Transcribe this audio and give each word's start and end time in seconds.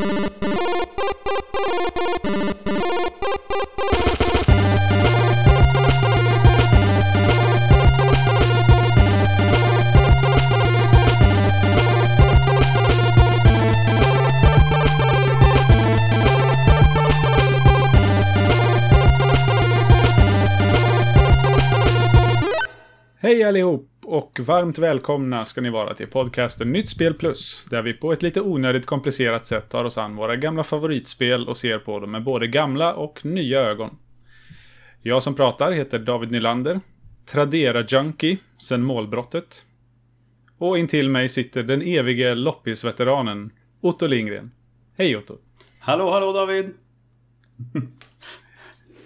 Hej 0.00 0.29
och 24.40 24.46
varmt 24.46 24.78
välkomna 24.78 25.44
ska 25.44 25.60
ni 25.60 25.70
vara 25.70 25.94
till 25.94 26.06
podcasten 26.06 26.72
Nytt 26.72 26.88
Spel 26.88 27.14
Plus. 27.14 27.66
Där 27.70 27.82
vi 27.82 27.92
på 27.92 28.12
ett 28.12 28.22
lite 28.22 28.40
onödigt 28.40 28.86
komplicerat 28.86 29.46
sätt 29.46 29.68
tar 29.68 29.84
oss 29.84 29.98
an 29.98 30.16
våra 30.16 30.36
gamla 30.36 30.64
favoritspel 30.64 31.48
och 31.48 31.56
ser 31.56 31.78
på 31.78 32.00
dem 32.00 32.10
med 32.10 32.22
både 32.22 32.46
gamla 32.46 32.92
och 32.92 33.24
nya 33.24 33.60
ögon. 33.60 33.96
Jag 35.02 35.22
som 35.22 35.34
pratar 35.34 35.72
heter 35.72 35.98
David 35.98 36.30
Nylander. 36.30 36.80
Tradera 37.26 37.84
Junkie 37.88 38.38
sen 38.58 38.82
målbrottet. 38.82 39.64
Och 40.58 40.78
intill 40.78 41.08
mig 41.08 41.28
sitter 41.28 41.62
den 41.62 41.82
evige 41.82 42.34
loppisveteranen 42.34 43.50
Otto 43.80 44.06
Lindgren. 44.06 44.50
Hej 44.98 45.16
Otto! 45.16 45.38
Hallå, 45.78 46.10
hallå 46.10 46.32
David! 46.32 46.74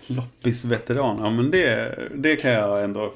Loppisveteran, 0.07 1.19
ja 1.19 1.31
men 1.31 1.51
det, 1.51 1.99
det 2.15 2.37
kan 2.37 2.51
jag 2.51 2.85
ändå 2.85 3.15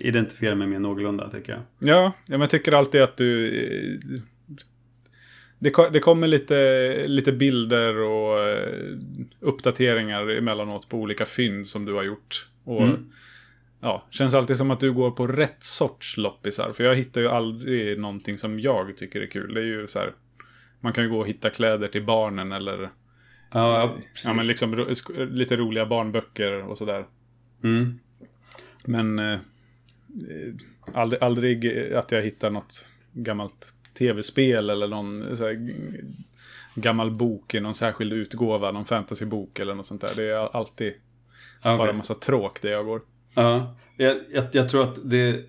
identifiera 0.00 0.54
mig 0.54 0.66
med 0.68 0.80
någorlunda 0.80 1.30
tycker 1.30 1.52
jag. 1.52 1.60
Ja, 1.78 2.02
ja 2.04 2.12
men 2.26 2.40
jag 2.40 2.50
tycker 2.50 2.72
alltid 2.74 3.02
att 3.02 3.16
du... 3.16 3.48
eh, 4.14 4.20
Det, 5.58 5.72
det 5.92 6.00
kommer 6.00 6.26
lite, 6.26 7.04
lite 7.06 7.32
bilder 7.32 7.96
och 7.98 8.48
eh, 8.48 8.96
uppdateringar 9.40 10.30
emellanåt 10.30 10.88
på 10.88 10.98
olika 10.98 11.24
fynd 11.26 11.66
som 11.66 11.84
du 11.84 11.92
har 11.92 12.02
gjort. 12.02 12.46
Och 12.64 12.82
Mm. 12.82 13.10
ja, 13.80 14.06
känns 14.10 14.34
alltid 14.34 14.56
som 14.56 14.70
att 14.70 14.80
du 14.80 14.92
går 14.92 15.10
på 15.10 15.26
rätt 15.26 15.62
sorts 15.62 16.16
loppisar. 16.16 16.72
För 16.72 16.84
jag 16.84 16.94
hittar 16.96 17.20
ju 17.20 17.28
aldrig 17.28 17.98
någonting 17.98 18.38
som 18.38 18.60
jag 18.60 18.96
tycker 18.96 19.20
är 19.20 19.26
kul. 19.26 19.54
Det 19.54 19.60
är 19.60 19.64
ju 19.64 19.86
så 19.86 19.98
här... 19.98 20.12
Man 20.80 20.92
kan 20.92 21.04
ju 21.04 21.10
gå 21.10 21.18
och 21.18 21.26
hitta 21.28 21.50
kläder 21.50 21.88
till 21.88 22.04
barnen 22.04 22.52
eller... 22.52 22.88
Ja, 23.52 23.80
ja, 23.80 23.94
precis. 23.96 24.24
Ja, 24.24 24.32
men 24.34 24.46
liksom 24.46 24.76
ro- 24.76 25.24
lite 25.30 25.56
roliga 25.56 25.86
barnböcker 25.86 26.62
och 26.62 26.78
sådär. 26.78 27.04
Mm. 27.64 27.98
Men 28.84 29.18
eh, 29.18 29.32
eh, 29.32 29.38
aldrig, 30.94 31.22
aldrig 31.22 31.92
att 31.94 32.12
jag 32.12 32.22
hittar 32.22 32.50
något 32.50 32.84
gammalt 33.12 33.74
tv-spel 33.98 34.70
eller 34.70 34.88
någon 34.88 35.36
så 35.36 35.44
här, 35.44 35.52
g- 35.52 35.74
gammal 36.74 37.10
bok 37.10 37.54
i 37.54 37.60
någon 37.60 37.74
särskild 37.74 38.12
utgåva, 38.12 38.70
någon 38.70 38.84
fantasybok 38.84 39.58
eller 39.58 39.74
något 39.74 39.86
sånt 39.86 40.00
där. 40.00 40.10
Det 40.16 40.22
är 40.30 40.56
alltid 40.56 40.92
Ja, 41.62 41.76
bara 41.76 41.90
en 41.90 41.96
massa 41.96 42.14
tråk 42.14 42.62
där 42.62 42.70
jag 42.70 42.84
går. 42.86 43.00
Ja, 43.34 43.76
jag, 43.96 44.16
jag, 44.32 44.44
jag 44.52 44.68
tror 44.68 44.82
att 44.82 44.98
det... 45.10 45.40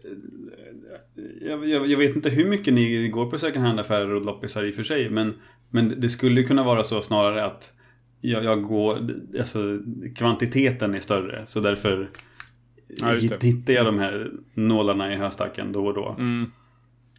Jag, 1.41 1.67
jag, 1.87 1.97
vet 1.97 2.15
inte 2.15 2.29
hur 2.29 2.45
mycket 2.49 2.73
ni 2.73 3.07
går 3.07 3.25
på 3.31 3.39
second 3.39 3.65
hand-affärer 3.65 4.09
och 4.13 4.25
loppisar 4.25 4.63
i 4.63 4.71
och 4.71 4.75
för 4.75 4.83
sig. 4.83 5.09
Men, 5.09 5.33
men 5.69 5.93
det 5.97 6.09
skulle 6.09 6.43
kunna 6.43 6.63
vara 6.63 6.83
så 6.83 7.01
snarare 7.01 7.45
att 7.45 7.73
jag, 8.23 8.43
jag 8.43 8.61
går... 8.63 9.09
Alltså 9.39 9.79
kvantiteten 10.16 10.95
är 10.95 10.99
större. 10.99 11.43
Så 11.45 11.59
därför 11.59 12.09
Ja, 12.88 13.13
hittar 13.41 13.73
jag 13.73 13.85
de 13.85 13.99
här 13.99 14.31
nålarna 14.53 15.13
i 15.13 15.15
höstacken 15.15 15.71
då 15.71 15.85
och 15.88 15.93
då. 15.93 16.15
Mm. 16.19 16.52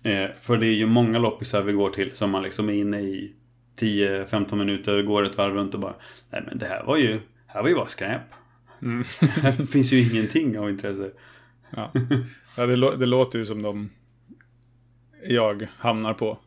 Eh, 0.02 0.30
för 0.40 0.56
det 0.56 0.66
är 0.66 0.74
ju 0.74 0.86
många 0.86 1.18
loppisar 1.18 1.62
vi 1.62 1.72
går 1.72 1.90
till 1.90 2.14
som 2.14 2.30
man 2.30 2.42
liksom 2.42 2.68
är 2.68 2.72
inne 2.72 3.00
i 3.00 3.32
10-15 3.80 4.56
minuter, 4.56 5.02
går 5.02 5.24
ett 5.24 5.38
varv 5.38 5.54
runt 5.54 5.74
och 5.74 5.80
bara 5.80 5.94
Nej 6.30 6.42
men 6.46 6.58
det 6.58 6.66
här 6.66 6.84
var 6.84 6.96
ju, 6.96 7.20
här 7.46 7.62
var 7.62 7.68
ju 7.68 7.74
bara 7.74 7.86
skräp. 7.86 8.22
Mm. 8.82 9.04
Här 9.20 9.52
finns 9.52 9.92
ju 9.92 10.00
ingenting 10.00 10.58
av 10.58 10.70
intresse. 10.70 11.10
Ja, 11.70 11.92
ja 12.56 12.66
det, 12.66 12.96
det 12.96 13.06
låter 13.06 13.38
ju 13.38 13.44
som 13.44 13.62
de 13.62 13.90
jag 15.28 15.68
hamnar 15.78 16.14
på 16.14 16.38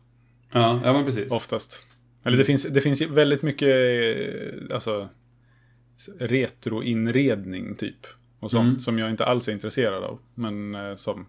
Ja, 0.52 0.80
ja 0.84 0.92
men 0.92 1.04
precis. 1.04 1.32
oftast. 1.32 1.86
Eller 2.24 2.36
det 2.36 2.44
finns, 2.44 2.62
det 2.64 2.80
finns 2.80 3.00
väldigt 3.02 3.42
mycket 3.42 3.68
eh, 3.68 4.74
alltså, 4.74 5.08
retroinredning 6.18 7.74
typ. 7.74 8.06
Och 8.40 8.50
sånt 8.50 8.66
Mm. 8.68 8.78
som 8.78 8.98
jag 8.98 9.10
inte 9.10 9.24
alls 9.24 9.48
är 9.48 9.52
intresserad 9.52 10.04
av. 10.04 10.18
Men 10.34 10.74
eh, 10.74 10.96
som 10.96 11.26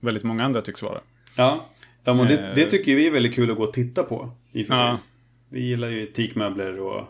väldigt 0.00 0.24
många 0.24 0.44
andra 0.44 0.62
tycks 0.62 0.82
vara. 0.82 1.00
Ja, 1.36 1.66
ja 2.04 2.14
men 2.14 2.28
det, 2.28 2.38
Eh. 2.38 2.54
det 2.54 2.64
tycker 2.66 2.94
vi 2.96 3.06
är 3.06 3.10
väldigt 3.10 3.34
kul 3.34 3.50
att 3.50 3.56
gå 3.56 3.62
och 3.62 3.72
titta 3.72 4.02
på. 4.02 4.30
I 4.52 4.62
och 4.62 4.66
för 4.66 4.74
Ja. 4.74 4.90
sig. 4.98 5.02
Vi 5.48 5.66
gillar 5.68 5.88
ju 5.88 6.06
teakmöbler 6.06 6.80
och, 6.80 7.04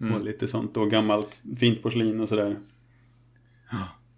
Mm. 0.00 0.14
och 0.14 0.24
lite 0.24 0.48
sånt. 0.48 0.76
Och 0.76 0.90
gammalt 0.90 1.38
fint 1.60 1.82
porslin 1.82 2.20
och 2.20 2.28
sådär. 2.28 2.56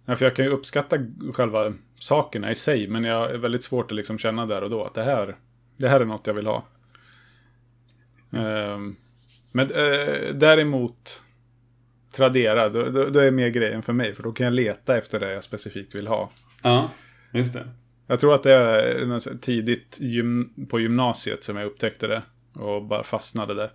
Ja, 0.05 0.15
för 0.15 0.25
jag 0.25 0.35
kan 0.35 0.45
ju 0.45 0.51
uppskatta 0.51 0.97
själva 1.33 1.73
sakerna 1.99 2.51
i 2.51 2.55
sig. 2.55 2.87
Men 2.87 3.03
jag 3.03 3.31
är 3.31 3.37
väldigt 3.37 3.63
svårt 3.63 3.91
att 3.91 3.95
liksom 3.95 4.17
känna 4.17 4.45
där 4.45 4.61
och 4.63 4.69
då 4.69 4.83
att 4.83 4.93
det 4.93 5.03
här, 5.03 5.35
det 5.77 5.89
här 5.89 5.99
är 5.99 6.05
något 6.05 6.27
jag 6.27 6.33
vill 6.33 6.45
ha. 6.47 6.63
Ehm, 8.33 8.95
men 9.53 9.71
eh, 9.71 10.33
däremot 10.33 11.23
Tradera, 12.11 12.69
då, 12.69 12.89
då, 12.89 13.05
då 13.05 13.19
är 13.19 13.31
mer 13.31 13.49
grejen 13.49 13.81
för 13.81 13.93
mig. 13.93 14.13
För 14.13 14.23
då 14.23 14.31
kan 14.31 14.43
jag 14.43 14.53
leta 14.53 14.97
efter 14.97 15.19
det 15.19 15.33
jag 15.33 15.43
specifikt 15.43 15.95
vill 15.95 16.07
ha. 16.07 16.31
Ja, 16.63 16.89
just 17.33 17.53
det. 17.53 17.69
Jag 18.07 18.19
tror 18.19 18.35
att 18.35 18.43
det 18.43 18.53
är 18.53 19.37
tidigt 19.37 19.97
gym, 19.99 20.53
på 20.69 20.79
gymnasiet 20.79 21.43
som 21.43 21.57
jag 21.57 21.65
upptäckte 21.65 22.07
det. 22.07 22.21
Och 22.53 22.85
bara 22.85 23.03
fastnade 23.03 23.53
där. 23.53 23.71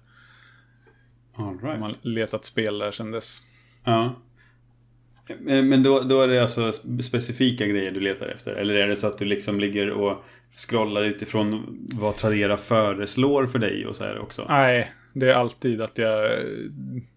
All 1.37 1.59
right. 1.59 1.81
Man 1.81 1.95
letat 2.03 2.45
spel 2.45 2.79
där 2.79 2.91
sedan 2.91 3.11
dess. 3.11 3.41
Ja. 3.85 4.15
Men 5.41 5.69
men 5.69 5.83
då, 5.83 6.01
då 6.01 6.23
är 6.23 6.29
det 6.29 6.43
alltså 6.43 6.73
specifika 7.03 7.67
grejer 7.67 7.91
du 7.91 8.01
letar 8.01 8.27
efter? 8.27 8.55
Eller 8.55 8.75
är 8.75 8.89
det 8.89 8.97
så 8.97 9.07
att 9.07 9.19
du 9.19 9.25
liksom 9.25 9.61
ligger 9.61 9.91
och 9.91 10.25
scrollar 10.55 11.03
utifrån 11.03 11.79
vad 11.93 12.17
Tradera 12.17 12.57
föreslår 12.57 13.47
för 13.47 13.59
dig 13.59 13.87
och 13.87 13.97
så 13.97 14.05
här 14.05 14.19
också? 14.19 14.47
Nej, 14.49 14.93
det 15.13 15.31
är 15.31 15.35
alltid 15.35 15.81
att 15.81 15.99
jag 15.99 16.33
eh, 16.33 16.45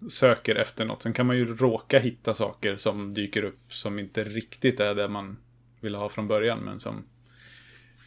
söker 0.09 0.55
efter 0.55 0.85
något. 0.85 1.03
Sen 1.03 1.13
kan 1.13 1.25
man 1.25 1.37
ju 1.37 1.55
råka 1.55 1.99
hitta 1.99 2.33
saker 2.33 2.75
som 2.75 3.13
dyker 3.13 3.43
upp 3.43 3.59
som 3.69 3.99
inte 3.99 4.23
riktigt 4.23 4.79
är 4.79 4.95
det 4.95 5.07
man 5.07 5.37
vill 5.81 5.95
ha 5.95 6.09
från 6.09 6.27
början, 6.27 6.59
men 6.59 6.79
som 6.79 7.03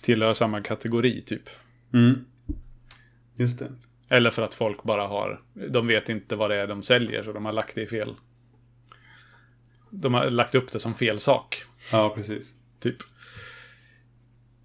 tillhör 0.00 0.34
samma 0.34 0.62
kategori 0.62 1.22
typ. 1.22 1.48
Mm. 1.92 2.24
Just 3.34 3.58
det. 3.58 3.72
Eller 4.08 4.30
för 4.30 4.42
att 4.42 4.54
folk 4.54 4.82
bara 4.82 5.06
har, 5.06 5.40
de 5.68 5.86
vet 5.86 6.08
inte 6.08 6.36
vad 6.36 6.50
det 6.50 6.56
är 6.56 6.66
de 6.66 6.82
säljer, 6.82 7.22
så 7.22 7.32
de 7.32 7.44
har 7.44 7.52
lagt 7.52 7.74
det 7.74 7.82
i 7.82 7.86
fel. 7.86 8.14
De 9.90 10.14
har 10.14 10.30
lagt 10.30 10.54
upp 10.54 10.72
det 10.72 10.78
som 10.78 10.94
fel 10.94 11.18
sak, 11.20 11.64
Ja, 11.92 12.12
precis. 12.16 12.54
typ. 12.80 12.96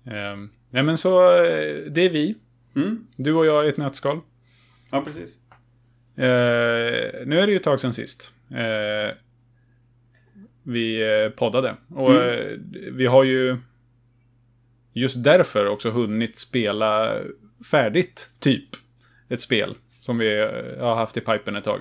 Ehm, 0.05 0.49
nej 0.69 0.83
men 0.83 0.97
så, 0.97 1.31
eh, 1.45 1.75
det 1.91 2.01
är 2.01 2.09
vi. 2.09 2.35
Mm. 2.75 3.07
Du 3.15 3.33
och 3.33 3.45
jag 3.45 3.65
i 3.65 3.69
ett 3.69 3.77
nötskal. 3.77 4.19
Ja, 4.91 5.01
precis. 5.01 5.37
Eh, 6.17 7.25
nu 7.25 7.39
är 7.39 7.45
det 7.45 7.51
ju 7.51 7.55
ett 7.57 7.63
tag 7.63 7.79
sedan 7.79 7.93
sist. 7.93 8.33
Eh, 8.51 9.15
vi 10.63 11.01
poddade. 11.35 11.75
Och 11.89 12.15
Mm. 12.15 12.63
vi 12.91 13.05
har 13.05 13.23
ju 13.23 13.57
just 14.93 15.23
därför 15.23 15.65
också 15.67 15.89
hunnit 15.91 16.37
spela 16.37 17.19
färdigt, 17.71 18.29
typ, 18.39 18.69
ett 19.29 19.41
spel. 19.41 19.75
Som 20.01 20.17
vi 20.17 20.39
har 20.79 20.95
haft 20.95 21.17
i 21.17 21.21
pipen 21.21 21.55
ett 21.55 21.63
tag. 21.63 21.79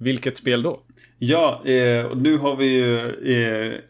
Vilket 0.00 0.36
spel 0.36 0.62
då? 0.62 0.80
Ja, 1.18 1.62
eh, 1.64 2.04
och 2.04 2.16
nu 2.16 2.36
har 2.36 2.56
vi 2.56 2.66
ju 2.66 3.08
eh, 3.34 3.80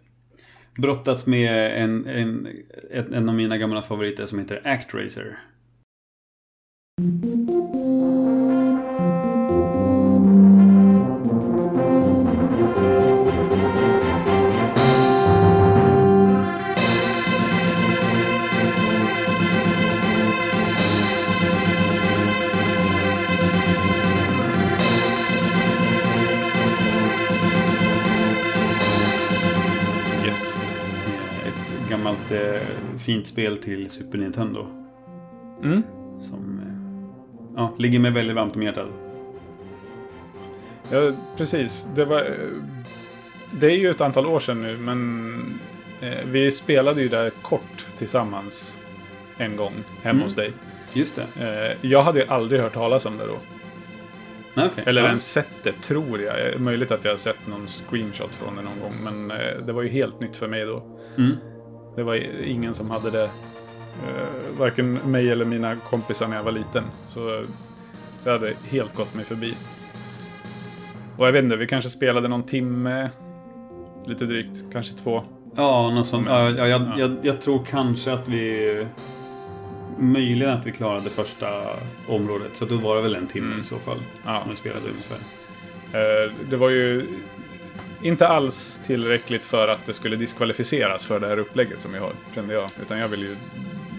brottats 0.77 1.27
med 1.27 1.83
en, 1.83 2.07
en, 2.07 2.49
en, 2.91 3.29
av 3.29 3.35
mina 3.35 3.59
gamla 3.59 3.83
favoriter 3.83 4.27
som 4.27 4.39
heter 4.39 4.61
Actracer. 4.65 5.39
Mm. 7.01 7.30
Ett 32.31 32.63
eh, 32.63 32.99
fint 32.99 33.27
spel 33.27 33.59
till 33.59 33.91
Super 33.91 34.19
Nintendo. 34.19 34.67
Mm. 35.63 35.83
Som 36.21 36.61
eh, 36.61 37.57
ja, 37.57 37.75
ligger 37.79 37.99
mig 37.99 38.11
väldigt 38.11 38.37
varmt 38.37 38.57
om 38.57 38.63
hjärtat. 38.63 38.89
Ja, 40.91 41.13
precis. 41.37 41.89
Det 41.95 42.05
var... 42.05 42.19
eh, 42.19 42.25
Det 43.61 43.67
är 43.67 43.77
ju 43.77 43.91
ett 43.91 44.01
antal 44.01 44.27
år 44.27 44.41
sedan 44.41 44.63
nu, 44.63 44.77
men 44.79 45.35
eh, 46.01 46.19
vi 46.27 46.51
spelade 46.51 47.03
ju 47.03 47.09
där 47.09 47.31
kort 47.31 47.87
tillsammans 47.99 48.79
en 49.39 49.57
gång 49.57 49.73
hemma 50.03 50.11
Mm. 50.15 50.23
hos 50.25 50.35
dig. 50.35 50.53
Just 50.93 51.17
det. 51.37 51.77
Eh, 51.83 51.91
jag 51.91 52.03
hade 52.03 52.21
ju 52.21 52.27
aldrig 52.27 52.61
hört 52.61 52.75
talas 52.75 53.07
om 53.07 53.17
det 53.19 53.27
då. 53.27 53.39
Okej. 54.57 54.85
Eller 54.87 55.03
ja. 55.03 55.09
ens 55.09 55.33
sett 55.33 55.49
det, 55.63 55.73
tror 55.73 56.21
jag. 56.21 56.53
Eh, 56.53 56.59
Möjligt 56.59 56.91
att 56.91 57.05
jag 57.05 57.13
har 57.13 57.19
sett 57.19 57.47
någon 57.49 57.67
screenshot 57.67 58.31
från 58.35 58.57
det 58.57 58.63
någon 58.63 58.81
gång, 58.81 58.95
men 59.05 59.29
det 59.67 59.73
var 59.73 59.83
ju 59.83 59.89
helt 59.89 60.21
nytt 60.21 60.37
för 60.37 60.49
mig 60.49 60.65
då. 60.65 60.83
Mm. 61.17 61.37
Det 61.97 62.03
var 62.03 62.15
ingen 62.45 62.75
som 62.75 62.91
hade 62.91 63.11
det. 63.11 63.25
Eh, 63.25 64.59
varken 64.59 64.93
mig 64.95 65.31
eller 65.31 65.45
mina 65.45 65.77
kompisar 65.77 66.29
när 66.29 66.37
jag 66.37 66.43
var 66.43 66.53
liten. 66.53 66.85
Så 67.09 67.45
det 68.25 68.31
hade 68.31 68.53
helt 68.69 68.95
gått 68.95 69.15
mig 69.15 69.25
förbi. 69.25 69.55
Och 71.17 71.27
jag 71.27 71.33
vet 71.33 71.45
inte, 71.45 71.57
vi 71.57 71.67
kanske 71.67 71.91
spelade 71.91 72.29
någon 72.29 72.43
timme. 72.43 73.11
Lite 74.07 74.25
drygt, 74.25 74.65
kanske 74.73 74.97
två. 74.99 75.23
Ja, 75.57 75.91
något 75.91 76.07
sånt. 76.07 76.27
Ja, 76.29 76.51
jag, 76.51 76.69
ja. 76.69 76.95
Jag, 76.99 77.17
jag 77.23 77.41
tror 77.41 77.65
kanske 77.65 78.13
att 78.13 78.29
vi... 78.29 78.87
Möjligen 79.99 80.53
att 80.59 80.67
vi 80.67 80.73
klarade 80.73 81.11
första 81.11 81.47
området. 82.09 82.51
Så 82.55 82.65
då 82.65 82.77
var 82.77 82.97
det 82.97 83.03
väl 83.03 83.15
en 83.15 83.27
timme 83.27 83.47
Mm. 83.47 83.61
i 83.61 83.65
så 83.65 83.77
fall. 83.77 83.99
Ja, 84.27 84.41
Om 84.45 84.51
vi 84.51 84.57
spelade 84.57 84.81
precis. 84.81 85.11
ungefär. 85.11 86.25
Eh, 86.27 86.33
Det 86.51 86.57
var 86.57 86.71
ju 86.71 87.07
inte 88.03 88.29
alls 88.29 88.81
tillräckligt 88.87 89.45
för 89.45 89.69
att 89.69 89.87
det 89.87 89.95
skulle 89.95 90.17
diskvalificeras 90.17 91.05
för 91.07 91.21
det 91.21 91.27
här 91.29 91.39
upplägget 91.39 91.81
som 91.81 91.93
vi 91.93 91.99
har, 91.99 92.13
kände 92.35 92.55
jag. 92.55 92.71
Utan 92.83 92.99
jag 92.99 93.09
vill 93.09 93.21
ju 93.23 93.37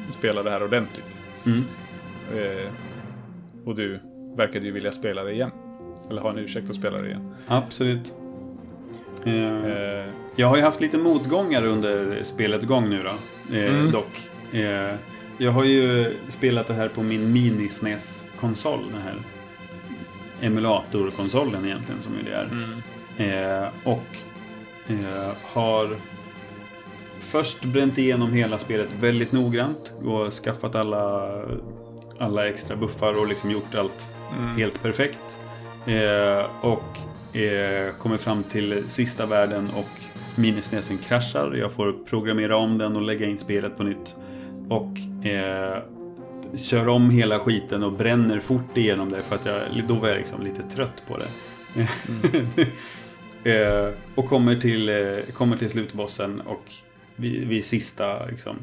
spela 0.09 0.43
det 0.43 0.49
här 0.49 0.63
ordentligt. 0.63 1.17
Mm. 1.45 1.63
Eh, 2.35 2.71
Och 3.65 3.75
du 3.75 3.99
verkade 4.37 4.65
ju 4.65 4.71
vilja 4.71 4.91
spela 4.91 5.23
det 5.23 5.31
igen. 5.33 5.51
Eller 6.09 6.21
ha 6.21 6.29
en 6.29 6.37
ursäkt 6.37 6.69
att 6.69 6.75
spela 6.75 6.97
det 7.01 7.07
igen. 7.07 7.33
Absolut. 7.47 8.13
Eh, 9.25 9.65
Eh, 9.65 10.05
Jag 10.35 10.47
har 10.47 10.55
ju 10.57 10.61
haft 10.63 10.81
lite 10.81 10.97
motgångar 10.97 11.63
under 11.63 12.23
spelets 12.23 12.65
gång 12.65 12.89
nu 12.89 13.03
då. 13.03 13.09
Eh, 13.57 13.65
Mm. 13.75 13.91
Dock. 13.91 14.29
Eh, 14.53 14.95
jag 15.37 15.51
har 15.51 15.63
ju 15.63 16.13
spelat 16.29 16.67
det 16.67 16.73
här 16.73 16.87
på 16.87 17.03
min 17.03 17.33
mini-SNES-konsol. 17.33 18.79
Den 18.91 19.01
här 19.01 19.15
emulatorkonsolen 20.41 21.65
egentligen 21.65 22.01
som 22.01 22.13
ju 22.13 22.23
det 22.31 22.35
är. 22.35 22.45
mm, 22.45 22.69
Eh, 23.17 23.67
och 23.83 24.05
eh, 24.87 25.31
har 25.43 25.89
först 27.19 27.63
bränt 27.65 27.97
igenom 27.97 28.33
hela 28.33 28.59
spelet 28.59 28.89
väldigt 28.99 29.31
noggrant 29.31 29.93
och 30.03 30.33
skaffat 30.33 30.75
alla, 30.75 31.33
alla 32.17 32.47
extra 32.47 32.75
buffar 32.75 33.19
och 33.19 33.27
liksom 33.27 33.51
gjort 33.51 33.75
allt 33.75 34.11
mm, 34.37 34.57
helt 34.57 34.83
perfekt. 34.83 35.39
Eh, 35.85 36.45
och 36.61 37.37
eh, 37.37 37.93
kommer 37.93 38.17
fram 38.17 38.43
till 38.43 38.83
sista 38.87 39.25
världen 39.25 39.69
och 39.75 40.01
minisnäsen 40.35 40.97
kraschar. 40.97 41.53
Jag 41.53 41.71
får 41.71 41.95
programmera 42.05 42.57
om 42.57 42.77
den 42.77 42.95
och 42.95 43.01
lägga 43.01 43.25
in 43.25 43.39
spelet 43.39 43.77
på 43.77 43.83
nytt. 43.83 44.15
Och 44.69 45.25
eh, 45.27 45.83
kör 46.55 46.87
om 46.87 47.09
hela 47.09 47.39
skiten 47.39 47.83
och 47.83 47.91
bränner 47.91 48.39
fort 48.39 48.77
igenom 48.77 49.11
det 49.11 49.21
för 49.21 49.35
att 49.35 49.45
jag, 49.45 49.87
då 49.87 49.93
var 49.93 50.07
jag 50.07 50.17
liksom 50.17 50.43
lite 50.43 50.63
trött 50.63 51.03
på 51.07 51.17
det. 51.17 51.27
eh, 53.43 53.89
och 54.15 54.25
kommer 54.29 54.55
till, 54.55 54.89
eh, 54.89 55.33
kommer 55.33 55.57
till 55.57 55.69
slutbossen 55.69 56.41
och 56.41 56.63
vid, 57.15 57.47
vid 57.47 57.65
sista, 57.65 58.25
liksom, 58.25 58.55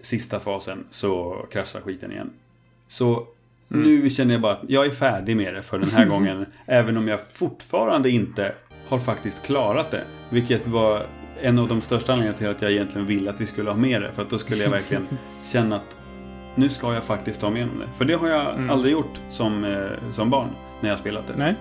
sista 0.00 0.40
fasen 0.40 0.84
så 0.90 1.46
kraschar 1.52 1.80
skiten 1.80 2.12
igen. 2.12 2.30
Så 2.88 3.26
nu 3.68 4.10
känner 4.10 4.34
jag 4.34 4.40
bara 4.40 4.52
att 4.52 4.62
jag 4.68 4.86
är 4.86 4.90
färdig 4.90 5.36
med 5.36 5.54
det 5.54 5.62
för 5.62 5.78
den 5.78 5.90
här 5.90 6.04
gången. 6.08 6.46
Även 6.66 6.96
om 6.96 7.08
jag 7.08 7.26
fortfarande 7.28 8.10
inte 8.10 8.52
har 8.88 8.98
faktiskt 8.98 9.42
klarat 9.46 9.90
det. 9.90 10.04
Vilket 10.30 10.66
var 10.66 11.02
en 11.42 11.58
av 11.58 11.68
de 11.68 11.80
största 11.80 12.12
anledningarna 12.12 12.38
till 12.38 12.48
att 12.48 12.62
jag 12.62 12.70
egentligen 12.72 13.06
ville 13.06 13.30
att 13.30 13.40
vi 13.40 13.46
skulle 13.46 13.70
ha 13.70 13.76
med 13.76 14.02
det. 14.02 14.10
För 14.10 14.22
att 14.22 14.30
då 14.30 14.38
skulle 14.38 14.62
jag 14.62 14.70
verkligen 14.70 15.06
känna 15.52 15.76
att 15.76 15.96
nu 16.54 16.68
ska 16.68 16.94
jag 16.94 17.04
faktiskt 17.04 17.40
ta 17.40 17.50
mig 17.50 17.62
igenom 17.62 17.78
det. 17.78 17.86
För 17.98 18.04
det 18.04 18.14
har 18.14 18.28
jag 18.28 18.54
Mm. 18.54 18.70
aldrig 18.70 18.92
gjort 18.92 19.14
som, 19.28 19.64
eh, 19.64 20.12
som 20.12 20.30
barn 20.30 20.48
när 20.80 20.90
jag 20.90 20.98
spelat 20.98 21.26
det. 21.26 21.34
Nej, 21.36 21.54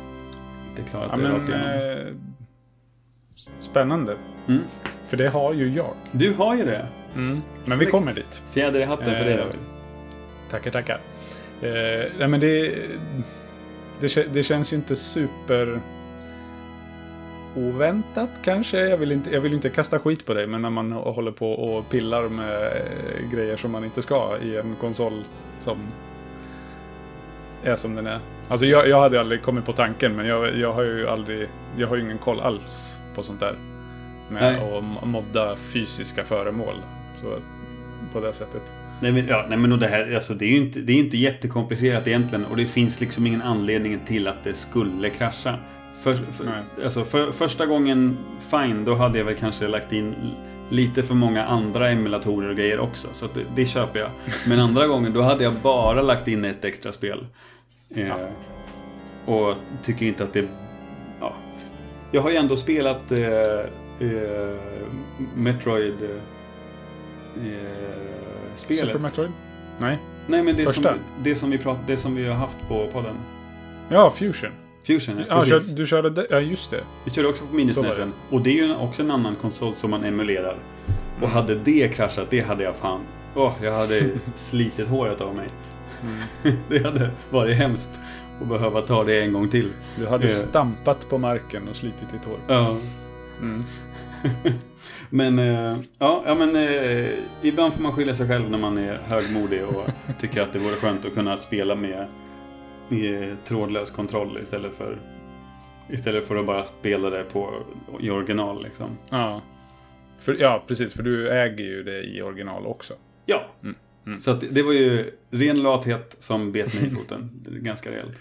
Inte 0.80 0.92
klarat 0.92 1.12
ja, 1.12 1.18
det 1.18 1.24
men... 1.24 1.32
rakt 1.32 1.50
igenom. 1.50 2.08
Eh, 2.08 2.14
spännande. 3.60 4.16
Mm. 4.48 4.64
För 5.08 5.18
det 5.18 5.30
har 5.30 5.54
ju 5.54 5.74
jag. 5.74 5.94
Du 6.12 6.34
har 6.34 6.56
ju 6.56 6.66
det. 6.66 6.88
Men 7.14 7.42
vi 7.66 7.72
Snyggt. 7.72 7.92
kommer 7.92 8.14
dit. 8.14 8.42
Fjäder 8.52 8.80
i 8.80 8.84
hatten 8.84 9.06
för 9.06 9.26
det 9.26 9.32
Eh, 9.32 9.38
David. 9.38 9.60
Tackar, 10.52 10.72
tackar. 10.72 11.00
Eh, 11.62 12.12
nej, 12.20 12.28
men 12.28 12.40
det, 12.40 12.76
det, 14.00 14.34
det 14.34 14.44
känns 14.44 14.74
ju 14.74 14.78
inte 14.78 14.96
super 14.96 15.80
oväntat 17.56 18.30
kanske. 18.44 18.80
Jag 18.80 18.98
vill, 18.98 19.12
inte, 19.12 19.32
jag 19.32 19.42
vill 19.42 19.54
inte 19.54 19.70
kasta 19.70 20.00
skit 20.00 20.26
på 20.26 20.34
dig, 20.34 20.48
men 20.48 20.62
när 20.62 20.70
man 20.70 20.92
håller 20.92 21.32
på 21.32 21.52
och 21.54 21.90
pillar 21.90 22.30
med 22.30 22.66
eh, 22.66 23.30
grejer 23.34 23.58
som 23.58 23.72
man 23.72 23.84
inte 23.84 24.02
ska 24.02 24.38
i 24.42 24.58
en 24.58 24.76
konsol 24.76 25.24
som 25.60 25.78
är 27.64 27.76
som 27.76 27.96
den 27.96 28.08
är. 28.08 28.20
Alltså 28.50 28.66
jag, 28.66 28.90
jag 28.90 29.02
hade 29.02 29.20
aldrig 29.20 29.42
kommit 29.42 29.66
på 29.66 29.74
tanken, 29.74 30.16
men 30.16 30.26
jag, 30.26 30.58
jag 30.58 30.74
har 30.74 30.84
ju 30.84 31.08
aldrig, 31.08 31.48
jag 31.78 31.88
har 31.88 31.96
ju 31.96 32.02
ingen 32.02 32.18
koll 32.18 32.40
alls 32.40 32.98
på 33.16 33.24
sånt 33.24 33.40
där. 33.40 33.56
Med 34.30 34.42
Nej. 34.42 34.78
att 34.78 35.08
modda 35.08 35.56
fysiska 35.56 36.24
föremål. 36.24 36.76
Så, 37.22 37.36
på 38.14 38.20
det 38.20 38.34
sättet. 38.34 38.62
Nej 39.02 39.12
men, 39.12 39.28
ja, 39.28 39.46
nej, 39.50 39.58
men 39.58 39.72
och 39.72 39.80
det 39.80 39.88
här, 39.88 40.16
alltså, 40.16 40.34
det 40.34 40.46
är 40.46 40.50
ju 40.50 40.58
inte, 40.58 40.80
det 40.80 40.94
är 40.94 40.98
inte 40.98 41.18
jättekomplicerat 41.18 42.08
egentligen 42.08 42.46
och 42.46 42.58
det 42.58 42.66
finns 42.66 43.00
liksom 43.00 43.28
ingen 43.28 43.42
anledning 43.42 44.00
till 44.08 44.28
att 44.28 44.44
det 44.44 44.54
skulle 44.54 45.10
krascha. 45.10 45.56
För, 46.02 46.16
för, 46.16 46.46
alltså, 46.84 47.04
för, 47.04 47.32
första 47.32 47.66
gången, 47.66 48.18
fine, 48.52 48.86
då 48.86 48.96
hade 48.96 49.18
jag 49.18 49.26
väl 49.26 49.36
kanske 49.36 49.68
lagt 49.68 49.94
in 49.94 50.16
lite 50.70 51.04
för 51.04 51.16
många 51.16 51.46
andra 51.46 51.90
emulatorer 51.90 52.50
och 52.50 52.56
grejer 52.56 52.80
också. 52.80 53.08
Så 53.14 53.26
det, 53.34 53.42
det 53.56 53.66
köper 53.66 54.00
jag. 54.00 54.10
Men 54.48 54.60
andra 54.60 54.88
gången, 54.88 55.14
då 55.14 55.22
hade 55.22 55.44
jag 55.44 55.54
bara 55.54 56.02
lagt 56.02 56.28
in 56.28 56.46
ett 56.46 56.66
extra 56.66 56.92
spel. 56.92 57.26
Eh, 57.96 58.08
Ja. 58.08 58.18
Och 59.26 59.56
tycker 59.84 60.06
inte 60.06 60.24
att 60.24 60.34
det... 60.34 60.48
Ja. 61.20 61.34
Jag 62.12 62.22
har 62.22 62.30
ju 62.30 62.36
ändå 62.36 62.58
spelat 62.58 63.12
eh, 63.12 63.20
eh, 64.00 64.56
Metroid... 65.36 65.94
Eh, 66.04 67.50
spelet. 68.56 68.86
Super 68.86 69.00
Metroid? 69.00 69.32
Nej. 69.80 69.98
Nej 70.28 70.44
men 70.44 70.56
det 70.56 70.74
som, 70.74 70.86
det, 71.24 71.36
som 71.36 71.50
vi 71.50 71.58
prat, 71.58 71.78
det 71.88 71.98
som 71.98 72.16
vi 72.16 72.28
har 72.28 72.36
haft 72.36 72.58
på 72.68 72.88
podden. 72.94 73.16
Ja, 73.90 74.10
Fusion. 74.10 74.52
Fusion, 74.88 75.24
Ja, 75.30 75.40
precis. 75.42 75.70
kör, 75.70 75.78
du 75.78 75.86
körde 75.88 76.10
det? 76.10 76.28
Ja, 76.30 76.40
just 76.40 76.72
det. 76.72 76.84
Vi 77.06 77.12
körde 77.12 77.28
också 77.28 77.46
på 77.46 77.56
minisnäsen. 77.56 78.14
Och 78.30 78.42
det 78.42 78.50
är 78.50 78.66
ju 78.68 78.76
också 78.76 79.02
en 79.02 79.12
annan 79.12 79.36
konsol 79.36 79.74
som 79.74 79.92
man 79.92 80.04
emulerar. 80.04 80.56
Och 81.22 81.30
hade 81.30 81.56
det 81.56 81.88
kraschat, 81.96 82.28
det 82.30 82.40
hade 82.42 82.64
jag 82.64 82.76
fan... 82.76 83.00
Åh, 83.36 83.54
jag 83.64 83.72
hade 83.74 84.10
slitit 84.36 84.88
håret 84.88 85.22
av 85.22 85.36
mig. 85.36 85.48
Mm. 86.04 86.58
det 86.70 86.84
hade 86.86 87.10
varit 87.30 87.58
hemskt 87.58 87.90
att 88.42 88.48
behöva 88.48 88.82
ta 88.82 89.04
det 89.04 89.22
en 89.22 89.34
gång 89.34 89.50
till. 89.50 89.72
Du 89.98 90.08
hade 90.08 90.26
Eh. 90.26 90.30
stampat 90.30 91.10
på 91.10 91.18
marken 91.18 91.68
och 91.70 91.76
slitit 91.76 92.12
ditt 92.12 92.26
hår. 92.26 92.38
Ja. 92.48 92.78
Mm. 93.42 93.64
Men, 95.10 95.40
eh, 95.40 95.78
ja, 96.00 96.24
ja, 96.26 96.36
men 96.36 96.56
eh, 96.56 97.10
ibland 97.42 97.74
får 97.74 97.82
man 97.84 97.92
skylla 97.92 98.16
sig 98.16 98.28
själv 98.28 98.52
när 98.52 98.58
man 98.58 98.78
är 98.78 98.98
högmodig 99.08 99.62
och 99.66 99.86
tycker 100.22 100.42
att 100.42 100.54
det 100.54 100.60
vore 100.60 100.76
skönt 100.76 101.06
att 101.06 101.14
kunna 101.14 101.38
spela 101.38 101.76
med, 101.76 102.06
med 102.90 103.36
trådlös 103.46 103.92
kontroll 103.92 104.40
istället 104.44 104.76
för 104.78 104.98
Istället 105.92 106.28
för 106.28 106.36
att 106.36 106.46
bara 106.46 106.64
spela 106.64 107.10
det 107.10 107.24
på, 107.24 107.54
i 108.00 108.10
original 108.10 108.64
liksom. 108.64 108.98
Ja. 109.10 109.42
För, 110.20 110.38
ja, 110.40 110.64
precis. 110.68 110.94
För 110.94 111.04
du 111.04 111.30
äger 111.30 111.64
ju 111.64 111.84
det 111.84 112.04
i 112.04 112.22
original 112.22 112.66
också. 112.66 112.94
Ja. 113.26 113.42
Mm, 113.64 113.76
mm. 114.06 114.20
Så 114.20 114.34
det 114.34 114.64
var 114.64 114.74
ju 114.74 115.12
ren 115.32 115.62
lathet 115.62 116.16
som 116.20 116.52
bet 116.52 116.74
mig 116.74 116.88
i 116.88 116.90
foten. 116.90 117.30
Ganska 117.62 117.92
rejält. 117.92 118.20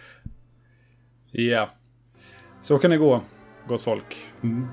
Ja. 1.30 1.70
Så 2.62 2.78
kan 2.78 2.90
det 2.90 2.96
gå, 2.96 3.22
gott 3.68 3.82
folk. 3.82 4.16
Mm. 4.42 4.66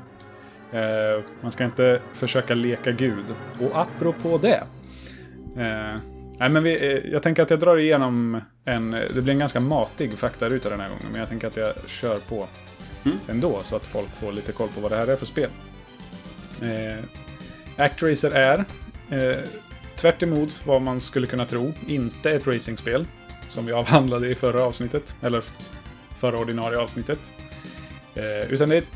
Eh, 0.72 1.24
man 1.42 1.52
ska 1.52 1.66
inte 1.66 2.02
försöka 2.14 2.54
leka 2.54 2.92
Gud. 2.92 3.26
Och 3.60 3.80
apropå 3.82 4.38
det. 4.38 4.64
Eh, 5.58 6.00
nej, 6.40 6.50
men 6.50 6.64
vi, 6.64 6.74
eh, 6.76 7.12
jag 7.12 7.24
tänker 7.24 7.44
att 7.44 7.50
jag 7.50 7.60
drar 7.60 7.78
igenom 7.78 8.42
en... 8.66 8.92
Det 8.92 9.22
blir 9.22 9.34
en 9.34 9.40
ganska 9.40 9.60
matig 9.60 10.18
faktaruta 10.18 10.70
den 10.70 10.80
här 10.80 10.90
gången. 10.90 11.06
Men 11.12 11.20
jag 11.20 11.30
tänker 11.30 11.48
att 11.48 11.58
jag 11.58 11.74
kör 11.88 12.18
på 12.18 12.48
Mm. 13.06 13.18
ändå. 13.28 13.60
Så 13.64 13.76
att 13.76 13.86
folk 13.86 14.10
får 14.10 14.32
lite 14.34 14.52
koll 14.52 14.70
på 14.76 14.82
vad 14.82 14.92
det 14.92 14.98
här 14.98 15.08
är 15.08 15.16
för 15.16 15.26
spel. 15.26 15.50
Eh, 16.62 17.04
Actracer 17.78 18.32
är, 18.32 18.66
eh, 19.10 19.38
tvärt 19.96 20.24
emot 20.24 20.66
vad 20.66 20.82
man 20.82 21.00
skulle 21.00 21.28
kunna 21.28 21.46
tro, 21.46 21.74
inte 21.88 22.32
ett 22.32 22.48
racingspel. 22.48 23.06
Som 23.50 23.66
vi 23.66 23.72
avhandlade 23.72 24.30
i 24.30 24.36
förra 24.36 24.64
avsnittet. 24.64 25.16
Eller 25.22 25.44
förra 26.18 26.38
ordinarie 26.38 26.80
avsnittet. 26.80 27.20
Eh, 28.16 28.52
utan 28.52 28.70
det 28.70 28.75
är 28.75 28.82
ett, 28.82 28.88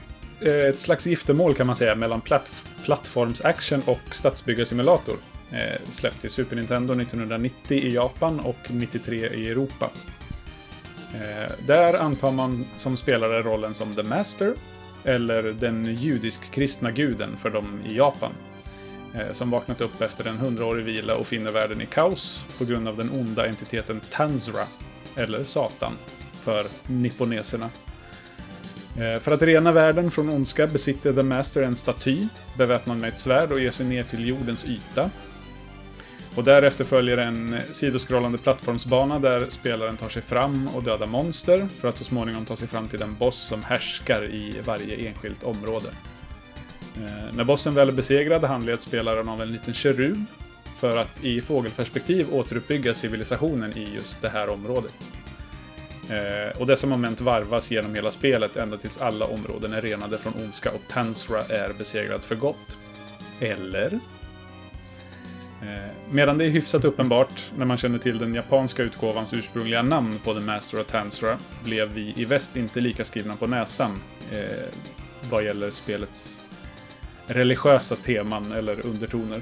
eh, 0.41 0.70
ett 0.70 0.79
slags 0.79 1.08
giftermål 1.08 1.56
kan 1.56 1.68
man 1.68 1.75
säga 1.75 1.96
mellan 1.96 2.22
platt, 2.22 2.51
plattformsaction 2.84 3.82
och 3.86 4.00
stadsbyggarsimulator. 4.12 5.15
Eh, 5.51 5.82
släppt 5.89 6.22
till 6.22 6.29
Super 6.29 6.56
Nintendo 6.56 6.94
1990 6.94 7.77
i 7.77 7.94
Japan 7.94 8.39
och 8.39 8.58
93 8.68 9.29
i 9.29 9.50
Europa. 9.50 9.89
Eh, 11.13 11.51
där 11.65 11.94
antar 11.94 12.32
man 12.32 12.65
som 12.77 12.98
spelare 12.98 13.41
rollen 13.41 13.74
som 13.74 13.94
The 13.94 14.03
Master, 14.03 14.53
eller 15.03 15.44
den 15.44 15.86
judisk-kristna 15.86 16.91
guden 16.91 17.38
för 17.38 17.50
dem 17.50 17.79
i 17.86 17.98
Japan. 17.98 18.32
Eh, 19.16 19.32
som 19.32 19.50
vaknat 19.50 19.82
upp 19.82 20.01
efter 20.01 20.28
en 20.28 20.38
hundraårig 20.38 20.86
vila 20.86 21.16
och 21.16 21.28
finner 21.28 21.51
världen 21.51 21.82
i 21.82 21.86
kaos 21.86 22.46
på 22.58 22.66
grund 22.66 22.88
av 22.88 22.98
den 22.98 23.12
onda 23.12 23.48
entiteten 23.48 24.01
Tanzra, 24.12 24.68
eller 25.16 25.44
Satan, 25.44 25.94
för 26.42 26.66
nipponeserna. 26.88 27.70
Eh, 28.98 29.20
för 29.20 29.32
att 29.32 29.42
rena 29.42 29.72
världen 29.72 30.12
från 30.12 30.30
ondska 30.30 30.68
besitter 30.68 31.13
The 31.13 31.24
Master 31.24 31.63
en 31.63 31.75
staty, 31.75 32.28
beväpnad 32.58 32.98
med 32.98 33.10
ett 33.10 33.20
svärd 33.20 33.51
och 33.51 33.60
ger 33.60 33.72
sig 33.72 33.86
ner 33.86 34.04
till 34.04 34.28
jordens 34.28 34.66
yta. 34.66 35.10
Och 36.36 36.44
därefter 36.44 36.84
följer 36.84 37.18
en 37.18 37.60
sidoskrollande 37.72 38.38
plattformsbana 38.38 39.20
där 39.20 39.50
spelaren 39.50 39.98
tar 39.98 40.10
sig 40.10 40.22
fram 40.22 40.68
och 40.75 40.84
dödar 40.84 41.08
monster 41.08 41.68
för 41.80 41.88
att 41.88 41.98
så 41.98 42.04
småningom 42.04 42.46
ta 42.46 42.56
sig 42.56 42.68
fram 42.68 42.88
till 42.88 43.00
den 43.00 43.16
boss 43.16 43.39
som 43.39 43.63
härskar 43.63 44.24
i 44.24 44.56
varje 44.66 45.08
enskilt 45.08 45.44
område. 45.44 45.89
Eh, 46.98 47.36
när 47.36 47.43
bossen 47.43 47.74
väl 47.74 47.88
är 47.88 47.93
besegrad 47.93 48.43
handleds 48.43 48.86
spelaren 48.86 49.29
av 49.29 49.41
en 49.41 49.51
liten 49.51 49.74
kerub 49.74 50.25
för 50.79 50.98
att 50.98 51.24
i 51.24 51.41
fågelperspektiv 51.41 52.34
återuppbygga 52.34 52.93
civilisationen 52.93 53.77
i 53.77 53.93
just 53.96 54.22
det 54.22 54.29
här 54.29 54.50
området. 54.50 55.12
Eh, 56.10 56.60
och 56.60 56.67
dessa 56.67 56.88
moment 56.88 57.22
varvas 57.22 57.72
genom 57.72 57.96
hela 57.96 58.12
spelet 58.12 58.58
ända 58.58 58.77
tills 58.77 58.98
alla 58.98 59.25
områden 59.25 59.74
är 59.74 59.81
renade 59.81 60.17
från 60.17 60.34
ondska 60.34 60.72
och 60.72 60.81
Tansra 60.89 61.41
är 61.41 61.74
besegrad 61.74 62.22
för 62.22 62.36
gott. 62.36 62.77
Eller? 63.39 64.00
Eh, 65.62 65.91
medan 66.12 66.38
det 66.38 66.46
är 66.46 66.50
hyfsat 66.50 66.86
uppenbart 66.86 67.51
när 67.58 67.65
man 67.65 67.77
känner 67.77 68.00
till 68.00 68.17
den 68.17 68.36
japanska 68.36 68.84
utgåvans 68.84 69.34
ursprungliga 69.34 69.81
namn 69.81 70.19
på 70.24 70.34
The 70.34 70.39
Master 70.39 70.79
of 70.79 70.88
Tansra 70.88 71.38
blev 71.63 71.93
vi 71.93 72.13
i 72.15 72.25
väst 72.25 72.55
inte 72.55 72.81
lika 72.81 73.03
skrivna 73.03 73.36
på 73.36 73.48
näsan 73.48 74.01
eh, 74.31 74.67
vad 75.29 75.43
gäller 75.46 75.72
spelets 75.72 76.38
religiösa 77.29 77.95
teman 77.95 78.51
eller 78.51 78.86
undertoner. 78.86 79.41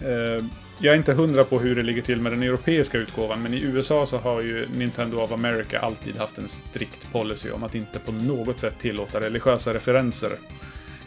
Eh, 0.00 0.44
jag 0.80 0.92
är 0.92 0.98
inte 0.98 1.12
hundra 1.12 1.44
på 1.44 1.58
hur 1.58 1.76
det 1.76 1.82
ligger 1.82 2.02
till 2.02 2.20
med 2.20 2.32
den 2.32 2.42
europeiska 2.42 2.98
utgåvan, 2.98 3.42
men 3.42 3.54
i 3.54 3.60
USA 3.60 4.06
så 4.06 4.18
har 4.18 4.40
ju 4.40 4.66
Nintendo 4.74 5.18
of 5.18 5.32
America 5.32 5.78
alltid 5.78 6.16
haft 6.16 6.38
en 6.38 6.48
strikt 6.48 7.12
policy 7.12 7.50
om 7.50 7.62
att 7.64 7.74
inte 7.74 7.98
på 7.98 8.12
något 8.12 8.58
sätt 8.58 8.78
tillåta 8.78 9.20
religiösa 9.20 9.74
referenser 9.74 10.30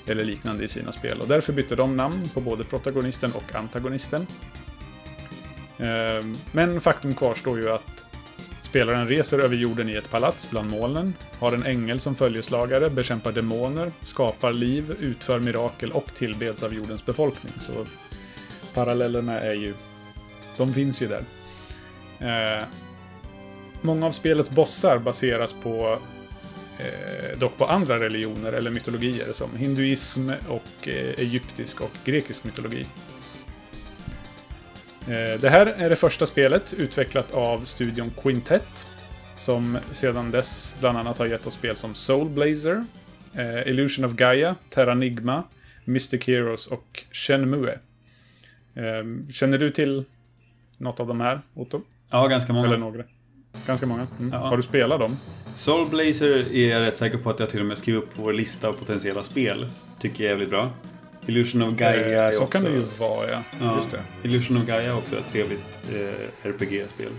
eller 0.06 0.24
liknande 0.24 0.63
i 0.63 0.68
sina 0.68 0.91
spel. 0.91 1.22
Och 1.22 1.27
därför 1.27 1.53
bytte 1.53 1.75
de 1.75 1.98
namn 1.98 2.30
på 2.34 2.41
både 2.41 2.63
protagonisten 2.63 3.32
och 3.32 3.56
antagonisten. 3.56 4.27
Eh, 5.77 6.25
men 6.51 6.82
faktum 6.82 7.15
kvarstår 7.15 7.60
ju 7.60 7.70
att 7.70 8.06
spelaren 8.72 9.08
reser 9.08 9.40
över 9.40 9.56
jorden 9.56 9.90
i 9.90 9.96
ett 9.96 10.10
palats 10.10 10.50
bland 10.50 10.70
molnen, 10.70 11.13
har 11.40 11.51
en 11.51 11.63
ängel 11.63 12.00
som 12.00 12.16
följeslagare, 12.16 12.90
bekämpar 12.90 13.32
demoner, 13.32 13.92
skapar 14.01 14.54
liv, 14.54 14.96
utför 15.00 15.40
mirakel 15.40 15.92
och 15.92 16.13
tillbeds 16.16 16.63
av 16.63 16.74
jordens 16.74 17.06
befolkning. 17.06 17.54
Så 17.60 17.86
parallellerna 18.74 19.40
är 19.40 19.54
ju... 19.54 19.74
De 20.58 20.74
finns 20.74 21.01
ju 21.01 21.08
där. 21.08 21.24
Eh, 22.20 22.68
många 23.82 24.06
av 24.06 24.12
spelets 24.12 24.50
bossar 24.50 24.98
baseras 24.98 25.56
på 25.63 26.00
eh, 26.80 27.38
dock 27.40 27.58
på 27.58 27.66
andra 27.66 28.00
religioner 28.00 28.54
eller 28.54 28.72
mytologier 28.72 29.34
som 29.34 29.56
hinduism 29.56 30.30
och 30.48 30.88
eh, 30.88 31.20
egyptisk 31.20 31.82
och 31.82 31.92
grekisk 32.06 32.44
mytologi. 32.44 32.86
Eh, 35.12 35.39
det 35.39 35.50
här 35.50 35.65
är 35.65 35.89
det 35.89 35.96
första 35.96 36.25
spelet 36.25 36.74
utvecklat 36.74 37.34
av 37.34 37.63
studion 37.63 38.12
Quintet 38.24 38.88
som 39.38 39.77
sedan 39.91 40.32
dess 40.32 40.75
bland 40.80 40.98
annat 40.98 41.18
har 41.18 41.25
gett 41.25 41.48
oss 41.48 41.53
spel 41.53 41.75
som 41.75 41.96
Soul 41.96 42.30
Blazer, 42.30 42.86
eh, 43.34 43.68
Illusion 43.68 44.06
of 44.06 44.12
Gaia, 44.12 44.56
Terranigma, 44.70 45.44
Mystic 45.86 46.27
Heroes 46.27 46.68
och 46.68 47.03
Shenmue. 47.12 47.80
Eh, 48.75 49.32
känner 49.32 49.58
du 49.58 49.72
till 49.72 50.06
något 50.77 51.00
av 51.00 51.08
de 51.08 51.22
här, 51.22 51.41
Otto? 51.53 51.82
Ja, 52.10 52.27
ganska 52.27 52.53
många. 52.53 52.68
Eller 52.68 52.77
några? 52.77 53.03
Ganska 53.68 53.86
många. 53.86 54.08
Mm. 54.20 54.34
Ja. 54.34 54.38
Har 54.38 54.58
du 54.58 54.63
spelat 54.63 55.00
dem? 55.00 55.18
Soul 55.56 55.89
Blazer 55.89 56.56
är 56.56 56.70
jag 56.70 56.82
rätt 56.82 56.98
säker 56.98 57.18
på 57.18 57.30
att 57.30 57.39
jag 57.39 57.50
till 57.50 57.60
och 57.60 57.65
med 57.65 57.77
skriver 57.77 58.00
upp 58.00 58.15
på 58.15 58.22
vår 58.22 58.34
lista 58.34 58.68
av 58.68 58.74
potentiella 58.74 59.24
spel. 59.24 59.70
Tycker 60.00 60.24
jag 60.24 60.27
är 60.27 60.32
jävligt 60.32 60.50
bra. 60.50 60.72
Illusion 61.25 61.62
of 61.62 61.74
Gaia 61.74 62.25
Eh, 62.28 62.32
så 62.32 62.44
också... 62.44 62.51
kan 62.51 62.63
det 62.63 62.72
ju 62.72 62.84
vara, 63.00 63.32
ja. 63.32 63.44
Ja, 63.62 63.75
Just 63.75 63.92
det. 63.92 64.00
Illusion 64.24 64.58
of 64.58 64.66
Gaia 64.66 64.96
också 64.96 65.18
ett 65.18 65.32
trevligt 65.32 65.80
eh, 65.94 66.48
RPG-spel. 66.50 67.12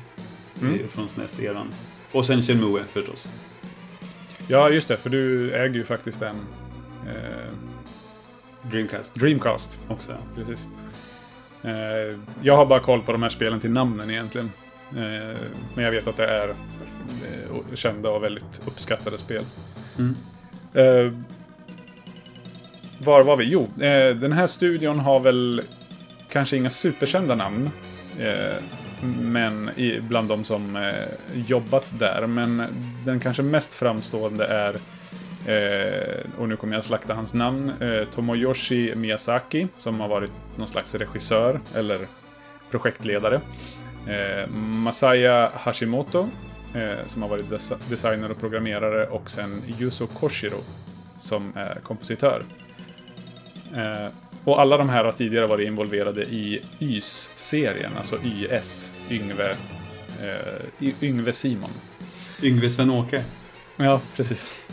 Mm. 0.63 0.89
Från 0.89 1.09
SNES-eran. 1.09 1.69
Och 2.13 2.27
sen 2.27 2.43
Shenmue 2.43 2.85
förstås. 2.93 3.29
Ja, 4.49 4.71
just 4.71 4.89
det. 4.89 4.97
För 4.97 5.11
du 5.11 5.53
äger 5.53 5.75
ju 5.75 5.85
faktiskt 5.85 6.23
en 6.23 6.37
eh, 7.07 7.53
Dreamcast 8.71 9.15
Dreamcast. 9.15 9.81
också. 9.89 10.17
Precis. 10.37 10.67
Eh, 11.63 12.19
jag 12.43 12.57
har 12.57 12.67
bara 12.67 12.81
koll 12.81 13.03
på 13.03 13.13
de 13.13 13.23
här 13.23 13.31
spelen 13.31 13.61
till 13.61 13.71
namnen 13.71 14.11
egentligen. 14.11 14.53
Eh, 14.91 15.37
men 15.75 15.85
jag 15.85 15.91
vet 15.91 16.07
att 16.07 16.17
det 16.17 16.27
är 16.27 16.49
eh, 16.49 17.75
kända 17.75 18.11
och 18.11 18.23
väldigt 18.23 18.63
uppskattade 18.67 19.19
spel. 19.19 19.45
Mm. 19.99 20.17
Var 23.05 23.23
var 23.23 23.37
vi? 23.37 23.45
Jo, 23.45 23.61
eh, 23.63 24.17
den 24.17 24.33
här 24.33 24.47
studion 24.47 24.99
har 24.99 25.21
väl 25.21 25.63
kanske 26.29 26.57
inga 26.57 26.71
superkända 26.71 27.35
namn. 27.35 27.71
Eh, 28.19 28.63
men 29.21 29.71
i, 29.77 30.01
bland 30.01 30.29
de 30.29 30.45
som 30.45 30.77
eh, 30.77 30.93
jobbat 31.47 31.93
där. 31.99 32.27
Men 32.27 32.63
den 33.05 33.21
kanske 33.21 33.43
mest 33.43 33.75
framstående 33.75 34.47
är, 34.47 34.75
eh, 35.53 36.21
och 36.39 36.49
nu 36.49 36.57
kommer 36.57 36.75
jag 36.75 36.85
slakta 36.85 37.15
hans 37.15 37.35
namn, 37.35 37.73
eh, 37.81 38.05
Tomoyoshi 38.15 38.95
Miyazaki, 38.97 39.69
som 39.79 40.01
har 40.01 40.09
varit 40.09 40.33
någon 40.57 40.69
slags 40.69 40.95
regissör 40.95 41.61
eller 41.75 41.99
projektledare. 42.71 43.41
Eh, 44.09 44.49
Masaya 44.57 45.51
Hashimoto, 45.55 46.29
eh, 46.75 47.07
som 47.07 47.23
har 47.23 47.29
varit 47.29 47.51
des- 47.51 47.73
designer 47.91 48.31
och 48.31 48.41
programmerare, 48.41 49.07
och 49.07 49.31
sen 49.31 49.63
Yuzo 49.81 50.07
Koshiro, 50.07 50.59
som 51.21 51.53
är 51.57 51.75
kompositör. 51.83 52.43
Eh, 53.77 54.09
och 54.45 54.61
alla 54.61 54.77
de 54.77 54.89
här 54.89 55.05
har 55.05 55.13
tidigare 55.13 55.47
varit 55.47 55.67
involverade 55.67 56.23
i 56.23 56.63
YS-serien, 56.79 57.93
alltså 57.97 58.17
YS, 58.25 58.93
Yngve, 59.11 59.57
eh, 60.23 60.93
Yngve 61.03 61.33
Simon. 61.33 61.71
Yngve 62.43 62.71
Sven-Åke. 62.71 63.25
Ja, 63.77 64.01
precis. 64.17 64.67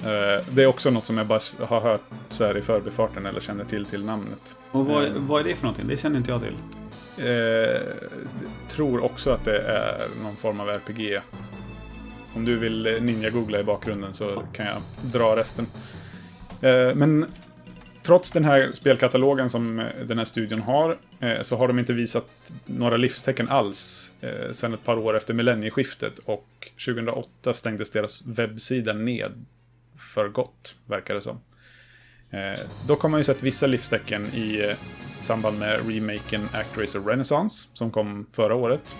Eh, 0.00 0.44
det 0.50 0.62
är 0.62 0.66
också 0.66 0.90
något 0.90 1.06
som 1.06 1.18
jag 1.18 1.26
bara 1.26 1.40
har 1.66 1.80
hört 1.80 2.02
så 2.28 2.44
här 2.44 2.56
i 2.56 2.62
förbifarten 2.62 3.26
eller 3.26 3.40
känner 3.40 3.64
till 3.64 3.86
till 3.86 4.04
namnet. 4.04 4.56
Och 4.70 4.86
vad, 4.86 5.12
vad 5.12 5.40
är 5.40 5.44
det 5.44 5.56
för 5.56 5.62
någonting? 5.62 5.88
Det 5.88 5.96
känner 5.96 6.16
inte 6.16 6.30
jag 6.30 6.40
till. 6.40 6.56
Eh, 7.26 7.80
tror 8.68 9.04
också 9.04 9.30
att 9.30 9.44
det 9.44 9.58
är 9.58 10.08
någon 10.22 10.36
form 10.36 10.60
av 10.60 10.68
RPG. 10.68 11.20
Om 12.34 12.44
du 12.44 12.56
vill 12.56 12.98
ninja-googla 13.00 13.60
i 13.60 13.64
bakgrunden 13.64 14.14
så 14.14 14.42
kan 14.52 14.66
jag 14.66 14.82
dra 15.02 15.36
resten. 15.36 15.66
Eh, 16.60 16.94
men 16.94 17.26
trots 18.06 18.30
den 18.30 18.44
här 18.44 18.70
spelkatalogen 18.74 19.50
som 19.50 19.78
eh, 19.78 19.86
den 20.04 20.18
här 20.18 20.24
studion 20.24 20.60
har 20.60 20.96
eh, 21.20 21.42
så 21.42 21.56
har 21.56 21.68
de 21.68 21.78
inte 21.78 21.92
visat 21.92 22.52
några 22.66 22.96
livstecken 22.96 23.48
alls 23.48 24.12
eh, 24.20 24.30
sen 24.30 24.54
sedan 24.54 24.74
ett 24.74 24.84
par 24.84 24.98
år 24.98 25.16
efter 25.16 25.34
millennieskiftet 25.34 26.18
och 26.18 26.48
2008 26.86 27.54
stängdes 27.54 27.90
deras 27.90 28.26
webbsida 28.26 28.92
ned 28.92 29.44
för 30.14 30.28
gott, 30.28 30.74
verkar 30.86 31.14
det 31.14 31.20
som. 31.20 31.40
Dock 32.86 33.02
har 33.02 33.08
man 33.08 33.20
ju 33.20 33.24
sett 33.24 33.42
vissa 33.42 33.66
livstecken 33.66 34.26
i 34.26 34.74
samband 35.20 35.58
med 35.58 35.88
remaken 35.88 36.48
Actraiser 36.52 37.00
Renaissance 37.00 37.68
som 37.72 37.90
kom 37.90 38.26
förra 38.32 38.54
året. 38.54 38.96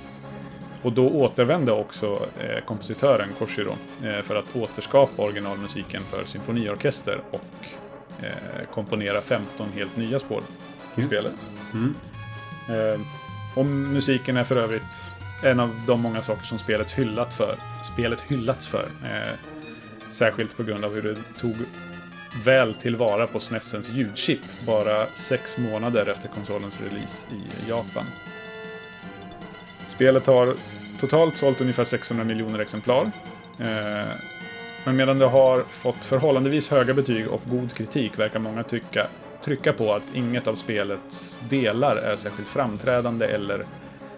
Och 0.83 0.93
då 0.93 1.09
återvände 1.09 1.73
också 1.73 2.27
kompositören 2.67 3.29
Koshiro 3.39 3.75
för 4.23 4.37
att 4.37 4.57
återskapa 4.57 5.23
originalmusiken 5.23 6.03
för 6.03 6.25
symfoniorkester 6.25 7.21
och 7.31 7.67
komponera 8.71 9.21
15 9.21 9.69
helt 9.75 9.97
nya 9.97 10.19
spår 10.19 10.43
till 10.95 11.05
Just. 11.05 11.15
spelet. 11.15 11.49
Mm. 11.73 11.95
Eh, 12.69 13.01
och 13.55 13.67
musiken 13.67 14.37
är 14.37 14.45
för 14.45 14.57
övrigt 14.57 15.11
en 15.43 15.61
av 15.61 15.81
de 15.87 16.01
många 16.01 16.23
saker 16.23 16.47
som 16.47 16.59
spelet 16.59 16.91
hyllat 16.91 17.35
för. 17.35 17.59
Spelet 17.83 18.21
hyllats 18.21 18.67
för. 18.67 18.89
Eh, 19.05 19.39
särskilt 20.11 20.57
på 20.57 20.63
grund 20.63 20.85
av 20.85 20.95
hur 20.95 21.03
det 21.03 21.17
tog 21.39 21.57
väl 22.45 22.75
tillvara 22.75 23.27
på 23.27 23.41
SNESens 23.41 23.91
ljudchip 23.91 24.41
bara 24.67 25.07
sex 25.07 25.59
månader 25.59 26.09
efter 26.09 26.29
konsolens 26.29 26.81
release 26.81 27.27
i 27.31 27.69
Japan. 27.69 28.05
Spelet 29.87 30.27
har 30.27 30.55
totalt 31.01 31.37
sålt 31.37 31.61
ungefär 31.61 31.85
600 31.85 32.25
miljoner 32.25 32.59
exemplar. 32.59 33.11
Men 34.87 34.97
medan 34.97 35.19
det 35.19 35.27
har 35.27 35.63
fått 35.71 36.05
förhållandevis 36.05 36.69
höga 36.71 36.95
betyg 36.95 37.29
och 37.29 37.41
god 37.45 37.75
kritik 37.75 38.19
verkar 38.19 38.39
många 38.39 38.63
tycka, 38.63 39.07
trycka 39.45 39.73
på 39.73 39.95
att 39.95 40.03
inget 40.15 40.47
av 40.47 40.55
spelets 40.55 41.41
delar 41.49 41.97
är 41.97 42.17
särskilt 42.17 42.49
framträdande 42.49 43.27
eller 43.27 43.65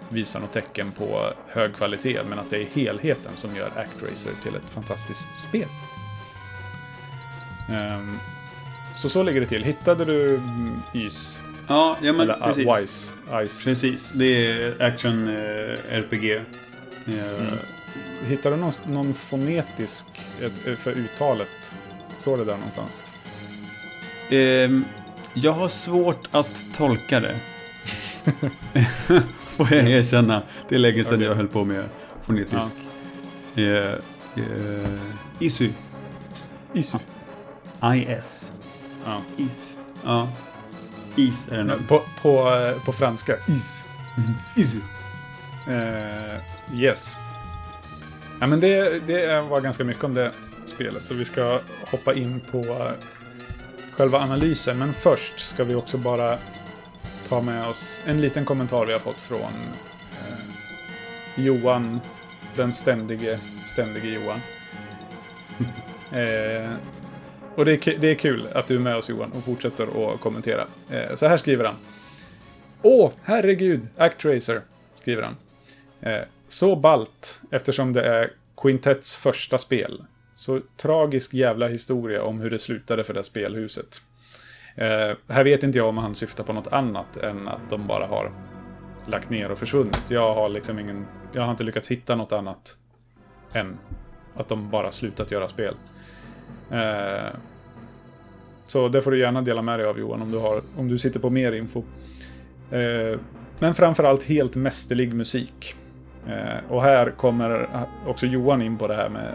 visar 0.08 0.40
något 0.40 0.52
tecken 0.52 0.92
på 0.92 1.32
hög 1.46 1.75
kvalitet, 1.75 2.18
men 2.28 2.38
att 2.38 2.50
det 2.50 2.56
är 2.62 2.66
helheten 2.75 3.32
som 3.34 3.56
gör 3.56 3.70
Actracer 3.76 4.32
till 4.42 4.54
ett 4.54 4.68
fantastiskt 4.75 5.37
spel. 5.37 5.68
Ehm, 7.70 8.18
så 8.96 9.08
så 9.08 9.22
ligger 9.22 9.40
det 9.40 9.46
till. 9.46 9.64
Hittade 9.64 10.04
du 10.04 10.34
mm, 10.37 10.82
YS 10.94 11.40
Ja, 11.68 11.96
ja 12.02 12.12
men 12.12 12.20
Eller 12.20 12.34
precis. 12.44 12.66
uh, 12.66 12.76
Wise. 12.76 13.12
Ice. 13.48 13.64
Precis, 13.64 14.12
det 14.14 14.52
är 14.52 14.82
action 14.82 15.28
eh, 15.28 15.94
RPG. 15.98 16.30
Eh, 16.37 16.42
Mm. 17.06 17.52
Hittar 18.26 18.50
du 18.50 18.57
någon, 18.57 18.73
någon 18.87 19.14
fonetisk 19.14 20.07
för 20.78 20.90
uttalet? 20.90 21.75
Står 22.16 22.37
det 22.37 22.45
där 22.45 22.57
någonstans? 22.57 23.04
ehm, 24.30 24.85
jag 25.35 25.52
har 25.52 25.68
svårt 25.68 26.28
att 26.30 26.64
tolka 26.76 27.21
det. 27.21 27.37
Får 29.47 29.73
jag 29.73 29.90
erkänna. 29.90 30.42
Det 30.68 30.75
är 30.75 30.78
länge 30.78 31.04
sedan 31.04 31.16
Okej. 31.16 31.26
jag 31.26 31.35
höll 31.35 31.49
på 31.49 31.64
med 31.64 31.85
fonetisk. 32.23 32.73
Eh, 33.54 33.64
eh, 33.64 35.00
isu. 35.38 35.71
Isu. 36.75 36.99
IS. 37.95 38.52
Ja. 39.04 39.23
Is. 39.37 39.76
Ja. 40.04 40.28
Is 41.16 41.49
är 41.49 41.57
det 41.57 41.64
nu. 41.64 41.78
På, 41.88 42.02
på, 42.23 42.54
eh, 42.54 42.85
på 42.85 42.92
franska. 42.92 43.37
Is. 43.49 43.85
Isu. 44.57 44.78
Eh, 45.68 46.40
yes. 46.80 47.16
Ja, 48.40 48.47
men 48.47 48.61
det, 48.61 49.07
det 49.07 49.40
var 49.40 49.61
ganska 49.61 49.85
mycket 49.85 50.04
om 50.04 50.14
det 50.14 50.33
spelet, 50.64 51.07
så 51.07 51.14
vi 51.14 51.25
ska 51.25 51.61
hoppa 51.90 52.14
in 52.14 52.40
på 52.50 52.92
själva 53.92 54.18
analysen. 54.18 54.78
Men 54.78 54.92
först 54.95 55.38
ska 55.38 55.64
vi 55.64 55.75
också 55.75 55.99
bara 55.99 56.38
ta 57.28 57.42
med 57.42 57.66
oss 57.66 58.00
en 58.07 58.21
liten 58.21 58.45
kommentar 58.45 58.87
vi 58.87 58.92
har 58.92 59.00
fått 59.00 59.16
från 59.16 59.52
eh, 60.12 61.45
Johan, 61.45 62.00
den 62.54 62.73
ständige, 62.73 63.40
ständige 63.66 64.09
Johan. 64.09 64.40
eh, 66.23 66.73
och 67.54 67.64
det 67.64 67.87
är, 67.87 67.99
det 67.99 68.11
är 68.11 68.14
kul 68.14 68.49
att 68.54 68.66
du 68.66 68.76
är 68.76 68.80
med 68.80 68.97
oss 68.97 69.09
Johan 69.09 69.33
och 69.33 69.45
fortsätter 69.45 70.12
att 70.12 70.21
kommentera. 70.21 70.64
Eh, 70.90 71.14
så 71.14 71.26
här 71.26 71.37
skriver 71.37 71.64
han. 71.64 71.76
Åh, 72.83 73.11
herregud, 73.23 73.88
Actracer, 73.97 74.61
skriver 75.00 75.23
han. 75.23 75.37
Eh, 76.00 76.23
så 76.49 76.76
balt 76.76 77.40
eftersom 77.50 77.93
det 77.93 78.02
är 78.02 78.31
Quintets 78.57 79.17
första 79.17 79.59
spel. 79.59 80.05
Så 80.35 80.61
tragisk 80.76 81.35
jävla 81.35 81.69
historia 81.69 82.23
om 82.23 82.40
hur 82.40 82.50
det 82.50 82.59
slutade 82.59 83.05
för 83.05 83.14
det 83.14 83.25
spelhuset. 83.25 84.02
Eh, 84.76 85.17
här 85.28 85.45
vet 85.45 85.62
inte 85.62 85.78
jag 85.78 85.88
om 85.88 85.99
han 85.99 86.14
syftar 86.14 86.45
på 86.45 86.52
något 86.52 86.67
annat 86.67 87.17
än 87.17 87.49
att 87.49 87.71
de 87.71 87.87
bara 87.87 88.07
har 88.07 88.33
lagt 89.07 89.31
ner 89.31 89.50
och 89.50 89.59
försvunnit. 89.59 90.02
Jag 90.09 90.35
har 90.35 90.49
liksom 90.49 90.78
ingen... 90.78 91.07
Jag 91.33 91.43
har 91.43 91.50
inte 91.50 91.64
lyckats 91.64 91.90
hitta 91.90 92.17
något 92.17 92.33
annat 92.33 92.76
än 93.52 93.78
att 94.35 94.49
de 94.49 94.71
bara 94.71 94.90
slutat 94.90 95.31
göra 95.31 95.49
spel. 95.49 95.75
Eh, 96.71 97.33
så 98.67 98.88
det 98.88 99.02
får 99.02 99.11
du 99.11 99.19
gärna 99.19 99.43
dela 99.43 99.62
med 99.62 99.78
dig 99.78 99.87
av 99.87 99.99
Johan 99.99 100.23
om 100.23 100.31
du, 100.31 100.38
har, 100.38 100.62
om 100.76 100.88
du 100.88 100.99
sitter 100.99 101.21
på 101.21 101.31
mer 101.31 101.52
info. 101.52 101.83
Eh, 102.71 103.21
men 103.59 103.75
framförallt 103.75 104.23
helt 104.23 104.57
mästerlig 104.57 105.14
musik. 105.14 105.76
Eh, 106.28 106.58
och 106.73 106.82
här 106.82 107.11
kommer 107.11 107.68
också 108.06 108.26
Johan 108.26 108.62
in 108.62 108.78
på 108.78 108.88
det 108.88 108.94
här 108.94 109.08
med 109.08 109.35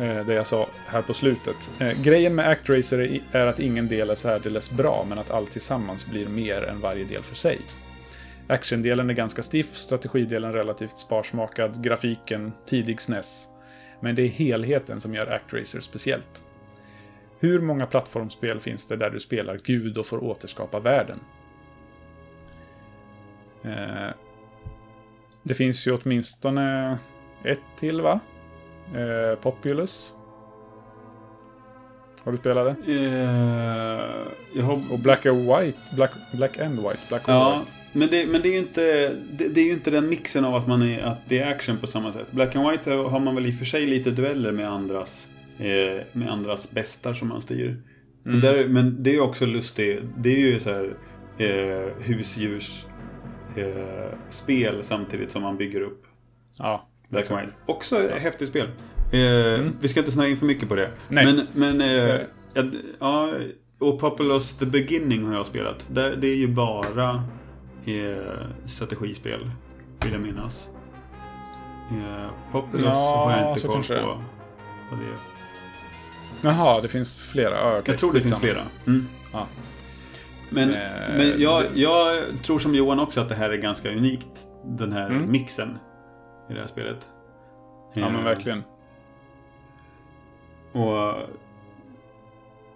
eh, 0.00 0.26
det 0.26 0.34
jag 0.34 0.46
sa 0.46 0.66
här 0.86 1.02
på 1.02 1.14
slutet. 1.14 1.70
Eh, 1.80 2.02
grejen 2.02 2.34
med 2.34 2.48
Actracer 2.48 2.98
är- 3.00 3.20
är 3.32 3.46
att 3.46 3.60
ingen 3.60 3.88
del 3.88 4.10
är 4.10 4.14
särdeles 4.14 4.70
bra, 4.70 5.06
men 5.08 5.18
att 5.18 5.30
allt 5.30 5.50
tillsammans 5.52 6.06
blir 6.06 6.28
mer 6.28 6.62
än 6.64 6.80
varje 6.80 7.04
del 7.04 7.22
för 7.22 7.34
sig. 7.36 7.58
Actiondelen 8.46 9.10
är 9.10 9.14
ganska 9.14 9.42
stiff, 9.42 9.76
strategidelen 9.76 10.52
relativt 10.52 10.98
sparsmakad, 10.98 11.84
grafiken 11.84 12.52
tidig 12.66 13.00
SNES. 13.00 13.48
Men 14.00 14.14
det 14.14 14.22
är 14.22 14.28
helheten 14.28 15.00
som 15.00 15.14
gör 15.14 15.26
Actracer 15.32 15.80
speciellt. 15.80 16.42
Hur 17.40 17.60
många 17.60 17.86
plattformsspel 17.86 18.60
finns 18.60 18.86
det 18.86 18.96
där 18.96 19.10
du 19.10 19.20
spelar 19.20 19.58
Gud 19.64 19.98
och 19.98 20.06
får 20.06 20.24
återskapa 20.24 20.80
världen? 20.80 21.20
Eh, 23.64 24.08
det 25.42 25.54
finns 25.54 25.86
ju 25.86 25.96
åtminstone 25.96 26.98
ett 27.44 27.60
till 27.78 28.00
va? 28.00 28.20
Eh, 28.94 29.38
Populous. 29.40 30.14
Har 32.24 32.32
du 32.32 32.38
spelat 32.38 32.76
det? 32.86 32.92
Eh, 32.92 34.26
jag 34.54 34.62
har... 34.62 34.92
Och 34.92 34.98
Black 34.98 35.26
and 35.26 35.38
White. 35.46 35.78
Black, 35.96 36.10
Black 36.32 36.58
and 36.58 36.74
White. 36.80 36.98
Black 37.08 37.28
and 37.28 37.38
Ja, 37.38 37.58
White. 37.60 37.72
men, 37.92 38.08
det, 38.10 38.26
men 38.26 38.42
det 38.42 38.48
är 38.48 38.52
ju 38.52 38.58
inte, 38.58 39.08
det, 39.32 39.48
det 39.48 39.60
är 39.60 39.64
ju 39.64 39.72
inte 39.72 39.90
den 39.90 40.08
mixen 40.08 40.44
av 40.44 40.54
att, 40.54 40.66
man 40.66 40.82
är, 40.82 41.02
att 41.02 41.18
det 41.28 41.38
är 41.38 41.50
action 41.50 41.78
på 41.78 41.86
samma 41.86 42.12
sätt. 42.12 42.26
Black 42.32 42.56
and 42.56 42.70
White 42.70 42.90
har 42.94 43.20
man 43.20 43.34
väl 43.34 43.46
i 43.46 43.50
och 43.50 43.54
för 43.54 43.64
sig 43.64 43.86
lite 43.86 44.10
dueller 44.10 44.52
med 44.52 44.68
andras, 44.70 45.28
eh, 45.58 46.02
med 46.12 46.28
andras 46.30 46.70
bästar 46.70 47.14
som 47.14 47.28
man 47.28 47.40
styr. 47.42 47.76
Men, 48.22 48.34
Mm. 48.34 48.40
där, 48.40 48.68
men 48.68 49.02
det 49.02 49.10
är 49.10 49.14
ju 49.14 49.20
också 49.20 49.46
lustigt. 49.46 50.00
Det 50.16 50.28
är 50.28 50.38
ju 50.38 50.60
så 50.60 50.70
här 50.70 50.96
eh, 51.38 51.92
husdjurs 52.04 52.84
eh, 53.56 54.18
spel 54.30 54.82
samtidigt 54.82 55.32
som 55.32 55.42
man 55.42 55.56
bygger 55.56 55.80
upp 55.80 56.04
Ja, 56.58 56.88
exakt. 57.16 57.42
White. 57.42 57.56
Också 57.66 57.96
ett 58.02 58.20
häftigt 58.20 58.48
spel. 58.48 58.66
Eh, 59.12 59.66
Vi 59.80 59.88
ska 59.88 60.00
inte 60.00 60.12
snöa 60.12 60.28
in 60.28 60.36
för 60.36 60.46
mycket 60.46 60.68
på 60.68 60.74
det. 60.74 60.90
Nej. 61.08 61.24
Men, 61.26 61.46
men 61.52 61.80
eh, 61.80 62.14
Eh. 62.14 62.20
ja, 62.54 62.62
ja, 63.00 63.32
och 63.78 64.00
Populous 64.00 64.52
The 64.58 64.66
Beginning 64.66 65.26
har 65.26 65.34
jag 65.34 65.46
spelat. 65.46 65.86
Det, 65.90 66.16
det 66.16 66.26
är 66.28 66.36
ju 66.36 66.48
bara 66.48 67.24
eh, 67.84 68.46
strategispel, 68.64 69.50
vill 70.04 70.12
jag 70.12 70.20
minnas. 70.22 70.68
Eh, 71.90 72.30
Populous 72.52 72.84
Ja, 72.84 73.24
har 73.26 73.38
jag 73.38 73.50
inte 73.56 73.66
koll 73.66 73.82
på. 73.82 74.22
Det. 74.90 76.48
Jaha, 76.48 76.80
det 76.80 76.88
finns 76.88 77.22
flera. 77.22 77.54
Ja, 77.60 77.70
okej. 77.78 77.82
Jag 77.86 77.98
tror 77.98 78.12
det 78.12 78.20
finns 78.20 78.34
Skitsamma. 78.34 78.52
flera. 78.52 78.66
Mm. 78.96 79.06
Ja. 79.32 79.46
Men, 80.50 80.70
Eh, 80.70 80.76
men 81.16 81.40
jag, 81.40 81.64
jag 81.74 82.16
tror 82.42 82.58
som 82.58 82.74
Johan 82.74 83.00
också 83.00 83.20
att 83.20 83.28
det 83.28 83.34
här 83.34 83.50
är 83.50 83.56
ganska 83.56 83.90
unikt. 83.92 84.48
Den 84.64 84.92
här 84.92 85.10
Mm. 85.10 85.30
mixen 85.30 85.78
i 86.50 86.54
det 86.54 86.60
här 86.60 86.66
spelet. 86.66 87.06
Ja, 87.94 88.06
Eh, 88.06 88.12
men 88.12 88.24
verkligen. 88.24 88.62
Och, 90.72 91.14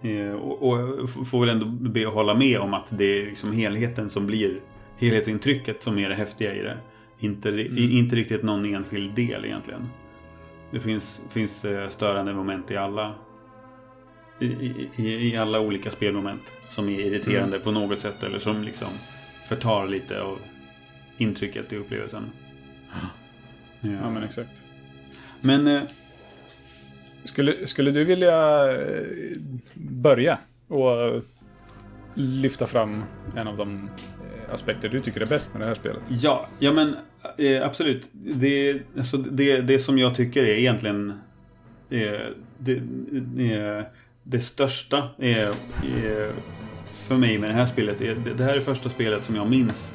eh, 0.09 0.33
och, 0.33 0.71
och 0.71 1.09
får 1.09 1.39
väl 1.39 1.49
ändå 1.49 1.65
be 1.65 2.07
att 2.07 2.13
hålla 2.13 2.35
med 2.35 2.59
om 2.59 2.73
att 2.73 2.87
det 2.89 3.03
är 3.21 3.25
liksom 3.25 3.51
helheten 3.51 4.09
som 4.09 4.27
blir 4.27 4.59
helhetsintrycket 4.97 5.83
som 5.83 5.97
är 5.99 6.09
det 6.09 6.15
häftiga 6.15 6.55
i 6.55 6.61
det. 6.61 6.77
Inte, 7.19 7.49
Mm. 7.49 7.77
inte 7.77 8.15
riktigt 8.15 8.43
någon 8.43 8.65
enskild 8.75 9.15
del 9.15 9.45
egentligen. 9.45 9.87
Det 10.71 10.79
finns, 10.79 11.23
finns 11.29 11.65
eh, 11.65 11.87
störande 11.87 12.33
moment 12.33 12.71
i 12.71 12.77
alla 12.77 13.13
i, 14.39 14.89
i, 14.95 15.37
alla 15.37 15.59
olika 15.59 15.91
spelmoment 15.91 16.53
som 16.67 16.89
är 16.89 16.99
irriterande 16.99 17.59
på 17.59 17.71
något 17.71 17.99
sätt 17.99 18.23
eller 18.23 18.39
som 18.39 18.63
liksom 18.63 18.87
förtar 19.45 19.87
lite 19.87 20.21
av 20.21 20.39
intrycket 21.17 21.73
i 21.73 21.77
upplevelsen. 21.77 22.23
Ja, 23.81 24.09
men 24.09 24.23
exakt. 24.23 24.65
men 25.41 25.67
eh, 25.67 25.81
Skulle, 27.23 27.67
skulle 27.67 27.91
du 27.91 28.03
vilja 28.03 28.71
eh, 28.71 29.03
börja 29.73 30.37
och 30.67 31.23
lyfta 32.13 32.67
fram 32.67 33.03
en 33.35 33.47
av 33.47 33.57
de 33.57 33.89
eh, 34.47 34.53
aspekter 34.53 34.89
du 34.89 34.99
tycker 34.99 35.21
är 35.21 35.25
bäst 35.25 35.53
med 35.53 35.61
det 35.61 35.67
här 35.67 35.75
spelet? 35.75 36.01
Ja, 36.09 36.47
ja 36.59 36.73
men 36.73 36.95
eh, 37.37 37.65
absolut. 37.65 38.09
Det, 38.11 38.81
alltså, 38.97 39.17
det, 39.17 39.61
det 39.61 39.79
som 39.79 39.97
jag 39.97 40.15
tycker 40.15 40.43
är 40.43 40.57
egentligen 40.57 41.09
eh, 41.89 42.19
det, 42.57 42.81
det, 43.11 43.85
det 44.23 44.39
största 44.39 45.09
är, 45.17 45.47
är 45.83 46.31
för 46.93 47.17
mig 47.17 47.37
med 47.37 47.49
det 47.49 47.53
här 47.53 47.65
spelet. 47.65 48.01
Är, 48.01 48.15
det, 48.15 48.43
här 48.43 48.55
är 48.55 48.61
första 48.61 48.89
spelet 48.89 49.25
som 49.25 49.35
jag 49.35 49.49
minns 49.49 49.93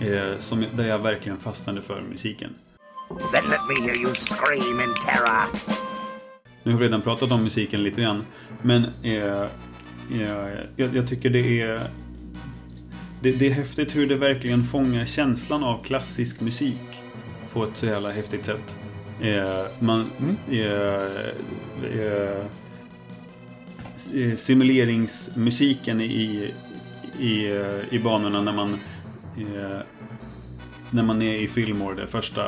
eh, 0.00 0.38
som, 0.38 0.64
där 0.74 0.88
jag 0.88 0.98
verkligen 0.98 1.38
fastnade 1.38 1.82
för 1.82 2.00
musiken. 2.10 2.54
Then 3.08 3.50
let 3.50 3.60
me 3.68 3.86
hear 3.86 3.96
you 3.96 4.14
scream 4.14 4.80
in 4.80 4.94
terror. 5.04 5.46
Nu 6.62 6.72
har 6.72 6.78
vi 6.78 6.86
redan 6.86 7.02
pratat 7.02 7.30
om 7.30 7.42
musiken 7.42 7.82
lite 7.82 8.00
grann. 8.00 8.24
Men 8.62 8.84
eh, 9.02 9.42
eh, 10.12 10.48
jag, 10.76 10.96
jag 10.96 11.08
tycker 11.08 11.30
det 11.30 11.60
är... 11.60 11.80
Det, 13.22 13.32
det 13.32 13.46
är 13.46 13.50
häftigt 13.50 13.96
hur 13.96 14.06
det 14.06 14.16
verkligen 14.16 14.64
fångar 14.64 15.04
känslan 15.04 15.64
av 15.64 15.84
klassisk 15.84 16.40
musik 16.40 17.02
på 17.52 17.64
ett 17.64 17.76
så 17.76 17.86
jävla 17.86 18.10
häftigt 18.10 18.44
sätt. 18.44 18.76
Eh, 19.20 19.64
man... 19.80 20.10
Eh, 20.50 20.58
eh, 20.58 21.02
eh, 22.00 22.44
simuleringsmusiken 24.36 26.00
i, 26.00 26.52
i, 27.18 27.50
eh, 27.50 27.94
i 27.94 27.98
banorna 27.98 28.40
när 28.40 28.52
man 28.52 28.78
eh, 29.36 29.80
när 30.90 31.02
man 31.02 31.22
är 31.22 31.34
i 31.34 31.48
Fillmore, 31.48 31.96
den 31.96 32.06
första, 32.06 32.42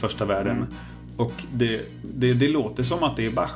första 0.00 0.24
världen. 0.24 0.66
Och 1.16 1.32
det, 1.52 1.80
det, 2.14 2.32
det 2.32 2.48
låter 2.48 2.82
som 2.82 3.02
att 3.02 3.16
det 3.16 3.26
är 3.26 3.30
Bach. 3.30 3.52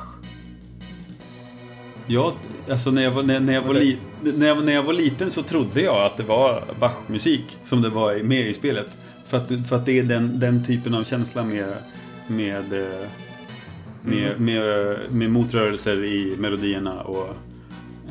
Ja, 2.07 2.33
alltså 2.69 2.91
när 2.91 3.03
jag, 3.03 3.11
var, 3.11 3.23
när, 3.23 3.39
när, 3.39 3.53
jag 3.53 3.61
var 3.61 3.73
li, 3.73 3.97
när, 4.21 4.47
jag, 4.47 4.65
när 4.65 4.73
jag 4.73 4.83
var 4.83 4.93
liten 4.93 5.31
så 5.31 5.43
trodde 5.43 5.81
jag 5.81 6.05
att 6.05 6.17
det 6.17 6.23
var 6.23 6.63
Bach-musik 6.79 7.57
som 7.63 7.81
det 7.81 7.89
var 7.89 8.23
med 8.23 8.47
i 8.47 8.53
spelet. 8.53 8.97
För 9.25 9.37
att, 9.37 9.47
för 9.69 9.75
att 9.75 9.85
det 9.85 9.99
är 9.99 10.03
den, 10.03 10.39
den 10.39 10.65
typen 10.65 10.93
av 10.93 11.03
känsla 11.03 11.43
med, 11.43 11.73
med, 12.27 12.73
eh, 12.73 13.07
med, 14.01 14.39
med, 14.41 14.97
med 15.11 15.31
motrörelser 15.31 16.03
i 16.03 16.35
melodierna 16.39 17.01
och 17.01 17.27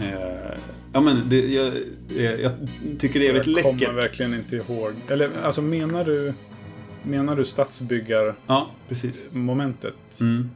Eh, 0.02 0.58
ja 0.92 1.00
men 1.00 1.22
det, 1.28 1.40
jag, 1.46 1.72
jag, 2.16 2.40
jag 2.40 2.52
tycker 2.98 3.20
det 3.20 3.28
är 3.28 3.32
väldigt 3.32 3.56
jag 3.56 3.64
kommer 3.64 3.78
läckert. 3.80 3.94
verkligen 3.96 4.34
inte 4.34 4.56
ihåg. 4.56 4.92
Eller 5.08 5.30
alltså 5.42 5.62
menar 5.62 6.04
du... 6.04 6.34
Menar 7.02 7.36
du 7.36 7.44
stadsbyggarmomentet? 7.44 8.42
Ja, 8.46 8.70
precis. 8.88 9.24
Mm. 10.20 10.50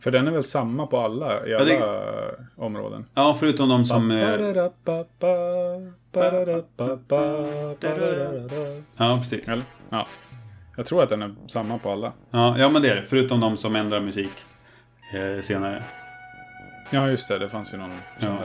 För 0.00 0.10
den 0.10 0.26
är 0.26 0.30
väl 0.30 0.42
samma 0.44 0.86
på 0.86 0.98
alla, 1.00 1.46
i 1.46 1.54
alla 1.54 1.64
det- 1.64 2.34
områden? 2.56 3.04
Ja, 3.14 3.36
förutom 3.40 3.68
de 3.68 3.84
som... 3.84 4.10
Eh, 4.10 4.18
ja, 8.96 9.18
precis. 9.20 9.48
Eller? 9.48 9.64
Ja. 9.90 10.06
Jag 10.76 10.86
tror 10.86 11.02
att 11.02 11.08
den 11.08 11.22
är 11.22 11.34
samma 11.46 11.78
på 11.78 11.90
alla. 11.90 12.12
Ja, 12.30 12.58
ja, 12.58 12.68
men 12.68 12.82
det 12.82 12.88
är 12.88 12.96
det. 12.96 13.04
Förutom 13.06 13.40
de 13.40 13.56
som 13.56 13.76
ändrar 13.76 14.00
musik 14.00 14.30
eh, 15.14 15.42
senare. 15.42 15.82
Ja, 16.90 17.08
just 17.10 17.28
det. 17.28 17.38
Det 17.38 17.48
fanns 17.48 17.74
ju 17.74 17.78
någon 17.78 17.90
sån 18.20 18.28
Ja. 18.28 18.42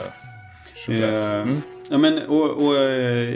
där. 0.87 1.13
Eh, 1.13 1.41
Mm. 1.41 1.61
Ja, 1.89 1.97
men 1.97 2.27
och... 2.27 2.49
och 2.65 2.75
eh, 2.77 3.35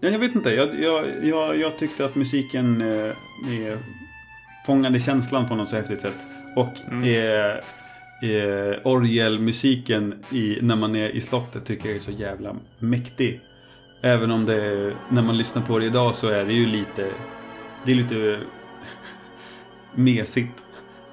ja, 0.00 0.08
jag 0.08 0.18
vet 0.18 0.34
inte. 0.34 0.50
Jag, 0.50 0.80
jag, 0.80 1.04
jag, 1.22 1.56
jag 1.58 1.78
tyckte 1.78 2.04
att 2.04 2.14
musiken 2.14 2.80
eh, 2.80 3.78
fångade 4.66 5.00
känslan 5.00 5.48
på 5.48 5.54
något 5.54 5.68
så 5.68 5.76
häftigt 5.76 6.00
sätt. 6.00 6.18
Och 6.56 6.78
Mm. 6.90 7.04
eh, 8.22 8.76
orgelmusiken 8.84 10.24
i, 10.30 10.58
när 10.62 10.76
man 10.76 10.96
är 10.96 11.08
i 11.08 11.20
slottet 11.20 11.64
tycker 11.64 11.86
jag 11.86 11.96
är 11.96 12.00
så 12.00 12.10
jävla 12.10 12.56
mäktig. 12.78 13.40
Även 14.02 14.30
om 14.30 14.46
det, 14.46 14.92
när 15.10 15.22
man 15.22 15.38
lyssnar 15.38 15.62
på 15.62 15.78
det 15.78 15.86
idag 15.86 16.14
så 16.14 16.28
är 16.28 16.44
det 16.44 16.52
ju 16.52 16.66
lite, 16.66 17.08
det 17.84 17.90
är 17.92 17.96
lite 17.96 18.38
mesigt. 19.94 20.62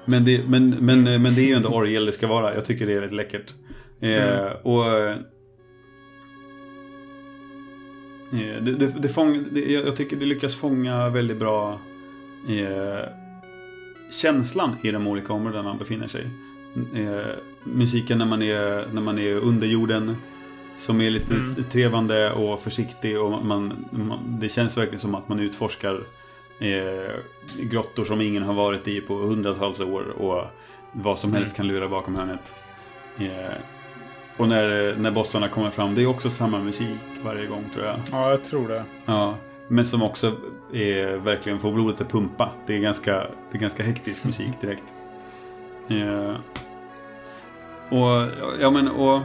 Men 0.04 0.24
det, 0.24 0.48
men, 0.48 0.70
men, 0.70 1.02
men 1.22 1.34
det 1.34 1.40
är 1.42 1.48
ju 1.48 1.54
ändå 1.54 1.68
orgel 1.68 2.06
det 2.06 2.12
ska 2.12 2.26
vara. 2.26 2.54
Jag 2.54 2.64
tycker 2.64 2.86
det 2.86 2.92
är 2.92 3.00
rätt 3.00 3.12
läckert. 3.12 3.54
Eh, 4.00 4.10
Mm. 4.38 4.52
och 4.62 4.90
eh, 4.98 5.16
det, 8.62 8.72
det, 8.72 8.94
det 9.02 9.08
fång, 9.08 9.44
det, 9.50 9.60
jag 9.72 9.86
jag 9.86 9.96
tycker 9.96 10.16
det 10.16 10.24
lyckas 10.26 10.54
fånga 10.54 11.08
väldigt 11.08 11.36
bra 11.38 11.80
eh, 12.48 13.08
känslan 14.10 14.76
i 14.82 14.90
de 14.90 15.06
olika 15.06 15.32
områdena 15.32 15.62
man 15.62 15.78
befinner 15.78 16.06
sig. 16.06 16.30
Eh, 16.94 17.26
musiken 17.64 18.18
när 18.18 18.26
man, 18.26 18.42
är, 18.42 18.86
när 18.92 19.02
man 19.02 19.18
är 19.18 19.34
under 19.36 19.66
jorden 19.66 20.16
som 20.78 21.00
är 21.00 21.10
lite 21.10 21.34
Mm. 21.34 21.64
trevande 21.70 22.32
och 22.32 22.60
försiktig 22.62 23.20
och 23.20 23.44
man, 23.44 23.84
man, 23.90 24.38
det 24.40 24.48
känns 24.48 24.76
verkligen 24.76 25.00
som 25.00 25.14
att 25.14 25.28
man 25.28 25.40
utforskar 25.40 26.00
eh, 26.58 27.14
grottor 27.56 28.04
som 28.04 28.20
ingen 28.20 28.42
har 28.42 28.54
varit 28.54 28.88
i 28.88 29.00
på 29.00 29.14
hundratals 29.14 29.80
år 29.80 30.04
och 30.18 30.44
vad 30.92 31.18
som 31.18 31.32
helst 31.32 31.56
kan 31.56 31.66
lura 31.66 31.88
bakom 31.88 32.14
hörnet. 32.14 32.54
Eh, 33.18 33.54
och 34.36 34.48
när, 34.48 34.96
när 34.96 35.10
bossarna 35.10 35.48
kommer 35.48 35.70
fram, 35.70 35.94
det 35.94 36.02
är 36.02 36.06
också 36.06 36.30
samma 36.30 36.58
musik 36.58 36.98
varje 37.24 37.46
gång 37.46 37.64
tror 37.74 37.84
jag. 37.86 37.96
Ja, 38.12 38.30
jag 38.30 38.44
tror 38.44 38.68
det. 38.68 38.84
Ja, 39.06 39.36
men 39.68 39.86
som 39.86 40.02
också 40.02 40.36
är, 40.72 41.16
verkligen 41.16 41.58
får 41.58 41.72
blodet 41.72 42.00
att 42.00 42.12
pumpa. 42.12 42.50
Det 42.66 42.76
är 42.76 42.80
ganska, 42.80 43.12
det 43.50 43.58
är 43.58 43.58
ganska 43.58 43.82
hektisk 43.82 44.24
musik 44.24 44.60
direkt. 44.60 44.84
Eh, 45.88 46.34
och, 47.88 48.28
ja 48.60 48.70
men 48.70 48.88
och 48.88 49.20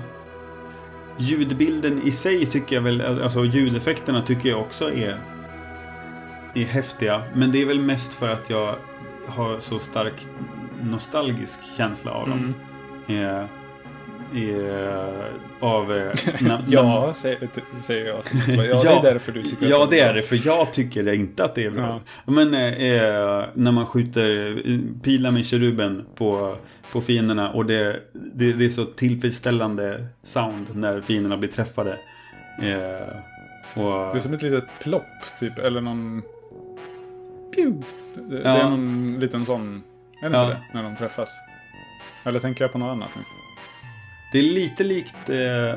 ljudbilden 1.18 2.02
i 2.04 2.12
sig 2.12 2.46
tycker 2.46 2.76
jag 2.76 2.84
väl, 2.84 3.02
alltså 3.02 3.46
ljudeffekterna 3.46 4.22
tycker 4.22 4.50
jag 4.50 4.62
också 4.62 4.94
är, 4.94 5.20
är 6.56 6.66
häftiga. 6.66 7.24
Men 7.34 7.52
det 7.52 7.62
är 7.62 7.66
väl 7.66 7.80
mest 7.80 8.14
för 8.14 8.30
att 8.30 8.50
jag 8.50 8.76
har 9.28 9.60
så 9.60 9.80
stark 9.80 10.14
nostalgisk 10.84 11.60
känsla 11.78 12.12
av 12.12 12.30
dem. 12.30 12.54
Mm. 13.08 13.26
Eh, 13.26 13.44
eh, 14.36 15.24
av... 15.60 15.94
Eh, 15.98 16.12
na- 16.40 16.64
Ja, 16.68 17.14
säger, 17.16 17.38
säger 17.82 18.08
jag. 18.08 18.18
Ja, 18.68 18.82
det 18.84 18.90
är 18.90 19.14
därför 19.14 19.32
du 19.32 19.44
tycker 19.44 19.68
Ja, 19.70 19.88
det 19.90 20.00
är 20.00 20.14
det. 20.14 20.22
För 20.22 20.42
jag 20.46 20.74
tycker 20.74 21.14
inte 21.14 21.44
att 21.44 21.56
det 21.56 21.66
är 21.66 21.72
bra. 21.72 22.02
Men 22.26 22.54
eh, 22.54 22.64
eh, 22.94 23.46
när 23.54 23.72
man 23.72 23.86
skjuter 23.86 24.62
eh, 24.72 24.78
pilar 25.04 25.32
med 25.32 25.46
keruben 25.46 26.06
på, 26.16 26.56
på 26.92 27.02
fienderna 27.02 27.52
och 27.52 27.66
det, 27.66 28.00
det, 28.14 28.54
det 28.54 28.66
är 28.66 28.70
så 28.70 28.86
tillfredsställande 28.86 30.06
sound 30.24 30.66
när 30.74 31.02
fienderna 31.02 31.38
blir 31.38 31.50
träffade. 31.50 31.98
Och, 33.74 34.12
Det 34.12 34.18
är 34.18 34.20
som 34.20 34.34
ett 34.34 34.42
litet 34.42 34.66
plopp, 34.82 35.04
typ. 35.40 35.60
Eller 35.60 35.82
någon... 35.82 36.22
Pew! 37.64 37.84
Det, 38.14 38.22
det 38.36 38.42
Ja. 38.50 38.58
är 38.58 38.70
någon 38.70 39.20
liten 39.20 39.46
sån... 39.46 39.84
Är 40.22 40.30
det 40.30 40.38
Ja. 40.38 40.44
inte 40.46 40.56
det? 40.56 40.64
När 40.74 40.84
de 40.84 40.96
träffas. 40.96 41.30
Eller 42.24 42.40
tänker 42.40 42.64
jag 42.64 42.72
på 42.72 42.78
något 42.78 42.92
annat 42.92 43.10
nu? 43.16 43.22
Det 44.32 44.40
är 44.40 44.44
lite 44.44 44.84
likt 44.84 45.30
eh, 45.30 45.70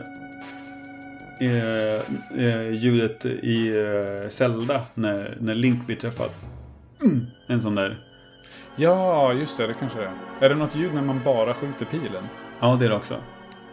eh, 1.40 2.01
eh, 2.47 2.71
ljudet 2.73 3.25
i 3.25 3.68
eh, 3.79 4.29
Zelda 4.29 4.83
när, 4.95 5.37
när 5.40 5.55
Link 5.55 5.87
blir 5.87 5.97
träffad. 5.97 6.31
Mm. 7.03 7.27
En 7.47 7.62
sån 7.62 7.75
där. 7.75 7.97
Ja, 8.77 9.33
just 9.33 9.59
det. 9.59 9.66
Det 9.66 9.75
kanske 9.75 9.99
det 9.99 10.05
är. 10.05 10.45
Är 10.45 10.49
det 10.49 10.55
något 10.55 10.77
ljud 10.77 10.95
när 10.95 11.03
man 11.03 11.21
bara 11.25 11.55
skjuter 11.55 11.85
pilen? 11.85 12.25
Ja, 12.61 12.77
det 12.81 12.85
är 12.85 12.88
det 12.88 12.95
också. 12.97 13.14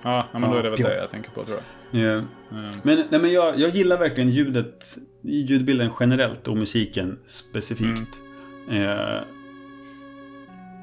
Ja, 0.04 0.26
ja 0.34 0.39
men 0.39 0.52
då 0.52 0.58
är 0.58 0.63
det 0.63 0.69
väl 0.69 0.80
det 0.82 0.98
jag 0.98 1.10
tänker 1.10 1.32
på, 1.32 1.43
tror 1.43 1.58
jag. 1.91 2.17
Eh, 2.17 2.24
Mm. 2.52 2.72
Men, 2.84 3.04
nej, 3.10 3.19
men 3.22 3.32
jag, 3.32 3.60
jag 3.60 3.69
gillar 3.69 3.98
verkligen 3.98 4.30
ljudet, 4.30 4.98
ljudbilden 5.21 5.91
generellt 5.99 6.47
och 6.47 6.58
musiken 6.58 7.19
specifikt. 7.25 8.21
Eh, 8.71 9.21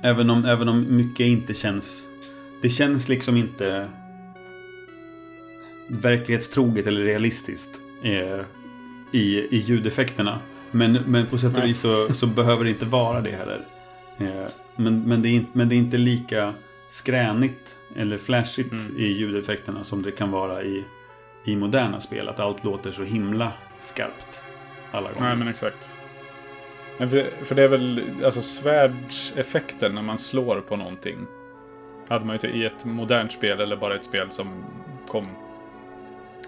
även, 0.02 0.30
om, 0.30 0.44
även 0.44 0.68
om 0.68 0.96
mycket 0.96 1.26
inte 1.26 1.54
känns... 1.54 2.06
Det 2.62 2.68
känns 2.68 3.08
liksom 3.08 3.36
inte 3.36 3.88
verklighetstroget 5.88 6.86
eller 6.86 7.00
realistiskt 7.00 7.80
eh, 8.02 8.40
i, 9.12 9.38
i 9.50 9.56
ljudeffekterna. 9.66 10.40
Men, 10.70 10.92
men 10.92 11.26
på 11.26 11.38
sätt 11.38 11.52
och 11.52 11.58
Nej. 11.58 11.68
vis 11.68 11.80
så, 11.80 12.14
så 12.14 12.26
behöver 12.36 12.64
det 12.64 12.70
inte 12.70 12.84
vara 12.86 13.20
det 13.20 13.30
heller. 13.30 13.60
Eh, 14.18 14.50
men, 14.76 15.02
men, 15.02 15.22
det 15.22 15.28
är, 15.28 15.32
inte- 15.34 15.50
men 15.52 15.68
det 15.68 15.74
är 15.74 15.78
inte 15.78 15.98
lika 15.98 16.54
skränigt 16.88 17.76
eller 17.96 18.18
flashigt 18.18 18.72
Mm. 18.72 18.96
i 18.98 19.06
ljudeffekterna 19.06 19.84
som 19.84 20.02
det 20.02 20.10
kan 20.10 20.30
vara 20.30 20.62
i, 20.62 20.84
i 21.44 21.56
moderna 21.56 22.00
spel. 22.00 22.28
Att 22.28 22.40
allt 22.40 22.64
låter 22.64 22.90
så 22.92 23.02
himla 23.02 23.52
skarpt 23.80 24.40
alla 24.92 25.12
gånger. 25.12 25.26
Nej, 25.28 25.36
men 25.36 25.48
exakt. 25.48 25.90
För, 27.44 27.54
det 27.54 27.62
är 27.62 27.68
väl, 27.68 28.02
alltså 28.24 28.42
svärdseffekten 28.42 29.94
när 29.94 30.02
man 30.02 30.18
slår 30.18 30.60
på 30.60 30.76
någonting. 30.76 31.16
Hade 32.08 32.24
man 32.24 32.28
ju 32.42 32.48
inte 32.48 32.58
i 32.58 32.64
ett 32.66 32.84
modernt 32.84 33.32
spel 33.32 33.60
eller 33.60 33.76
bara 33.76 33.94
ett 33.94 34.04
spel 34.04 34.30
som 34.30 34.64
kom 35.08 35.28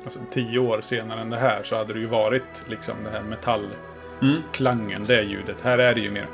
alltså, 0.05 0.21
tio 0.31 0.59
år 0.59 0.81
senare 0.81 1.21
än 1.21 1.31
det 1.31 1.37
här 1.37 1.63
så 1.63 1.77
hade 1.77 1.93
det 1.93 2.01
ju 2.01 2.07
varit 2.07 2.65
liksom 2.69 2.95
det 3.05 3.11
här 3.11 3.23
metallklangen, 3.23 4.91
Mm. 4.97 5.07
det 5.09 5.23
ljudet. 5.23 5.61
Här 5.63 5.79
är 5.79 5.95
det 5.95 6.01
ju 6.01 6.11
mer 6.11 6.27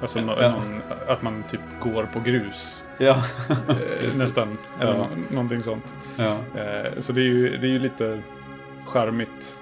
Alltså 0.00 0.18
Ja. 0.18 0.24
någon, 0.50 0.82
att 1.08 1.22
man 1.22 1.42
typ 1.50 1.60
går 1.80 2.04
på 2.12 2.20
grus. 2.20 2.84
Ja, 2.98 3.22
Eh, 3.68 4.18
nästan. 4.18 4.58
Ja. 4.80 4.92
nå- 4.92 5.08
någonting 5.30 5.62
sånt. 5.62 5.94
ja. 6.16 6.38
Eh, 6.60 6.92
Så 7.00 7.12
det 7.12 7.20
är 7.20 7.24
ju, 7.24 7.56
det 7.56 7.66
är 7.66 7.70
ju 7.70 7.78
lite 7.78 8.22
charmigt. 8.86 9.58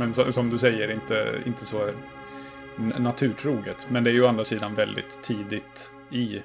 Men 0.00 0.14
så, 0.14 0.32
som 0.32 0.50
du 0.50 0.58
säger, 0.58 0.90
inte, 0.90 1.38
inte 1.46 1.66
så 1.66 1.90
naturtroget. 2.98 3.86
Men 3.90 4.04
det 4.04 4.10
är 4.10 4.12
ju 4.12 4.22
å 4.22 4.26
andra 4.26 4.44
sidan 4.44 4.74
väldigt 4.74 5.22
tidigt 5.22 5.92
i 6.10 6.36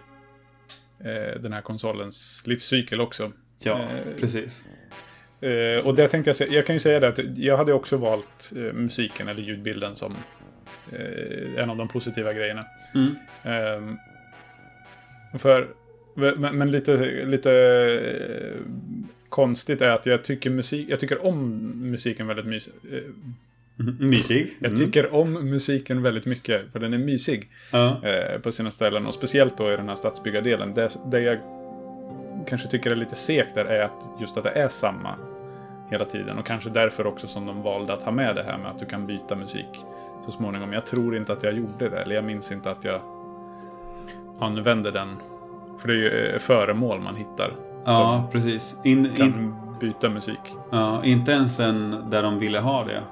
eh, 0.99 1.41
den 1.41 1.53
här 1.53 1.61
konsolens 1.61 2.43
livscykel 2.45 3.01
också. 3.01 3.31
ja 3.59 3.79
Eh, 3.79 4.19
precis. 4.19 4.63
Eh, 5.41 5.85
och 5.85 5.95
det 5.95 6.07
tänkte 6.07 6.29
jag 6.29 6.35
säga, 6.35 6.53
jag 6.53 6.65
kan 6.65 6.75
ju 6.75 6.79
säga 6.79 6.99
det 6.99 7.07
att 7.07 7.37
jag 7.37 7.57
hade 7.57 7.73
också 7.73 7.97
valt 7.97 8.51
eh, 8.55 8.73
musiken 8.73 9.27
eller 9.27 9.43
ljudbilden 9.43 9.95
som 9.95 10.15
eh, 10.91 11.63
en 11.63 11.69
av 11.69 11.77
de 11.77 11.87
positiva 11.87 12.33
grejerna. 12.33 12.65
Mm. 12.95 13.15
Ehm, 13.43 13.97
för, 15.39 15.67
men, 16.15 16.57
men 16.57 16.71
lite, 16.71 17.25
lite 17.25 17.51
eh, 17.51 18.61
konstigt 19.29 19.81
är 19.81 19.89
att 19.89 20.05
jag 20.05 20.23
tycker, 20.23 20.49
musik, 20.49 20.89
jag 20.89 20.99
tycker 20.99 21.25
om 21.25 21.61
musiken 21.91 22.27
väldigt 22.27 22.45
mysig. 22.45 22.73
Eh, 23.79 23.85
Mm. 23.85 23.95
Mysig. 24.09 24.55
Jag 24.59 24.67
Mm. 24.73 24.79
tycker 24.85 25.13
om 25.15 25.33
musiken 25.33 26.03
väldigt 26.03 26.25
mycket, 26.25 26.71
för 26.71 26.79
den 26.79 26.93
är 26.93 26.97
mysig 26.97 27.49
Ja. 27.71 27.97
eh, 28.03 28.39
på 28.39 28.51
sina 28.51 28.71
ställen. 28.71 29.05
Och 29.05 29.13
speciellt 29.13 29.57
då 29.57 29.71
i 29.71 29.75
den 29.75 29.88
här 29.89 29.95
stadsbyggardelen. 29.95 30.73
Det, 30.73 30.97
det 31.05 31.19
jag 31.21 31.38
kanske 32.47 32.67
tycker 32.67 32.91
är 32.91 32.95
lite 32.95 33.15
segt 33.15 33.55
där 33.55 33.65
är 33.65 33.83
att 33.83 34.03
just 34.21 34.38
att 34.38 34.43
det 34.43 34.49
är 34.49 34.69
samma 34.69 35.15
hela 35.91 36.05
tiden. 36.05 36.38
Och 36.38 36.45
kanske 36.45 36.69
därför 36.69 37.07
också 37.07 37.27
som 37.27 37.45
de 37.45 37.61
valde 37.61 37.93
att 37.93 38.03
ha 38.03 38.11
med 38.11 38.35
det 38.35 38.43
här 38.43 38.57
med 38.57 38.67
att 38.71 38.79
du 38.79 38.85
kan 38.85 39.07
byta 39.07 39.35
musik 39.35 39.79
så 40.25 40.31
småningom. 40.31 40.73
Jag 40.73 40.85
tror 40.85 41.15
inte 41.17 41.33
att 41.33 41.43
jag 41.43 41.53
gjorde 41.53 41.89
det, 41.89 41.97
eller 41.97 42.15
jag 42.15 42.23
minns 42.23 42.51
inte 42.51 42.71
att 42.71 42.83
jag 42.83 43.01
använde 44.39 44.91
den. 44.91 45.15
För 45.79 45.88
det 45.88 45.93
är 45.93 45.97
ju 45.97 46.27
eh, 46.27 46.39
föremål 46.39 46.99
man 46.99 47.15
hittar 47.15 47.53
ja, 47.85 48.29
precis. 48.31 48.75
In, 48.83 49.09
kan 49.17 49.55
byta 49.79 50.09
musik. 50.09 50.39
ja, 50.71 51.03
inte 51.03 51.31
ens 51.31 51.55
den 51.55 51.95
där 52.09 52.23
de 52.23 52.39
ville 52.39 52.59
ha 52.59 52.83
det. 52.85 53.03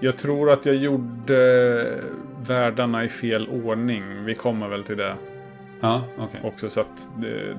Jag 0.00 0.16
tror 0.18 0.50
att 0.50 0.66
jag 0.66 0.76
gjorde 0.76 2.00
världarna 2.46 3.04
i 3.04 3.08
fel 3.08 3.48
ordning. 3.48 4.24
Vi 4.24 4.34
kommer 4.34 4.68
väl 4.68 4.82
till 4.84 4.96
det. 4.96 5.14
Ja, 5.80 6.04
okej. 6.18 6.40
också. 6.44 6.70
Så 6.70 6.80
att 6.80 7.08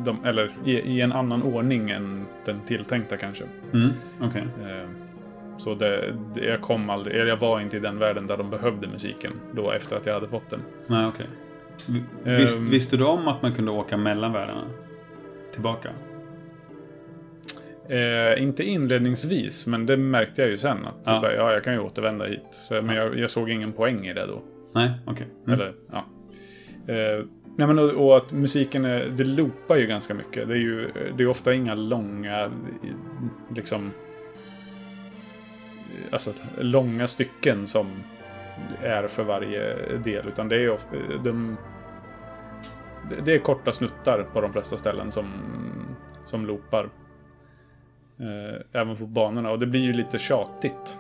de, 0.05 0.25
eller 0.25 0.51
i, 0.65 0.71
i 0.71 1.01
en 1.01 1.11
annan 1.11 1.43
ordning 1.43 1.89
än 1.89 2.25
den 2.45 2.59
tilltänkta 2.61 3.17
kanske. 3.17 3.43
Mm, 3.73 3.89
okej. 4.21 4.43
Eh, 4.61 4.89
Så 5.57 5.75
det, 5.75 6.13
det, 6.35 6.45
jag 6.45 6.61
kom 6.61 6.89
aldrig, 6.89 7.15
eller 7.15 7.25
jag 7.27 7.37
var 7.37 7.59
inte 7.59 7.77
i 7.77 7.79
den 7.79 7.99
världen 7.99 8.27
där 8.27 8.37
de 8.37 8.49
behövde 8.49 8.87
musiken 8.87 9.31
då 9.53 9.71
efter 9.71 9.95
att 9.95 10.05
jag 10.05 10.13
hade 10.13 10.27
fått 10.27 10.49
den. 10.49 10.59
Nej, 10.87 11.05
okej. 11.05 11.25
Vi- 11.85 12.03
Vis, 12.35 12.55
Ehm. 12.55 12.69
visste 12.69 12.97
du 12.97 13.03
om 13.05 13.27
att 13.27 13.41
man 13.41 13.53
kunde 13.53 13.71
åka 13.71 13.97
mellan 13.97 14.33
världarna? 14.33 14.63
Tillbaka? 15.53 15.89
Eh, 17.89 18.43
inte 18.43 18.63
inledningsvis, 18.63 19.67
men 19.67 19.85
det 19.85 19.97
märkte 19.97 20.41
jag 20.41 20.51
ju 20.51 20.57
sen. 20.57 20.85
Att 20.85 20.95
Ja. 21.05 21.21
ja. 21.23 21.31
ja, 21.31 21.53
jag 21.53 21.63
kan 21.63 21.73
ju 21.73 21.79
återvända 21.79 22.25
hit. 22.25 22.45
Så, 22.51 22.81
men 22.81 22.95
jag, 22.95 23.19
jag 23.19 23.29
såg 23.29 23.49
ingen 23.49 23.73
poäng 23.73 24.05
i 24.07 24.13
det 24.13 24.25
då. 24.25 24.41
Nej, 24.73 24.91
okej. 25.05 25.27
Mm. 25.47 25.53
Eller, 25.59 25.73
ja. 25.91 26.05
Eh, 26.93 27.25
nej, 27.57 27.67
men 27.67 27.79
och, 27.79 27.89
och 28.07 28.17
att 28.17 28.31
musiken, 28.31 28.85
är, 28.85 29.05
det 29.05 29.23
loopar 29.23 29.75
ju 29.75 29.85
ganska 29.87 30.13
mycket. 30.13 30.47
Det 30.47 30.53
är 30.53 30.57
ju 30.57 30.89
det 31.17 31.23
är 31.23 31.27
ofta 31.27 31.53
inga 31.53 31.75
långa, 31.75 32.51
liksom... 33.55 33.91
Alltså, 36.11 36.33
långa 36.57 37.07
stycken 37.07 37.67
som 37.67 37.87
är 38.83 39.07
för 39.07 39.23
varje 39.23 39.75
del. 40.03 40.27
Utan 40.27 40.49
det 40.49 40.55
är 40.55 40.59
ju 40.59 40.69
of- 40.69 40.85
de, 41.23 41.57
det 43.25 43.33
är 43.33 43.39
korta 43.39 43.71
snuttar 43.71 44.23
på 44.33 44.41
de 44.41 44.53
flesta 44.53 44.77
ställen 44.77 45.11
som, 45.11 45.25
som 46.25 46.45
loopar. 46.45 46.89
Eh, 48.19 48.81
även 48.81 48.95
på 48.95 49.05
banorna. 49.05 49.51
Och 49.51 49.59
det 49.59 49.65
blir 49.65 49.81
ju 49.81 49.93
lite 49.93 50.19
tjatigt. 50.19 50.99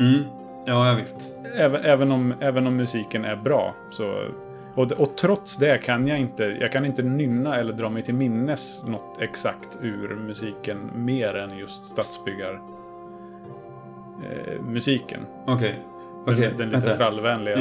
Mm. 0.00 0.22
Ja, 0.66 0.94
visst. 0.94 1.16
Även, 1.54 1.84
även, 1.84 2.12
om, 2.12 2.34
även 2.40 2.66
om 2.66 2.76
musiken 2.76 3.24
är 3.24 3.36
bra. 3.36 3.74
Så, 3.90 4.28
och, 4.74 4.92
och 4.92 5.16
trots 5.16 5.56
det 5.56 5.78
kan 5.82 6.06
jag 6.06 6.18
inte, 6.18 6.44
jag 6.60 6.72
kan 6.72 6.84
inte 6.84 7.02
nynna 7.02 7.56
eller 7.56 7.72
dra 7.72 7.88
mig 7.88 8.02
till 8.02 8.14
minnes 8.14 8.82
något 8.86 9.18
exakt 9.20 9.78
ur 9.82 10.14
musiken 10.14 10.90
mer 10.94 11.34
än 11.36 11.58
just 11.58 11.86
stadsbyggar 11.86 12.60
eh, 14.30 14.62
musiken. 14.62 15.20
Okej. 15.46 15.82
Den, 16.24 16.34
Okej, 16.34 16.54
den 16.58 16.70
lite 16.70 16.80
vänta. 16.80 16.94
trallvänliga. 16.96 17.56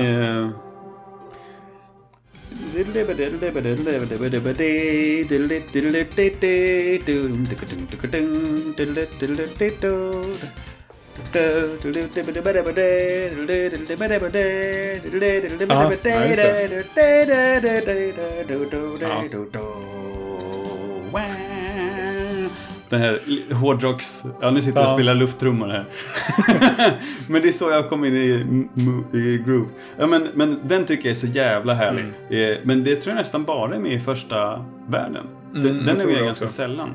Eh. 21.17 21.54
Den 22.89 23.01
här 23.01 23.19
hårdrocks... 23.53 24.23
Ja, 24.41 24.51
nu 24.51 24.61
sitter 24.61 24.79
jag 24.79 24.89
och 24.89 24.97
spelar 24.97 25.15
lufttrummor 25.15 25.67
här. 25.67 25.85
men 27.29 27.41
det 27.41 27.47
är 27.47 27.51
så 27.51 27.69
jag 27.69 27.89
kom 27.89 28.05
in 28.05 28.15
i, 28.15 28.45
i 29.17 29.43
groove. 29.45 29.69
Ja, 29.97 30.07
men, 30.07 30.29
men 30.33 30.59
den 30.63 30.85
tycker 30.85 31.05
jag 31.05 31.11
är 31.11 31.19
så 31.19 31.27
jävla 31.27 31.73
härlig. 31.73 32.05
Eh, 32.29 32.57
men 32.63 32.83
det 32.83 32.95
tror 32.95 33.15
jag 33.15 33.19
nästan 33.19 33.43
bara 33.43 33.75
är 33.75 33.79
med 33.79 33.93
i 33.93 33.99
första 33.99 34.65
världen. 34.87 35.27
Den, 35.53 35.65
Mm, 35.65 35.85
den 35.85 36.01
är 36.01 36.05
med 36.05 36.23
ganska 36.25 36.45
också. 36.45 36.55
sällan. 36.55 36.93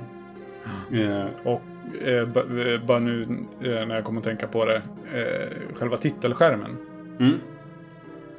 Eh, 0.93 1.27
Och 1.45 1.63
eh, 2.05 2.15
eh, 2.15 2.81
bara 2.87 2.99
nu 2.99 3.23
eh, 3.63 3.87
när 3.87 3.95
jag 3.95 4.05
kommer 4.05 4.21
att 4.21 4.25
tänka 4.25 4.47
på 4.47 4.65
det. 4.65 4.83
Eh, 5.15 5.77
själva 5.77 5.97
titelskärmen 5.97 6.77
mm. 7.21 7.35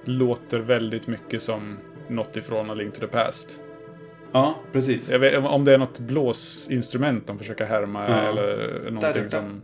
låter 0.03 0.59
väldigt 0.59 1.07
mycket 1.07 1.41
som 1.41 1.77
något 2.07 2.37
ifrån 2.37 2.69
A 2.69 2.73
Link 2.73 2.93
to 2.93 2.99
the 2.99 3.07
Past. 3.07 3.59
Ja, 4.32 4.56
precis. 4.72 5.12
Jag 5.12 5.20
vet, 5.20 5.46
om 5.46 5.65
det 5.65 5.74
är 5.74 5.78
något 5.78 6.00
blåsinstrument 6.00 7.28
de 7.28 7.38
försöker 7.38 7.65
härma 7.65 8.10
Ja. 8.10 8.30
eller 8.30 8.91
någonting 8.91 9.30
som... 9.30 9.62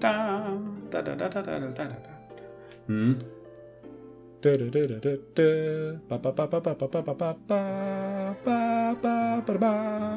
Mm. 2.89 3.15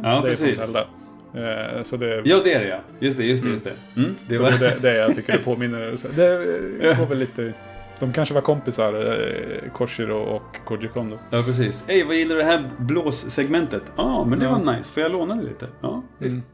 Ja, 0.05 0.21
det 0.23 0.29
precis. 0.29 0.57
Zelda. 0.61 0.87
Eh, 1.35 1.83
Så 1.83 1.97
det, 1.97 2.23
Ja, 2.25 2.41
det 2.45 2.53
är 2.53 2.61
det 2.61 2.69
ja. 2.69 2.79
Just 2.99 3.19
det, 3.19 3.25
just 3.25 3.43
det. 3.45 3.49
Just 3.51 3.65
det. 3.65 3.73
Mm. 3.97 4.15
det 4.29 4.39
var... 4.39 4.51
det 4.61 4.67
är 4.67 4.81
det 4.81 4.99
jag 4.99 5.15
tycker 5.17 5.33
det 5.33 5.39
påminner. 5.45 5.97
Det 6.17 6.95
går 6.99 7.07
väl 7.07 7.19
lite... 7.19 7.53
De 8.01 8.13
kanske 8.13 8.35
var 8.35 8.41
kompisar, 8.43 8.95
eh, 8.95 9.71
Koshiro 9.73 10.17
och 10.19 10.57
Koji 10.65 10.89
Kondo. 10.89 11.19
Ja, 11.31 11.43
precis. 11.43 11.85
Hej, 11.89 12.05
vad 12.05 12.17
gillar 12.17 12.35
du 12.35 12.41
det 12.41 12.47
här 12.47 12.71
blåssegmentet? 12.79 13.83
Ja, 13.97 14.03
ah, 14.03 14.25
men 14.25 14.39
det 14.39 14.45
Ja. 14.45 14.59
var 14.59 14.73
nice. 14.77 14.93
För 14.93 15.01
jag 15.01 15.13
lånade 15.13 15.43
lite. 15.43 15.67
Ja, 15.81 16.03
visst. 16.19 16.33
Mm. 16.35 16.45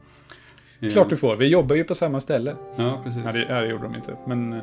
Eh, 0.81 0.91
Klart 0.91 1.11
du 1.11 1.17
får, 1.17 1.37
vi 1.37 1.47
jobbar 1.49 1.77
ju 1.77 1.85
på 1.85 1.95
samma 1.95 2.21
ställe. 2.21 2.57
Ja, 2.77 3.01
precis. 3.05 3.25
Nej, 3.25 3.33
det, 3.33 3.53
nej, 3.55 3.63
det 3.63 3.69
gjorde 3.69 3.83
de 3.85 3.95
inte. 3.95 4.17
Men 4.27 4.53
eh, 4.53 4.59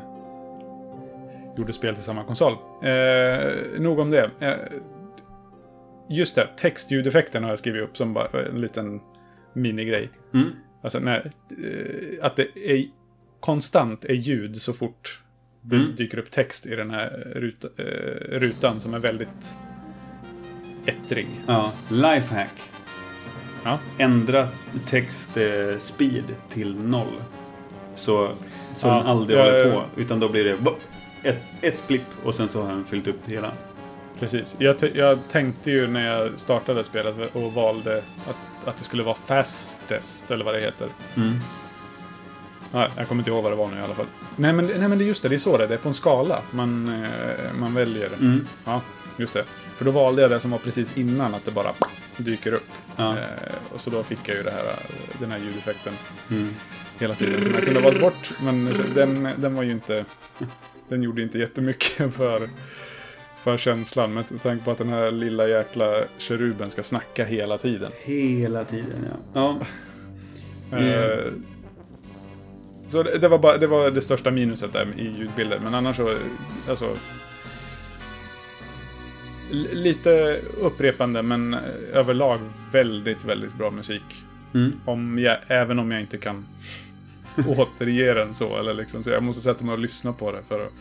gjorde 1.56 1.72
spel 1.72 1.94
till 1.94 2.04
samma 2.04 2.24
konsol. 2.24 2.52
Eh, 2.82 3.80
nog 3.80 3.98
om 3.98 4.10
det. 4.10 4.30
Eh, 4.40 4.54
just 6.08 6.34
det, 6.34 6.48
textljudeffekten 6.56 7.42
har 7.42 7.50
jag 7.50 7.58
skrivit 7.58 7.82
upp 7.82 7.96
som 7.96 8.14
bara 8.14 8.28
en 8.42 8.60
liten 8.60 9.00
minigrej. 9.52 10.10
Mm. 10.34 10.48
Alltså 10.82 10.98
när, 10.98 11.30
eh, 11.64 12.26
att 12.26 12.36
det 12.36 12.58
är 12.58 12.84
konstant 13.40 14.04
är 14.04 14.14
ljud 14.14 14.56
så 14.56 14.72
fort 14.72 15.20
det 15.66 15.76
Mm. 15.76 15.94
dyker 15.94 16.18
upp 16.18 16.30
text 16.30 16.66
i 16.66 16.76
den 16.76 16.90
här 16.90 17.32
ruta, 17.34 17.68
eh, 17.76 18.38
rutan 18.40 18.80
som 18.80 18.94
är 18.94 18.98
väldigt 18.98 19.54
ettrig. 20.86 21.26
Ja, 21.46 21.72
lifehack. 21.90 22.52
Ja. 23.64 23.78
Ändra 23.98 24.48
text 24.86 25.36
eh, 25.36 25.78
speed 25.78 26.24
till 26.48 26.74
noll. 26.76 27.12
Så, 27.94 28.30
så 28.76 28.88
Ja, 28.88 28.94
den 28.94 29.06
aldrig 29.06 29.38
jag- 29.38 29.44
håller 29.44 29.72
på. 29.72 29.84
Utan 29.96 30.20
då 30.20 30.28
blir 30.28 30.44
det 30.44 30.58
ett, 31.28 31.42
ett 31.60 31.88
blipp 31.88 32.06
och 32.24 32.34
sen 32.34 32.48
så 32.48 32.62
har 32.62 32.68
den 32.70 32.84
fyllt 32.84 33.06
upp 33.08 33.18
det 33.24 33.32
hela. 33.32 33.52
Precis. 34.18 34.56
Jag, 34.58 34.76
jag 34.94 35.18
tänkte 35.30 35.70
ju 35.70 35.86
när 35.86 36.06
jag 36.06 36.38
startade 36.38 36.84
spelet 36.84 37.34
och 37.34 37.52
valde 37.52 37.96
att, 38.28 38.68
att 38.68 38.76
det 38.76 38.84
skulle 38.84 39.02
vara 39.02 39.14
fastest, 39.14 40.30
eller 40.30 40.44
vad 40.44 40.54
det 40.54 40.60
heter. 40.60 40.88
Mm. 41.16 41.34
Nej, 42.74 42.90
jag 42.96 43.08
kommer 43.08 43.20
inte 43.20 43.30
ihåg 43.30 43.42
vad 43.42 43.52
det 43.52 43.56
var 43.56 43.68
nu 43.68 43.76
i 43.78 43.80
alla 43.80 43.94
fall. 43.94 44.06
Nej, 44.36 44.52
men, 44.52 44.66
nej, 44.66 44.88
men 44.88 44.98
det 44.98 45.04
är 45.04 45.06
just 45.06 45.22
det. 45.22 45.28
Det 45.28 45.34
är 45.34 45.38
så 45.38 45.58
det. 45.58 45.66
Det 45.66 45.74
är 45.74 45.78
på 45.78 45.88
en 45.88 45.94
skala 45.94 46.42
man, 46.50 46.88
eh, 47.04 47.52
man 47.58 47.74
väljer. 47.74 48.08
Mm. 48.20 48.46
Ja, 48.64 48.80
just 49.16 49.34
det. 49.34 49.44
För 49.76 49.84
då 49.84 49.90
valde 49.90 50.22
jag 50.22 50.30
det 50.30 50.40
som 50.40 50.50
var 50.50 50.58
precis 50.58 50.96
innan 50.96 51.34
att 51.34 51.44
det 51.44 51.50
bara 51.50 51.70
dyker 52.16 52.52
upp. 52.54 52.68
Ja. 52.96 53.18
Eh, 53.18 53.24
och 53.74 53.80
så 53.80 53.90
då 53.90 54.02
fick 54.02 54.28
jag 54.28 54.36
ju 54.36 54.42
det 54.42 54.50
här, 54.50 54.62
den 55.20 55.30
här 55.30 55.38
ljudeffekten 55.38 55.92
Mm. 56.30 56.48
hela 56.98 57.14
tiden 57.14 57.44
som 57.44 57.52
jag 57.54 57.62
kunde 57.62 57.80
ha 57.80 57.84
valt 57.90 58.00
bort. 58.00 58.30
Men 58.42 58.70
den, 58.94 59.28
den 59.36 59.54
var 59.54 59.62
ju 59.62 59.70
inte... 59.70 60.04
Den 60.88 61.02
gjorde 61.02 61.22
inte 61.22 61.38
jättemycket 61.38 62.14
för, 62.14 62.50
för 63.42 63.56
känslan. 63.56 64.14
Med 64.14 64.24
tanke 64.42 64.64
på 64.64 64.70
att 64.70 64.78
den 64.78 64.88
här 64.88 65.10
lilla 65.10 65.48
jäkla 65.48 66.04
keruben 66.18 66.70
ska 66.70 66.82
snacka 66.82 67.24
hela 67.24 67.58
tiden. 67.58 67.92
Hela 68.04 68.64
tiden, 68.64 69.08
ja. 69.34 69.60
ja. 70.70 70.78
Mm. 70.78 71.44
Så 72.94 73.02
det, 73.02 73.18
det, 73.18 73.28
var 73.28 73.38
bara, 73.38 73.58
det 73.58 73.66
var 73.66 73.90
det 73.90 74.00
största 74.00 74.30
minuset 74.30 74.72
där 74.72 74.88
i 74.96 75.18
ljudbilder. 75.18 75.58
Men 75.58 75.74
annars 75.74 75.96
så, 75.96 76.16
alltså... 76.68 76.96
Lite 79.72 80.40
upprepande 80.60 81.22
men 81.22 81.56
överlag 81.92 82.40
väldigt, 82.72 83.24
väldigt 83.24 83.54
bra 83.54 83.70
musik. 83.70 84.24
Mm. 84.54 84.72
Om 84.84 85.18
jag, 85.18 85.38
även 85.46 85.78
om 85.78 85.90
jag 85.90 86.00
inte 86.00 86.18
kan 86.18 86.46
återge 87.46 88.14
den 88.14 88.34
så. 88.34 88.58
Eller 88.58 88.74
liksom, 88.74 89.04
så 89.04 89.10
jag 89.10 89.22
måste 89.22 89.42
sätta 89.42 89.64
mig 89.64 89.72
och 89.72 89.78
lyssna 89.78 90.12
på 90.12 90.32
det 90.32 90.42
för 90.42 90.66
att 90.66 90.72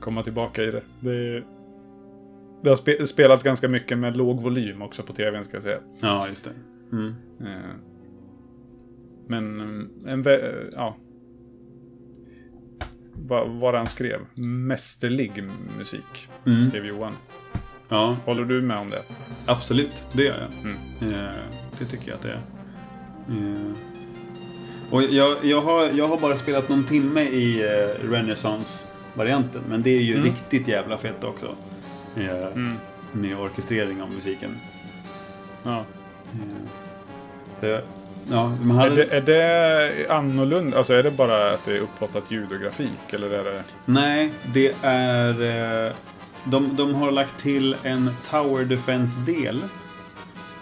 komma 0.00 0.22
tillbaka 0.22 0.62
i 0.62 0.70
det. 0.70 0.82
Det, 1.00 1.44
det 2.62 2.68
har 2.68 2.76
spe, 2.76 3.06
spelat 3.06 3.42
ganska 3.42 3.68
mycket 3.68 3.98
med 3.98 4.16
låg 4.16 4.40
volym 4.40 4.82
också 4.82 5.02
på 5.02 5.12
tvn 5.12 5.44
ska 5.44 5.56
jag 5.56 5.62
säga. 5.62 5.78
Ja, 6.00 6.28
just 6.28 6.44
det. 6.44 6.52
Mm. 6.92 7.14
Eh, 7.40 7.74
Men 9.26 9.60
eh, 9.60 10.12
en 10.12 10.24
ja. 10.76 10.96
Vad 13.60 13.74
han 13.74 13.86
skrev. 13.86 14.20
Mästerlig 14.34 15.44
musik. 15.78 16.28
Mm. 16.46 16.68
Skrev 16.70 16.86
Johan. 16.86 17.16
Ja, 17.88 18.16
Håller 18.24 18.44
du 18.44 18.60
med 18.60 18.78
om 18.78 18.90
det? 18.90 19.02
absolut. 19.46 20.02
Det 20.12 20.22
gör 20.22 20.34
jag. 20.40 20.72
Mm. 21.10 21.14
Eh, 21.26 21.30
det 21.78 21.84
tycker 21.84 22.08
jag 22.08 22.14
att 22.16 22.22
det 22.22 22.30
är. 22.30 22.42
Eh, 23.28 23.72
och 24.90 25.02
jag, 25.02 25.36
jag, 25.42 25.60
har, 25.60 25.88
jag 25.90 26.08
har 26.08 26.18
bara 26.18 26.36
spelat 26.36 26.68
någon 26.68 26.84
timme 26.84 27.20
i 27.22 27.60
eh, 27.60 28.10
Renaissance-varianten. 28.10 29.62
Men 29.68 29.82
det 29.82 29.90
är 29.90 30.00
ju 30.02 30.12
Mm. 30.14 30.24
riktigt 30.24 30.68
jävla 30.68 30.98
fett 30.98 31.24
också. 31.24 31.54
Eh, 32.16 32.46
Mm. 32.46 32.72
Med 33.12 33.38
orkestrering 33.38 34.02
av 34.02 34.10
musiken. 34.14 34.56
Ja. 35.62 35.78
Eh, 36.32 36.56
så, 37.60 37.66
jag- 37.66 37.82
ja, 38.30 38.48
man 38.62 38.78
Är, 38.78 38.82
hade... 38.82 38.94
det, 38.94 39.16
är 39.16 39.20
det 39.20 40.06
annorlunda? 40.10 40.78
Alltså 40.78 40.94
är 40.94 41.02
det 41.02 41.10
bara 41.10 41.52
att 41.52 41.64
det 41.64 41.72
är 41.76 41.78
upplottat 41.80 42.30
ljud 42.30 42.52
och 42.52 42.60
grafik? 42.60 43.12
Eller 43.12 43.30
är 43.30 43.44
det... 43.44 43.62
Nej, 43.84 44.32
det 44.52 44.74
är... 44.82 45.86
eh, 45.86 45.92
De, 46.44 46.76
de 46.76 46.94
har 46.94 47.10
lagt 47.12 47.38
till 47.42 47.76
en 47.82 48.10
Tower 48.30 48.64
Defense-del. 48.64 49.60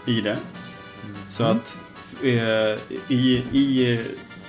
i 0.07 0.21
det. 0.21 0.37
Så 1.31 1.43
att 1.45 1.77
eh, 2.23 2.31
i, 3.09 3.43
i, 3.53 4.01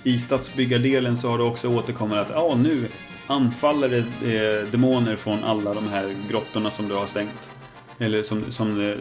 i 0.04 0.20
stadsbyggardelen 0.20 1.18
så 1.18 1.30
har 1.30 1.38
det 1.38 1.44
också 1.44 1.68
återkommit 1.68 2.18
att 2.18 2.30
ja, 2.34 2.56
nu 2.64 2.88
anfaller 3.28 3.90
det 3.90 4.36
eh, 4.36 4.68
demoner 4.72 5.16
från 5.16 5.44
alla 5.44 5.74
de 5.74 5.88
här 5.88 6.16
grottorna 6.30 6.72
som 6.72 6.88
du 6.88 6.96
har 6.96 7.06
stängt. 7.08 7.52
Eller 8.00 8.24
som, 8.24 8.52
som, 8.52 8.96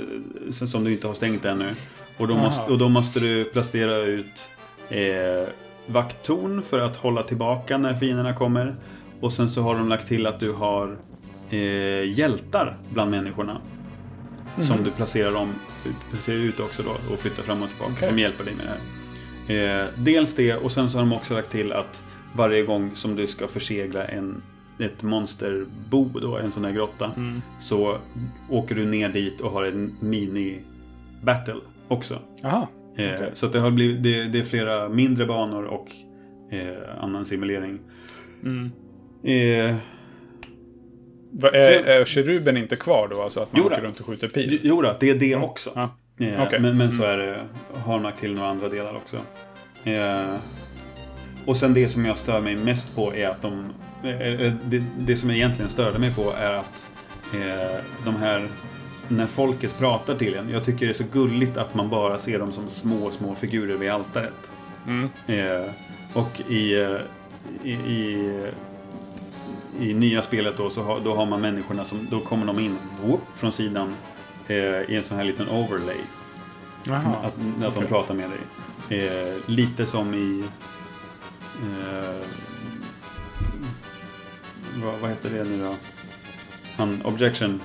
som 0.50 0.84
du 0.84 0.92
inte 0.92 1.06
har 1.06 1.14
stängt 1.14 1.44
ännu. 1.44 1.74
Och 2.20 2.28
då, 2.28 2.34
måste, 2.34 2.72
och 2.72 2.78
då 2.78 2.88
måste 2.88 3.20
du 3.20 3.44
placera 3.44 3.96
ut 3.96 4.48
eh, 4.88 5.48
vakttorn 5.86 6.62
för 6.62 6.80
att 6.80 6.96
hålla 6.96 7.22
tillbaka 7.22 7.78
när 7.78 7.94
fienderna 7.94 8.34
kommer. 8.34 8.76
Och 9.20 9.32
sen 9.32 9.50
så 9.50 9.62
har 9.62 9.74
de 9.74 9.88
lagt 9.88 10.06
till 10.08 10.26
att 10.26 10.40
du 10.40 10.52
har 10.52 10.96
eh, 11.50 11.58
hjältar 12.18 12.76
bland 12.92 13.10
människorna. 13.10 13.60
Som 14.58 14.84
du 14.84 14.90
placerar, 14.90 15.34
om, 15.34 15.54
placerar 16.10 16.36
ut 16.36 16.60
också 16.60 16.82
då 16.82 17.14
och 17.14 17.20
flyttar 17.20 17.42
fram 17.42 17.62
och 17.62 17.68
tillbaka. 17.68 17.92
Okej. 17.96 18.08
Som 18.08 18.18
hjälper 18.18 18.44
dig 18.44 18.54
med 18.54 18.66
det 18.66 18.70
här. 18.70 19.82
Eh, 19.82 19.88
dels 19.96 20.34
det 20.34 20.54
och 20.56 20.72
sen 20.72 20.90
så 20.90 20.98
har 20.98 21.04
de 21.04 21.12
också 21.12 21.34
lagt 21.34 21.50
till 21.50 21.72
att 21.72 22.02
varje 22.32 22.62
gång 22.62 22.90
som 22.94 23.16
du 23.16 23.26
ska 23.26 23.48
försegla 23.48 24.04
en, 24.04 24.42
ett 24.78 25.02
monsterbo, 25.02 26.08
då, 26.20 26.36
en 26.36 26.52
sån 26.52 26.64
här 26.64 26.72
grotta, 26.72 27.10
Mm. 27.16 27.42
så 27.60 27.98
åker 28.48 28.74
du 28.74 28.86
ner 28.86 29.08
dit 29.08 29.40
och 29.40 29.50
har 29.50 29.64
en 29.64 29.96
mini-battle 30.00 31.60
också. 31.90 32.18
Jaha. 32.42 32.66
Eh, 32.96 33.14
Okej. 33.14 33.30
Så 33.32 33.46
att 33.46 33.52
det, 33.52 33.58
har 33.60 33.70
blivit, 33.70 34.02
det, 34.02 34.28
det 34.28 34.38
är 34.38 34.44
flera 34.44 34.88
mindre 34.88 35.26
banor 35.26 35.64
och 35.64 35.86
eh, 36.52 37.02
annan 37.04 37.26
simulering. 37.26 37.78
Mm. 38.44 38.70
Eh, 39.24 39.76
Va, 41.32 41.48
är, 41.48 41.72
är 41.72 42.04
keruben 42.04 42.56
inte 42.56 42.76
kvar 42.76 43.08
då? 43.08 43.22
Alltså 43.22 43.40
att 43.40 43.52
man 43.52 43.62
Jo 43.62 43.68
då. 43.68 43.74
åker 43.74 43.84
runt 43.84 44.00
och 44.00 44.06
skjuter 44.06 44.28
pil? 44.28 44.60
jo 44.62 44.82
då, 44.82 44.96
det 45.00 45.10
är 45.10 45.14
det 45.14 45.36
också. 45.36 45.70
Ja. 45.74 45.82
Eh. 46.26 46.60
Men, 46.60 46.78
men 46.78 46.92
så 46.92 47.02
är 47.02 47.16
det, 47.16 47.46
har 47.74 48.00
lagt 48.00 48.18
till 48.20 48.34
några 48.34 48.48
andra 48.48 48.68
delar 48.68 48.96
också. 48.96 49.16
Eh, 49.84 50.34
och 51.46 51.56
sen 51.56 51.74
det 51.74 51.88
som 51.88 52.04
jag 52.06 52.18
stör 52.18 52.40
mig 52.40 52.56
mest 52.56 52.94
på 52.96 53.14
är 53.14 53.28
att 53.28 53.42
de... 53.42 53.64
Eh, 54.04 54.52
det, 54.64 54.84
det 54.98 55.16
som 55.16 55.28
jag 55.28 55.36
egentligen 55.36 55.70
störde 55.70 55.98
mig 55.98 56.14
på 56.14 56.32
är 56.38 56.52
att 56.52 56.88
de 58.04 58.16
här... 58.16 58.48
När 59.10 59.26
folket 59.26 59.78
pratar 59.78 60.14
till 60.14 60.34
en. 60.34 60.50
Jag 60.50 60.64
tycker 60.64 60.86
det 60.86 60.92
är 60.92 60.94
så 60.94 61.04
gulligt 61.12 61.56
att 61.56 61.74
man 61.74 61.88
bara 61.90 62.18
ser 62.18 62.38
dem 62.38 62.52
som 62.52 62.68
små, 62.68 63.10
små 63.10 63.34
figurer 63.34 63.76
vid 63.76 63.90
altaret. 63.90 64.50
Mm. 64.86 65.10
Eh, 65.26 65.70
och 66.12 66.40
i, 66.50 66.80
eh, 66.80 66.96
i, 67.64 67.72
i, 67.72 68.50
i 69.80 69.94
nya 69.94 70.22
spelet 70.22 70.56
då 70.56 70.70
så 70.70 70.82
har, 70.82 71.00
då 71.00 71.14
har 71.14 71.26
man 71.26 71.40
människorna 71.40 71.84
som, 71.84 72.08
då 72.10 72.20
kommer 72.20 72.46
de 72.46 72.58
in 72.58 72.76
whoop, 73.02 73.20
från 73.34 73.52
sidan 73.52 73.94
eh, 74.48 74.56
i 74.56 74.96
en 74.96 75.02
sån 75.02 75.16
här 75.16 75.24
liten 75.24 75.48
overlay. 75.48 76.00
Jaha. 76.84 77.16
Att, 77.22 77.24
att 77.24 77.34
de 77.60 77.66
okej. 77.66 77.88
pratar 77.88 78.14
med 78.14 78.30
dig. 78.30 79.06
Eh, 79.06 79.34
lite 79.46 79.86
som 79.86 80.14
i... 80.14 80.44
Eh, 81.62 82.26
vad, 84.84 84.98
vad 85.00 85.10
heter 85.10 85.30
det 85.30 85.44
nu 85.44 85.64
då? 85.64 85.74
Han, 86.76 87.02
Objection. 87.04 87.60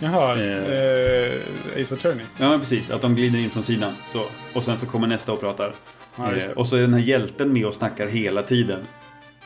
Jaha. 0.00 0.36
Eh. 0.36 0.72
Eh, 0.72 1.82
Ace 1.82 1.94
Attorney. 1.94 2.24
Ja, 2.40 2.58
precis. 2.58 2.90
Att 2.90 3.02
de 3.02 3.14
glider 3.14 3.38
in 3.38 3.50
från 3.50 3.62
sidan. 3.62 3.92
Så. 4.12 4.22
Och 4.54 4.64
sen 4.64 4.78
så 4.78 4.86
kommer 4.86 5.06
nästa 5.06 5.32
och 5.32 5.40
pratar. 5.40 5.74
Ja, 6.16 6.32
Eh, 6.36 6.50
och 6.50 6.66
så 6.68 6.76
är 6.76 6.80
den 6.80 6.94
här 6.94 7.00
hjälten 7.00 7.52
med 7.52 7.66
och 7.66 7.74
snackar 7.74 8.06
hela 8.06 8.42
tiden. 8.42 8.80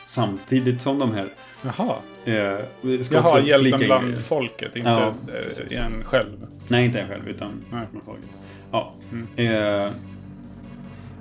Samtidigt 0.07 0.83
som 0.83 0.99
de 0.99 1.15
här. 1.15 1.27
Jaha. 1.63 1.97
Eh, 2.25 3.03
ska 3.03 3.15
Jaha, 3.15 3.41
hjälten 3.41 3.81
bland 3.81 4.07
grejer. 4.07 4.21
folket. 4.21 4.77
Inte 4.77 4.91
Ja, 4.91 5.15
eh, 5.73 5.85
en 5.85 6.05
själv. 6.05 6.47
Nej, 6.69 6.85
inte 6.85 7.01
en 7.01 7.09
själv, 7.09 7.29
utan 7.29 7.65
Nej. 7.71 7.87
med 7.93 8.03
folket. 8.05 8.31
Ja. 8.73 8.95
Mm. 9.13 9.55
Eh, 9.87 9.91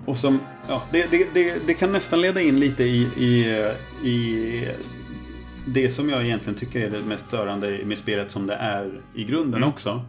och 0.06 0.18
som, 0.18 0.40
ja, 0.68 0.84
det, 0.92 1.12
det, 1.12 1.28
det, 1.34 1.54
det 1.68 1.74
kan 1.74 1.92
nästan 1.92 2.22
leda 2.22 2.42
in 2.42 2.60
lite 2.60 2.84
i, 2.84 3.02
i, 3.18 3.46
i 4.10 4.68
det 5.68 5.90
som 5.90 6.10
jag 6.10 6.26
egentligen 6.26 6.60
tycker 6.60 6.80
är 6.86 6.90
det 6.90 7.02
mest 7.02 7.26
störande 7.28 7.80
med 7.86 7.98
spelet 7.98 8.32
som 8.32 8.48
det 8.48 8.54
är 8.56 8.92
i 9.16 9.24
grunden 9.24 9.58
Mm. 9.58 9.70
också. 9.70 10.06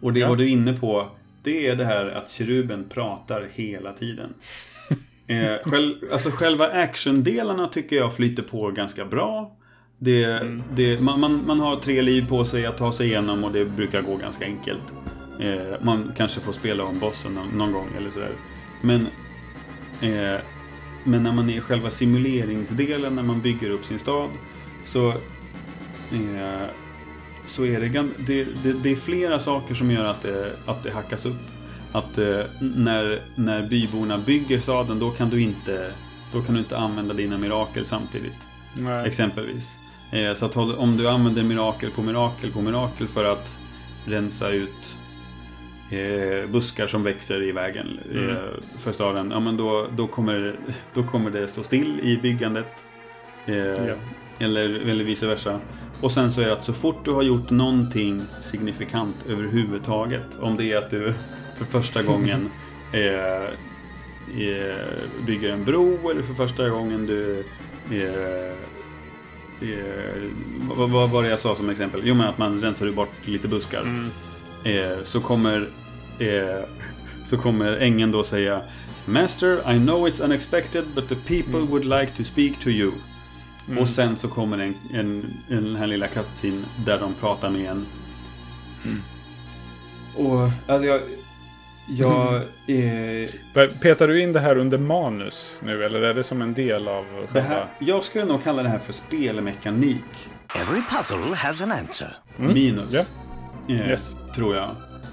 Och 0.00 0.12
det 0.12 0.20
Ja. 0.20 0.28
var 0.28 0.36
du 0.36 0.48
inne 0.48 0.72
på, 0.72 1.08
det 1.42 1.68
är 1.68 1.76
det 1.76 1.84
här 1.84 2.06
att 2.06 2.30
keruben 2.30 2.84
pratar 2.88 3.48
hela 3.52 3.92
tiden. 3.92 4.34
Eh, 5.26 5.56
själv, 5.70 5.94
alltså 6.12 6.30
själva 6.30 6.66
actiondelarna 6.68 7.68
tycker 7.68 7.96
jag 7.96 8.14
flyter 8.16 8.42
på 8.42 8.70
ganska 8.70 9.04
bra. 9.04 9.56
Det, 9.98 10.24
Mm. 10.24 10.62
det, 10.74 11.00
man, 11.00 11.20
man, 11.20 11.42
man 11.46 11.60
har 11.60 11.76
tre 11.76 12.02
liv 12.02 12.28
på 12.28 12.44
sig 12.44 12.66
att 12.66 12.78
ta 12.78 12.92
sig 12.92 13.06
igenom 13.06 13.44
och 13.44 13.52
det 13.52 13.64
brukar 13.64 14.02
gå 14.02 14.16
ganska 14.16 14.44
enkelt. 14.44 14.82
Eh, 15.40 15.80
man 15.82 16.12
kanske 16.16 16.40
får 16.40 16.52
spela 16.52 16.84
om 16.84 16.98
bossen 16.98 17.34
någon, 17.34 17.48
någon 17.58 17.72
gång 17.72 17.88
eller 17.98 18.10
sådär. 18.10 18.30
Men, 18.80 19.00
eh, 20.00 20.40
men 21.04 21.22
när 21.22 21.32
man 21.32 21.50
är 21.50 21.56
i 21.56 21.60
själva 21.60 21.90
simuleringsdelen, 21.90 23.14
när 23.16 23.22
man 23.22 23.40
bygger 23.40 23.70
upp 23.70 23.84
sin 23.84 23.98
stad, 23.98 24.30
så, 24.84 25.08
eh, 25.08 26.66
så 27.46 27.64
är 27.64 27.80
det, 27.80 27.88
det, 28.18 28.46
det, 28.62 28.72
det 28.72 28.90
är 28.90 28.94
flera 28.96 29.38
saker 29.38 29.74
som 29.74 29.90
gör 29.90 30.04
att 30.04 30.22
det, 30.22 30.52
att 30.66 30.82
det 30.82 30.90
hackas 30.90 31.26
upp. 31.26 31.36
Att 31.92 32.18
eh, 32.18 32.40
när, 32.60 33.20
när 33.34 33.62
byborna 33.62 34.18
bygger 34.18 34.60
staden, 34.60 34.98
då 34.98 35.10
kan 35.10 35.30
du 35.30 35.40
inte, 35.42 35.92
då 36.32 36.42
kan 36.42 36.54
du 36.54 36.60
inte 36.60 36.78
använda 36.78 37.14
dina 37.14 37.38
mirakel 37.38 37.84
samtidigt. 37.86 38.38
Nej. 38.76 39.06
Exempelvis. 39.06 39.76
Eh, 40.12 40.34
så 40.34 40.46
att 40.46 40.56
om 40.56 40.96
du 40.96 41.08
använder 41.08 41.42
mirakel 41.42 41.90
på 41.90 42.02
mirakel 42.02 42.50
på 42.52 42.60
mirakel 42.62 43.08
för 43.08 43.24
att 43.24 43.56
rensa 44.06 44.48
ut 44.50 44.96
eh, 45.90 46.50
buskar 46.50 46.86
som 46.86 47.02
växer 47.02 47.42
i 47.42 47.52
vägen 47.52 47.98
eh, 48.12 48.18
Mm. 48.22 48.36
för 48.78 48.92
staden. 48.92 49.30
Ja, 49.30 49.40
men 49.40 49.56
då, 49.56 49.86
då, 49.96 50.06
kommer, 50.06 50.56
då 50.94 51.02
kommer 51.04 51.30
det 51.30 51.48
stå 51.48 51.62
still 51.62 52.00
i 52.02 52.16
byggandet. 52.22 52.84
Eh, 53.46 53.54
Ja. 53.56 53.94
Eller, 54.38 54.64
eller 54.64 55.04
vice 55.04 55.26
versa. 55.26 55.60
Och 56.00 56.12
sen 56.12 56.32
så 56.32 56.40
är 56.40 56.46
det 56.46 56.52
att 56.52 56.64
så 56.64 56.72
fort 56.72 57.04
du 57.04 57.10
har 57.10 57.22
gjort 57.22 57.50
någonting 57.50 58.22
signifikant 58.42 59.16
överhuvudtaget. 59.28 60.38
Om 60.40 60.56
det 60.56 60.72
är 60.72 60.76
att 60.78 60.90
du 60.90 61.14
för 61.58 61.64
första 61.64 62.02
gången 62.12 62.50
eh, 62.92 63.42
eh, 64.48 64.76
bygger 65.26 65.48
en 65.50 65.64
bro 65.64 66.10
eller 66.10 66.22
för 66.22 66.34
första 66.34 66.68
gången 66.68 67.06
du 67.06 67.44
eh, 67.90 68.50
eh, 69.60 70.22
vad, 70.76 70.90
vad 70.90 71.10
var 71.10 71.22
det 71.22 71.28
jag 71.28 71.38
sa 71.38 71.56
som 71.56 71.70
exempel? 71.70 72.00
Jo 72.04 72.14
men 72.14 72.26
att 72.28 72.38
man 72.38 72.60
rensar 72.60 72.90
bort 72.90 73.12
lite 73.24 73.48
buskar. 73.48 73.80
Mm. 73.82 74.10
Eh, 74.64 75.02
så 75.04 75.20
kommer 75.20 75.68
eh, 76.18 76.64
så 77.26 77.36
kommer 77.36 77.76
ängeln 77.76 78.12
då 78.12 78.22
säga 78.22 78.60
Master, 79.06 79.72
I 79.74 79.78
know 79.78 80.08
it's 80.08 80.24
unexpected 80.24 80.84
but 80.94 81.08
the 81.08 81.14
people 81.14 81.58
Mm. 81.58 81.70
would 81.70 81.84
like 81.84 82.12
to 82.16 82.24
speak 82.24 82.58
to 82.60 82.68
you. 82.70 82.92
Mm. 83.68 83.78
Och 83.78 83.88
sen 83.88 84.16
så 84.16 84.28
kommer 84.28 84.58
en, 84.58 84.74
en, 84.92 85.24
en, 85.48 85.64
den 85.64 85.76
här 85.76 85.86
lilla 85.86 86.06
cutscene 86.06 86.62
där 86.86 87.00
de 87.00 87.14
pratar 87.14 87.50
med 87.50 87.70
en. 87.70 87.86
Mm. 88.84 89.02
Och 90.16 90.50
alltså 90.66 90.86
jag... 90.86 91.00
Jag... 91.88 92.34
Eh, 92.66 93.28
Va- 93.54 93.68
Petar 93.80 94.08
du 94.08 94.22
in 94.22 94.32
det 94.32 94.40
här 94.40 94.56
under 94.58 94.78
manus 94.78 95.60
nu 95.62 95.84
eller 95.84 96.00
är 96.02 96.14
det 96.14 96.24
som 96.24 96.42
en 96.42 96.54
del 96.54 96.88
av 96.88 97.04
det 97.04 97.26
själva... 97.40 97.40
här, 97.48 97.66
jag 97.78 98.02
skulle 98.02 98.24
nog 98.24 98.44
kalla 98.44 98.62
det 98.62 98.68
här 98.68 98.78
för 98.78 98.92
spelmekanik. 98.92 100.28
Every 100.60 100.82
puzzle 100.90 101.36
has 101.36 101.60
an 101.62 101.72
answer. 101.72 102.16
Minus. 102.36 102.92
Ja. 102.92 103.00
Eh, 103.74 103.88
Yes. 103.90 104.14
Tror 104.34 104.56
jag. 104.56 104.70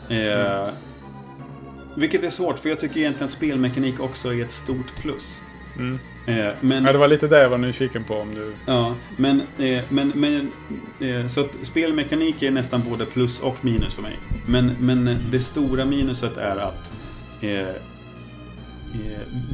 Eh, 0.09 0.69
Vilket 1.95 2.23
är 2.23 2.29
svårt 2.29 2.59
för 2.59 2.69
jag 2.69 2.79
tycker 2.79 2.97
egentligen 2.99 3.25
att 3.27 3.31
spelmekanik 3.33 3.99
också 3.99 4.33
är 4.33 4.41
ett 4.41 4.51
stort 4.51 4.95
plus. 5.01 5.25
Mm. 5.77 5.99
Eh, 6.25 6.53
men, 6.61 6.85
Ja, 6.85 6.91
det 6.91 6.97
var 6.97 7.07
lite 7.07 7.27
det 7.27 7.41
jag 7.41 7.49
var 7.49 7.57
nyfiken 7.57 8.03
på 8.03 8.15
om 8.15 8.35
du... 8.35 8.53
ja, 8.65 8.95
men, 9.17 9.41
eh, 9.59 9.83
men, 9.89 10.11
men 10.15 10.51
eh, 10.99 11.27
så 11.27 11.41
att 11.41 11.51
spelmekanik 11.61 12.41
är 12.41 12.51
nästan 12.51 12.83
både 12.89 13.05
plus 13.05 13.39
och 13.39 13.65
minus 13.65 13.93
för 13.93 14.01
mig. 14.01 14.17
Men, 14.45 14.75
men 14.79 15.17
det 15.31 15.39
stora 15.39 15.85
minuset 15.85 16.37
är 16.37 16.57
att 16.57 16.91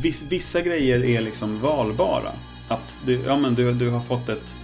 viss, 0.01 0.23
vissa 0.29 0.61
grejer 0.61 1.05
är 1.05 1.21
liksom 1.21 1.59
valbara. 1.61 2.31
Att 2.67 2.97
du, 3.05 3.19
ja, 3.25 3.37
men 3.37 3.55
du, 3.55 3.73
du 3.73 3.89
har 3.89 4.01
fått 4.01 4.29
ett... 4.29 4.55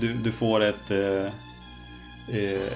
Du, 0.00 0.12
du 0.12 0.32
får 0.32 0.64
ett... 0.64 0.90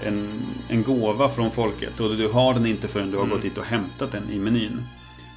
En, 0.06 0.28
en 0.68 0.82
gåva 0.82 1.28
från 1.28 1.50
folket 1.50 2.00
och 2.00 2.16
du 2.16 2.28
har 2.28 2.54
den 2.54 2.66
inte 2.66 2.88
förrän 2.88 3.10
du 3.10 3.16
har 3.16 3.24
Mm. 3.24 3.34
gått 3.34 3.42
dit 3.42 3.58
och 3.58 3.64
hämtat 3.64 4.12
den 4.12 4.30
i 4.32 4.38
menyn. 4.38 4.82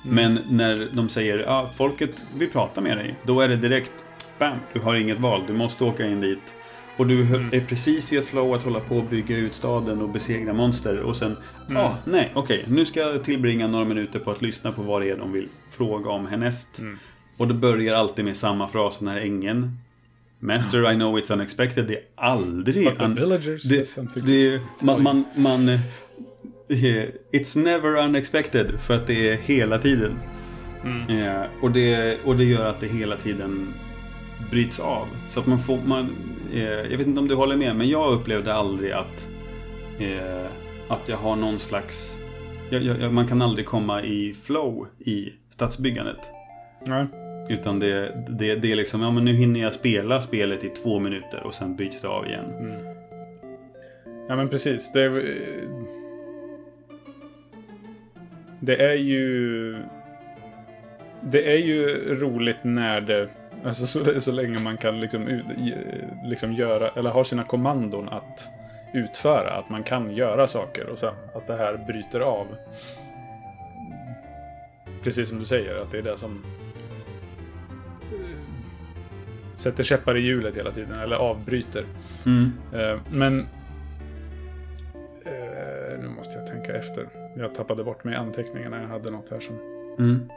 Men 0.04 0.40
när 0.50 0.88
de 0.92 1.10
säger 1.10 1.40
ja, 1.40 1.70
folket 1.76 2.26
vill 2.38 2.50
prata 2.50 2.82
med 2.82 2.98
dig, 2.98 3.16
då 3.26 3.42
är 3.42 3.48
det 3.48 3.56
direkt 3.56 3.92
bam, 4.40 4.58
du 4.74 4.80
har 4.80 4.96
inget 4.96 5.20
val, 5.20 5.42
du 5.48 5.54
måste 5.54 5.84
åka 5.84 6.08
in 6.08 6.22
dit. 6.22 6.54
Och 6.98 7.08
du 7.08 7.22
Mm. 7.22 7.50
är 7.54 7.60
precis 7.60 8.14
i 8.14 8.18
ett 8.18 8.26
flow 8.28 8.54
att 8.54 8.64
hålla 8.64 8.80
på 8.80 8.98
och 8.98 9.04
bygga 9.04 9.38
ut 9.38 9.54
staden 9.54 10.02
och 10.02 10.10
besegra 10.10 10.54
monster 10.54 11.00
och 11.00 11.16
sen, 11.16 11.38
Mm. 11.70 11.92
nej, 12.06 12.32
okej, 12.36 12.66
nu 12.68 12.86
ska 12.86 13.00
jag 13.00 13.24
tillbringa 13.24 13.68
några 13.68 13.86
minuter 13.86 14.20
på 14.20 14.32
att 14.32 14.42
lyssna 14.42 14.72
på 14.72 14.82
vad 14.82 15.02
det 15.02 15.10
är 15.10 15.18
de 15.18 15.32
vill 15.32 15.48
fråga 15.72 16.10
om 16.10 16.28
härnäst. 16.28 16.80
Mm. 16.80 17.00
Och 17.38 17.48
det 17.48 17.54
börjar 17.54 17.96
alltid 17.96 18.26
med 18.26 18.38
samma 18.38 18.68
fras, 18.68 19.00
den 19.00 19.08
här 19.08 19.18
ängeln. 19.22 19.78
Master, 20.40 20.92
I 20.92 20.96
know 20.96 21.18
it's 21.20 21.34
unexpected. 21.34 21.86
Det 21.88 21.94
är 21.96 22.04
aldrig... 22.16 22.86
But 22.90 22.98
the 23.00 23.08
villagers 23.08 23.64
det, 23.64 23.96
det, 24.26 24.62
man, 24.82 25.04
man, 25.04 25.26
man, 25.36 25.68
It's 27.32 27.64
never 27.64 28.06
unexpected 28.06 28.80
för 28.80 28.94
att 28.94 29.08
det 29.08 29.30
är 29.30 29.38
hela 29.38 29.78
tiden. 29.78 30.20
Mm. 30.84 31.20
Eh, 31.20 31.46
och, 31.62 31.72
det, 31.72 32.18
och 32.26 32.36
det 32.36 32.44
gör 32.44 32.70
att 32.70 32.80
det 32.80 32.88
hela 32.88 33.16
tiden 33.16 33.74
bryts 34.52 34.80
av. 34.80 35.08
Så 35.30 35.40
att 35.40 35.46
man 35.46 35.60
får, 35.60 35.80
man, 35.86 36.16
eh, 36.54 36.64
jag 36.64 36.98
vet 36.98 37.08
inte 37.08 37.20
om 37.20 37.28
du 37.28 37.36
håller 37.36 37.56
med, 37.56 37.76
men 37.76 37.90
jag 37.90 38.14
upplevde 38.14 38.54
aldrig 38.54 38.92
att, 38.92 39.28
eh, 40.00 40.46
att 40.88 41.10
jag 41.10 41.18
har 41.18 41.36
någon 41.36 41.60
slags, 41.60 42.18
jag, 42.70 42.84
jag, 42.84 43.14
man 43.14 43.28
kan 43.28 43.42
aldrig 43.42 43.66
komma 43.66 44.04
i 44.04 44.34
flow 44.34 44.88
i 45.00 45.34
stadsbyggandet. 45.50 46.20
Nej. 46.86 47.06
Utan 47.50 47.80
det, 47.80 48.24
det, 48.30 48.56
det 48.56 48.72
är 48.72 48.76
liksom, 48.76 49.02
ja 49.02 49.12
men 49.12 49.26
nu 49.26 49.34
hinner 49.34 49.60
jag 49.60 49.74
spela 49.74 50.22
spelet 50.22 50.64
i 50.64 50.70
två 50.70 51.00
minuter 51.00 51.44
och 51.44 51.54
sen 51.54 51.76
bryts 51.76 52.02
det 52.02 52.08
av 52.08 52.28
igen. 52.28 52.46
Ja 54.28 54.36
men 54.36 54.50
precis. 54.50 54.92
Det 54.92 55.02
är, 55.02 55.24
det 58.66 58.76
är 58.76 58.94
ju... 58.96 59.76
Det 61.22 61.52
är 61.54 61.58
ju 61.58 61.88
roligt 62.20 62.58
när 62.62 63.02
det... 63.02 63.28
Alltså 63.66 63.88
så, 63.88 64.22
så 64.22 64.32
länge 64.32 64.60
man 64.60 64.78
kan 64.78 65.00
liksom, 65.00 65.42
liksom 66.26 66.54
göra, 66.54 66.90
eller 66.90 67.10
ha 67.10 67.24
sina 67.24 67.44
kommandon 67.44 68.10
att 68.10 68.50
utföra. 68.94 69.52
Att 69.52 69.70
man 69.70 69.84
kan 69.84 70.12
göra 70.16 70.48
saker 70.48 70.90
och 70.90 71.00
sen 71.00 71.14
att 71.36 71.48
det 71.48 71.56
här 71.56 71.78
bryter 71.88 72.20
av. 72.20 72.48
Precis 75.04 75.30
som 75.30 75.40
du 75.40 75.46
säger, 75.46 75.76
att 75.76 75.92
det 75.92 75.98
är 75.98 76.02
det 76.02 76.18
som 76.18 76.44
eh, 78.12 78.38
sätter 79.56 79.84
käppar 79.84 80.18
i 80.18 80.22
hjulet 80.22 80.56
hela 80.56 80.72
tiden, 80.72 81.00
eller 81.00 81.16
avbryter. 81.16 81.86
Mm. 82.26 82.54
Eh, 82.74 83.00
Men... 83.12 83.40
eh, 85.26 86.00
Nu 86.02 86.08
måste 86.18 86.38
jag 86.40 86.48
tänka 86.48 86.74
efter. 86.76 87.23
Jag 87.38 87.56
tappade 87.56 87.84
bort 87.84 88.04
mig 88.04 88.14
i 88.14 88.18
anteckningarna. 88.18 88.82
Jag 88.82 88.88
hade 88.88 89.12
något 89.12 89.30
här 89.30 89.40
som... 89.40 89.56
Mm. 90.00 90.30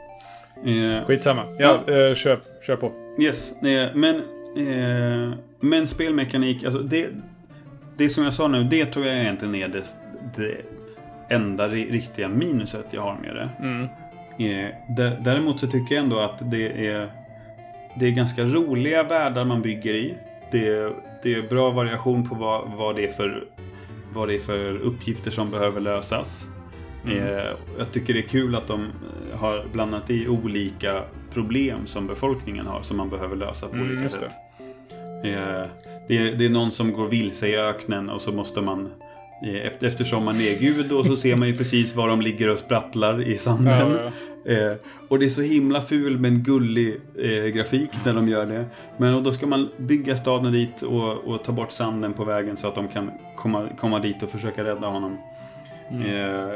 Eh, 0.99 1.05
Skitsamma. 1.05 1.43
Ja, 1.59 1.73
eh, 1.87 2.13
kör, 2.15 2.39
kör 2.67 2.75
på. 2.75 2.91
Yes, 3.19 3.61
eh, 3.61 3.89
men, 3.95 4.15
eh, 4.57 5.33
men 5.59 5.87
spelmekanik, 5.87 6.63
alltså 6.63 6.79
det, 6.79 7.07
det 7.97 8.09
som 8.09 8.23
jag 8.23 8.33
sa 8.33 8.47
nu, 8.47 8.63
det 8.63 8.85
tror 8.85 9.05
jag 9.05 9.17
egentligen 9.17 9.55
är 9.55 9.67
det, 9.67 9.83
det 10.35 10.55
enda 11.35 11.67
ri- 11.67 11.91
riktiga 11.91 12.27
minuset 12.27 12.85
jag 12.91 13.01
har 13.01 13.17
med 13.21 13.35
det. 13.35 13.49
Mm. 13.59 13.83
Eh, 14.39 14.69
dä- 14.97 15.17
däremot 15.23 15.59
så 15.59 15.67
tycker 15.67 15.95
jag 15.95 16.03
ändå 16.03 16.19
att 16.19 16.51
det 16.51 16.87
är, 16.87 17.09
det 17.99 18.05
är 18.05 18.11
ganska 18.11 18.43
roliga 18.43 19.03
världar 19.03 19.45
man 19.45 19.61
bygger 19.61 19.93
i. 19.93 20.13
Det 20.51 20.93
det 21.23 21.33
är 21.33 21.49
bra 21.49 21.69
variation 21.71 22.29
på 22.29 22.35
vad, 22.35 22.71
vad, 22.77 22.95
det 22.95 23.05
är 23.05 23.11
för, 23.11 23.43
vad 24.13 24.27
det 24.27 24.35
är 24.35 24.39
för 24.39 24.77
uppgifter 24.77 25.31
som 25.31 25.51
behöver 25.51 25.81
lösas. 25.81 26.47
Eh, 27.05 27.55
jag 27.77 27.91
tycker 27.91 28.13
det 28.13 28.19
är 28.19 28.27
kul 28.27 28.55
att 28.55 28.67
de 28.67 28.81
eh, 28.81 29.39
har 29.39 29.65
blandat 29.73 30.09
i 30.09 30.27
olika 30.27 31.01
problem 31.33 31.85
som 31.85 32.07
befolkningen 32.07 32.65
har 32.67 32.81
som 32.81 32.97
man 32.97 33.09
behöver 33.09 33.35
lösa 33.35 33.67
på 33.67 33.75
Mm, 33.75 33.87
olika 33.91 34.09
sätt. 34.09 34.23
Eh, 35.23 35.63
det, 36.07 36.17
är, 36.17 36.35
det 36.37 36.45
är 36.45 36.49
någon 36.49 36.71
som 36.71 36.93
går 36.93 37.07
vilse 37.07 37.47
i 37.47 37.57
öknen 37.57 38.09
och 38.09 38.21
så 38.21 38.31
måste 38.31 38.61
man 38.61 38.89
efter- 39.63 39.87
Eftersom 39.87 40.23
man 40.23 40.35
är 40.35 40.59
gud 40.59 40.89
då 40.89 41.03
så 41.03 41.15
ser 41.15 41.35
man 41.35 41.47
ju 41.47 41.57
precis 41.57 41.95
var 41.95 42.07
de 42.07 42.21
ligger 42.21 42.49
och 42.51 42.59
sprattlar 42.59 43.21
i 43.21 43.37
sanden. 43.37 43.73
Ja, 43.91 44.11
ja. 44.43 44.51
Eh, 44.51 44.73
och 45.07 45.19
det 45.19 45.25
är 45.25 45.29
så 45.29 45.41
himla 45.41 45.81
ful 45.81 46.17
men 46.19 46.43
gullig 46.43 46.95
eh, 47.19 47.45
grafik 47.45 47.89
när 48.05 48.13
de 48.13 48.27
gör 48.29 48.45
det. 48.45 48.65
Men 48.97 49.13
och 49.13 49.23
då 49.23 49.31
ska 49.31 49.47
man 49.47 49.69
bygga 49.77 50.17
staden 50.17 50.51
dit 50.53 50.81
och, 50.81 51.13
och 51.17 51.43
ta 51.43 51.51
bort 51.51 51.71
sanden 51.71 52.13
på 52.13 52.23
vägen 52.23 52.57
så 52.57 52.67
att 52.67 52.75
de 52.75 52.87
kan 52.87 53.11
komma, 53.35 53.67
komma 53.79 53.99
dit 53.99 54.23
och 54.23 54.29
försöka 54.29 54.63
rädda 54.63 54.87
honom. 54.87 55.17
Eh, 55.89 56.51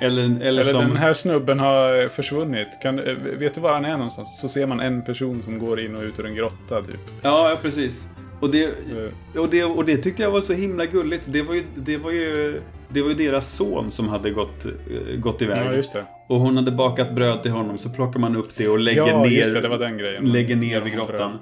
eller, 0.00 0.24
eller, 0.24 0.46
Eller 0.46 0.64
som... 0.64 0.88
den 0.88 0.96
här 0.96 1.12
snubben 1.12 1.58
har 1.58 2.08
försvunnit. 2.08 2.68
Kan, 2.82 2.98
eh, 2.98 3.14
vet 3.14 3.54
du 3.54 3.60
var 3.60 3.72
han 3.72 3.84
är 3.84 3.96
någonstans? 3.96 4.40
Så 4.40 4.48
ser 4.48 4.66
man 4.66 4.80
en 4.80 5.04
person 5.04 5.42
som 5.42 5.58
går 5.58 5.80
in 5.80 5.96
och 5.96 6.02
ut 6.02 6.18
ur 6.18 6.26
en 6.26 6.34
grotta 6.34 6.82
typ. 6.82 7.00
Ja, 7.22 7.50
ja 7.50 7.58
precis. 7.62 8.08
Och 8.40 8.50
det, 8.50 8.64
Eh, 9.34 9.40
och, 9.40 9.50
det, 9.50 9.64
och 9.64 9.84
det 9.84 9.96
tyckte 9.96 10.22
jag 10.22 10.30
var 10.30 10.40
så 10.40 10.52
himla 10.52 10.86
gulligt. 10.86 11.24
Det 11.26 11.42
var 11.42 11.54
ju, 11.54 11.64
det 11.74 11.96
var 11.96 12.10
ju, 12.10 12.60
det 12.88 13.02
var 13.02 13.08
ju 13.08 13.14
deras 13.14 13.52
son 13.52 13.90
som 13.90 14.08
hade 14.08 14.30
gått, 14.30 14.64
eh, 14.66 15.16
gått 15.16 15.42
iväg. 15.42 15.58
Ja, 15.58 15.72
just 15.72 15.92
det. 15.92 16.04
Och 16.28 16.40
hon 16.40 16.56
hade 16.56 16.70
bakat 16.70 17.14
bröd 17.14 17.42
till 17.42 17.52
honom 17.52 17.78
så 17.78 17.90
plockar 17.90 18.20
man 18.20 18.36
upp 18.36 18.56
det 18.56 18.68
och 18.68 18.78
lägger 18.78 19.06
Ja, 19.06 19.22
ner, 19.22 19.78
det, 19.78 20.20
det 20.20 20.20
lägger 20.20 20.56
ner 20.56 20.80
vid 20.80 20.92
grottan. 20.92 21.38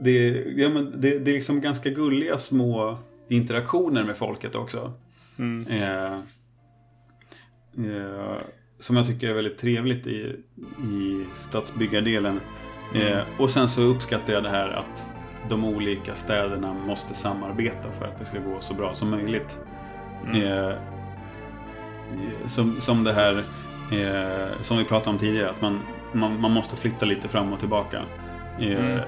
Det, 0.00 0.44
ja, 0.56 0.68
men 0.68 0.92
det, 1.00 1.18
det 1.18 1.30
är 1.30 1.34
liksom 1.34 1.60
ganska 1.60 1.90
gulliga 1.90 2.38
små 2.38 2.98
interaktioner 3.28 4.04
med 4.04 4.16
folket 4.16 4.54
också. 4.54 4.92
Mm. 5.38 5.66
Eh, 5.82 6.18
eh, 7.78 8.36
som 8.78 8.96
jag 8.96 9.06
tycker 9.06 9.28
är 9.30 9.34
väldigt 9.34 9.58
trevligt 9.58 10.06
i, 10.06 10.36
i 10.82 11.24
stadsbyggardelen. 11.32 12.40
Mm. 12.94 13.12
Eh, 13.12 13.24
och 13.38 13.50
sen 13.50 13.68
så 13.68 13.82
uppskattar 13.82 14.32
jag 14.32 14.42
det 14.42 14.50
här 14.50 14.68
att 14.68 15.10
de 15.48 15.64
olika 15.64 16.14
städerna 16.14 16.74
måste 16.74 17.14
samarbeta 17.14 17.92
för 17.92 18.04
att 18.04 18.18
det 18.18 18.24
ska 18.24 18.38
gå 18.38 18.60
så 18.60 18.74
bra 18.74 18.94
som 18.94 19.10
möjligt. 19.10 19.58
Mm. 20.26 20.42
Eh, 20.42 20.74
som, 22.46 22.80
som 22.80 23.04
det 23.04 23.12
här 23.12 23.32
eh, 23.92 24.48
som 24.62 24.78
vi 24.78 24.84
pratade 24.84 25.10
om 25.10 25.18
tidigare, 25.18 25.50
att 25.50 25.60
man, 25.60 25.80
man, 26.12 26.40
man 26.40 26.50
måste 26.52 26.76
flytta 26.76 27.06
lite 27.06 27.28
fram 27.28 27.52
och 27.52 27.58
tillbaka. 27.60 28.02
Eh, 28.60 28.66
Mm. 28.66 29.00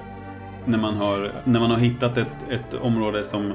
när, 0.65 0.77
man 0.77 0.93
har, 0.97 1.31
när 1.43 1.59
man 1.59 1.71
har 1.71 1.77
hittat 1.77 2.17
ett, 2.17 2.27
ett 2.49 2.73
område 2.73 3.23
som, 3.23 3.53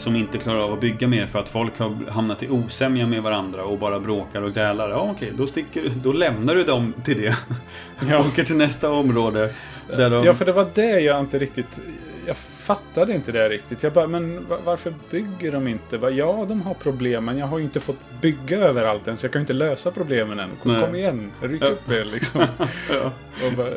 som 0.00 0.16
inte 0.16 0.38
klarar 0.38 0.58
av 0.60 0.72
att 0.72 0.80
bygga 0.80 1.08
mer 1.08 1.26
för 1.26 1.38
att 1.38 1.48
folk 1.48 1.78
har 1.78 2.10
hamnat 2.10 2.42
i 2.42 2.48
osämja 2.48 3.06
med 3.06 3.22
varandra 3.22 3.64
och 3.64 3.78
bara 3.78 4.00
bråkar 4.00 4.42
och 4.42 4.54
grälar. 4.54 4.90
Ja, 4.90 5.08
okej, 5.16 5.32
då, 5.38 5.46
sticker, 5.46 5.82
då 6.02 6.12
lämnar 6.12 6.54
du 6.54 6.64
dem 6.64 6.94
till 7.04 7.22
det. 7.22 7.36
Ja. 8.10 8.18
Åker 8.18 8.44
till 8.44 8.56
nästa 8.56 8.90
område. 8.90 9.54
Där 9.96 10.10
de, 10.10 10.24
Ja, 10.24 10.34
för 10.34 10.44
det 10.44 10.52
var 10.52 10.66
det 10.74 11.00
jag 11.00 11.20
inte 11.20 11.38
riktigt... 11.38 11.80
Jag 12.26 12.36
fattade 12.36 13.14
inte 13.14 13.32
det 13.32 13.48
riktigt. 13.48 13.82
Jag 13.82 13.92
bara, 13.92 14.06
men 14.06 14.46
va- 14.48 14.58
varför 14.64 14.94
bygger 15.10 15.52
de 15.52 15.68
inte? 15.68 15.96
Ja, 15.96 16.44
de 16.48 16.62
har 16.62 16.74
problem, 16.74 17.24
men 17.24 17.38
jag 17.38 17.46
har 17.46 17.58
ju 17.58 17.64
inte 17.64 17.80
fått 17.80 17.96
bygga 18.20 18.58
överallt 18.58 19.08
än, 19.08 19.16
så 19.16 19.24
jag 19.26 19.32
kan 19.32 19.40
ju 19.40 19.42
inte 19.42 19.52
lösa 19.52 19.90
problemen 19.90 20.40
än. 20.40 20.48
Kom, 20.62 20.80
kom 20.84 20.94
igen, 20.94 21.30
ryck 21.42 21.62
Ja. 21.62 21.66
upp 21.66 21.90
er 21.90 22.04
liksom. 22.04 22.40
ja, 22.90 23.10
bara, 23.56 23.68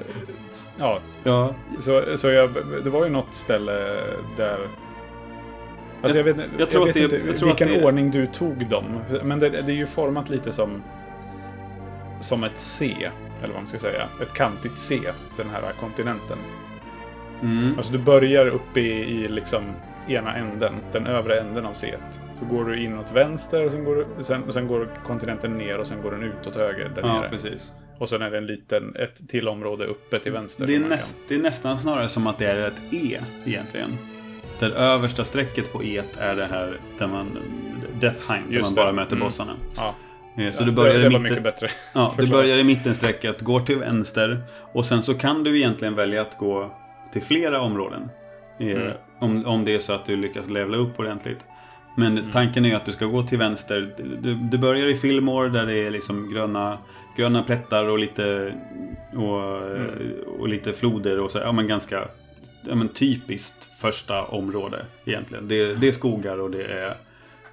ja, 0.80 1.00
ja, 1.24 1.56
så, 1.80 2.04
så 2.18 2.30
jag, 2.30 2.58
det 2.84 2.90
var 2.90 3.04
ju 3.04 3.10
något 3.10 3.34
ställe 3.34 4.00
där... 4.38 4.58
Alltså 6.04 6.18
jag, 6.20 6.28
Jag- 6.28 6.34
vet, 6.34 6.46
jag 6.58 6.70
tror 6.70 6.86
vet 6.86 6.90
att 6.90 6.94
det- 6.96 7.04
inte 7.04 7.16
jag 7.16 7.30
att 7.36 7.42
vilken 7.42 7.68
det- 7.68 7.86
ordning 7.86 8.12
du 8.12 8.26
tog 8.28 8.68
dem. 8.70 8.86
Men 9.24 9.40
det, 9.40 9.50
det 9.50 9.72
är 9.72 9.76
ju 9.76 9.86
format 9.86 10.30
lite 10.30 10.52
som... 10.52 10.84
Som 12.20 12.44
ett 12.44 12.58
C, 12.58 12.96
eller 13.40 13.54
vad 13.54 13.62
man 13.62 13.68
ska 13.68 13.80
säga. 13.80 14.08
Ett 14.22 14.34
kantigt 14.34 14.78
C, 14.78 15.00
den 15.38 15.50
här 15.50 15.62
kontinenten. 15.80 16.38
mm, 17.42 17.74
Alltså 17.78 17.92
du 17.94 18.00
börjar 18.00 18.48
uppe 18.48 18.80
i, 18.80 18.92
i 19.24 19.28
liksom 19.28 19.64
ena 20.08 20.36
änden, 20.36 20.74
den 20.92 21.08
övre 21.08 21.40
änden 21.40 21.66
av 21.66 21.74
C. 21.74 21.94
Så 22.40 22.46
går 22.46 22.66
du 22.66 22.84
in 22.84 23.00
åt 23.00 23.12
vänster 23.12 23.66
och 23.66 23.72
sen 23.72 23.84
går, 23.84 23.96
du, 24.18 24.24
sen, 24.24 24.54
sen 24.54 24.68
går 24.68 24.88
kontinenten 25.06 25.58
ner 25.58 25.78
och 25.78 25.88
sen 25.88 26.02
går 26.02 26.12
den 26.12 26.24
ut 26.24 26.48
åt 26.48 26.56
höger 26.56 26.92
där 26.96 27.02
ja, 27.02 27.20
nere. 27.20 27.30
precis. 27.30 27.74
Och 28.00 28.10
sen 28.10 28.22
är 28.22 28.32
det 28.32 28.38
en 28.38 28.46
liten, 28.46 28.96
ett 28.96 29.30
till 29.30 29.48
område 29.48 29.86
uppe 29.86 30.20
till 30.20 30.32
vänster. 30.32 30.68
Det 30.68 30.76
är, 30.76 30.80
näst, 30.80 31.18
det 31.28 31.36
är 31.36 31.40
nästan 31.40 31.78
snarare 31.78 32.10
som 32.10 32.28
att 32.28 32.38
det 32.38 32.46
är 32.46 32.68
ett 32.68 32.82
E 32.94 33.20
egentligen. 33.46 33.98
Där 34.64 34.76
översta 34.76 35.24
strecket 35.24 35.74
på 35.74 35.84
E 35.84 36.02
är 36.18 36.36
det 36.36 36.46
här 36.46 36.74
där 36.98 37.08
man 37.08 37.38
Deathheim, 38.00 38.44
där 38.50 38.62
man 38.62 38.70
det. 38.70 38.76
bara 38.76 38.92
möter 38.92 39.16
Mm. 39.16 39.26
bossarna. 39.28 39.54
Ja, 39.76 39.96
Eh, 40.38 40.52
Så 40.52 40.62
ja, 40.64 40.66
du 40.66 40.72
börjar 40.72 40.94
det, 40.94 41.00
i 41.00 41.04
det 41.04 41.10
var 41.10 41.20
mitten. 41.20 41.24
mycket 41.24 41.44
bättre. 41.44 41.68
Ja, 41.94 42.14
du 42.18 42.28
börjar 42.28 42.58
i 42.58 42.64
mittenstrecket, 42.64 43.42
går 43.42 43.60
till 43.60 43.78
vänster 43.80 44.42
och 44.74 44.86
sen 44.86 45.02
så 45.02 45.14
kan 45.14 45.44
du 45.44 45.58
egentligen 45.58 45.96
välja 45.96 46.22
att 46.22 46.38
gå 46.38 46.72
till 47.12 47.22
flera 47.22 47.62
områden. 47.62 48.10
Eh, 48.60 48.68
Mm. 48.68 48.92
om, 49.20 49.46
om 49.46 49.66
det 49.66 49.76
är 49.76 49.80
så 49.80 49.94
att 49.94 50.06
du 50.06 50.16
lyckas 50.16 50.50
levla 50.50 50.78
upp 50.78 51.00
ordentligt. 51.00 51.46
Men 51.98 52.18
Mm. 52.18 52.32
tanken 52.32 52.66
är 52.66 52.76
att 52.76 52.86
du 52.86 52.92
ska 52.92 53.06
gå 53.06 53.24
till 53.24 53.38
vänster. 53.38 53.94
Du, 54.22 54.34
du 54.36 54.58
börjar 54.58 54.88
i 54.88 54.96
Fillmore 54.96 55.50
där 55.50 55.66
det 55.66 55.78
är 55.88 55.92
liksom 55.92 56.30
gröna, 56.34 56.78
gröna 57.18 57.44
plättar 57.44 57.90
och 57.90 58.00
lite, 58.00 58.54
och, 59.16 59.58
Mm. 59.68 59.90
och 60.40 60.48
lite 60.48 60.74
floder 60.74 61.20
och 61.20 61.32
så. 61.32 61.38
Ja 61.40 61.52
men 61.52 61.68
ganska 61.68 62.04
ja, 62.68 62.76
men 62.76 62.90
typiskt 62.90 63.68
första 63.80 64.24
område 64.24 64.86
egentligen. 65.06 65.48
Det, 65.48 65.74
det 65.74 65.88
är 65.88 65.92
skogar 65.92 66.38
och 66.38 66.52
det 66.52 66.64
är, 66.64 66.90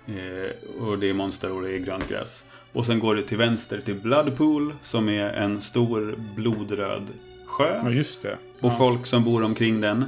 eh, 0.07 0.83
och 0.83 0.99
det 0.99 1.11
är 1.11 1.15
monster 1.15 1.53
och 1.53 1.63
det 1.63 1.73
är 1.73 1.79
grönt 1.79 2.09
gräs. 2.09 2.45
Och 2.73 2.87
sen 2.87 2.99
går 2.99 3.15
du 3.15 3.23
till 3.23 3.39
vänster 3.39 3.81
till 3.81 3.95
Bloodpool 3.95 4.75
som 4.83 5.09
är 5.09 5.31
en 5.31 5.63
stor 5.63 6.15
blodröd 6.37 7.07
sjö. 7.47 7.81
Ja, 7.83 7.91
just 7.91 8.23
det. 8.23 8.39
Och 8.61 8.73
ja. 8.73 8.77
folk 8.79 9.07
som 9.07 9.25
bor 9.25 9.43
omkring 9.43 9.81
den. 9.81 10.05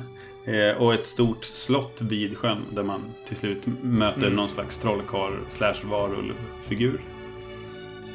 Eh, 0.47 0.83
och 0.83 0.95
ett 0.95 1.07
stort 1.07 1.45
slott 1.45 2.01
vid 2.01 2.39
sjön 2.39 2.63
där 2.71 2.83
man 2.83 3.01
till 3.29 3.37
slut 3.37 3.63
möter 3.83 4.23
Mm. 4.23 4.37
någon 4.37 4.49
slags 4.49 4.77
trollkarl 4.77 5.33
slash 5.49 5.75
varulvfigur. 5.85 7.01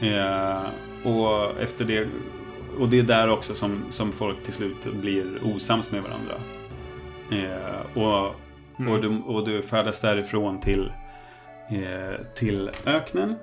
Eh, 0.02 0.62
och 1.04 1.62
efter 1.62 1.86
det 1.86 2.08
och 2.80 2.90
det 2.90 3.00
är 3.00 3.04
där 3.04 3.30
också 3.30 3.56
som, 3.56 3.84
som 3.90 4.12
folk 4.12 4.44
till 4.44 4.54
slut 4.54 4.94
blir 4.94 5.26
osams 5.44 5.92
med 5.92 6.04
varandra. 6.04 6.34
Eh, 7.32 8.02
och, 8.04 8.36
Mm. 8.80 8.94
och, 8.94 9.02
du, 9.02 9.22
och 9.26 9.46
du 9.48 9.62
färdas 9.62 10.02
därifrån 10.02 10.60
till 10.60 10.92
eh, 11.70 12.26
till 12.36 12.70
öknen. 12.86 13.36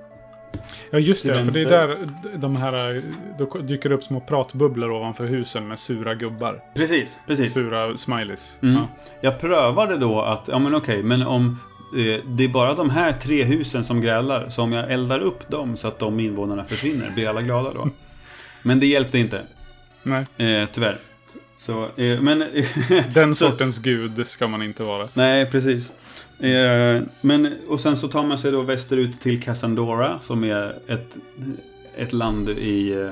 Ja, 0.89 0.99
just 0.99 1.21
Till 1.21 1.31
det. 1.31 1.45
För 1.45 1.51
det 1.51 1.61
är 1.61 1.87
vänster. 1.87 2.29
där 2.31 2.37
de 2.37 2.55
här... 2.55 3.01
Då 3.39 3.45
dyker 3.61 3.89
det 3.89 3.95
upp 3.95 4.03
små 4.03 4.19
pratbubblor 4.19 4.91
ovanför 4.91 5.25
husen 5.25 5.67
med 5.67 5.79
sura 5.79 6.15
gubbar. 6.15 6.61
Precis, 6.75 7.19
precis. 7.27 7.53
Sura 7.53 7.97
smileys. 7.97 8.59
Mm. 8.61 8.75
Ja. 8.75 8.87
Jag 9.21 9.39
prövade 9.39 9.97
då 9.97 10.21
att, 10.21 10.47
ja 10.47 10.59
men 10.59 10.75
okej, 10.75 11.03
men 11.03 11.21
om 11.21 11.59
eh, 11.97 12.25
det 12.25 12.43
är 12.43 12.47
bara 12.49 12.73
de 12.73 12.89
här 12.89 13.11
tre 13.13 13.43
husen 13.43 13.83
som 13.83 14.01
grälar, 14.01 14.49
så 14.49 14.61
om 14.61 14.71
jag 14.73 14.91
eldar 14.91 15.19
upp 15.19 15.49
dem 15.49 15.77
så 15.77 15.87
att 15.87 15.99
de 15.99 16.19
invånarna 16.19 16.63
försvinner, 16.63 17.11
blir 17.11 17.29
alla 17.29 17.41
glada 17.41 17.73
då? 17.73 17.89
Men 18.61 18.79
det 18.79 18.85
hjälpte 18.85 19.17
inte, 19.19 19.41
Nej, 20.03 20.25
eh, 20.37 20.69
tyvärr. 20.71 20.97
Så, 21.65 21.83
eh, 22.01 22.21
men... 22.21 22.39
den 23.13 23.35
Så- 23.35 23.49
sortens 23.49 23.79
gud 23.79 24.27
ska 24.27 24.47
man 24.47 24.61
inte 24.61 24.83
vara. 24.83 25.07
Nej, 25.13 25.45
precis. 25.51 25.93
Eh, 26.39 27.01
men, 27.21 27.53
och 27.67 27.79
sen 27.79 27.97
så 27.97 28.07
tar 28.07 28.23
man 28.23 28.37
sig 28.37 28.51
då 28.51 28.61
västerut 28.61 29.21
till 29.21 29.41
Cassandora 29.41 30.19
som 30.19 30.43
är 30.43 30.75
ett, 30.87 31.17
ett 31.95 32.13
land 32.13 32.49
i, 32.49 32.91
eh, 32.93 33.11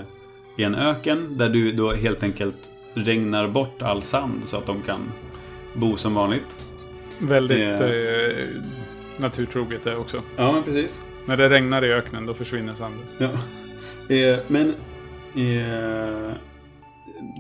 i 0.57 0.63
en 0.63 0.75
öken 0.75 1.37
där 1.37 1.49
du 1.49 1.71
då 1.71 1.91
helt 1.93 2.23
enkelt 2.23 2.55
regnar 2.93 3.47
bort 3.47 3.81
all 3.81 4.03
sand 4.03 4.41
så 4.45 4.57
att 4.57 4.65
de 4.65 4.81
kan 4.81 5.11
bo 5.73 5.97
som 5.97 6.13
vanligt. 6.13 6.59
Väldigt 7.19 7.59
Ja. 7.59 7.87
eh, 7.87 8.45
naturtroget 9.17 9.83
det 9.83 9.95
också. 9.95 10.21
Ja, 10.37 10.51
men 10.51 10.63
precis. 10.63 11.01
När 11.25 11.37
det 11.37 11.49
regnar 11.49 11.85
i 11.85 11.93
öknen 11.93 12.25
då 12.25 12.33
försvinner 12.33 12.73
sanden. 12.73 13.01
Ja. 13.17 13.29
Eh, 14.09 14.37
men 14.47 14.73
eh, 15.35 16.31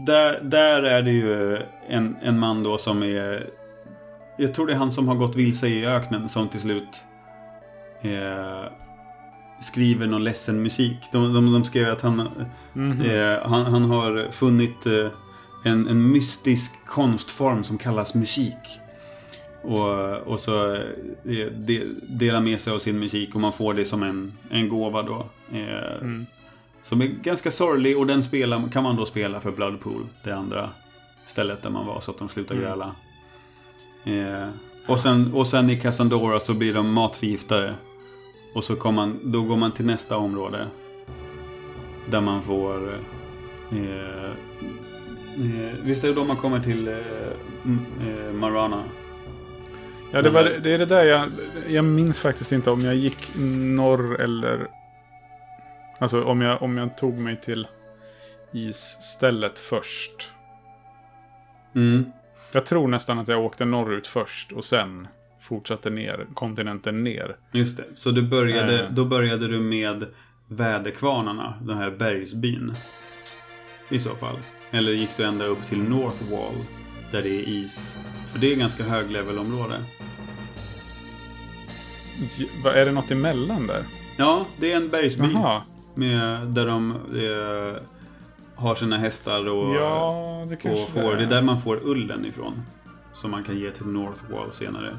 där, 0.05 0.41
där 0.43 0.83
är 0.83 1.01
det 1.01 1.11
ju 1.11 1.57
en, 1.87 2.15
en 2.21 2.39
man 2.39 2.63
då 2.63 2.77
som 2.77 3.03
är... 3.03 3.49
Jag 4.37 4.53
tror 4.53 4.67
det 4.67 4.73
är 4.73 4.77
han 4.77 4.91
som 4.91 5.07
har 5.07 5.15
gått 5.15 5.35
vilse 5.35 5.67
i 5.67 5.85
öknen 5.85 6.29
som 6.29 6.47
till 6.49 6.59
slut 6.59 7.05
eh, 8.01 8.63
skriver 9.61 10.07
någon 10.07 10.23
ledsen 10.23 10.63
musik. 10.63 10.97
De, 11.11 11.33
de, 11.33 11.53
de 11.53 11.65
skrev 11.65 11.91
att 11.91 12.01
han, 12.01 12.29
Mhm. 12.73 13.01
eh, 13.01 13.37
han, 13.49 13.65
han 13.65 13.83
har 13.83 14.31
funnit 14.31 14.85
eh, 14.85 15.07
en, 15.65 15.87
en 15.87 16.11
mystisk 16.11 16.71
konstform 16.85 17.63
som 17.63 17.77
kallas 17.77 18.13
musik. 18.15 18.79
Och, 19.61 20.13
och 20.17 20.39
så 20.39 20.75
eh, 20.75 21.47
de, 21.55 21.83
delar 22.09 22.41
med 22.41 22.61
sig 22.61 22.73
av 22.73 22.79
sin 22.79 22.99
musik 22.99 23.35
och 23.35 23.41
man 23.41 23.53
får 23.53 23.73
det 23.73 23.85
som 23.85 24.03
en, 24.03 24.33
en 24.49 24.69
gåva 24.69 25.01
då. 25.01 25.25
Eh, 25.57 25.97
Mm. 26.01 26.25
Som 26.83 27.01
är 27.01 27.05
ganska 27.05 27.51
sorglig 27.51 27.97
och 27.97 28.07
den 28.07 28.23
spelar, 28.23 28.69
kan 28.71 28.83
man 28.83 28.95
då 28.95 29.05
spela 29.05 29.41
för 29.41 29.51
Bloodpool. 29.51 30.07
Det 30.23 30.31
andra 30.31 30.69
stället 31.25 31.63
där 31.63 31.69
man 31.69 31.85
var 31.87 31.99
så 31.99 32.11
att 32.11 32.17
de 32.17 32.29
slutar 32.29 32.55
Mm. 32.55 32.65
gräla. 32.67 32.95
Eh, 34.05 34.49
och, 34.87 34.99
sen, 34.99 35.33
och 35.33 35.47
sen 35.47 35.69
i 35.69 35.79
Cassandora 35.79 36.39
så 36.39 36.53
blir 36.53 36.73
de 36.73 36.93
matförgiftade. 36.93 37.73
Och 38.55 38.63
så 38.63 38.75
kommer 38.75 38.95
man, 38.95 39.19
då 39.23 39.41
går 39.41 39.57
man 39.57 39.71
till 39.71 39.85
nästa 39.85 40.17
område. 40.17 40.67
Där 42.09 42.21
man 42.21 42.43
får... 42.43 42.93
Eh, 43.71 44.25
eh, 45.35 45.73
visst 45.83 46.03
är 46.03 46.07
det 46.07 46.13
då 46.13 46.23
man 46.25 46.37
kommer 46.37 46.59
till 46.59 46.87
eh, 46.87 46.93
eh, 48.07 48.33
Marana? 48.33 48.83
Ja, 50.11 50.21
det, 50.21 50.29
var, 50.29 50.43
det 50.43 50.71
är 50.71 50.77
det 50.77 50.85
där 50.85 51.03
jag... 51.03 51.29
Jag 51.67 51.85
minns 51.85 52.19
faktiskt 52.19 52.51
inte 52.51 52.71
om 52.71 52.81
jag 52.81 52.95
gick 52.95 53.31
norr 53.35 54.21
eller... 54.21 54.67
Alltså 56.03 56.23
om 56.23 56.41
jag, 56.41 56.61
om 56.61 56.77
jag 56.77 56.97
tog 56.97 57.19
mig 57.19 57.41
till 57.41 57.67
isstället 58.53 59.59
först. 59.59 60.31
Mm. 61.75 62.05
Jag 62.51 62.65
tror 62.65 62.87
nästan 62.87 63.19
att 63.19 63.27
jag 63.27 63.45
åkte 63.45 63.65
norrut 63.65 64.07
först 64.07 64.51
och 64.51 64.65
sen 64.65 65.07
fortsatte 65.41 65.89
ner, 65.89 66.25
kontinenten 66.33 67.03
ner. 67.03 67.35
Just 67.51 67.77
det. 67.77 67.83
Så 67.95 68.11
du 68.11 68.21
började, 68.21 68.83
Eh. 68.83 68.89
då 68.91 69.05
började 69.05 69.47
du 69.47 69.59
med 69.59 70.05
väderkvarnarna, 70.47 71.53
den 71.61 71.77
här 71.77 71.91
bergsbyn. 71.91 72.73
I 73.89 73.99
så 73.99 74.09
fall. 74.09 74.35
Eller 74.71 74.91
gick 74.91 75.17
du 75.17 75.23
ända 75.23 75.45
upp 75.45 75.65
till 75.65 75.81
North 75.81 76.23
Wall, 76.31 76.55
där 77.11 77.21
det 77.21 77.29
är 77.29 77.47
is? 77.47 77.97
För 78.31 78.39
det 78.39 78.51
är 78.51 78.55
ganska 78.55 78.83
höglevelområde. 78.83 79.75
Är 82.75 82.85
det 82.85 82.91
något 82.91 83.11
emellan 83.11 83.67
där? 83.67 83.83
Ja, 84.17 84.45
det 84.57 84.71
är 84.71 84.75
en 84.77 84.89
bergsby. 84.89 85.27
Jaha. 85.33 85.61
Med, 85.95 86.47
där 86.47 86.65
de 86.65 86.91
eh, 86.91 87.81
har 88.55 88.75
sina 88.75 88.97
hästar 88.97 89.49
och, 89.49 89.75
Ja, 89.75 90.47
det 90.49 90.69
och 90.71 90.89
får, 90.89 91.15
det 91.15 91.23
är 91.23 91.27
där 91.27 91.41
man 91.41 91.61
får 91.61 91.79
ullen 91.83 92.25
ifrån. 92.25 92.53
Som 93.13 93.31
man 93.31 93.43
kan 93.43 93.57
ge 93.59 93.71
till 93.71 93.85
North 93.85 94.19
Wall 94.31 94.51
senare. 94.51 94.97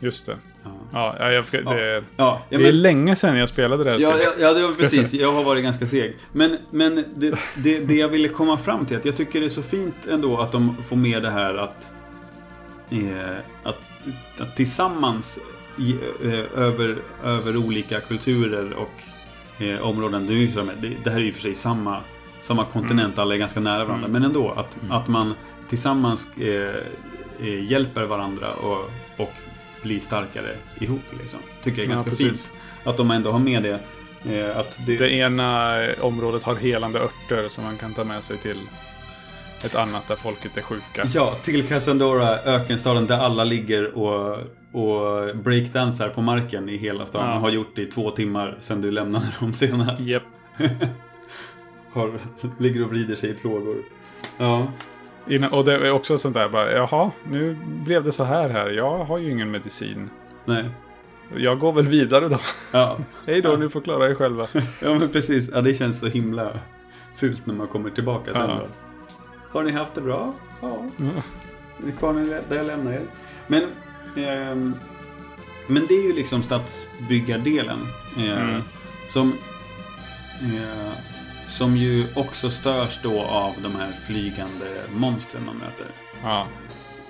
Just 0.00 0.26
det. 0.26 0.36
Ja, 0.64 0.70
Ja, 0.92 1.16
ja, 1.18 1.30
jag, 1.32 1.44
det, 1.52 1.58
Ja, 1.64 1.74
ja, 1.76 2.02
ja 2.16 2.40
det 2.48 2.54
är 2.54 2.60
men- 2.60 2.82
länge 2.82 3.16
sedan 3.16 3.36
jag 3.36 3.48
spelade 3.48 3.84
det 3.84 3.90
här 3.90 3.98
Ja, 3.98 4.12
spelet. 4.12 4.34
ja, 4.40 4.52
det 4.52 4.62
var 4.62 4.72
precis. 4.72 5.14
Jag 5.14 5.32
har 5.32 5.44
varit 5.44 5.62
ganska 5.64 5.86
seg. 5.86 6.16
Men, 6.32 6.58
men 6.70 7.04
det, 7.14 7.38
det, 7.56 7.78
det 7.80 7.94
jag 7.94 8.08
ville 8.08 8.28
komma 8.28 8.58
fram 8.58 8.86
till, 8.86 8.96
att 8.96 9.04
jag 9.04 9.16
tycker 9.16 9.40
det 9.40 9.46
är 9.46 9.50
så 9.50 9.62
fint 9.62 10.06
ändå 10.10 10.40
att 10.40 10.52
de 10.52 10.76
får 10.88 10.96
med 10.96 11.22
det 11.22 11.30
här 11.30 11.54
att, 11.54 11.92
eh, 12.90 13.36
att, 13.62 13.78
att 14.38 14.56
tillsammans 14.56 15.38
i, 15.78 15.96
eh, 16.24 16.60
över, 16.62 16.96
över 17.24 17.56
olika 17.56 18.00
kulturer 18.00 18.72
och 18.72 18.90
eh, 19.58 19.82
områden. 19.82 20.26
Det, 20.26 20.32
är 20.32 20.36
ju 20.36 20.46
det, 20.80 20.92
det 21.04 21.10
här 21.10 21.18
är 21.18 21.22
ju 21.24 21.32
för 21.32 21.40
sig 21.40 21.54
samma, 21.54 22.00
samma 22.42 22.64
kontinent, 22.64 23.18
alla 23.18 23.34
är 23.34 23.38
ganska 23.38 23.60
nära 23.60 23.84
varandra. 23.84 24.08
Mm. 24.08 24.12
Men 24.12 24.22
ändå, 24.24 24.50
att, 24.50 24.76
att 24.90 25.08
man 25.08 25.34
tillsammans 25.68 26.28
eh, 26.36 26.74
eh, 27.40 27.64
hjälper 27.70 28.04
varandra 28.04 28.52
och, 28.54 28.90
och 29.16 29.32
blir 29.82 30.00
starkare 30.00 30.54
ihop. 30.78 31.02
Liksom. 31.20 31.38
Tycker 31.62 31.78
jag 31.78 31.86
är 31.86 31.90
Ja, 31.90 31.94
ganska 31.94 32.10
precis. 32.10 32.48
fint. 32.48 32.60
Att 32.84 32.96
de 32.96 33.10
ändå 33.10 33.30
har 33.30 33.38
med 33.38 33.62
det. 33.62 33.78
Eh, 34.34 34.58
att 34.58 34.78
det, 34.86 34.96
Det 34.96 35.10
ena 35.10 35.82
eh, 35.84 36.04
området 36.04 36.42
har 36.42 36.54
helande 36.54 36.98
örter 37.00 37.48
som 37.48 37.64
man 37.64 37.76
kan 37.76 37.94
ta 37.94 38.04
med 38.04 38.24
sig 38.24 38.36
till 38.36 38.58
ett 39.66 39.74
annat 39.74 40.08
där 40.08 40.16
folket 40.16 40.56
är 40.56 40.62
sjuka. 40.62 41.04
Ja, 41.14 41.34
till 41.42 41.66
Cassandora, 41.68 42.38
ökenstaden 42.38 43.06
där 43.06 43.18
alla 43.18 43.44
ligger 43.44 43.98
och, 43.98 44.38
och 44.72 45.36
breakdansar 45.36 46.08
på 46.08 46.22
marken 46.22 46.68
i 46.68 46.76
hela 46.76 47.06
staden. 47.06 47.30
Ja. 47.30 47.36
Har 47.38 47.50
gjort 47.50 47.76
det 47.76 47.82
i 47.82 47.86
två 47.86 48.10
timmar 48.10 48.56
sedan 48.60 48.80
du 48.80 48.90
lämnade 48.90 49.26
dem 49.40 49.52
senast. 49.52 50.02
Japp. 50.06 50.22
Har, 51.92 52.12
ligger 52.58 52.82
och 52.84 52.90
vrider 52.90 53.14
sig 53.16 53.30
i 53.30 53.34
plågor. 53.34 53.76
Ja. 54.38 54.66
Innan- 55.28 55.52
Och 55.52 55.64
det 55.64 55.72
är 55.74 55.90
också 55.90 56.18
sånt 56.18 56.34
där 56.34 56.48
bara, 56.48 56.72
jaha, 56.72 57.10
nu 57.30 57.56
blev 57.64 58.04
det 58.04 58.12
så 58.12 58.24
här 58.24 58.48
här. 58.48 58.70
Jag 58.70 59.04
har 59.04 59.18
ju 59.18 59.30
ingen 59.30 59.50
medicin. 59.50 60.10
Nej. 60.44 60.64
Jag 61.36 61.58
går 61.58 61.72
väl 61.72 61.86
vidare 61.86 62.28
då. 62.28 62.38
Ja. 62.72 62.96
Hej 63.26 63.42
då, 63.42 63.56
ni 63.56 63.68
får 63.68 63.80
klara 63.80 64.10
er 64.10 64.14
själva. 64.14 64.46
ja, 64.82 64.94
men 64.94 65.08
precis. 65.08 65.50
Ja, 65.54 65.60
det 65.60 65.74
känns 65.74 66.00
så 66.00 66.06
himla 66.06 66.52
fult 67.16 67.46
när 67.46 67.54
man 67.54 67.66
kommer 67.66 67.90
tillbaka 67.90 68.34
sen 68.34 68.50
Ja. 68.50 68.54
då. 68.56 68.66
Har 69.52 69.62
ni 69.62 69.70
haft 69.72 69.94
det 69.94 70.00
bra? 70.00 70.34
Ja. 70.62 70.84
Ja. 70.96 71.04
Det 71.78 71.88
är 71.88 71.96
kvar 71.96 72.12
där 72.48 72.56
jag 72.56 72.66
lämnar 72.66 72.92
er. 72.92 73.02
Men, 73.46 73.62
ehm, 74.16 74.74
men 75.66 75.86
det 75.86 75.94
är 75.94 76.02
ju 76.02 76.12
liksom 76.12 76.42
stadsbyggardelen. 76.42 77.78
Eh, 78.18 78.42
Mm. 78.42 78.62
Som, 79.08 79.32
eh, 80.40 80.92
som 81.48 81.76
ju 81.76 82.06
också 82.16 82.50
störs 82.50 82.98
då 83.02 83.20
av 83.22 83.52
de 83.62 83.74
här 83.76 83.92
flygande 84.06 84.66
monstren 84.96 85.42
man 85.46 85.56
möter. 85.56 85.86
ja. 86.22 86.46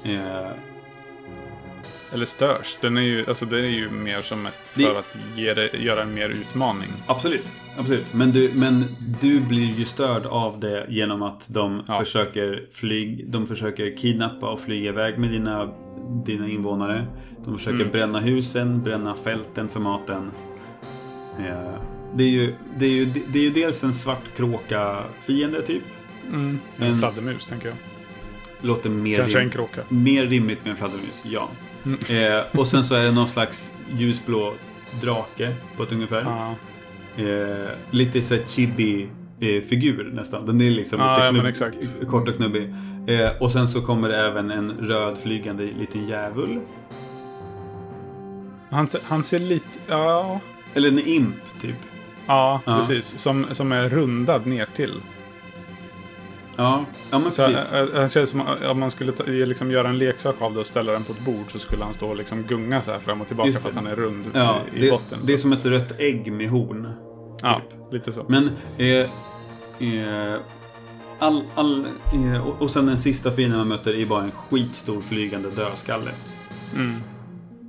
Eh, 0.05 0.51
Eller 2.13 2.27
störs. 2.27 2.79
Den 2.81 2.97
är 2.97 3.01
ju, 3.03 3.27
alltså 3.29 3.45
det 3.45 3.57
är 3.59 3.63
ju 3.69 3.91
mer 3.91 4.23
som 4.23 4.47
ett, 4.47 4.55
Det- 4.75 4.83
för 4.83 4.99
att 4.99 5.17
ge 5.35 5.55
det, 5.55 5.69
göra 5.79 6.03
en 6.03 6.15
mer 6.15 6.29
utmaning. 6.29 6.89
absolut. 7.07 7.47
Absolut. 7.79 8.15
Men 8.15 8.31
du, 8.33 8.51
men 8.55 8.85
du 9.21 9.41
blir 9.41 9.75
ju 9.79 9.85
störd 9.85 10.27
av 10.27 10.61
det 10.61 10.87
genom 10.89 11.23
att 11.23 11.45
de 11.47 11.83
Ja. 11.89 11.99
försöker 11.99 12.67
flyg, 12.73 13.31
de 13.31 13.47
försöker 13.47 13.97
kidnappa 13.97 14.49
och 14.51 14.61
flyga 14.61 14.89
iväg 14.89 15.19
med 15.19 15.31
dina, 15.31 15.73
dina 16.27 16.49
invånare. 16.49 17.07
De 17.45 17.57
försöker 17.59 17.81
Mm. 17.81 17.93
bränna 17.93 18.21
husen, 18.21 18.83
bränna 18.83 19.15
fälten 19.15 19.69
för 19.69 19.81
maten. 19.81 20.31
Eh, 21.39 21.75
det, 22.15 22.25
är 22.25 22.29
ju, 22.29 22.55
det, 22.79 22.85
är 22.87 22.91
ju, 22.91 23.05
det 23.29 23.39
är 23.39 23.43
ju 23.43 23.51
dels 23.51 23.85
en 23.85 23.95
svart 23.95 24.23
kråka 24.37 24.97
fiende 25.25 25.63
typ. 25.63 25.83
Mm. 26.29 26.59
En 26.77 26.87
En- 26.87 26.99
fladdermus, 26.99 27.47
tänker 27.47 27.69
jag. 27.69 27.77
Låter 28.61 28.91
mer, 28.91 29.17
Kanske 29.17 29.39
en 29.39 29.43
rim, 29.43 29.51
kråka. 29.51 29.81
mer 29.89 30.27
rimligt 30.27 30.65
med 30.65 30.71
en 30.71 30.77
fladdermus, 30.77 31.23
ja. 31.23 31.49
Mm. 31.85 31.99
Eh, 32.39 32.59
och 32.59 32.67
sen 32.69 32.85
så 32.85 32.95
är 32.95 33.05
det 33.05 33.13
någon 33.13 33.29
slags 33.29 33.71
ljusblå 33.91 34.53
drake 35.03 35.55
på 35.77 35.83
ett 35.83 35.93
ungefär. 35.93 36.23
Ja. 36.23 36.55
Eh, 37.19 37.69
lite 37.91 38.23
så 38.23 38.35
här 38.35 38.43
chibi-figur 38.49 40.11
nästan. 40.15 40.47
Den 40.47 40.61
är 40.61 40.71
liksom 40.71 41.01
Ja, 41.01 41.15
lite 41.15 41.27
ja, 41.27 41.33
knubb, 41.33 41.47
exakt. 41.47 41.77
kort 42.09 42.29
och 42.29 42.37
knubbig. 42.37 42.75
Eh, 43.07 43.31
och 43.41 43.53
sen 43.53 43.69
så 43.69 43.81
kommer 43.83 44.09
det 44.09 44.17
även 44.19 44.51
en 44.51 44.71
röd 44.71 45.19
flygande 45.19 45.65
liten 45.79 46.07
djävul. 46.07 46.61
Han, 48.71 48.87
ser- 48.89 49.01
han 49.05 49.23
ser 49.23 49.39
lite... 49.39 49.67
Ja, 49.89 50.41
Eller 50.75 50.89
en 50.89 50.99
imp, 50.99 51.37
typ. 51.61 51.77
ja, 52.27 52.61
Ja. 52.67 52.77
precis. 52.79 53.19
Som, 53.19 53.47
som 53.53 53.73
är 53.73 53.89
rundad 53.89 54.47
ner 54.47 54.67
till. 54.77 54.93
Ja, 56.57 56.85
ja 57.11 57.19
men 57.19 57.33
Så, 57.33 57.47
precis. 57.47 57.73
äh, 57.73 57.81
äh, 57.81 57.87
han 57.95 58.09
känns 58.09 58.31
som 58.31 58.41
att 58.41 58.65
om 58.65 58.81
man 58.81 58.91
skulle 58.91 59.13
ta, 59.13 59.25
liksom 59.27 59.71
göra 59.71 59.89
en 59.89 59.99
leksak 59.99 60.35
av 60.43 60.55
det 60.55 60.61
och 60.61 60.67
ställa 60.67 60.93
den 60.93 61.05
på 61.05 61.13
ett 61.13 61.21
bord 61.25 61.45
så 61.49 61.59
skulle 61.59 61.85
han 61.85 61.95
stå 61.95 62.09
och 62.09 62.17
liksom 62.17 62.43
gunga 62.43 62.83
så 62.83 62.93
här 62.93 62.99
fram 62.99 63.21
och 63.21 63.27
tillbaka 63.27 63.53
för 63.53 63.69
att 63.69 63.75
han 63.75 63.87
är 63.87 63.97
rund 63.97 64.25
Ja, 64.33 64.57
i, 64.75 64.79
i 64.79 64.81
det, 64.81 64.91
botten. 64.91 65.19
det 65.25 65.33
är 65.33 65.37
som 65.37 65.53
ett 65.53 65.67
rött 65.67 66.01
ägg 66.01 66.33
med 66.33 66.49
horn. 66.51 66.89
Ja, 67.43 67.63
lite 67.93 68.13
så. 68.13 68.25
Men... 68.29 68.51
Eh, 68.79 68.87
eh, 69.89 70.41
all, 71.19 71.43
all, 71.55 71.87
eh, 72.15 72.49
och, 72.49 72.63
och 72.63 72.71
sen 72.71 72.87
den 72.87 72.99
sista 72.99 73.31
fienden 73.31 73.59
man 73.59 73.69
möter 73.69 73.95
är 73.95 74.07
bara 74.07 74.23
en 74.23 74.31
skitstor 74.31 75.01
flygande 75.01 75.51
dödskalle. 75.51 76.11
Mm. 76.75 76.95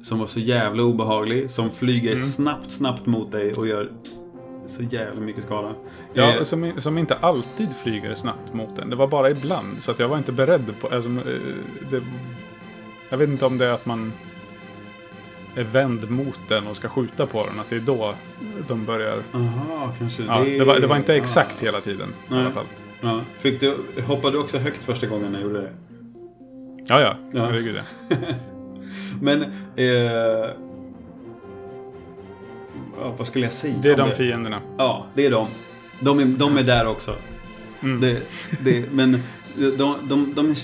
Som 0.04 0.20
var 0.20 0.28
så 0.28 0.40
jävla 0.40 0.84
obehaglig. 0.84 1.52
Som 1.52 1.72
flyger 1.72 2.12
Mm. 2.14 2.26
snabbt, 2.28 2.72
snabbt 2.72 3.06
mot 3.06 3.32
dig 3.32 3.54
och 3.54 3.68
gör 3.68 3.92
så 4.66 4.84
jävla 4.84 5.22
mycket 5.22 5.44
skada. 5.44 5.74
Ja, 6.14 6.34
Eh, 6.34 6.44
som, 6.44 6.72
som 6.78 6.98
inte 6.98 7.16
alltid 7.16 7.70
flyger 7.84 8.16
snabbt 8.16 8.54
mot 8.54 8.76
den. 8.76 8.90
Det 8.90 8.96
var 8.96 9.08
bara 9.08 9.30
ibland. 9.30 9.82
Så 9.82 9.92
att 9.92 10.00
jag 10.00 10.08
var 10.08 10.18
inte 10.18 10.32
beredd 10.32 10.74
på... 10.82 10.88
Alltså, 10.88 11.10
eh, 11.10 11.40
det, 11.92 12.02
jag 13.10 13.18
vet 13.18 13.30
inte 13.30 13.46
om 13.46 13.58
det 13.58 13.66
är 13.66 13.72
att 13.72 13.86
man 13.86 14.14
är 15.58 15.64
vänd 15.64 16.10
mot 16.10 16.40
den 16.48 16.68
och 16.68 16.76
ska 16.76 16.90
skjuta 16.90 17.26
på 17.26 17.46
den. 17.46 17.60
Att 17.60 17.70
det 17.70 17.76
är 17.76 17.80
då 17.80 18.16
de 18.68 18.86
börjar... 18.86 19.18
Aha, 19.34 19.94
kanske 20.00 20.24
Ja, 20.24 20.40
det, 20.40 20.64
var, 20.64 20.80
det 20.80 20.88
var 20.88 20.98
inte 20.98 21.16
exakt 21.16 21.56
ah. 21.62 21.66
hela 21.66 21.82
tiden 21.82 22.08
i 22.10 22.34
Nej. 22.34 22.42
alla 22.42 22.52
fall. 22.52 22.66
Ja. 23.02 23.22
Fick 23.38 23.60
du, 23.60 23.78
hoppade 24.06 24.34
du 24.34 24.40
också 24.40 24.58
högt 24.58 24.84
första 24.84 25.08
gången 25.08 25.34
jag 25.34 25.42
gjorde 25.42 25.62
det? 25.62 25.72
Ja, 26.88 27.02
ja. 27.02 27.16
Ja. 27.32 27.46
Herregud, 27.46 27.76
ja. 27.76 28.16
Men... 29.22 29.42
Eh, 29.76 29.86
ja, 33.02 33.14
vad 33.18 33.28
skulle 33.28 33.46
jag 33.46 33.54
säga 33.54 33.76
Det 33.82 33.90
är 33.90 33.98
de 33.98 34.12
fienderna. 34.12 34.62
Ja, 34.78 35.06
det 35.14 35.26
är 35.26 35.32
de. 35.32 35.48
De 36.00 36.20
är, 36.20 36.26
de 36.26 36.58
är 36.58 36.64
där 36.64 36.88
också. 36.88 37.16
Mm. 37.82 38.02
Det, 38.02 38.22
det, 38.64 38.92
men 38.92 39.24
de, 39.56 39.96
de, 40.04 40.34
de, 40.36 40.56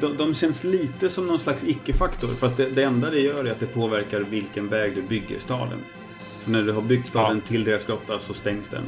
de, 0.00 0.16
de 0.16 0.34
känns 0.34 0.64
lite 0.64 1.10
som 1.10 1.26
någon 1.26 1.38
slags 1.38 1.64
icke-faktor. 1.64 2.28
För 2.28 2.46
att 2.46 2.56
det, 2.56 2.66
det 2.68 2.82
enda 2.82 3.10
det 3.10 3.20
gör 3.20 3.44
är 3.44 3.50
att 3.50 3.60
det 3.60 3.66
påverkar 3.66 4.20
vilken 4.20 4.68
väg 4.68 4.94
du 4.94 5.02
bygger 5.02 5.38
staden. 5.38 5.78
För 6.40 6.50
när 6.50 6.62
du 6.62 6.72
har 6.72 6.82
byggt 6.82 7.08
staden 7.08 7.40
Ja. 7.44 7.48
till 7.48 7.64
deras 7.64 7.84
grotta 7.84 8.18
så 8.18 8.34
stängs 8.34 8.68
den. 8.68 8.82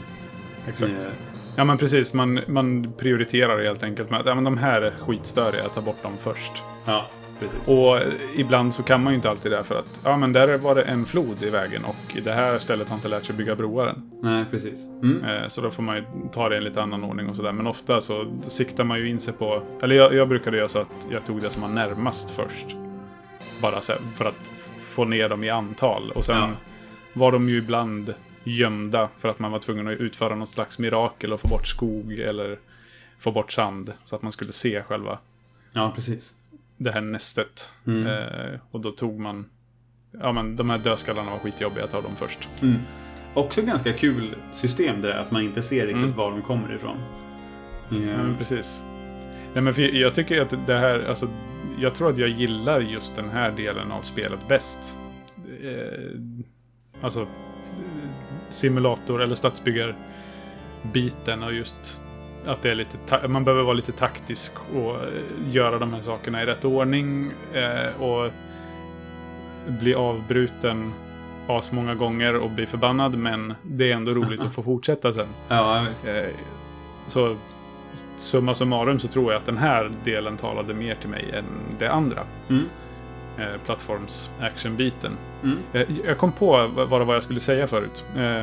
Exakt. 0.69 0.93
Eh, 0.93 1.13
Ja, 1.57 1.65
men 1.65 1.79
precis. 1.79 2.15
Man, 2.15 2.41
man 2.49 2.93
prioriterar 2.99 3.65
helt 3.65 3.83
enkelt 3.83 4.11
med 4.11 4.23
ja, 4.27 4.35
men 4.35 4.45
de 4.45 4.59
här 4.59 4.83
är 4.83 4.91
skitstöriga. 4.91 5.69
Ta 5.69 5.81
bort 5.81 6.03
dem 6.03 6.13
först. 6.21 6.53
Ja, 6.87 7.07
precis. 7.43 7.69
Och 7.69 7.99
ibland 8.37 8.75
så 8.75 8.83
kan 8.83 9.03
man 9.03 9.13
ju 9.13 9.15
inte 9.17 9.31
alltid 9.31 9.53
det 9.53 9.65
för 9.65 9.79
att 9.79 10.01
ja, 10.05 10.17
men 10.17 10.33
där 10.33 10.59
var 10.59 10.75
det 10.75 10.83
en 10.83 11.05
flod 11.07 11.43
i 11.43 11.51
vägen 11.51 11.85
och 11.85 12.17
i 12.17 12.21
det 12.21 12.33
här 12.33 12.59
stället 12.59 12.89
har 12.89 12.97
inte 12.97 13.09
lärt 13.09 13.25
sig 13.25 13.35
bygga 13.37 13.55
broar 13.57 13.87
än. 13.87 14.11
Nej, 14.23 14.45
precis. 14.51 14.79
Mm. 15.03 15.25
Eh, 15.25 15.49
Så 15.49 15.61
då 15.61 15.71
får 15.71 15.83
man 15.83 15.97
ju 15.97 16.05
ta 16.33 16.49
det 16.49 16.55
i 16.55 16.59
en 16.59 16.65
lite 16.65 16.83
annan 16.83 17.05
ordning 17.05 17.29
och 17.29 17.37
sådär. 17.37 17.53
Men 17.53 17.67
ofta 17.67 18.01
så 18.01 18.33
siktar 18.47 18.85
man 18.85 18.99
ju 18.99 19.09
in 19.09 19.21
sig 19.21 19.35
på... 19.35 19.63
Eller 19.83 19.95
jag, 19.97 20.15
jag 20.15 20.29
brukade 20.29 20.57
göra 20.57 20.69
så 20.69 20.79
att 20.79 21.09
jag 21.11 21.25
tog 21.27 21.43
det 21.43 21.51
som 21.51 21.63
var 21.63 21.69
närmast 21.69 22.31
först. 22.31 22.67
Bara 23.63 23.81
för 24.15 24.25
att 24.25 24.51
få 24.79 25.05
ner 25.05 25.29
dem 25.29 25.45
i 25.45 25.51
antal. 25.51 26.11
Och 26.15 26.25
sen 26.25 26.37
Ja. 26.37 26.49
var 27.13 27.33
de 27.33 27.49
ju 27.49 27.57
ibland 27.59 28.15
gömda 28.45 29.09
för 29.19 29.29
att 29.29 29.39
man 29.39 29.53
var 29.53 29.59
tvungen 29.59 29.89
att 29.89 29.93
utföra 30.01 30.35
något 30.35 30.49
slags 30.49 30.79
mirakel 30.79 31.33
och 31.33 31.41
få 31.41 31.49
bort 31.49 31.67
skog 31.67 32.13
eller 32.13 32.59
få 33.19 33.31
bort 33.33 33.53
sand. 33.53 33.93
Så 34.05 34.17
att 34.17 34.23
man 34.23 34.33
skulle 34.33 34.53
se 34.53 34.83
själva 34.83 35.19
Ja, 35.73 35.93
precis. 35.95 36.33
Det 36.83 36.93
här 36.93 37.01
nästet. 37.01 37.73
Mm. 37.87 38.07
Eh, 38.07 38.61
och 38.71 38.81
då 38.81 38.91
tog 38.91 39.19
man... 39.21 39.47
Ja 40.21 40.33
men 40.33 40.57
de 40.57 40.71
här 40.71 40.79
dödskallarna 40.79 41.31
var 41.31 41.39
skitjobbiga, 41.39 41.81
jag 41.83 41.91
tar 41.91 42.03
dem 42.03 42.17
först. 42.17 42.49
Mm. 42.63 42.79
Också 43.35 43.63
ganska 43.63 43.93
kul 43.93 44.35
system 44.53 45.03
det 45.03 45.09
där 45.09 45.19
att 45.19 45.31
man 45.31 45.43
inte 45.43 45.63
ser 45.63 45.87
riktigt 45.87 46.03
Mm. 46.03 46.17
var 46.17 46.31
de 46.31 46.43
kommer 46.43 46.75
ifrån. 46.75 46.97
Ja, 47.89 47.97
Eh, 47.97 48.03
men 48.03 48.37
precis. 48.39 48.83
Nej, 49.55 49.63
men 49.63 49.75
för 49.75 49.83
jag 49.83 50.15
tycker 50.15 50.41
att 50.43 50.55
det 50.67 50.79
här, 50.79 51.05
alltså, 51.09 51.29
jag 51.79 51.95
tror 51.95 52.11
att 52.11 52.19
jag 52.19 52.29
gillar 52.29 52.81
just 52.81 53.17
den 53.17 53.31
här 53.31 53.51
delen 53.51 53.93
av 53.93 54.03
spelet 54.03 54.49
bäst. 54.49 54.99
Eh, 55.63 56.11
alltså, 57.01 57.27
simulator 58.51 59.23
eller 59.23 59.35
stadsbyggarbiten 59.35 61.43
och 61.43 61.53
just 61.53 62.03
att 62.47 62.63
det 62.63 62.71
är 62.71 62.75
lite, 62.75 63.29
man 63.29 63.45
behöver 63.45 63.63
vara 63.63 63.75
lite 63.75 63.93
taktisk 63.93 64.53
och 64.75 64.91
eh, 64.95 65.09
göra 65.51 65.79
de 65.79 65.93
här 65.93 66.01
sakerna 66.03 66.43
i 66.43 66.47
rätt 66.47 66.65
ordning 66.65 67.31
eh, 67.53 68.03
och 68.03 68.31
bli 69.67 69.95
avbruten 69.95 70.93
as 71.49 71.73
många 71.73 71.95
gånger 71.95 72.35
och 72.37 72.51
bli 72.51 72.67
förbannad 72.67 73.19
men 73.19 73.55
det 73.63 73.93
är 73.93 73.97
ändå 73.97 74.13
roligt 74.13 74.41
att 74.41 74.55
få 74.55 74.63
fortsätta 74.63 75.13
sen. 75.13 75.29
ja. 75.49 75.87
Eh, 76.07 76.29
Så 77.07 77.37
summa 78.17 78.55
summarum 78.55 78.99
så 78.99 79.09
tror 79.09 79.33
jag 79.33 79.41
att 79.41 79.47
den 79.47 79.59
här 79.59 79.91
delen 80.05 80.37
talade 80.37 80.75
mer 80.75 80.95
till 80.95 81.09
mig 81.09 81.31
än 81.35 81.45
det 81.79 81.89
andra. 81.89 82.21
Mm. 82.49 82.65
Eh, 83.39 83.61
plattforms 83.67 84.31
action-biten. 84.41 85.13
Mm. 85.43 85.59
Eh, 85.73 85.87
jag 86.05 86.19
kom 86.19 86.33
på 86.33 86.67
vad 86.75 86.89
vad 86.89 87.01
det 87.01 87.05
var 87.05 87.15
jag 87.15 87.23
skulle 87.23 87.41
säga 87.41 87.67
förut. 87.67 88.05
Eh, 88.17 88.43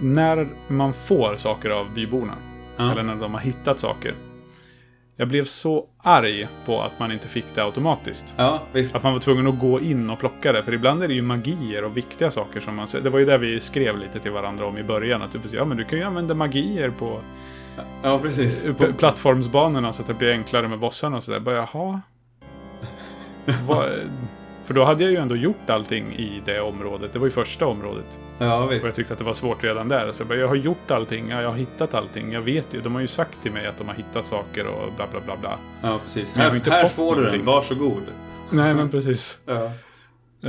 när 0.00 0.46
man 0.68 0.92
får 0.92 1.36
saker 1.36 1.70
av 1.70 1.94
byborna, 1.94 2.34
Ja. 2.78 2.92
eller 2.92 3.02
när 3.02 3.14
de 3.16 3.34
har 3.34 3.40
hittat 3.40 3.80
saker. 3.80 4.14
Jag 5.16 5.28
blev 5.28 5.44
så 5.44 5.86
arg 6.02 6.48
på 6.66 6.82
att 6.82 6.98
man 6.98 7.12
inte 7.12 7.28
fick 7.28 7.44
det 7.54 7.64
automatiskt. 7.64 8.34
ja. 8.36 8.62
Att 8.92 9.02
man 9.02 9.12
var 9.12 9.20
tvungen 9.20 9.46
att 9.46 9.58
gå 9.58 9.80
in 9.80 10.10
och 10.10 10.18
plocka 10.18 10.52
det. 10.52 10.62
För 10.62 10.74
ibland 10.74 11.02
är 11.02 11.08
det 11.08 11.14
ju 11.14 11.22
magier 11.22 11.84
och 11.84 11.96
viktiga 11.96 12.30
saker 12.30 12.60
som 12.60 12.74
man 12.76 12.86
ser. 12.88 13.00
Det 13.00 13.10
var 13.10 13.18
ju 13.18 13.24
det 13.24 13.38
vi 13.38 13.60
skrev 13.60 13.98
lite 13.98 14.18
till 14.18 14.30
varandra 14.30 14.66
om 14.66 14.78
i 14.78 14.82
början. 14.82 15.22
Att 15.22 15.32
typ, 15.32 15.52
ja 15.52 15.64
men 15.64 15.76
du 15.76 15.84
kan 15.84 15.98
ju 15.98 16.04
använda 16.04 16.34
magier 16.34 16.90
på 16.90 17.20
Ja, 18.02 18.18
precis. 18.18 18.64
P- 18.78 18.92
plattformsbanorna 18.98 19.92
så 19.92 20.02
att 20.02 20.08
det 20.08 20.14
blir 20.14 20.30
enklare 20.32 20.68
med 20.68 20.78
bossarna 20.78 21.16
och 21.16 21.24
sådär. 21.24 21.40
Bara 21.40 21.54
jaha? 21.72 22.00
Vad- 23.68 23.90
För 24.68 24.74
då 24.74 24.84
hade 24.84 25.02
jag 25.04 25.10
ju 25.12 25.18
ändå 25.18 25.36
gjort 25.36 25.70
allting 25.70 26.12
i 26.12 26.42
det 26.44 26.60
området. 26.60 27.12
Det 27.12 27.18
var 27.18 27.26
ju 27.26 27.30
första 27.30 27.66
området. 27.66 28.18
Ja, 28.38 28.62
Och 28.64 28.72
visst. 28.72 28.86
jag 28.86 28.94
tyckte 28.94 29.12
att 29.12 29.18
det 29.18 29.24
var 29.24 29.32
svårt 29.32 29.64
redan 29.64 29.88
där. 29.88 30.12
Så 30.12 30.20
jag, 30.20 30.28
bara, 30.28 30.38
jag 30.38 30.48
har 30.48 30.54
gjort 30.54 30.90
allting, 30.90 31.28
ja, 31.30 31.42
jag 31.42 31.48
har 31.50 31.56
hittat 31.56 31.94
allting. 31.94 32.32
Jag 32.32 32.40
vet 32.40 32.74
ju, 32.74 32.80
de 32.80 32.94
har 32.94 33.00
ju 33.00 33.06
sagt 33.06 33.42
till 33.42 33.52
mig 33.52 33.66
att 33.66 33.78
de 33.78 33.88
har 33.88 33.94
hittat 33.94 34.26
saker 34.26 34.66
och 34.66 34.92
bla 34.96 35.06
bla 35.10 35.20
bla 35.20 35.36
bla. 35.36 35.58
Ja, 35.82 35.98
precis. 36.04 36.34
Men 36.34 36.44
Här, 36.46 36.56
inte 36.56 36.70
här 36.70 36.88
får 36.88 37.04
du 37.16 37.22
den, 37.22 37.24
någonting. 37.24 37.44
varsågod. 37.46 38.02
Nej 38.50 38.74
men 38.74 38.90
precis. 38.90 39.38
Ja. 39.46 39.70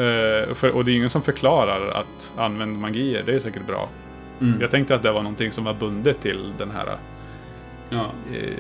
Eh, 0.02 0.54
för, 0.54 0.70
och 0.70 0.86
det 0.86 0.92
är 0.92 0.96
ingen 0.96 1.10
som 1.10 1.22
förklarar 1.22 1.92
att 1.92 2.34
använd 2.38 2.78
magier, 2.78 3.24
det 3.26 3.36
är 3.36 3.40
säkert 3.40 3.68
bra. 3.68 3.90
Mm. 4.42 4.62
Jag 4.62 4.72
tänkte 4.72 4.96
att 4.96 5.04
det 5.04 5.12
var 5.12 5.22
någonting 5.24 5.52
som 5.52 5.64
var 5.64 5.74
bundet 5.74 6.22
till 6.22 6.54
den 6.58 6.72
här 6.72 6.86
Ja. 7.90 8.12
eh, 8.34 8.54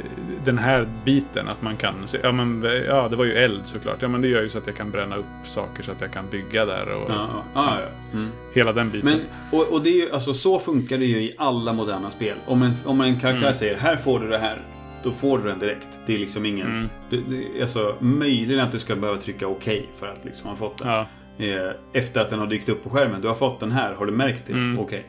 den 0.46 0.58
här 0.58 0.88
biten 1.06 1.48
att 1.48 1.62
man 1.62 1.76
kan 1.78 2.08
se, 2.08 2.18
ja 2.24 2.32
men 2.32 2.64
ja 2.88 3.08
det 3.10 3.16
var 3.16 3.26
ju 3.26 3.34
eld 3.34 3.62
såklart, 3.66 3.98
ja 4.02 4.08
men 4.08 4.22
det 4.22 4.28
gör 4.28 4.42
ju 4.42 4.50
så 4.50 4.58
att 4.58 4.68
jag 4.68 4.76
kan 4.76 4.92
bränna 4.92 5.16
upp 5.16 5.26
saker 5.46 5.84
så 5.84 5.92
att 5.92 6.02
jag 6.02 6.12
kan 6.12 6.26
bygga 6.32 6.66
där 6.66 6.94
och 6.96 7.10
Ja, 7.12 7.28
ja, 7.54 7.78
ja. 7.82 8.18
Mm. 8.20 8.30
hela 8.54 8.74
den 8.74 8.90
biten. 8.92 9.10
Men, 9.10 9.20
och, 9.60 9.72
och 9.74 9.82
det 9.84 9.90
är 9.90 10.06
ju, 10.06 10.12
alltså 10.12 10.34
så 10.34 10.60
funkar 10.60 10.98
det 10.98 11.06
ju 11.06 11.18
i 11.22 11.34
alla 11.38 11.74
moderna 11.74 12.10
spel. 12.10 12.38
Om 12.46 12.62
en, 12.62 12.74
om 12.86 13.02
en 13.02 13.20
karaktär 13.20 13.42
Mm. 13.44 13.54
säger 13.54 13.78
här 13.78 13.96
får 13.96 14.20
du 14.20 14.28
det 14.28 14.38
här, 14.38 14.58
då 15.04 15.12
får 15.12 15.38
du 15.38 15.44
den 15.44 15.60
direkt. 15.60 15.88
Det 16.06 16.16
är 16.16 16.20
liksom 16.20 16.46
ingen... 16.46 16.68
Mm. 16.68 16.90
Du, 17.10 17.22
det, 17.28 17.62
alltså, 17.62 17.96
möjligen 18.00 18.60
att 18.66 18.72
du 18.72 18.80
ska 18.80 18.96
behöva 18.96 19.22
trycka 19.22 19.48
okej 19.48 19.86
för 20.00 20.08
att 20.08 20.26
liksom 20.26 20.50
ha 20.50 20.56
fått 20.56 20.78
den. 20.78 20.88
ja, 20.88 21.08
Eh, 21.38 21.72
efter 21.94 22.22
att 22.22 22.30
den 22.30 22.40
har 22.40 22.48
dykt 22.48 22.70
upp 22.70 22.84
på 22.84 22.90
skärmen. 22.90 23.22
Du 23.22 23.28
har 23.28 23.36
fått 23.36 23.60
den 23.60 23.72
här, 23.72 23.94
har 23.94 24.06
du 24.06 24.12
märkt 24.12 24.44
det? 24.48 24.54
Mm. 24.54 24.80
Okej. 24.80 25.06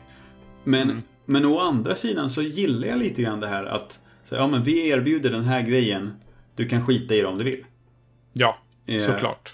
Men, 0.63 0.81
Mm. 0.89 1.01
men 1.25 1.45
å 1.45 1.59
andra 1.59 1.95
sidan 1.95 2.29
så 2.29 2.41
gillar 2.41 2.87
jag 2.87 2.99
lite 2.99 3.21
grann 3.21 3.39
det 3.39 3.47
här 3.47 3.65
att 3.65 3.99
så, 4.31 4.37
ja, 4.37 4.47
men 4.47 4.63
vi 4.63 4.89
erbjuder 4.89 5.29
den 5.29 5.43
här 5.43 5.61
grejen. 5.61 6.13
Du 6.55 6.67
kan 6.67 6.85
skita 6.85 7.15
i 7.15 7.21
det 7.21 7.27
om 7.27 7.37
du 7.37 7.43
vill. 7.43 7.65
ja 8.33 8.57
Eh, 8.85 9.01
såklart. 9.01 9.53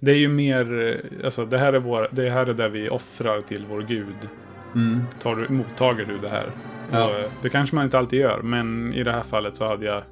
Det 0.00 0.10
är 0.10 0.16
ju 0.16 0.28
mer, 0.28 0.88
eh, 0.88 1.24
alltså 1.24 1.46
det 1.46 1.58
här 1.58 1.72
är, 1.72 1.78
vår, 1.78 2.08
det 2.10 2.30
här 2.30 2.46
är 2.46 2.54
där 2.54 2.68
vi 2.68 2.88
offrar 2.88 3.40
till 3.40 3.66
vår 3.68 3.82
gud. 3.82 4.28
Mm. 4.74 5.04
Tar 5.22 5.36
du, 5.36 5.48
mottager 5.48 6.04
du 6.04 6.18
det 6.18 6.28
här? 6.28 6.50
Ja. 6.90 7.04
Och, 7.04 7.18
eh, 7.18 7.30
det 7.42 7.48
kanske 7.48 7.76
man 7.76 7.84
inte 7.84 7.98
alltid 7.98 8.20
gör, 8.20 8.42
men 8.42 8.94
i 8.94 9.02
det 9.02 9.12
här 9.12 9.22
fallet 9.22 9.56
så 9.56 9.68
hade 9.68 9.86
jag 9.86 9.96
eh, 9.96 10.02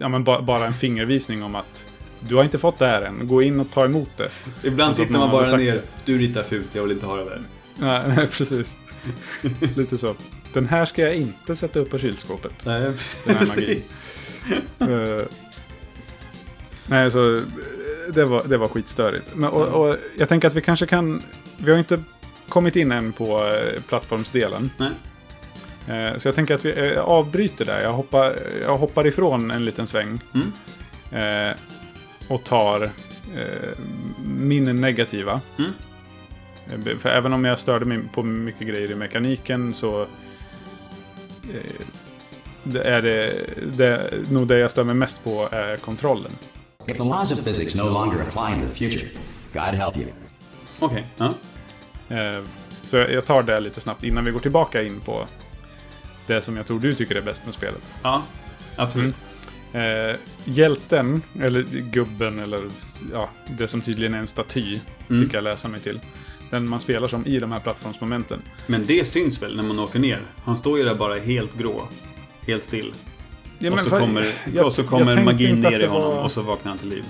ja, 0.00 0.08
men 0.08 0.24
ba, 0.24 0.42
bara 0.42 0.66
en 0.66 0.74
fingervisning 0.74 1.42
om 1.42 1.54
att 1.54 1.86
du 2.20 2.36
har 2.36 2.44
inte 2.44 2.58
fått 2.58 2.78
det 2.78 2.86
här 2.86 3.02
än, 3.02 3.28
gå 3.28 3.42
in 3.42 3.60
och 3.60 3.70
ta 3.70 3.84
emot 3.84 4.10
det. 4.16 4.28
Ibland 4.68 4.96
tittar 4.96 5.18
man 5.18 5.30
bara 5.30 5.56
ner. 5.56 5.80
Du 6.04 6.18
ritar 6.18 6.42
fult, 6.42 6.74
jag 6.74 6.82
vill 6.82 6.92
inte 6.92 7.06
ha 7.06 7.16
det 7.16 7.24
där. 7.24 7.40
Nej, 7.78 8.02
nej 8.16 8.26
precis. 8.26 8.76
Lite 9.76 9.98
så. 9.98 10.14
Den 10.52 10.66
här 10.66 10.84
ska 10.84 11.02
jag 11.02 11.16
inte 11.16 11.56
sätta 11.56 11.78
upp 11.78 11.90
på 11.90 11.98
kylskåpet. 11.98 12.66
Nej, 12.66 12.92
Den 13.24 13.36
här 13.36 13.46
magin. 13.46 13.82
Eh, 14.78 15.22
nej, 16.86 17.10
så 17.10 17.42
det 18.14 18.24
var, 18.24 18.42
det 18.48 18.56
var 18.56 18.68
skitstörigt. 18.68 19.34
Men, 19.34 19.50
och, 19.50 19.66
och 19.66 19.96
jag 20.18 20.28
tänker 20.28 20.48
att 20.48 20.54
vi 20.54 20.60
kanske 20.60 20.86
kan... 20.86 21.22
Vi 21.58 21.70
har 21.70 21.78
inte 21.78 22.02
kommit 22.48 22.76
in 22.76 22.92
än 22.92 23.12
på 23.12 23.46
eh, 23.46 23.82
plattformsdelen. 23.88 24.70
Nej. 24.76 24.90
Eh, 25.88 26.16
så 26.18 26.28
jag 26.28 26.34
tänker 26.34 26.54
att 26.54 26.64
vi 26.64 26.96
avbryter 26.96 27.64
där. 27.64 27.82
Jag 27.82 27.92
hoppar, 27.92 28.38
jag 28.62 28.78
hoppar 28.78 29.06
ifrån 29.06 29.50
en 29.50 29.64
liten 29.64 29.86
sväng. 29.86 30.20
Mm. 30.34 31.54
Och 32.28 32.44
tar 32.44 32.90
min 34.26 34.80
negativa. 34.80 35.40
Mm. 35.58 35.72
Eh, 36.72 36.98
För 36.98 37.08
även 37.08 37.32
om 37.32 37.44
jag 37.44 37.58
störde 37.58 37.84
mig 37.84 37.98
på 38.14 38.22
mycket 38.22 38.68
grejer 38.68 38.90
i 38.90 38.94
mekaniken 38.94 39.74
så... 39.74 40.02
Eh, 40.02 41.86
det 42.62 42.82
är 42.82 43.02
det, 43.02 43.44
det, 43.76 44.10
nog 44.30 44.46
det 44.48 44.58
jag 44.58 44.70
stör 44.70 44.84
mig 44.84 44.94
mest 44.94 45.24
på 45.24 45.48
är 45.52 45.76
kontrollen. 45.76 46.32
If 46.86 46.96
the 46.96 47.02
laws 47.04 47.32
of 47.32 47.44
physics 47.44 47.74
no 47.74 47.82
longer 47.90 48.16
apply 48.22 48.54
in 48.62 48.68
the 48.68 48.74
future, 48.90 49.08
God 49.52 49.62
help 49.62 49.96
you. 49.96 50.06
Okej, 50.78 51.06
ja. 51.16 51.34
Eh, 52.16 52.42
Så 52.86 52.96
jag 52.96 53.24
tar 53.26 53.42
det 53.42 53.60
lite 53.60 53.80
snabbt 53.80 54.04
innan 54.04 54.24
vi 54.24 54.30
går 54.30 54.40
tillbaka 54.40 54.82
in 54.82 55.00
på 55.00 55.26
det 56.26 56.42
som 56.42 56.56
jag 56.56 56.66
tror 56.66 56.80
du 56.80 56.94
tycker 56.94 57.14
är 57.14 57.20
bäst 57.22 57.44
med 57.44 57.54
spelet. 57.54 57.82
Ja, 58.02 58.22
absolut. 58.76 59.14
Eh, 59.72 60.16
hjälten, 60.44 61.22
eller 61.40 61.62
gubben, 61.92 62.38
eller 62.38 62.60
ja, 63.12 63.28
det 63.58 63.68
som 63.68 63.80
tydligen 63.80 64.14
är 64.14 64.18
en 64.18 64.26
staty, 64.26 64.78
Mm. 65.08 65.24
fick 65.24 65.34
jag 65.34 65.44
läsa 65.44 65.68
mig 65.68 65.80
till. 65.80 66.00
Den 66.50 66.68
man 66.68 66.80
spelar 66.80 67.08
som 67.08 67.26
i 67.26 67.38
de 67.38 67.52
här 67.52 67.60
plattformsmomenten. 67.60 68.42
Men 68.66 68.86
det 68.86 69.08
syns 69.08 69.42
väl 69.42 69.56
när 69.56 69.62
man 69.62 69.78
åker 69.78 69.98
ner? 69.98 70.20
Han 70.44 70.56
står 70.56 70.78
ju 70.78 70.84
där 70.84 70.94
bara 70.94 71.14
helt 71.18 71.58
grå. 71.58 71.88
Helt 72.46 72.64
still. 72.64 72.94
Ja, 73.58 73.72
och, 73.72 73.80
så 73.80 73.90
kommer, 73.90 74.32
jag- 74.54 74.66
och 74.66 74.72
så 74.72 74.84
kommer 74.84 75.22
magin 75.24 75.60
ner 75.60 75.80
i 75.80 75.86
honom 75.86 76.02
var- 76.16 76.22
och 76.24 76.32
så 76.32 76.42
vaknar 76.42 76.70
han 76.70 76.78
till 76.78 76.88
liv. 76.88 77.04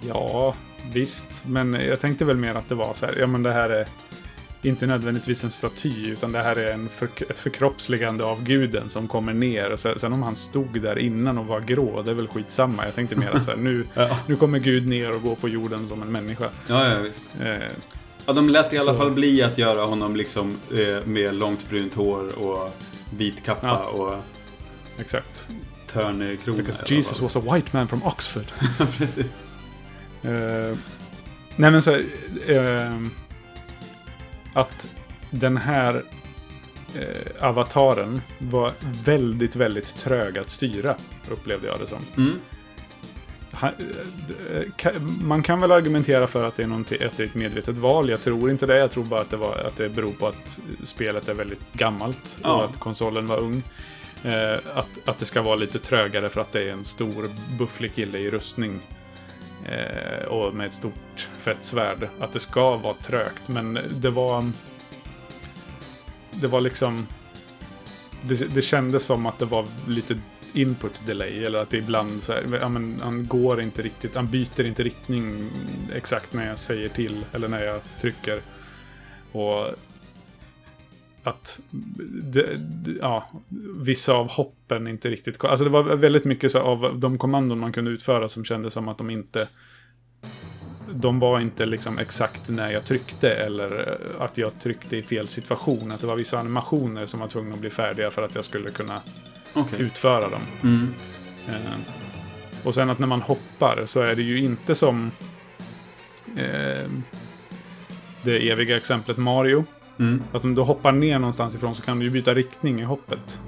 Ja, 0.00 0.54
visst. 0.92 1.44
Men 1.46 1.74
jag 1.74 2.00
tänkte 2.00 2.24
väl 2.24 2.36
mer 2.36 2.54
att 2.54 2.68
det 2.68 2.74
var 2.74 2.94
så 2.94 3.06
här, 3.06 3.14
ja 3.18 3.26
men 3.26 3.42
det 3.42 3.52
här 3.52 3.70
är 3.70 3.86
inte 4.62 4.86
nödvändigtvis 4.86 5.44
en 5.44 5.50
staty, 5.50 6.06
utan 6.10 6.32
det 6.32 6.42
här 6.42 6.56
är 6.56 6.72
en 6.72 6.88
för, 6.88 7.04
ett 7.30 7.38
förkroppsligande 7.38 8.24
av 8.24 8.44
guden 8.44 8.90
som 8.90 9.08
kommer 9.08 9.32
ner. 9.32 9.72
Och 9.72 9.80
sen, 9.80 9.98
sen 9.98 10.12
om 10.12 10.22
han 10.22 10.36
stod 10.36 10.80
där 10.80 10.98
innan 10.98 11.38
och 11.38 11.46
var 11.46 11.60
grå, 11.60 12.02
det 12.02 12.10
är 12.10 12.14
väl 12.14 12.28
skitsamma. 12.28 12.84
Jag 12.84 12.94
tänkte 12.94 13.16
mer 13.16 13.30
att 13.30 13.44
så 13.44 13.50
här, 13.50 13.58
nu, 13.58 13.86
Ja. 13.94 14.18
nu 14.26 14.36
kommer 14.36 14.58
Gud 14.58 14.86
ner 14.88 15.14
och 15.14 15.22
går 15.22 15.34
på 15.34 15.48
jorden 15.48 15.86
som 15.86 16.02
en 16.02 16.12
människa. 16.12 16.48
Ja, 16.66 16.88
ja 16.88 16.98
visst. 16.98 17.22
Eh, 17.40 17.56
Ja, 18.26 18.32
de 18.32 18.48
lät 18.48 18.72
i 18.72 18.78
alla 18.78 18.92
Så- 18.92 18.98
fall 18.98 19.10
bli 19.10 19.42
att 19.42 19.58
göra 19.58 19.80
honom 19.84 20.16
liksom 20.16 20.58
eh, 20.72 21.06
med 21.06 21.34
långt 21.34 21.68
brunt 21.70 21.94
hår 21.94 22.38
och 22.38 22.74
vit 23.16 23.44
kappa 23.44 23.66
Ja. 23.66 23.78
och 23.84 24.16
exakt. 25.00 25.48
törnekrona. 25.92 26.56
Because 26.58 26.94
Jesus 26.94 27.20
was 27.20 27.36
a 27.36 27.40
white 27.54 27.68
man 27.72 27.88
from 27.88 28.02
Oxford. 28.02 28.44
Precis. 28.98 29.26
Eh, 30.22 30.76
nej 31.56 31.70
men 31.70 31.82
så 31.82 31.94
eh, 32.46 33.00
Att 34.54 34.88
den 35.30 35.56
här 35.56 36.02
eh, 36.98 37.44
avataren 37.48 38.22
var 38.38 38.72
väldigt, 39.04 39.56
väldigt 39.56 39.94
trög 39.94 40.38
att 40.38 40.50
styra. 40.50 40.96
Upplevde 41.30 41.66
jag 41.66 41.80
det 41.80 41.86
som. 41.86 41.98
Mm. 42.16 42.40
Han, 43.52 43.70
eh, 43.70 44.62
ka- 44.76 45.00
man 45.22 45.42
kan 45.42 45.60
väl 45.60 45.72
argumentera 45.72 46.26
för 46.26 46.44
att 46.44 46.56
det, 46.56 46.62
är 46.62 46.66
någonting- 46.66 47.06
att 47.06 47.16
det 47.16 47.22
är 47.22 47.26
ett 47.26 47.34
medvetet 47.34 47.78
val. 47.78 48.08
Jag 48.10 48.20
tror 48.22 48.50
inte 48.50 48.66
det. 48.66 48.78
Jag 48.78 48.90
tror 48.90 49.04
bara 49.04 49.20
att 49.20 49.30
det, 49.30 49.36
var, 49.36 49.56
att 49.56 49.76
det 49.76 49.88
beror 49.88 50.12
på 50.12 50.26
att 50.26 50.60
spelet 50.84 51.28
är 51.28 51.34
väldigt 51.34 51.72
gammalt. 51.72 52.38
Ja. 52.42 52.50
Och 52.54 52.64
att 52.64 52.78
konsolen 52.78 53.26
var 53.26 53.38
ung. 53.38 53.62
Eh, 54.24 54.58
att, 54.74 54.88
att 55.04 55.18
det 55.18 55.24
ska 55.24 55.42
vara 55.42 55.56
lite 55.56 55.78
trögare 55.78 56.28
för 56.28 56.40
att 56.40 56.52
det 56.52 56.62
är 56.68 56.72
en 56.72 56.84
stor 56.84 57.30
bufflig 57.58 57.94
kille 57.94 58.18
i 58.18 58.30
rustning. 58.30 58.80
Eh, 59.64 60.24
och 60.24 60.54
med 60.54 60.66
ett 60.66 60.74
stort 60.74 61.28
fett 61.38 61.64
svärd. 61.64 62.08
Att 62.20 62.32
det 62.32 62.40
ska 62.40 62.76
vara 62.76 62.94
trögt. 62.94 63.48
Men 63.48 63.78
det 63.90 64.10
var... 64.10 64.50
Det 66.30 66.46
var 66.46 66.60
liksom... 66.60 67.06
Det, 68.22 68.54
det 68.54 68.62
kändes 68.62 69.04
som 69.04 69.26
att 69.26 69.38
det 69.38 69.44
var 69.44 69.66
lite 69.88 70.18
input 70.52 71.06
delay. 71.06 71.44
Eller 71.44 71.58
att 71.58 71.70
det 71.70 71.76
ibland 71.76 72.22
så 72.22 72.32
här, 72.32 72.58
ja, 72.60 72.68
men 72.68 73.00
han 73.02 73.26
går 73.26 73.60
inte 73.60 73.82
riktigt, 73.82 74.14
han 74.14 74.30
byter 74.30 74.66
inte 74.66 74.82
riktning 74.82 75.50
exakt 75.94 76.32
när 76.32 76.46
jag 76.46 76.58
säger 76.58 76.88
till. 76.88 77.24
Eller 77.32 77.48
när 77.48 77.64
jag 77.64 77.80
trycker. 78.00 78.40
Och 79.32 79.66
att 81.24 81.60
det, 82.22 82.56
det- 82.56 82.98
ja, 83.00 83.30
vissa 83.80 84.12
av 84.12 84.30
hoppen 84.30 84.86
inte 84.86 85.08
riktigt... 85.08 85.44
Alltså 85.44 85.64
det 85.64 85.70
var 85.70 85.82
väldigt 85.82 86.24
mycket 86.24 86.52
så 86.52 86.58
av 86.60 86.98
de 87.00 87.18
kommandon 87.18 87.58
man 87.58 87.72
kunde 87.72 87.90
utföra 87.90 88.28
som 88.28 88.44
kändes 88.44 88.72
som 88.72 88.88
att 88.88 88.98
de 88.98 89.10
inte... 89.10 89.48
De 90.92 91.18
var 91.18 91.40
inte 91.40 91.66
liksom 91.66 91.98
exakt 91.98 92.48
när 92.48 92.70
jag 92.70 92.84
tryckte 92.84 93.30
eller 93.30 93.98
att 94.18 94.38
jag 94.38 94.58
tryckte 94.60 94.96
i 94.96 95.02
fel 95.02 95.28
situation. 95.28 95.92
Att 95.92 96.00
det 96.00 96.06
var 96.06 96.16
vissa 96.16 96.38
animationer 96.38 97.06
som 97.06 97.20
var 97.20 97.28
tvungna 97.28 97.54
att 97.54 97.60
bli 97.60 97.70
färdiga 97.70 98.10
för 98.10 98.22
att 98.22 98.34
jag 98.34 98.44
skulle 98.44 98.70
kunna 98.70 99.00
Okej. 99.54 99.80
utföra 99.80 100.28
dem. 100.30 100.42
Mm. 100.62 100.94
Eh, 101.48 101.78
och 102.64 102.74
sen 102.74 102.90
att 102.90 102.98
när 102.98 103.06
man 103.06 103.22
hoppar 103.22 103.82
så 103.86 104.00
är 104.00 104.16
det 104.16 104.22
ju 104.22 104.38
inte 104.38 104.74
som 104.74 105.10
eh, 106.36 106.90
det 108.22 108.50
eviga 108.50 108.76
exemplet 108.76 109.16
Mario. 109.16 109.64
Mm. 110.00 110.22
Att 110.32 110.44
om 110.44 110.54
du 110.54 110.62
hoppar 110.62 110.92
ner 110.92 111.18
någonstans 111.18 111.54
ifrån 111.54 111.74
så 111.74 111.82
kan 111.82 111.98
du 111.98 112.04
ju 112.04 112.10
byta 112.10 112.34
riktning 112.34 112.80
i 112.80 112.84
hoppet. 112.84 113.40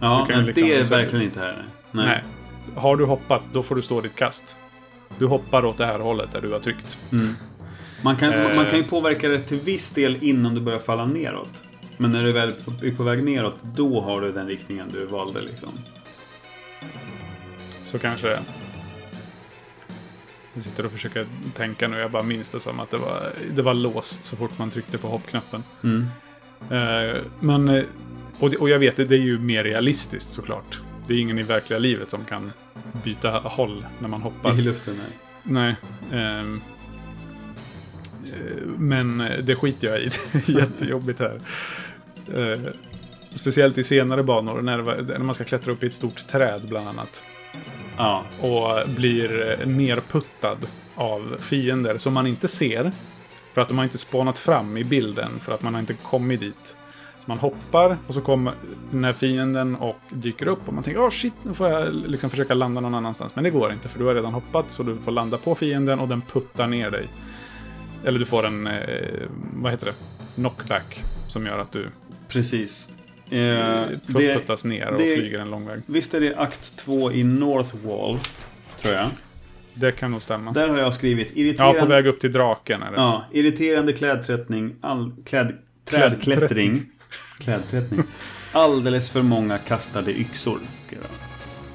Ja, 0.00 0.26
men 0.28 0.46
liksom- 0.46 0.68
det 0.68 0.74
är 0.74 0.84
verkligen 0.84 1.24
inte 1.24 1.40
här. 1.40 1.64
Nej. 1.90 2.06
Nej. 2.06 2.24
Har 2.76 2.96
du 2.96 3.04
hoppat, 3.04 3.42
då 3.52 3.62
får 3.62 3.74
du 3.76 3.82
stå 3.82 4.00
ditt 4.00 4.14
kast. 4.14 4.56
Du 5.18 5.26
hoppar 5.26 5.64
åt 5.64 5.78
det 5.78 5.86
här 5.86 5.98
hållet 5.98 6.32
där 6.32 6.40
du 6.40 6.52
har 6.52 6.58
tryckt. 6.58 6.98
Mm. 7.12 7.28
Man, 8.02 8.16
kan, 8.16 8.32
Eh. 8.32 8.56
man 8.56 8.66
kan 8.66 8.76
ju 8.78 8.84
påverka 8.84 9.28
det 9.28 9.38
till 9.38 9.60
viss 9.60 9.90
del 9.90 10.18
innan 10.24 10.54
du 10.54 10.60
börjar 10.60 10.78
falla 10.78 11.04
neråt. 11.04 11.52
Men 11.96 12.12
när 12.12 12.22
du 12.24 12.32
väl 12.32 12.52
är 12.82 12.90
på 12.96 13.02
väg 13.02 13.24
neråt, 13.24 13.54
då 13.62 14.00
har 14.00 14.20
du 14.20 14.32
den 14.32 14.46
riktningen 14.48 14.86
du 14.92 15.06
valde 15.06 15.40
liksom. 15.40 15.68
Så 17.84 17.98
kanske... 17.98 18.38
Jag 20.58 20.62
sitter 20.64 20.86
och 20.86 20.92
försöker 20.92 21.26
tänka 21.54 21.88
nu. 21.88 21.98
Jag 21.98 22.10
bara 22.10 22.22
minns 22.22 22.48
det 22.48 22.60
som 22.60 22.80
att 22.80 22.90
det 22.90 22.96
var, 22.96 23.32
det 23.54 23.62
var 23.62 23.74
låst 23.74 24.24
så 24.24 24.36
fort 24.36 24.58
man 24.58 24.70
tryckte 24.70 24.98
på 24.98 25.08
hoppknappen. 25.08 25.62
Mm. 25.84 26.06
Eh, 26.70 27.16
men... 27.40 27.68
eh, 27.68 27.84
Och, 28.40 28.54
och 28.54 28.68
jag 28.68 28.78
vet, 28.78 28.96
det, 28.96 29.04
det 29.04 29.14
är 29.14 29.20
ju 29.20 29.38
mer 29.38 29.64
realistiskt 29.64 30.30
såklart. 30.30 30.80
Det 31.06 31.14
är 31.14 31.18
ingen 31.18 31.38
i 31.38 31.42
verkliga 31.42 31.78
livet 31.78 32.10
som 32.10 32.24
kan 32.24 32.52
byta 33.04 33.30
håll 33.30 33.86
när 33.98 34.08
man 34.08 34.22
hoppar. 34.22 34.58
I 34.58 34.62
luften. 34.62 35.00
Nej. 35.44 35.76
Nej. 36.10 36.20
eh, 36.20 36.58
men 38.78 39.18
det 39.42 39.54
skiter 39.56 39.88
jag 39.88 40.00
i. 40.00 40.10
Det 40.32 40.48
är 40.52 40.58
jättejobbigt 40.60 41.20
här. 41.20 41.40
Eh, 42.34 42.58
speciellt 43.34 43.78
i 43.78 43.84
senare 43.84 44.22
banor 44.22 44.60
när, 44.62 44.78
var, 44.78 44.96
när 44.96 45.18
man 45.18 45.34
ska 45.34 45.44
klättra 45.44 45.72
upp 45.72 45.82
i 45.82 45.86
ett 45.86 45.92
stort 45.94 46.26
träd 46.26 46.60
bland 46.68 46.88
annat. 46.88 47.22
Ja. 47.96 48.24
Och 48.40 48.88
blir 48.88 49.58
nerputtad 49.66 50.58
av 50.94 51.36
fiender 51.40 51.98
som 51.98 52.14
man 52.14 52.26
inte 52.26 52.48
ser. 52.48 52.92
För 53.52 53.60
att 53.60 53.68
de 53.68 53.78
har 53.78 53.84
inte 53.84 53.98
spånat 53.98 54.38
fram 54.38 54.76
i 54.76 54.84
bilden. 54.84 55.40
För 55.40 55.52
att 55.52 55.62
man 55.62 55.74
har 55.74 55.80
inte 55.80 55.94
kommit 55.94 56.40
dit. 56.40 56.76
Så 57.18 57.24
man 57.26 57.38
hoppar 57.38 57.96
och 58.06 58.14
så 58.14 58.20
kommer 58.20 58.54
den 58.90 59.04
här 59.04 59.12
fienden 59.12 59.76
och 59.76 59.98
dyker 60.08 60.48
upp. 60.48 60.68
Och 60.68 60.74
man 60.74 60.84
tänker 60.84 61.02
åh 61.02 61.10
shit, 61.10 61.32
nu 61.42 61.54
får 61.54 61.68
jag 61.68 61.94
liksom 61.94 62.30
försöka 62.30 62.54
landa 62.54 62.80
någon 62.80 62.94
annanstans. 62.94 63.34
Men 63.34 63.44
det 63.44 63.50
går 63.50 63.72
inte 63.72 63.88
för 63.88 63.98
du 63.98 64.04
har 64.04 64.14
redan 64.14 64.32
hoppat. 64.32 64.70
Så 64.70 64.82
du 64.82 64.96
får 64.96 65.12
landa 65.12 65.38
på 65.38 65.54
fienden 65.54 66.00
och 66.00 66.08
den 66.08 66.22
puttar 66.22 66.66
ner 66.66 66.90
dig. 66.90 67.08
Eller 68.04 68.18
du 68.18 68.24
får 68.24 68.46
en, 68.46 68.66
eh, 68.66 69.28
vad 69.54 69.72
heter 69.72 69.86
det? 69.86 69.94
Knockback. 70.34 71.02
Som 71.28 71.46
gör 71.46 71.58
att 71.58 71.72
du 71.72 71.88
Precis. 72.28 72.90
Eh, 73.30 73.38
eh, 73.40 73.86
det, 74.06 74.34
puttas 74.34 74.64
ner 74.64 74.88
och 74.92 74.98
det- 74.98 75.14
flyger 75.16 75.38
en 75.38 75.50
lång 75.50 75.66
väg. 75.66 75.80
visst 75.86 76.14
är 76.14 76.20
det 76.20 76.36
akt 76.36 76.76
2 76.76 77.12
i 77.12 77.24
North 77.24 77.76
Wall, 77.84 78.18
tror 78.82 78.94
jag. 78.94 79.10
Det 79.74 79.92
kan 79.92 80.10
nog 80.10 80.22
stämma. 80.22 80.52
Där 80.52 80.68
har 80.68 80.78
jag 80.78 80.94
skrivit 80.94 81.28
Ja, 81.34 81.40
irriterande, 81.42 81.80
på 81.80 81.86
väg 81.86 82.06
upp 82.06 82.20
till 82.20 82.32
draken 82.32 82.82
är 82.82 82.90
det. 82.90 82.96
ja, 82.96 83.24
irriterande 83.32 83.92
klädträttning, 83.92 84.74
all, 84.80 85.12
kläd, 85.26 85.52
trädklättring. 85.84 86.82
Klädträttning. 87.38 88.02
Alldeles 88.52 89.10
för 89.10 89.22
många 89.22 89.58
kastade 89.58 90.10
yxor. 90.20 90.58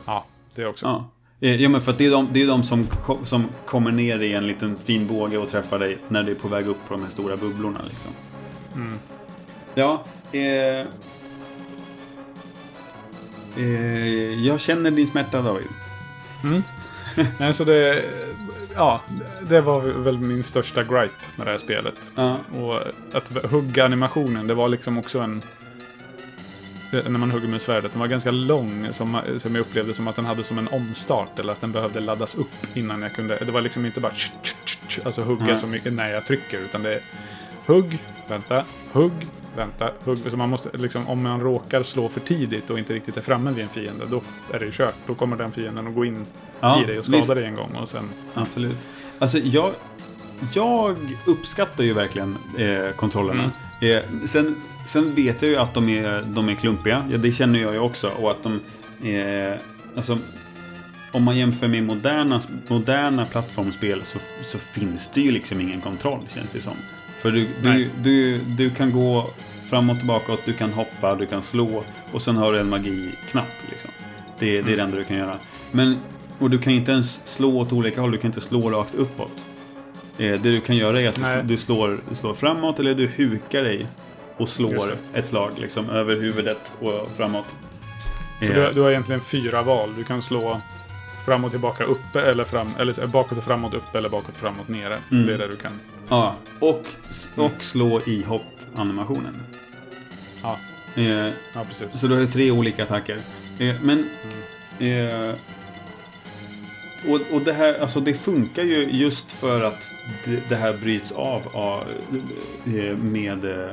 Ja, 0.06 0.26
det 0.56 0.66
också. 0.66 0.86
Ja. 0.86 1.10
Eh, 1.48 1.62
Ja 1.62 1.70
men 1.70 1.82
för 1.82 1.92
att 1.92 1.98
det 1.98 2.06
är 2.06 2.12
de, 2.12 2.30
det 2.34 2.42
är 2.44 2.48
de 2.48 2.64
som, 2.64 2.88
som 3.24 3.46
kommer 3.66 3.92
ner 3.92 4.20
i 4.20 4.34
en 4.34 4.48
liten 4.48 4.78
fin 4.78 5.08
båge 5.08 5.38
och 5.38 5.50
träffar 5.50 5.80
dig 5.80 5.98
när 6.08 6.24
du 6.24 6.32
är 6.32 6.36
på 6.36 6.48
väg 6.48 6.68
upp 6.68 6.78
på 6.88 6.94
de 6.94 7.04
här 7.04 7.10
stora 7.10 7.38
bubblorna 7.38 7.80
liksom. 7.84 8.12
Mm. 8.76 9.00
Ja, 9.76 10.04
eh, 10.32 10.88
eh, 13.58 14.46
jag 14.46 14.62
känner 14.62 14.92
din 14.92 15.08
smärta 15.08 15.42
David. 15.42 15.68
Nej, 17.38 17.54
så 17.54 17.64
det... 17.64 18.06
Ja, 18.76 19.02
det 19.42 19.62
var 19.62 19.82
väl 19.82 20.18
min 20.18 20.44
största 20.44 20.84
gripe 20.84 21.14
med 21.36 21.48
det 21.48 21.52
här 21.52 21.58
spelet. 21.58 22.12
Ja, 22.16 22.38
Och 22.56 22.80
att 23.14 23.44
hugga 23.52 23.86
animationen, 23.86 24.48
det 24.48 24.54
var 24.54 24.68
liksom 24.68 24.98
också 24.98 25.20
en... 25.20 25.42
När 26.92 27.10
man 27.10 27.32
hugger 27.32 27.48
med 27.48 27.62
svärdet, 27.62 27.92
den 27.92 28.00
var 28.02 28.08
ganska 28.08 28.32
lång. 28.32 28.88
Som, 28.92 29.20
som 29.38 29.56
jag 29.56 29.62
upplevde 29.62 29.94
som 29.94 30.08
att 30.08 30.16
den 30.16 30.26
hade 30.26 30.44
som 30.44 30.58
en 30.58 30.68
omstart. 30.68 31.40
Eller 31.40 31.54
att 31.54 31.62
den 31.62 31.72
behövde 31.72 32.00
laddas 32.00 32.36
upp 32.36 32.78
innan 32.78 33.02
jag 33.02 33.14
kunde... 33.14 33.38
Det 33.38 33.52
var 33.52 33.62
liksom 33.62 33.86
inte 33.86 34.00
bara... 34.00 34.12
tsch, 34.12 34.32
tsch, 34.42 34.56
tsch, 34.66 34.88
tsch, 34.88 35.06
Alltså 35.06 35.22
hugga 35.22 35.46
Nej. 35.46 35.58
så 35.58 35.68
mycket 35.68 35.94
när 35.94 36.12
jag 36.12 36.26
trycker. 36.26 36.60
Utan 36.60 36.84
det 36.84 36.94
är 36.94 37.02
hugg, 37.66 38.00
vänta, 38.28 38.66
hugg, 38.94 39.28
vänta, 39.56 39.92
hugg. 40.04 40.18
Så 40.32 40.38
man 40.38 40.50
måste 40.50 40.78
liksom, 40.78 41.08
om 41.08 41.24
man 41.24 41.40
råkar 41.40 41.84
slå 41.84 42.10
för 42.10 42.20
tidigt 42.20 42.70
och 42.70 42.80
inte 42.80 42.94
riktigt 42.94 43.18
är 43.18 43.22
framme 43.22 43.52
vid 43.52 43.64
en 43.64 43.70
fiende, 43.70 44.06
då 44.06 44.22
är 44.54 44.60
det 44.60 44.66
ju 44.66 44.72
kört. 44.72 44.96
Då 45.08 45.16
kommer 45.16 45.38
den 45.38 45.52
fienden 45.52 45.88
att 45.88 45.96
gå 45.96 46.06
in 46.06 46.26
Ja, 46.60 46.84
i 46.84 46.86
dig 46.86 46.98
och 47.00 47.06
skada 47.06 47.18
visst. 47.18 47.36
dig 47.36 47.46
en 47.46 47.56
gång 47.56 47.76
och 47.82 47.90
sen... 47.90 48.10
absolut. 48.34 48.78
Alltså 49.20 49.38
jag, 49.38 49.72
jag 50.54 50.98
uppskattar 51.26 51.84
ju 51.84 51.94
verkligen 51.94 52.38
eh, 52.58 52.92
kontrollerna. 52.96 53.52
Eh, 53.82 54.02
sen, 54.26 54.56
sen 54.88 55.16
vet 55.16 55.42
jag 55.42 55.52
ju 55.52 55.58
att 55.58 55.74
de 55.74 55.90
är, 55.90 56.22
de 56.22 56.50
är 56.50 56.56
klumpiga. 56.56 57.06
Ja, 57.12 57.18
det 57.18 57.32
känner 57.32 57.60
jag 57.60 57.74
ju 57.74 57.80
också. 57.80 58.10
Och 58.10 58.32
att 58.32 58.44
de 58.44 58.60
är... 59.04 59.62
Alltså, 59.96 60.18
om 61.12 61.24
man 61.24 61.38
jämför 61.38 61.68
med 61.68 61.84
moderna, 61.84 62.42
moderna 62.68 63.26
plattformsspel 63.26 64.02
så, 64.06 64.20
så 64.44 64.58
finns 64.58 65.10
det 65.14 65.22
ju 65.22 65.32
liksom 65.32 65.62
ingen 65.62 65.82
kontroll 65.82 66.20
känns 66.28 66.50
det 66.50 66.62
som. 66.62 66.74
För 67.24 67.32
du, 67.32 67.48
du, 67.62 67.90
du, 68.04 68.38
du 68.38 68.70
kan 68.70 68.92
gå 68.92 69.30
framåt 69.70 70.00
och 70.00 70.08
bakåt, 70.08 70.40
du 70.46 70.54
kan 70.54 70.74
hoppa, 70.74 71.16
du 71.16 71.26
kan 71.26 71.42
slå 71.42 71.84
och 72.12 72.22
sen 72.22 72.38
har 72.38 72.54
du 72.54 72.60
en 72.60 72.70
magiknapp. 72.70 73.46
Liksom. 73.70 73.90
Det, 74.40 74.62
det 74.62 74.72
är 74.72 74.76
det 74.76 74.84
enda 74.84 74.98
du 74.98 75.04
kan 75.04 75.18
göra. 75.18 75.38
Men, 75.72 75.98
och 76.40 76.50
du 76.50 76.60
kan 76.60 76.74
inte 76.74 76.92
ens 76.92 77.28
slå 77.28 77.60
åt 77.60 77.72
olika 77.72 78.02
håll, 78.02 78.12
du 78.12 78.18
kan 78.18 78.30
inte 78.30 78.42
slå 78.42 78.70
rakt 78.70 78.96
uppåt. 78.96 79.46
Eh, 80.18 80.32
det 80.32 80.38
du 80.38 80.62
kan 80.62 80.76
göra 80.76 81.02
är 81.02 81.10
att 81.10 81.16
du, 81.16 81.42
du 81.44 81.58
slår, 81.58 82.00
slår 82.12 82.34
framåt 82.34 82.80
eller 82.80 82.96
du 82.96 83.08
hukar 83.08 83.62
dig 83.62 83.88
och 84.38 84.50
slår 84.50 84.98
ett 85.14 85.28
slag 85.28 85.52
liksom, 85.58 85.90
över 85.90 86.16
huvudet 86.16 86.74
och 86.80 87.10
framåt. 87.18 87.56
Så 88.40 88.46
Eh, 88.46 88.54
du, 88.54 88.72
du 88.74 88.82
har 88.82 88.90
egentligen 88.90 89.22
fyra 89.22 89.62
val. 89.62 89.94
Du 89.98 90.04
kan 90.04 90.22
slå 90.22 90.62
fram 91.26 91.46
och 91.46 91.52
tillbaka 91.52 91.84
uppe 91.84 92.22
eller 92.22 92.44
fram, 92.44 92.68
eller 92.80 93.08
bakåt 93.08 93.38
och 93.38 93.44
framåt 93.44 93.74
uppe 93.74 93.98
eller 93.98 94.10
bakåt 94.10 94.30
och 94.30 94.36
framåt 94.38 94.68
nere. 94.68 94.98
Mm. 95.12 95.26
Det 95.26 95.34
är 95.34 95.38
det 95.38 95.48
du 95.48 95.56
kan. 95.56 95.80
Ja, 96.10 96.36
och, 96.60 96.86
och 97.36 97.64
slå 97.64 98.02
i 98.06 98.24
hopp-animationen. 98.24 99.36
Ja, 100.42 100.58
Eh, 100.96 101.28
ja 101.54 101.64
precis. 101.68 102.00
så 102.00 102.08
du 102.08 102.20
har 102.20 102.26
tre 102.26 102.52
olika 102.52 102.84
attacker. 102.84 103.20
Eh, 103.60 103.76
men... 103.82 104.10
Eh, 104.80 105.32
och, 107.10 107.20
och 107.36 107.42
det 107.42 107.54
här, 107.54 107.82
alltså 107.82 108.00
det 108.00 108.14
funkar 108.14 108.64
ju 108.64 108.92
just 108.92 109.32
för 109.32 109.64
att 109.64 109.92
det, 110.26 110.50
det 110.50 110.56
här 110.56 110.74
bryts 110.74 111.12
av, 111.12 111.42
av 111.54 111.84
eh, 112.66 112.98
med, 112.98 113.70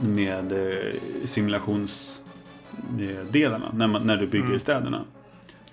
med 0.00 0.52
eh, 0.52 0.68
simulationsdelarna. 1.24 3.70
När, 3.74 3.86
man, 3.86 4.06
när 4.06 4.16
du 4.16 4.26
bygger 4.26 4.46
Mm. 4.46 4.60
städerna. 4.60 5.04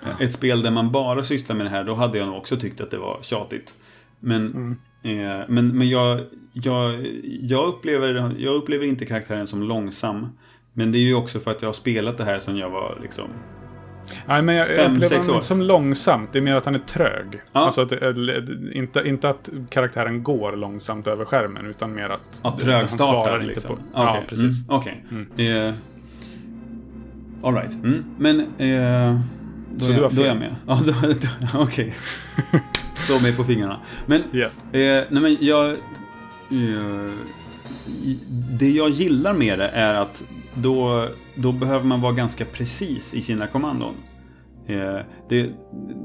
Eh, 0.03 0.21
Ett 0.21 0.33
spel 0.33 0.61
där 0.61 0.71
man 0.71 0.91
bara 0.91 1.23
sysslar 1.23 1.55
med 1.55 1.65
det 1.65 1.69
här, 1.69 1.83
då 1.83 1.93
hade 1.95 2.17
jag 2.17 2.27
nog 2.27 2.37
också 2.37 2.57
tyckt 2.57 2.81
att 2.81 2.91
det 2.91 2.97
var 2.97 3.19
tjatigt. 3.21 3.73
Men, 4.19 4.45
Mm. 5.03 5.29
eh, 5.41 5.45
men, 5.47 5.77
men 5.77 5.89
jag, 5.89 6.19
jag, 6.53 7.05
jag, 7.41 7.65
upplever, 7.67 8.35
jag 8.37 8.55
upplever 8.55 8.85
inte 8.85 9.05
karaktären 9.05 9.47
som 9.47 9.63
långsam. 9.63 10.27
Men 10.73 10.91
det 10.91 10.97
är 10.97 11.07
ju 11.07 11.15
också 11.15 11.39
för 11.39 11.51
att 11.51 11.61
jag 11.61 11.69
har 11.69 11.73
spelat 11.73 12.17
det 12.17 12.23
här 12.23 12.39
sedan 12.39 12.57
jag 12.57 12.69
var 12.69 12.97
liksom... 13.01 13.29
Nej, 14.27 14.41
men 14.41 14.55
jag, 14.55 14.67
Fem, 14.67 14.93
upplever 14.93 15.17
honom 15.17 15.35
inte 15.35 15.45
som 15.47 15.61
långsamt. 15.61 16.29
Det 16.33 16.39
är 16.39 16.41
mer 16.41 16.55
att 16.55 16.65
han 16.65 16.75
är 16.75 16.79
trög. 16.79 17.25
Ja. 17.51 17.59
Alltså 17.59 17.81
att 17.81 17.91
är, 17.91 18.75
inte, 18.77 18.99
inte 19.05 19.29
att 19.29 19.49
karaktären 19.69 20.23
går 20.23 20.55
långsamt 20.55 21.07
över 21.07 21.25
skärmen, 21.25 21.65
utan 21.65 21.93
mer 21.95 22.09
att 22.09 22.41
Ja, 22.43 22.49
han 22.49 22.59
trögstartad 22.59 23.07
svarar 23.07 23.35
inte 23.35 23.47
liksom. 23.47 23.75
på... 23.75 23.81
Okej, 24.01 24.13
Ja, 24.15 24.19
precis. 24.29 24.67
Mm, 24.69 24.79
Okej. 24.79 25.05
Mm. 25.11 25.67
Eh, 25.69 25.73
all 27.43 27.53
right. 27.53 27.73
Mm. 27.73 28.03
Men... 28.17 28.39
Eh, 28.57 29.19
då, 29.75 29.85
Så 29.85 29.91
är, 29.91 29.95
du 29.95 30.03
har 30.03 30.09
då 30.09 30.21
är 30.21 30.25
jag 30.25 30.37
fel? 30.37 30.39
med. 30.39 30.55
Ja, 31.53 31.59
okej. 31.63 31.93
Slå 32.95 33.19
mig 33.19 33.35
på 33.35 33.43
fingrarna. 33.43 33.79
Men... 34.05 34.23
Ja. 34.31 34.45
Eh, 34.45 35.03
nej 35.09 35.21
men 35.21 35.37
jag... 35.39 35.71
Eh, 35.71 37.11
det 38.59 38.69
jag 38.69 38.89
gillar 38.89 39.33
med 39.33 39.59
det 39.59 39.67
är 39.67 39.93
att 39.93 40.23
då, 40.53 41.07
då 41.35 41.51
behöver 41.51 41.85
man 41.85 42.01
vara 42.01 42.13
ganska 42.13 42.45
precis 42.45 43.13
i 43.13 43.21
sina 43.21 43.47
kommandon. 43.47 43.95
Eh, 44.67 44.97
det, 45.29 45.49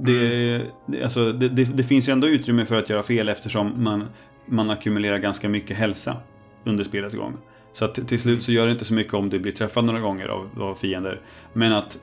det, 0.03 0.63
det, 0.87 1.03
alltså, 1.03 1.33
det, 1.33 1.49
det, 1.49 1.65
det 1.65 1.83
finns 1.83 2.09
ju 2.09 2.13
ändå 2.13 2.29
utrymme 2.29 2.65
för 2.65 2.79
att 2.79 2.91
göra 2.91 3.03
fel 3.03 3.29
eftersom 3.29 3.85
man, 3.85 4.05
man 4.47 4.71
ackumulerar 4.71 5.19
ganska 5.19 5.49
mycket 5.49 5.77
hälsa 5.77 6.17
under 6.65 6.85
spelets 6.85 7.15
gång. 7.15 7.37
Så 7.73 7.85
att 7.85 8.09
till 8.09 8.21
slut 8.21 8.43
så 8.43 8.53
gör 8.53 8.67
det 8.67 8.73
inte 8.73 8.85
så 8.85 8.95
mycket 8.95 9.15
om 9.15 9.31
du 9.31 9.39
blir 9.39 9.53
träffad 9.53 9.85
några 9.85 10.01
gånger 10.01 10.27
av, 10.29 10.63
av 10.63 10.75
fiender. 10.75 11.21
Men 11.53 11.73
att 11.73 11.99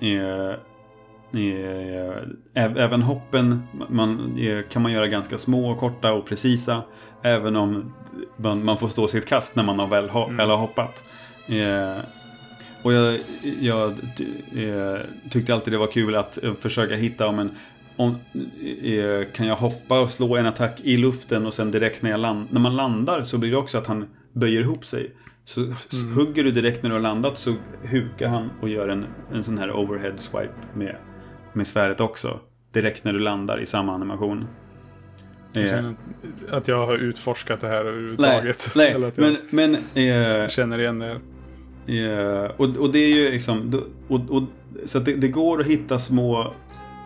eh, 0.00 0.58
även 2.54 3.02
hoppen 3.02 3.62
man, 3.88 4.38
kan 4.70 4.82
man 4.82 4.92
göra 4.92 5.06
ganska 5.06 5.38
små, 5.38 5.74
korta 5.74 6.12
och 6.12 6.26
precisa. 6.26 6.82
Även 7.22 7.56
om 7.56 7.92
man, 8.36 8.64
man 8.64 8.78
får 8.78 8.88
stå 8.88 9.08
sitt 9.08 9.26
kast 9.26 9.56
när 9.56 9.62
man 9.62 9.78
har 9.78 9.86
väl, 9.86 10.08
ho- 10.08 10.46
har 10.48 10.56
hoppat. 10.56 11.04
Eh, 11.46 12.04
och 12.82 12.92
jag, 12.92 13.18
jag 13.60 13.90
eh, 14.56 15.00
tyckte 15.30 15.54
alltid 15.54 15.72
det 15.72 15.78
var 15.78 15.86
kul 15.86 16.14
att 16.16 16.44
eh, 16.44 16.54
försöka 16.54 16.94
hitta 16.94 17.26
om 17.28 17.38
en 17.38 17.50
om, 17.96 18.16
eh, 18.84 19.26
kan 19.34 19.46
jag 19.46 19.56
hoppa 19.56 20.00
och 20.00 20.10
slå 20.10 20.36
en 20.36 20.46
attack 20.46 20.80
i 20.84 20.96
luften 20.96 21.46
och 21.46 21.54
sen 21.54 21.70
direkt 21.70 22.02
när, 22.02 22.10
jag 22.10 22.20
land, 22.20 22.46
när 22.50 22.60
man 22.60 22.76
landar 22.76 23.22
så 23.22 23.38
blir 23.38 23.50
det 23.50 23.56
också 23.56 23.78
att 23.78 23.86
han 23.86 24.06
böjer 24.32 24.60
ihop 24.60 24.84
sig. 24.84 25.10
Så 25.44 25.64
s- 25.70 26.02
hugger 26.14 26.44
du 26.44 26.50
direkt 26.50 26.82
när 26.82 26.90
du 26.90 26.94
har 26.96 27.00
landat 27.02 27.38
så 27.38 27.54
hukar 27.82 28.28
han 28.28 28.50
och 28.60 28.68
gör 28.68 28.88
en, 28.88 29.06
en 29.32 29.44
sån 29.44 29.58
här 29.58 29.72
overhead 29.72 30.14
swipe 30.18 30.52
med, 30.74 30.96
med 31.52 31.66
svärdet 31.66 32.00
också. 32.00 32.40
Direkt 32.72 33.04
när 33.04 33.12
du 33.12 33.18
landar 33.18 33.60
i 33.60 33.66
samma 33.66 33.94
animation. 33.94 34.46
Jag 35.52 35.64
Eh, 35.64 35.70
känner 35.70 35.94
att 36.50 36.68
jag 36.68 36.86
har 36.86 36.94
utforskat 36.96 37.60
det 37.60 37.66
här 37.68 37.84
nej, 37.84 37.90
överhuvudtaget. 37.92 38.72
nej 38.76 38.90
jag 39.00 39.12
men, 39.18 39.36
men 39.50 39.74
eh, 39.74 40.48
känner 40.48 40.78
igen 40.80 40.98
det. 40.98 41.20
Eh, 41.86 42.50
och, 42.56 42.76
och 42.76 42.92
det 42.92 42.98
är 42.98 43.14
ju 43.14 43.30
liksom... 43.30 43.82
Och, 44.08 44.20
och, 44.30 44.42
så 44.84 44.98
det, 44.98 45.12
det 45.14 45.28
går 45.28 45.60
att 45.60 45.66
hitta 45.66 45.98
små, 45.98 46.54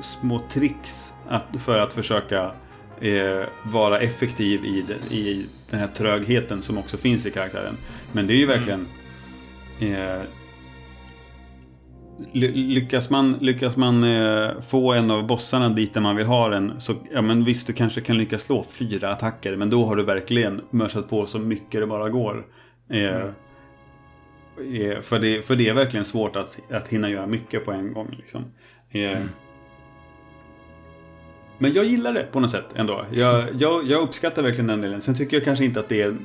små 0.03 0.41
tricks 0.51 1.13
att, 1.29 1.45
för 1.59 1.79
att 1.79 1.93
försöka 1.93 2.53
eh, 3.01 3.43
vara 3.63 3.99
effektiv 4.01 4.65
i, 4.65 4.85
i 5.17 5.47
den 5.71 5.81
här 5.81 5.89
trögheten 5.89 6.63
som 6.63 6.79
också 6.79 6.97
finns 6.97 7.27
i 7.27 7.31
karaktären. 7.31 7.75
Men 8.13 8.27
det 8.27 8.35
är 8.35 8.39
ju 8.39 8.47
verkligen... 8.47 8.87
Eh, 9.81 9.87
ly- 9.87 10.27
lyckas 12.33 13.11
man, 13.11 13.33
lyckas 13.41 13.77
man 13.77 14.05
eh, 14.05 14.61
få 14.61 14.93
en 14.93 15.11
av 15.11 15.27
bossarna 15.27 15.69
dit 15.69 15.95
där 15.95 16.01
man 16.01 16.17
vill 16.17 16.27
ha 16.27 16.49
den 16.49 16.81
så 16.81 16.95
ja, 17.13 17.23
men 17.23 17.45
visst, 17.45 17.67
du 17.67 17.73
kanske 17.73 18.01
kan 18.01 18.19
lyckas 18.19 18.43
slå 18.43 18.63
fyra 18.63 19.13
attacker 19.13 19.57
men 19.57 19.71
då 19.71 19.85
har 19.85 19.97
du 19.97 20.05
verkligen 20.05 20.61
mörsat 20.71 21.09
på 21.09 21.27
så 21.27 21.39
mycket 21.39 21.81
det 21.81 21.87
bara 21.87 22.09
går. 22.09 22.47
Eh, 22.91 23.25
Eh, 24.75 25.01
För 25.01 25.19
det, 25.19 25.47
för 25.47 25.57
det 25.57 25.69
är 25.69 25.75
verkligen 25.75 26.05
svårt 26.05 26.37
att, 26.37 26.59
att 26.71 26.89
hinna 26.89 27.09
göra 27.11 27.27
mycket 27.27 27.65
på 27.65 27.73
en 27.73 27.93
gång. 27.93 28.15
Liksom. 28.19 28.45
Eh, 28.91 29.19
Men 31.59 31.73
jag 31.73 31.85
gillar 31.85 32.13
det 32.13 32.23
på 32.33 32.41
något 32.41 32.51
sätt 32.51 32.67
ändå. 32.75 33.05
Jag, 33.13 33.45
jag, 33.59 33.85
jag 33.87 34.03
uppskattar 34.03 34.43
verkligen 34.43 34.67
den 34.67 34.81
delen. 34.81 35.01
Sen 35.01 35.15
tycker 35.15 35.37
jag 35.37 35.45
kanske 35.45 35.65
inte 35.65 35.81
att 35.81 35.89
det 35.89 36.03
är 36.03 36.17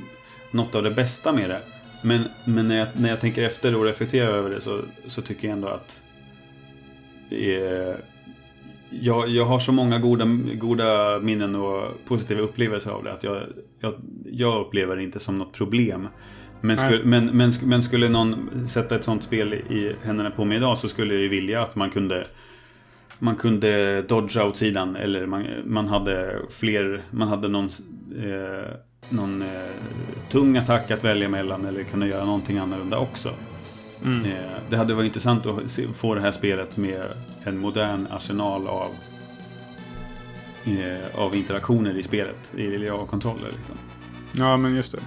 något 0.51 0.75
av 0.75 0.83
det 0.83 0.91
bästa 0.91 1.31
med 1.31 1.49
det. 1.49 1.61
Men, 2.01 2.23
men 2.45 2.67
när, 2.67 2.77
jag, 2.77 2.87
när 2.93 3.09
jag 3.09 3.19
tänker 3.19 3.43
efter 3.43 3.75
och 3.75 3.83
reflekterar 3.83 4.27
över 4.27 4.49
det 4.49 4.61
så, 4.61 4.81
så 5.05 5.21
tycker 5.21 5.47
jag 5.47 5.53
ändå 5.53 5.67
att 5.67 6.01
eh, 7.29 7.95
jag, 8.89 9.29
jag 9.29 9.45
har 9.45 9.59
så 9.59 9.71
många 9.71 9.99
goda, 9.99 10.25
goda 10.53 11.19
minnen 11.19 11.55
och 11.55 11.91
positiva 12.07 12.41
upplevelser 12.41 12.91
av 12.91 13.03
det 13.03 13.13
att 13.13 13.23
jag, 13.23 13.43
jag, 13.79 13.93
jag 14.25 14.61
upplever 14.61 14.95
det 14.95 15.03
inte 15.03 15.19
som 15.19 15.37
något 15.37 15.53
problem. 15.53 16.07
Men, 16.61 16.77
skulle, 16.77 17.03
men, 17.03 17.25
men, 17.25 17.53
men 17.63 17.83
skulle 17.83 18.09
någon 18.09 18.67
sätta 18.67 18.95
ett 18.95 19.03
sånt 19.03 19.23
spel 19.23 19.53
i 19.53 19.95
händerna 20.03 20.31
på 20.31 20.45
mig 20.45 20.57
idag 20.57 20.77
så 20.77 20.89
skulle 20.89 21.13
jag 21.13 21.23
ju 21.23 21.29
vilja 21.29 21.61
att 21.61 21.75
man 21.75 21.89
kunde 21.89 22.27
man 23.19 23.35
kunde 23.35 24.01
dodga 24.01 24.45
åt 24.45 24.57
sidan 24.57 24.95
eller 24.95 25.25
man, 25.25 25.45
man 25.65 25.87
hade 25.87 26.39
fler, 26.49 27.03
man 27.11 27.27
hade 27.27 27.47
någon, 27.47 27.69
eh, 28.17 28.73
någon 29.09 29.41
eh, 29.41 29.47
tung 30.29 30.57
attack 30.57 30.91
att 30.91 31.03
välja 31.03 31.29
mellan 31.29 31.65
eller 31.65 31.83
kunna 31.83 32.07
göra 32.07 32.25
någonting 32.25 32.57
annorlunda 32.57 32.97
också. 32.97 33.29
Mm. 34.05 34.25
Eh, 34.31 34.51
det 34.69 34.77
hade 34.77 34.93
varit 34.93 35.05
intressant 35.05 35.45
att 35.45 35.71
se, 35.71 35.87
få 35.93 36.15
det 36.15 36.21
här 36.21 36.31
spelet 36.31 36.77
med 36.77 37.03
en 37.43 37.57
modern 37.57 38.07
arsenal 38.11 38.67
av 38.67 38.91
eh, 40.65 41.21
av 41.21 41.35
interaktioner 41.35 41.97
i 41.97 42.03
spelet, 42.03 42.53
i 42.57 42.89
av 42.89 43.05
kontroller. 43.05 43.47
Liksom. 43.57 43.75
Ja, 44.31 44.57
men 44.57 44.75
just 44.75 44.91
det. 44.91 44.99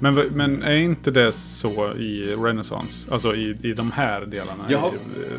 Men, 0.00 0.14
men 0.14 0.62
är 0.62 0.76
inte 0.76 1.10
det 1.10 1.32
så 1.32 1.94
i 1.94 2.34
Renaissance? 2.38 3.12
Alltså 3.12 3.34
i, 3.34 3.58
i 3.62 3.72
de 3.72 3.92
här 3.92 4.20
delarna? 4.26 4.64
Jaha. 4.68 4.90
I, 4.90 5.20
eh, 5.20 5.38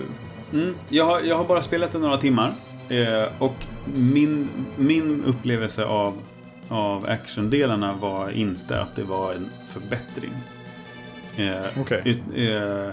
Mm, 0.53 0.75
jag, 0.89 1.05
har, 1.05 1.21
jag 1.21 1.38
har 1.38 1.45
bara 1.45 1.61
spelat 1.61 1.91
det 1.91 1.99
några 1.99 2.17
timmar. 2.17 2.53
Eh, 2.89 3.23
och 3.39 3.55
min, 3.93 4.49
min 4.75 5.23
upplevelse 5.25 5.86
av, 5.86 6.13
av 6.70 7.05
actiondelarna 7.09 7.93
var 7.93 8.30
inte 8.30 8.82
att 8.82 8.95
det 8.95 9.03
var 9.03 9.34
en 9.34 9.49
förbättring. 9.68 10.32
Eh, 11.38 11.82
Okej. 11.82 12.01
ut, 12.05 12.20
eh, 12.36 12.88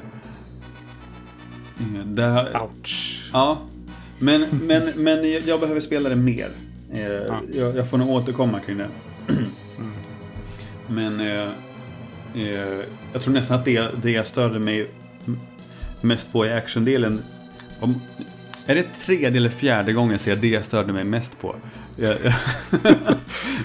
eh, 1.94 2.04
där, 2.04 2.62
Ouch. 2.62 3.30
Ja, 3.32 3.58
men, 4.18 4.46
men, 4.50 4.90
men 4.94 5.30
jag, 5.46 5.60
behöver 5.60 5.80
spela 5.80 6.08
det 6.08 6.16
mer. 6.16 6.50
Eh, 6.92 7.02
jag, 7.52 7.76
jag 7.76 7.90
får 7.90 7.98
nog 7.98 8.10
återkomma 8.10 8.60
kring 8.60 8.78
det. 8.78 8.88
Men 10.88 11.20
eh, 11.20 11.48
eh, 12.34 12.80
jag 13.12 13.22
tror 13.22 13.34
nästan 13.34 13.58
att 13.58 13.64
det, 13.64 13.90
det 14.02 14.10
jag 14.10 14.26
störde 14.26 14.58
mig 14.58 14.86
mest 16.00 16.32
på 16.32 16.46
i 16.46 16.52
actiondelen. 16.52 17.22
Är 18.66 18.74
det 18.74 18.82
tredje 18.82 19.28
eller 19.28 19.48
fjärde 19.48 19.92
gången 19.92 20.10
jag 20.10 20.20
säger 20.20 20.36
det 20.36 20.48
jag 20.48 20.64
störde 20.64 20.92
mig 20.92 21.04
mest 21.04 21.40
på? 21.40 21.56
Jag, 21.96 22.16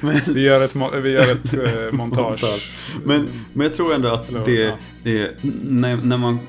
Vi 0.28 0.42
gör 0.42 0.66
ett, 0.66 0.76
vi 1.04 1.12
gör 1.12 1.32
ett 1.32 1.54
eh, 1.54 1.92
montage. 1.98 2.72
men, 3.04 3.28
men 3.54 3.68
jag 3.68 3.74
tror 3.74 3.94
ändå 3.94 4.10
att 4.10 4.46
det, 4.46 4.52
ja. 4.52 4.78
det 5.04 5.44
när, 5.64 5.96
när, 5.96 6.18
man, 6.18 6.40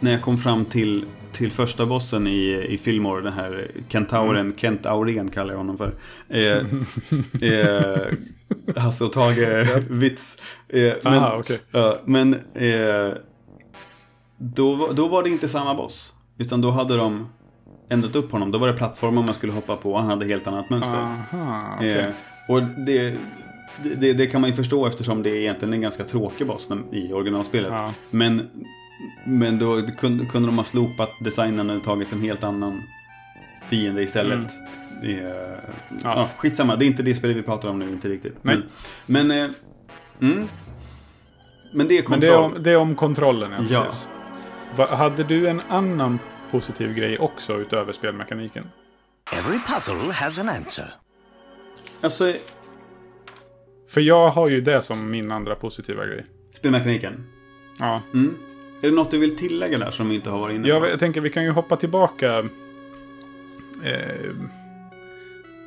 när 0.00 0.12
jag 0.12 0.22
kom 0.22 0.38
fram 0.38 0.64
till, 0.64 1.04
till 1.32 1.52
första 1.52 1.86
bossen 1.86 2.26
i, 2.26 2.66
i 2.68 2.78
Fillmore, 2.78 3.22
den 3.22 3.32
här 3.32 3.70
kentauren, 3.88 4.40
Mm. 4.46 4.56
Kent 4.56 4.86
Aurén 4.86 5.28
kallar 5.28 5.50
jag 5.50 5.58
honom 5.58 5.78
för. 5.78 5.94
Eh, 6.28 6.56
eh, 7.50 8.06
Hasse 8.76 9.04
och 9.04 9.12
Tage-vits. 9.12 10.38
Eh, 10.70 10.94
men 11.02 11.14
Aha, 11.14 11.36
okej. 11.38 11.58
ja, 11.70 11.98
men 12.04 12.34
eh, 12.54 13.12
då, 14.38 14.92
då 14.92 15.08
var 15.08 15.22
det 15.22 15.30
inte 15.30 15.48
samma 15.48 15.74
boss. 15.74 16.12
Utan 16.38 16.60
då 16.60 16.70
hade 16.70 16.96
de 16.96 17.28
ändrat 17.88 18.16
upp 18.16 18.32
honom. 18.32 18.50
Då 18.50 18.58
var 18.58 18.66
det 18.66 18.72
plattformar 18.72 19.22
man 19.22 19.34
skulle 19.34 19.52
hoppa 19.52 19.76
på 19.76 19.92
och 19.92 20.00
han 20.00 20.08
hade 20.08 20.26
helt 20.26 20.46
annat 20.46 20.70
mönster. 20.70 20.98
Aha, 20.98 21.74
okej. 21.76 21.98
Eh, 21.98 22.10
och 22.48 22.62
det, 22.62 23.16
det, 23.98 24.12
det 24.12 24.26
kan 24.26 24.40
man 24.40 24.50
ju 24.50 24.56
förstå 24.56 24.86
eftersom 24.86 25.22
det 25.22 25.30
är 25.30 25.36
egentligen 25.36 25.74
en 25.74 25.80
ganska 25.80 26.04
tråkig 26.04 26.46
boss 26.46 26.68
i 26.92 27.12
originalspelet. 27.12 27.68
Ja. 27.72 27.92
Men, 28.10 28.48
men 29.24 29.58
då 29.58 29.82
kunde, 29.82 30.24
kunde 30.26 30.48
de 30.48 30.56
ha 30.58 30.64
slopat 30.64 31.10
designen 31.24 31.70
och 31.70 31.84
tagit 31.84 32.12
en 32.12 32.20
helt 32.20 32.44
annan 32.44 32.82
fiende 33.64 34.02
istället. 34.02 34.52
Det, 35.02 35.12
är- 35.18 35.60
ja. 36.04 36.28
skitsamma, 36.38 36.76
det 36.76 36.84
är 36.84 36.86
inte 36.86 37.02
det 37.02 37.14
spelet 37.14 37.36
vi 37.36 37.42
pratar 37.42 37.68
om 37.68 37.78
nu, 37.78 37.88
inte 37.88 38.08
riktigt. 38.08 38.36
Nej. 38.42 38.56
Men, 39.06 39.26
men, 39.26 39.44
eh, 39.44 39.50
mm. 40.20 40.48
men 41.72 41.88
det 41.88 41.98
är 41.98 42.08
Men 42.08 42.20
det 42.20 42.26
är, 42.26 42.38
om, 42.38 42.54
det 42.60 42.70
är 42.70 42.76
om 42.76 42.94
kontrollen, 42.94 43.50
ja, 43.58 43.64
Ja. 43.70 43.82
precis. 43.84 44.08
Va, 44.76 44.96
hade 44.96 45.24
du 45.24 45.48
en 45.48 45.60
annan 45.68 46.18
positiv 46.50 46.94
grej 46.94 47.18
också 47.18 47.60
utöver 47.60 47.92
spelmekaniken? 47.92 48.64
Every 49.38 49.58
puzzle 49.58 50.12
has 50.12 50.38
an 50.38 50.48
answer. 50.48 50.90
Alltså, 52.00 52.32
För 53.88 54.00
jag 54.00 54.30
har 54.30 54.48
ju 54.48 54.60
det 54.60 54.82
som 54.82 55.10
min 55.10 55.32
andra 55.32 55.54
positiva 55.54 56.06
grej. 56.06 56.26
spelmekaniken. 56.54 57.26
Ja. 57.78 58.02
Mm. 58.14 58.34
Är 58.82 58.88
det 58.88 58.94
något 58.94 59.10
du 59.10 59.18
vill 59.18 59.36
tillägga 59.36 59.78
där 59.78 59.90
som 59.90 60.08
vi 60.08 60.14
inte 60.14 60.30
har 60.30 60.38
varit 60.38 60.54
inne 60.54 60.62
på? 60.62 60.68
Jag, 60.68 60.90
jag 60.90 60.98
tänker 60.98 61.20
vi 61.20 61.30
kan 61.30 61.44
ju 61.44 61.50
hoppa 61.50 61.76
tillbaka 61.76 62.38
eh, 63.84 64.30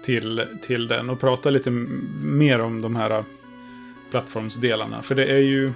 till, 0.06 0.46
till 0.62 0.88
den 0.88 1.10
och 1.10 1.20
prata 1.20 1.50
lite 1.50 1.72
mer 2.22 2.62
om 2.62 2.82
de 2.82 2.96
här 2.96 3.24
plattformsdelarna. 4.12 5.02
För 5.02 5.16
det 5.16 5.26
är 5.26 5.38
ju... 5.38 5.74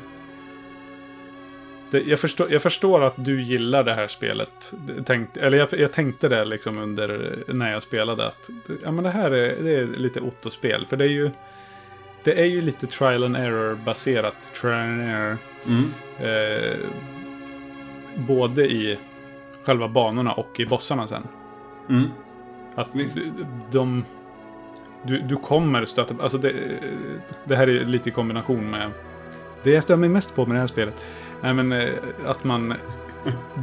Det, 1.91 2.01
jag, 2.01 2.19
förstår, 2.19 2.51
jag 2.51 2.61
förstår 2.61 3.03
att 3.03 3.13
du 3.17 3.41
gillar 3.41 3.83
det 3.83 3.93
här 3.93 4.07
spelet. 4.07 4.73
Tänkt, 5.05 5.38
eller 5.38 5.57
jag, 5.57 5.67
jag 5.71 5.91
tänkte 5.91 6.29
det 6.29 6.45
liksom 6.45 6.77
under 6.77 7.38
när 7.47 7.71
jag 7.71 7.83
spelade 7.83 8.27
att 8.27 8.49
ja, 8.83 8.91
men 8.91 9.03
det 9.03 9.09
här 9.09 9.31
är, 9.31 9.63
det 9.63 9.75
är 9.75 9.86
lite 9.86 10.21
Otto-spel. 10.21 10.86
För 10.86 10.97
det 10.97 11.03
är 11.03 11.09
ju 11.09 11.31
det 12.25 12.41
är 12.41 12.45
ju 12.45 12.61
lite 12.61 12.88
trial 12.88 13.23
and 13.23 13.38
error 13.38 13.75
baserat. 13.86 14.36
Trial 14.61 14.79
and 14.79 15.01
error. 15.01 15.38
Mm. 15.67 15.93
Eh, 16.19 16.77
både 18.15 18.71
i 18.71 18.97
själva 19.63 19.88
banorna 19.88 20.31
och 20.31 20.59
i 20.59 20.65
bossarna 20.65 21.07
sen. 21.07 21.27
Mm. 21.89 22.09
Att 22.75 22.88
Visst. 22.91 23.17
de... 23.71 24.05
Du, 25.03 25.19
du 25.19 25.36
kommer 25.36 25.86
stöta... 25.86 26.15
Alltså 26.23 26.38
det, 26.38 26.53
det 27.43 27.55
här 27.55 27.67
är 27.67 27.86
lite 27.86 28.09
i 28.09 28.11
kombination 28.11 28.69
med... 28.69 28.91
Det 29.63 29.71
jag 29.71 29.83
stör 29.83 29.95
mig 29.95 30.09
mest 30.09 30.36
på 30.36 30.45
med 30.45 30.55
det 30.55 30.59
här 30.59 30.67
spelet. 30.67 31.03
Nej 31.41 31.53
men 31.53 31.71
eh, 31.71 31.93
att 32.25 32.43
man... 32.43 32.73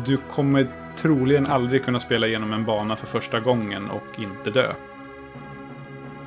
Du 0.06 0.16
kommer 0.16 0.66
troligen 0.96 1.46
aldrig 1.46 1.84
kunna 1.84 2.00
spela 2.00 2.26
igenom 2.26 2.52
en 2.52 2.64
bana 2.64 2.96
för 2.96 3.06
första 3.06 3.40
gången 3.40 3.90
och 3.90 4.20
inte 4.20 4.50
dö. 4.50 4.72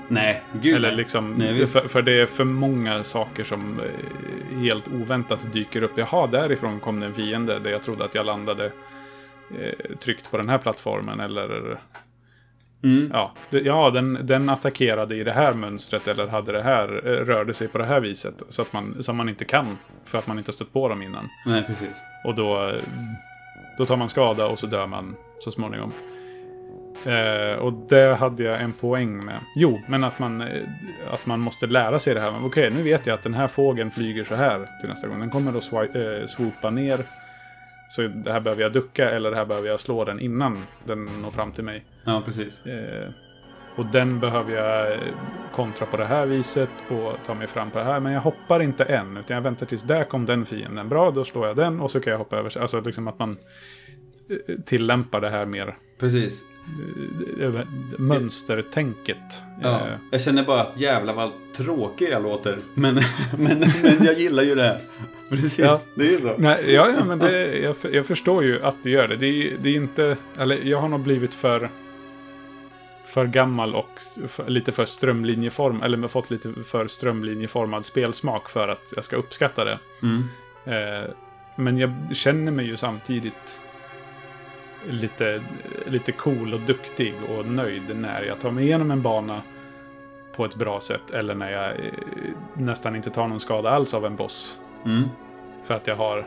Nej, 0.07 0.43
gud 0.61 0.75
Eller 0.75 0.91
liksom, 0.91 1.33
Nej, 1.37 1.67
för, 1.67 1.79
för 1.79 2.01
det 2.01 2.21
är 2.21 2.25
för 2.25 2.43
många 2.43 3.03
saker 3.03 3.43
som 3.43 3.79
eh, 3.79 4.59
helt 4.59 4.87
oväntat 4.87 5.53
dyker 5.53 5.83
upp. 5.83 5.97
Jaha, 5.97 6.27
därifrån 6.27 6.79
kom 6.79 6.99
det 6.99 7.05
en 7.05 7.13
fiende 7.13 7.59
där 7.59 7.71
jag 7.71 7.83
trodde 7.83 8.05
att 8.05 8.15
jag 8.15 8.25
landade 8.25 8.65
eh, 9.59 9.95
tryckt 9.99 10.31
på 10.31 10.37
den 10.37 10.49
här 10.49 10.57
plattformen. 10.57 11.19
Eller 11.19 11.79
Mm. 12.85 13.09
ja, 13.13 13.31
ja 13.49 13.89
den, 13.89 14.19
den 14.21 14.49
attackerade 14.49 15.15
i 15.15 15.23
det 15.23 15.31
här 15.31 15.53
mönstret 15.53 16.07
eller 16.07 16.27
hade 16.27 16.51
det 16.51 16.61
här, 16.61 16.87
eh, 17.07 17.25
rörde 17.25 17.53
sig 17.53 17.67
på 17.67 17.77
det 17.77 17.85
här 17.85 17.99
viset. 17.99 18.43
Så 18.49 18.61
att 18.61 18.73
man, 18.73 19.03
som 19.03 19.17
man 19.17 19.29
inte 19.29 19.45
kan 19.45 19.77
för 20.05 20.17
att 20.17 20.27
man 20.27 20.37
inte 20.37 20.51
stött 20.53 20.73
på 20.73 20.87
dem 20.89 21.01
innan. 21.01 21.29
Nej, 21.45 21.63
precis. 21.67 22.03
Och 22.23 22.35
då, 22.35 22.67
eh, 22.69 22.75
då 23.77 23.85
tar 23.85 23.97
man 23.97 24.09
skada 24.09 24.47
och 24.47 24.59
så 24.59 24.67
dör 24.67 24.87
man 24.87 25.15
så 25.39 25.51
småningom. 25.51 25.91
Eh, 27.05 27.57
och 27.59 27.73
det 27.89 28.15
hade 28.15 28.43
jag 28.43 28.61
en 28.61 28.73
poäng 28.73 29.25
med. 29.25 29.39
Jo, 29.55 29.81
men 29.87 30.03
att 30.03 30.19
man, 30.19 30.41
eh, 30.41 30.47
att 31.13 31.25
man 31.25 31.39
måste 31.39 31.67
lära 31.67 31.99
sig 31.99 32.13
det 32.13 32.19
här. 32.21 32.45
Okej, 32.45 32.71
nu 32.71 32.83
vet 32.83 33.05
jag 33.07 33.13
att 33.13 33.23
den 33.23 33.33
här 33.33 33.47
fågeln 33.47 33.91
flyger 33.91 34.23
så 34.23 34.35
här 34.35 34.67
till 34.79 34.89
nästa 34.89 35.07
gång. 35.07 35.19
Den 35.19 35.29
kommer 35.29 35.51
då 35.51 35.59
swi- 35.59 36.19
eh, 36.21 36.25
swoopa 36.25 36.69
ner. 36.69 36.99
Så 37.89 38.01
det 38.01 38.31
här 38.31 38.39
behöver 38.39 38.61
jag 38.61 38.73
ducka 38.73 39.09
eller 39.11 39.31
det 39.31 39.37
här 39.37 39.45
behöver 39.45 39.67
jag 39.67 39.79
slå 39.79 40.05
den 40.05 40.19
innan 40.19 40.63
den 40.83 41.05
når 41.05 41.31
fram 41.31 41.51
till 41.51 41.63
mig. 41.63 41.85
Ja, 42.05 42.21
precis. 42.25 42.65
Eh, 42.65 43.09
och 43.75 43.85
den 43.85 44.19
behöver 44.19 44.53
jag 44.53 44.91
eh, 44.91 44.99
kontra 45.51 45.85
på 45.85 45.97
det 45.97 46.05
här 46.05 46.25
viset 46.25 46.69
och 46.89 47.17
ta 47.25 47.33
mig 47.33 47.47
fram 47.47 47.71
på 47.71 47.77
det 47.77 47.83
här. 47.83 47.99
Men 47.99 48.13
jag 48.13 48.21
hoppar 48.21 48.61
inte 48.61 48.83
än, 48.83 49.17
utan 49.17 49.35
jag 49.35 49.41
väntar 49.41 49.65
tills 49.65 49.83
där 49.83 50.03
kom 50.03 50.25
den 50.25 50.45
fienden. 50.45 50.89
Bra, 50.89 51.11
då 51.11 51.25
slår 51.25 51.47
jag 51.47 51.55
den 51.55 51.79
och 51.79 51.91
så 51.91 51.99
kan 51.99 52.11
jag 52.11 52.17
hoppa 52.17 52.37
över. 52.37 52.57
Alltså 52.57 52.81
liksom 52.81 53.07
att 53.07 53.19
man 53.19 53.37
eh, 54.29 54.55
tillämpar 54.65 55.21
det 55.21 55.29
här 55.29 55.45
mer 55.45 55.77
Precis. 55.99 56.45
Eh, 57.41 57.61
mönstertänket. 57.97 59.43
Ja, 59.61 59.87
Eh, 59.87 59.93
jag 60.11 60.21
känner 60.21 60.43
bara 60.43 60.61
att 60.61 60.79
jävla 60.79 61.13
vad 61.13 61.31
tråkig 61.57 62.09
jag 62.09 62.23
låter. 62.23 62.59
Men, 62.73 62.95
men, 63.37 63.59
men 63.83 64.05
jag 64.05 64.13
gillar 64.19 64.43
ju 64.43 64.55
det 64.55 64.61
här. 64.63 64.79
Precis, 65.29 65.59
Ja. 65.59 65.79
det 65.95 66.07
är 66.07 66.11
ju 66.11 66.17
så. 66.17 66.35
Nej, 66.37 66.73
ja, 66.73 66.89
ja, 66.97 67.05
men 67.05 67.19
det, 67.19 67.57
jag, 67.57 67.75
jag 67.91 68.05
förstår 68.05 68.43
ju 68.43 68.61
att 68.63 68.75
du 68.83 68.89
gör 68.89 69.07
det. 69.07 69.15
Det 69.15 69.27
är, 69.27 69.57
det 69.57 69.69
är 69.69 69.75
inte... 69.75 70.17
Eller 70.37 70.57
jag 70.63 70.81
har 70.81 70.89
nog 70.89 70.99
blivit 70.99 71.33
för... 71.33 71.69
För 73.05 73.25
gammal 73.25 73.75
och 73.75 74.01
för, 74.27 74.49
lite 74.49 74.71
för 74.71 74.85
strömlinjeform... 74.85 75.81
Eller 75.83 76.07
fått 76.07 76.31
lite 76.31 76.53
för 76.65 76.87
strömlinjeformad 76.87 77.85
spelsmak 77.85 78.49
för 78.49 78.67
att 78.67 78.93
jag 78.95 79.05
ska 79.05 79.15
uppskatta 79.15 79.65
det. 79.65 79.79
Mm. 80.03 80.23
Eh, 80.65 81.09
men 81.55 81.77
jag 81.77 81.93
känner 82.11 82.51
mig 82.51 82.65
ju 82.65 82.77
samtidigt 82.77 83.61
lite, 84.89 85.43
lite 85.85 86.11
cool 86.11 86.53
och 86.53 86.59
duktig 86.59 87.13
och 87.29 87.47
nöjd 87.47 87.95
när 87.95 88.23
jag 88.23 88.39
tar 88.39 88.51
mig 88.51 88.63
igenom 88.63 88.91
en 88.91 89.01
bana 89.01 89.41
på 90.35 90.45
ett 90.45 90.55
bra 90.55 90.81
sätt. 90.81 91.11
Eller 91.11 91.35
när 91.35 91.51
jag 91.51 91.69
eh, 91.69 91.93
nästan 92.53 92.95
inte 92.95 93.09
tar 93.09 93.27
någon 93.27 93.39
skada 93.39 93.69
alls 93.69 93.93
av 93.93 94.05
en 94.05 94.15
boss. 94.15 94.59
Mm. 94.85 95.03
För 95.63 95.73
att 95.73 95.87
jag 95.87 95.95
har... 95.95 96.25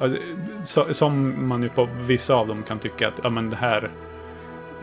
Alltså, 0.00 0.18
så, 0.62 0.94
som 0.94 1.34
man 1.48 1.62
ju 1.62 1.68
på 1.68 1.88
vissa 2.00 2.34
av 2.34 2.48
dem 2.48 2.62
kan 2.62 2.78
tycka 2.78 3.08
att 3.08 3.20
ja, 3.22 3.30
men 3.30 3.50
det 3.50 3.56
här... 3.56 3.90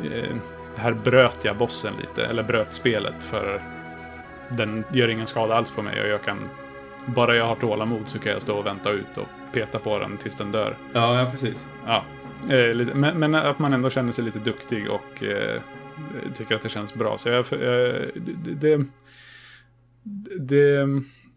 Eh, 0.04 0.36
här 0.76 0.94
bröt 0.94 1.46
jag 1.46 1.58
bossen 1.58 1.94
lite, 2.02 2.26
eller 2.26 2.44
bröt 2.44 2.74
spelet 2.74 3.24
för 3.24 3.62
den 4.50 4.84
gör 4.92 5.08
ingen 5.08 5.28
skada 5.28 5.56
alls 5.56 5.72
på 5.72 5.82
mig 5.82 6.02
och 6.02 6.08
jag 6.08 6.24
kan... 6.24 6.50
Bara 7.06 7.36
jag 7.36 7.46
har 7.46 7.56
tålamod 7.56 8.08
så 8.08 8.20
kan 8.20 8.32
jag 8.32 8.42
stå 8.42 8.58
och 8.58 8.66
vänta 8.66 8.90
ut 8.90 9.18
och 9.18 9.28
peta 9.54 9.80
på 9.80 10.00
den 10.00 10.18
tills 10.18 10.36
den 10.36 10.52
dör. 10.52 10.76
Ja, 10.94 11.20
ja, 11.20 11.32
precis. 11.32 11.68
Ja. 11.86 12.04
Eh, 12.50 12.96
men, 12.96 13.20
men 13.20 13.36
att 13.36 13.60
man 13.60 13.74
ändå 13.74 13.90
känner 13.90 14.12
sig 14.12 14.24
lite 14.24 14.40
duktig 14.40 14.90
och 14.90 15.24
eh, 15.24 15.62
tycker 16.36 16.56
att 16.56 16.62
det 16.62 16.70
känns 16.70 16.94
bra. 16.94 17.18
Så 17.18 17.30
jag, 17.30 17.46
det, 18.60 18.86
det, 20.40 20.88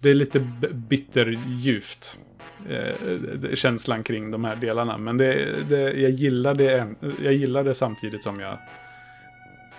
det, 0.00 0.11
är 0.11 0.14
lite 0.14 0.40
bitterljuvt. 0.72 2.18
Eh, 2.68 3.55
känslan 3.55 4.02
kring 4.02 4.30
de 4.30 4.44
här 4.44 4.57
delarna. 4.57 4.98
Men 4.98 5.16
det, 5.16 5.55
det, 5.68 5.92
jag, 5.92 6.11
gillar 6.11 6.55
det, 6.55 6.78
en- 6.78 6.96
jag 7.22 7.32
gillar 7.32 7.64
det 7.64 7.74
samtidigt 7.74 8.22
som 8.22 8.40
jag 8.40 8.59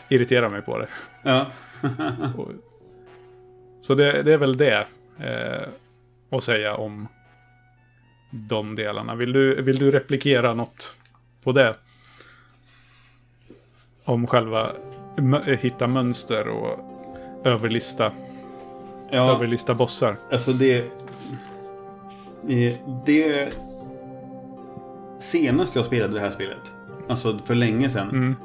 irriterar 0.09 0.49
mig 0.49 0.61
på 0.61 0.77
det. 0.77 0.87
Ja. 1.23 1.51
Och, 2.37 2.51
så 3.81 3.95
det, 3.95 4.23
det 4.23 4.33
är 4.33 4.37
väl 4.37 4.57
det 4.57 4.87
eh, 5.19 5.67
att 6.29 6.43
säga 6.43 6.75
om 6.75 7.07
de 8.31 8.75
delarna. 8.75 9.15
Vill 9.15 9.33
du, 9.33 9.61
vill 9.61 9.79
du 9.79 9.91
replikera 9.91 10.53
något 10.53 10.95
på 11.45 11.51
det? 11.51 11.75
Om 14.05 14.27
själva 14.27 14.67
hitta 15.59 15.87
mönster 15.87 16.47
och 16.47 16.79
överlista, 17.43 18.11
ja. 19.11 19.35
överlista 19.35 19.73
bossar. 19.73 20.15
Alltså 20.31 20.53
det... 20.53 20.85
Det... 23.05 23.53
Senast 25.19 25.75
jag 25.75 25.85
spelade 25.85 26.13
det 26.13 26.19
här 26.19 26.31
spelet, 26.31 26.73
alltså 27.09 27.37
för 27.45 27.55
länge 27.55 27.89
sedan, 27.89 28.09
Mm. 28.09 28.35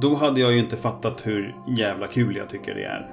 då 0.00 0.14
hade 0.14 0.40
jag 0.40 0.52
ju 0.52 0.58
inte 0.58 0.76
fattat 0.76 1.26
hur 1.26 1.54
jävla 1.68 2.06
kul 2.06 2.36
jag 2.36 2.48
tycker 2.48 2.74
det 2.74 2.84
är. 2.84 3.10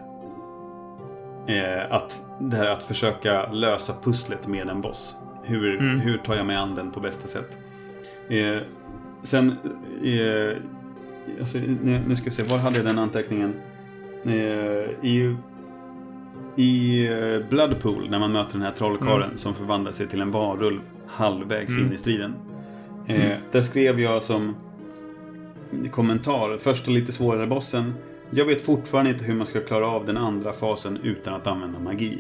Eh, 1.48 1.92
att 1.96 2.24
det 2.40 2.56
här 2.58 2.66
att 2.66 2.84
försöka 2.84 3.52
lösa 3.52 3.94
pusslet 4.04 4.48
med 4.48 4.70
en 4.70 4.82
boss. 4.82 5.16
Hur, 5.44 5.80
Mm. 5.80 6.00
hur 6.00 6.18
tar 6.18 6.36
jag 6.36 6.46
mig 6.46 6.56
an 6.56 6.76
den 6.76 6.92
på 6.92 7.00
bästa 7.00 7.28
sätt? 7.28 7.58
Eh, 8.30 8.58
sen, 9.24 9.50
eh, 10.04 10.58
alltså, 11.40 11.58
nu, 11.58 12.02
nu 12.08 12.16
ska 12.16 12.26
vi 12.26 12.32
se, 12.32 12.44
var 12.44 12.58
hade 12.58 12.78
jag 12.78 12.86
den 12.86 13.00
anteckningen? 13.00 13.54
Eh, 14.26 14.32
I, 15.10 15.36
i 16.56 17.08
eh, 17.08 17.50
Bloodpool, 17.50 18.10
när 18.10 18.20
man 18.20 18.32
möter 18.32 18.54
den 18.54 18.62
här 18.62 18.72
trollkarlen 18.72 19.38
som 19.38 19.54
förvandlar 19.54 19.92
sig 19.92 20.08
till 20.08 20.22
en 20.22 20.32
varulv 20.32 20.80
halvvägs 21.08 21.78
in 21.78 21.94
i 21.94 21.98
striden. 21.98 22.34
Eh, 23.08 23.38
Där 23.52 23.62
skrev 23.62 24.00
jag 24.00 24.24
som 24.24 24.56
kommentar, 25.92 26.58
första 26.58 26.92
lite 26.92 27.12
svårare 27.12 27.48
bossen. 27.48 27.94
Jag 28.30 28.46
vet 28.46 28.62
fortfarande 28.62 29.12
inte 29.12 29.24
hur 29.26 29.36
man 29.36 29.48
ska 29.48 29.60
klara 29.62 29.88
av 29.88 30.06
den 30.06 30.18
andra 30.18 30.54
fasen 30.54 30.98
utan 31.04 31.34
att 31.34 31.48
använda 31.48 31.80
magi. 31.80 32.20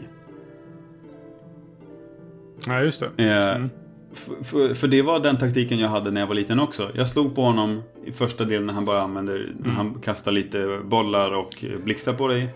Ja, 2.68 2.82
just 2.82 3.04
det. 3.18 3.24
Eh, 3.26 3.66
f- 3.66 3.72
för, 4.14 4.74
för 4.74 4.88
det 4.88 5.01
var 5.01 5.20
den 5.20 5.38
taktiken 5.38 5.80
jag 5.80 5.89
hade 5.89 6.12
när 6.12 6.22
jag 6.22 6.28
var 6.28 6.36
liten 6.36 6.59
också. 6.59 6.89
Jag 6.93 7.07
slog 7.07 7.36
på 7.36 7.41
honom 7.41 7.82
i 8.05 8.12
första 8.12 8.43
delen 8.45 8.66
när 8.66 8.74
han 8.74 8.86
bara 8.86 9.01
använder, 9.01 9.51
när 9.59 9.70
han 9.72 9.93
kastar 10.01 10.32
lite 10.32 10.80
bollar 10.86 11.32
och 11.32 11.66
blixtar 11.84 12.14
på 12.14 12.28
dig. 12.28 12.49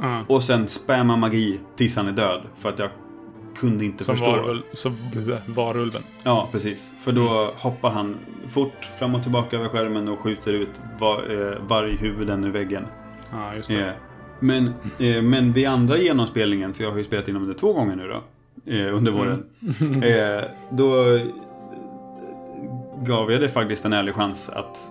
Ja. 0.00 0.24
Och 0.28 0.42
sen 0.42 0.68
spamma 0.68 1.16
magi 1.16 1.60
tills 1.76 1.96
han 1.96 2.08
är 2.08 2.12
död. 2.12 2.42
För 2.58 2.68
att 2.68 2.78
jag 2.78 2.90
kunde 3.56 3.84
inte 3.84 4.04
Som 4.04 4.16
förstå. 4.16 4.30
varul, 4.30 4.62
som 4.72 4.96
varulven. 5.46 6.02
Ja, 6.22 6.48
precis. 6.52 6.92
För 7.00 7.12
då 7.12 7.50
hoppar 7.56 7.90
han 7.90 8.16
fort 8.48 8.84
fram 8.98 9.14
och 9.14 9.22
tillbaka 9.22 9.56
över 9.56 9.68
skärmen 9.68 10.08
och 10.08 10.18
skjuter 10.18 10.52
ut 10.52 10.80
var, 11.00 11.16
eh, 11.18 11.58
varghuvuden 11.68 12.44
ur 12.44 12.50
väggen. 12.50 12.86
Ja, 13.32 13.54
just 13.54 13.68
det. 13.68 13.86
Eh, 13.86 13.92
men, 14.40 14.66
eh, 14.98 15.22
men 15.22 15.52
vid 15.52 15.66
andra 15.66 15.98
genomspelningen, 15.98 16.74
för 16.74 16.84
jag 16.84 16.90
har 16.90 16.98
ju 16.98 17.04
spelat 17.04 17.28
igenom 17.28 17.48
det 17.48 17.54
två 17.54 17.72
gånger 17.72 17.96
nu 17.96 18.08
då. 18.08 18.22
Eh, 18.66 18.96
under 18.96 19.12
våren. 19.12 19.44
eh, 20.02 20.44
då 20.70 21.18
gav 23.02 23.32
jag 23.32 23.40
det 23.40 23.48
faktiskt 23.48 23.84
en 23.84 23.92
ärlig 23.92 24.14
chans 24.14 24.48
att 24.48 24.90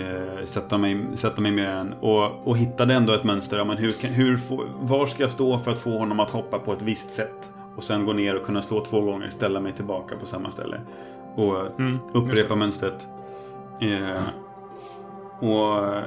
eh, 0.00 0.44
sätta, 0.44 0.78
mig, 0.78 1.06
sätta 1.14 1.40
mig 1.40 1.52
med 1.52 1.76
den. 1.76 1.92
Och, 1.92 2.48
och 2.48 2.56
hittade 2.56 2.94
ändå 2.94 3.12
ett 3.12 3.24
mönster. 3.24 3.58
Ja, 3.58 3.64
men 3.64 3.76
hur, 3.76 3.92
hur 4.02 4.36
få, 4.36 4.64
var 4.80 5.06
ska 5.06 5.22
jag 5.22 5.30
stå 5.30 5.58
för 5.58 5.70
att 5.70 5.78
få 5.78 5.98
honom 5.98 6.20
att 6.20 6.30
hoppa 6.30 6.58
på 6.58 6.72
ett 6.72 6.82
visst 6.82 7.10
sätt? 7.10 7.52
Och 7.76 7.84
sen 7.84 8.04
gå 8.04 8.12
ner 8.12 8.36
och 8.36 8.46
kunna 8.46 8.62
slå 8.62 8.84
två 8.84 9.00
gånger, 9.00 9.28
ställa 9.28 9.60
mig 9.60 9.72
tillbaka 9.72 10.16
på 10.16 10.26
samma 10.26 10.50
ställe. 10.50 10.80
Och 11.34 11.78
Mm, 11.78 11.98
upprepa 12.12 12.54
mönstret. 12.54 13.06
Eh, 13.80 14.22
och 15.48 16.02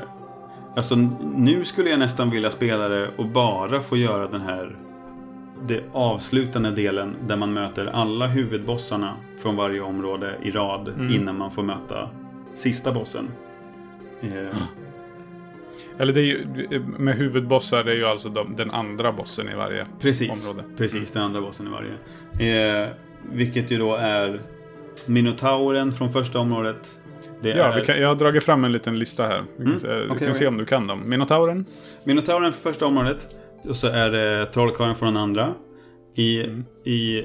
Alltså 0.75 0.95
nu 1.35 1.65
skulle 1.65 1.89
jag 1.89 1.99
nästan 1.99 2.29
vilja 2.29 2.51
spela 2.51 2.87
det 2.87 3.09
och 3.17 3.25
bara 3.25 3.81
få 3.81 3.97
göra 3.97 4.27
den 4.27 4.41
här 4.41 4.75
det 5.67 5.83
avslutande 5.93 6.71
delen 6.71 7.15
där 7.27 7.35
man 7.37 7.53
möter 7.53 7.85
alla 7.85 8.27
huvudbossarna 8.27 9.15
från 9.41 9.55
varje 9.55 9.81
område 9.81 10.35
i 10.43 10.51
rad 10.51 10.93
innan 11.11 11.37
man 11.37 11.51
får 11.51 11.63
möta 11.63 12.09
sista 12.53 12.91
bossen. 12.91 13.27
Eh, 14.21 14.57
Eller 15.97 16.13
det 16.13 16.19
är 16.21 16.25
ju, 16.25 16.45
med 16.97 17.15
huvudbossar, 17.15 17.83
det 17.83 17.91
är 17.91 17.95
ju 17.95 18.05
alltså 18.05 18.29
de, 18.29 18.55
den 18.55 18.71
andra 18.71 19.11
bossen 19.11 19.49
i 19.49 19.55
varje 19.55 19.85
Precis, 19.99 20.49
område. 20.49 20.67
precis 20.77 21.11
den 21.11 21.23
andra 21.23 21.41
bossen 21.41 21.67
i 21.67 21.69
varje. 21.69 22.83
Eh, 22.83 22.89
vilket 23.31 23.71
ju 23.71 23.77
då 23.77 23.95
är 23.95 24.41
Minotauren 25.05 25.93
från 25.93 26.13
första 26.13 26.39
området. 26.39 26.99
Det 27.41 27.49
Ja, 27.49 27.65
är 27.73 27.79
vi 27.79 27.85
kan, 27.85 27.99
jag 28.01 28.07
har 28.07 28.15
dragit 28.15 28.43
fram 28.43 28.63
en 28.63 28.71
liten 28.71 28.99
lista 28.99 29.27
här. 29.27 29.43
Vi 29.57 29.63
kan, 29.63 29.65
Mm, 29.67 29.79
se, 29.79 29.87
vi 29.87 29.93
okej, 29.95 30.07
kan 30.07 30.17
okej. 30.17 30.35
se 30.35 30.47
om 30.47 30.57
du 30.57 30.65
kan 30.65 30.87
dem. 30.87 31.09
Minotauren. 31.09 31.65
Minotauren 32.03 32.53
för 32.53 32.59
första 32.71 32.85
området. 32.85 33.35
Och 33.69 33.75
så 33.75 33.87
är 33.87 34.09
det 34.11 34.45
Trollkarlen 34.45 34.95
från 34.95 35.13
den 35.13 35.23
andra. 35.23 35.53
I, 36.15 36.43
Mm. 36.43 36.63
i 36.83 37.17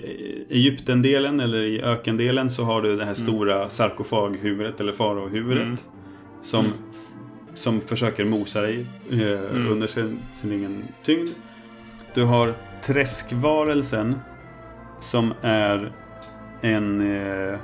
Egypten-delen 0.51 1.41
eller 1.41 1.59
i 1.63 1.83
ökendelen 1.83 2.51
så 2.51 2.65
har 2.65 2.83
du 2.83 2.89
det 2.97 3.05
här 3.05 3.15
Mm. 3.15 3.15
stora 3.15 3.69
sarkofaghuvudet 3.69 4.81
eller 4.81 4.93
faraohuvudet. 4.93 5.85
Som, 6.43 6.65
Mm. 6.65 6.77
som 7.55 7.81
försöker 7.81 8.25
mosa 8.25 8.61
dig 8.61 8.87
eh, 9.11 9.71
under 9.71 9.87
sin, 9.87 10.19
sin 10.35 10.53
egen 10.53 10.85
tyngd. 11.05 11.29
Du 12.15 12.25
har 12.25 12.55
träskvarelsen 12.85 14.15
som 15.01 15.35
är 15.43 15.93
en... 16.61 17.01
Eh, 17.17 17.59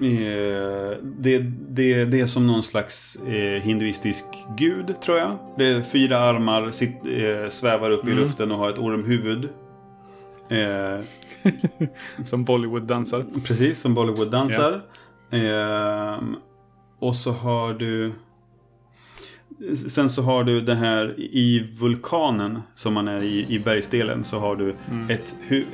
Eh, 0.00 0.98
det, 1.02 1.38
det, 1.68 2.04
det 2.04 2.20
är 2.20 2.26
som 2.26 2.46
någon 2.46 2.62
slags 2.62 3.16
eh, 3.16 3.62
hinduistisk 3.62 4.24
gud, 4.56 5.00
tror 5.00 5.18
jag. 5.18 5.38
Det 5.58 5.66
är 5.66 5.82
fyra 5.82 6.18
armar, 6.18 6.70
sitt, 6.70 6.96
eh, 7.06 7.50
svävar 7.50 7.90
upp 7.90 8.04
i 8.08 8.10
luften 8.14 8.52
och 8.52 8.58
har 8.58 8.68
ett 8.70 8.78
ormhuvud. 8.78 9.48
Eh, 10.48 11.00
Som 12.24 12.44
Bollywood-dansar. 12.44 13.24
precis, 13.44 13.80
som 13.80 13.94
Bollywood 13.94 14.30
dansar. 14.30 14.82
Ehm, 15.30 16.36
och 16.98 17.16
så 17.16 17.32
har 17.32 17.72
du... 17.74 18.12
Sen 19.88 20.10
så 20.10 20.22
har 20.22 20.44
du 20.44 20.60
det 20.60 20.74
här 20.74 21.14
i 21.20 21.68
vulkanen 21.80 22.62
som 22.74 22.94
man 22.94 23.08
är 23.08 23.22
i, 23.22 23.46
i 23.48 23.58
bergsdelen 23.58 24.24
så 24.24 24.38
har 24.38 24.56
du 24.56 24.74
ett 25.08 25.34
hu- 25.48 25.64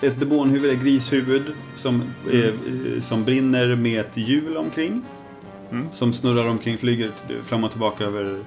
ett 0.00 0.20
demonhuvud, 0.20 0.70
ett 0.70 0.82
grishuvud 0.82 1.42
som, 1.76 2.02
eh, 2.32 2.52
som 3.02 3.24
brinner 3.24 3.76
med 3.76 4.00
ett 4.00 4.16
hjul 4.16 4.56
omkring. 4.56 5.02
Mm. 5.70 5.92
Som 5.92 6.12
snurrar 6.12 6.48
omkring, 6.48 6.78
flyger 6.78 7.10
fram 7.44 7.64
och 7.64 7.70
tillbaka 7.70 8.04
över, 8.04 8.38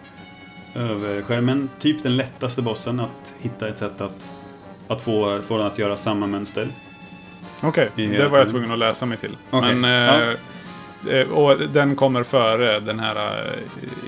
över 0.76 1.22
skärmen. 1.22 1.70
Typ 1.80 2.04
den 2.04 2.18
lättaste 2.18 2.62
bossen 2.62 3.00
att 3.00 3.34
hitta 3.42 3.68
ett 3.68 3.78
sätt 3.78 4.02
att, 4.02 4.32
att 4.88 5.02
få, 5.02 5.42
få 5.42 5.58
den 5.58 5.68
att 5.68 5.80
göra 5.80 5.98
samma 5.98 6.28
mönster. 6.28 6.68
Okej, 7.62 7.90
I 7.96 8.06
det 8.06 8.28
var 8.28 8.38
jag 8.38 8.50
tvungen 8.50 8.72
att 8.72 8.80
läsa 8.80 9.06
mig 9.06 9.18
till. 9.18 9.38
Okej, 9.50 9.76
Men, 9.76 10.10
eh, 10.12 11.16
eh, 11.16 11.32
och 11.32 11.60
den 11.60 11.96
kommer 11.96 12.24
före 12.24 12.80
den 12.80 13.00
här 13.00 13.46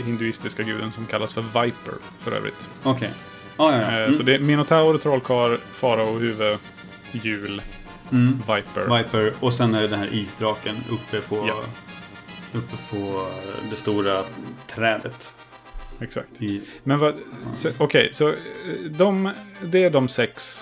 hinduistiska 0.06 0.64
guden 0.64 0.92
som 0.92 1.06
kallas 1.06 1.34
för 1.34 1.42
Viper, 1.42 1.94
för 2.20 2.32
övrigt. 2.32 2.70
Okej. 2.84 3.10
Ah, 3.58 3.72
ja, 3.72 3.82
ja. 3.82 3.88
Mm. 3.88 4.14
Så 4.14 4.24
det 4.24 4.36
är 4.36 4.40
Minotaur, 4.40 4.98
trollkarl, 4.98 5.58
farao, 5.74 6.18
huvud, 6.18 6.58
hjul, 7.24 7.62
Mm. 8.12 8.38
Viper. 8.38 8.98
Viper 8.98 9.34
och 9.40 9.54
sen 9.54 9.74
är 9.76 9.82
det 9.82 9.88
den 9.88 10.00
här 10.00 10.14
isdraken 10.14 10.76
uppe 10.92 11.22
på, 11.22 11.36
Ja. 11.48 11.62
uppe 12.60 12.76
på 12.90 13.28
det 13.70 13.76
stora 13.76 14.24
trädet. 14.68 15.34
Exakt. 16.00 16.42
I, 16.42 16.62
Men 16.84 17.00
vad... 17.00 17.16
Okej, 17.78 18.10
så 18.12 18.30
eh, 18.30 18.36
de, 18.90 19.32
det 19.64 19.84
är 19.84 19.90
de 19.90 20.08
sex 20.08 20.62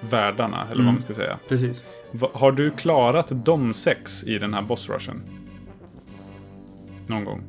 världarna, 0.00 0.56
eller 0.62 0.68
vad 0.68 0.80
Mm. 0.80 0.94
man 0.94 1.02
ska 1.02 1.14
säga. 1.14 1.38
precis. 1.48 1.84
Har 2.32 2.52
du 2.52 2.70
klarat 2.70 3.26
de 3.30 3.74
sex 3.74 4.24
i 4.24 4.38
den 4.38 4.54
här 4.54 4.62
bossrushen? 4.62 5.22
Någon 7.06 7.24
gång? 7.24 7.42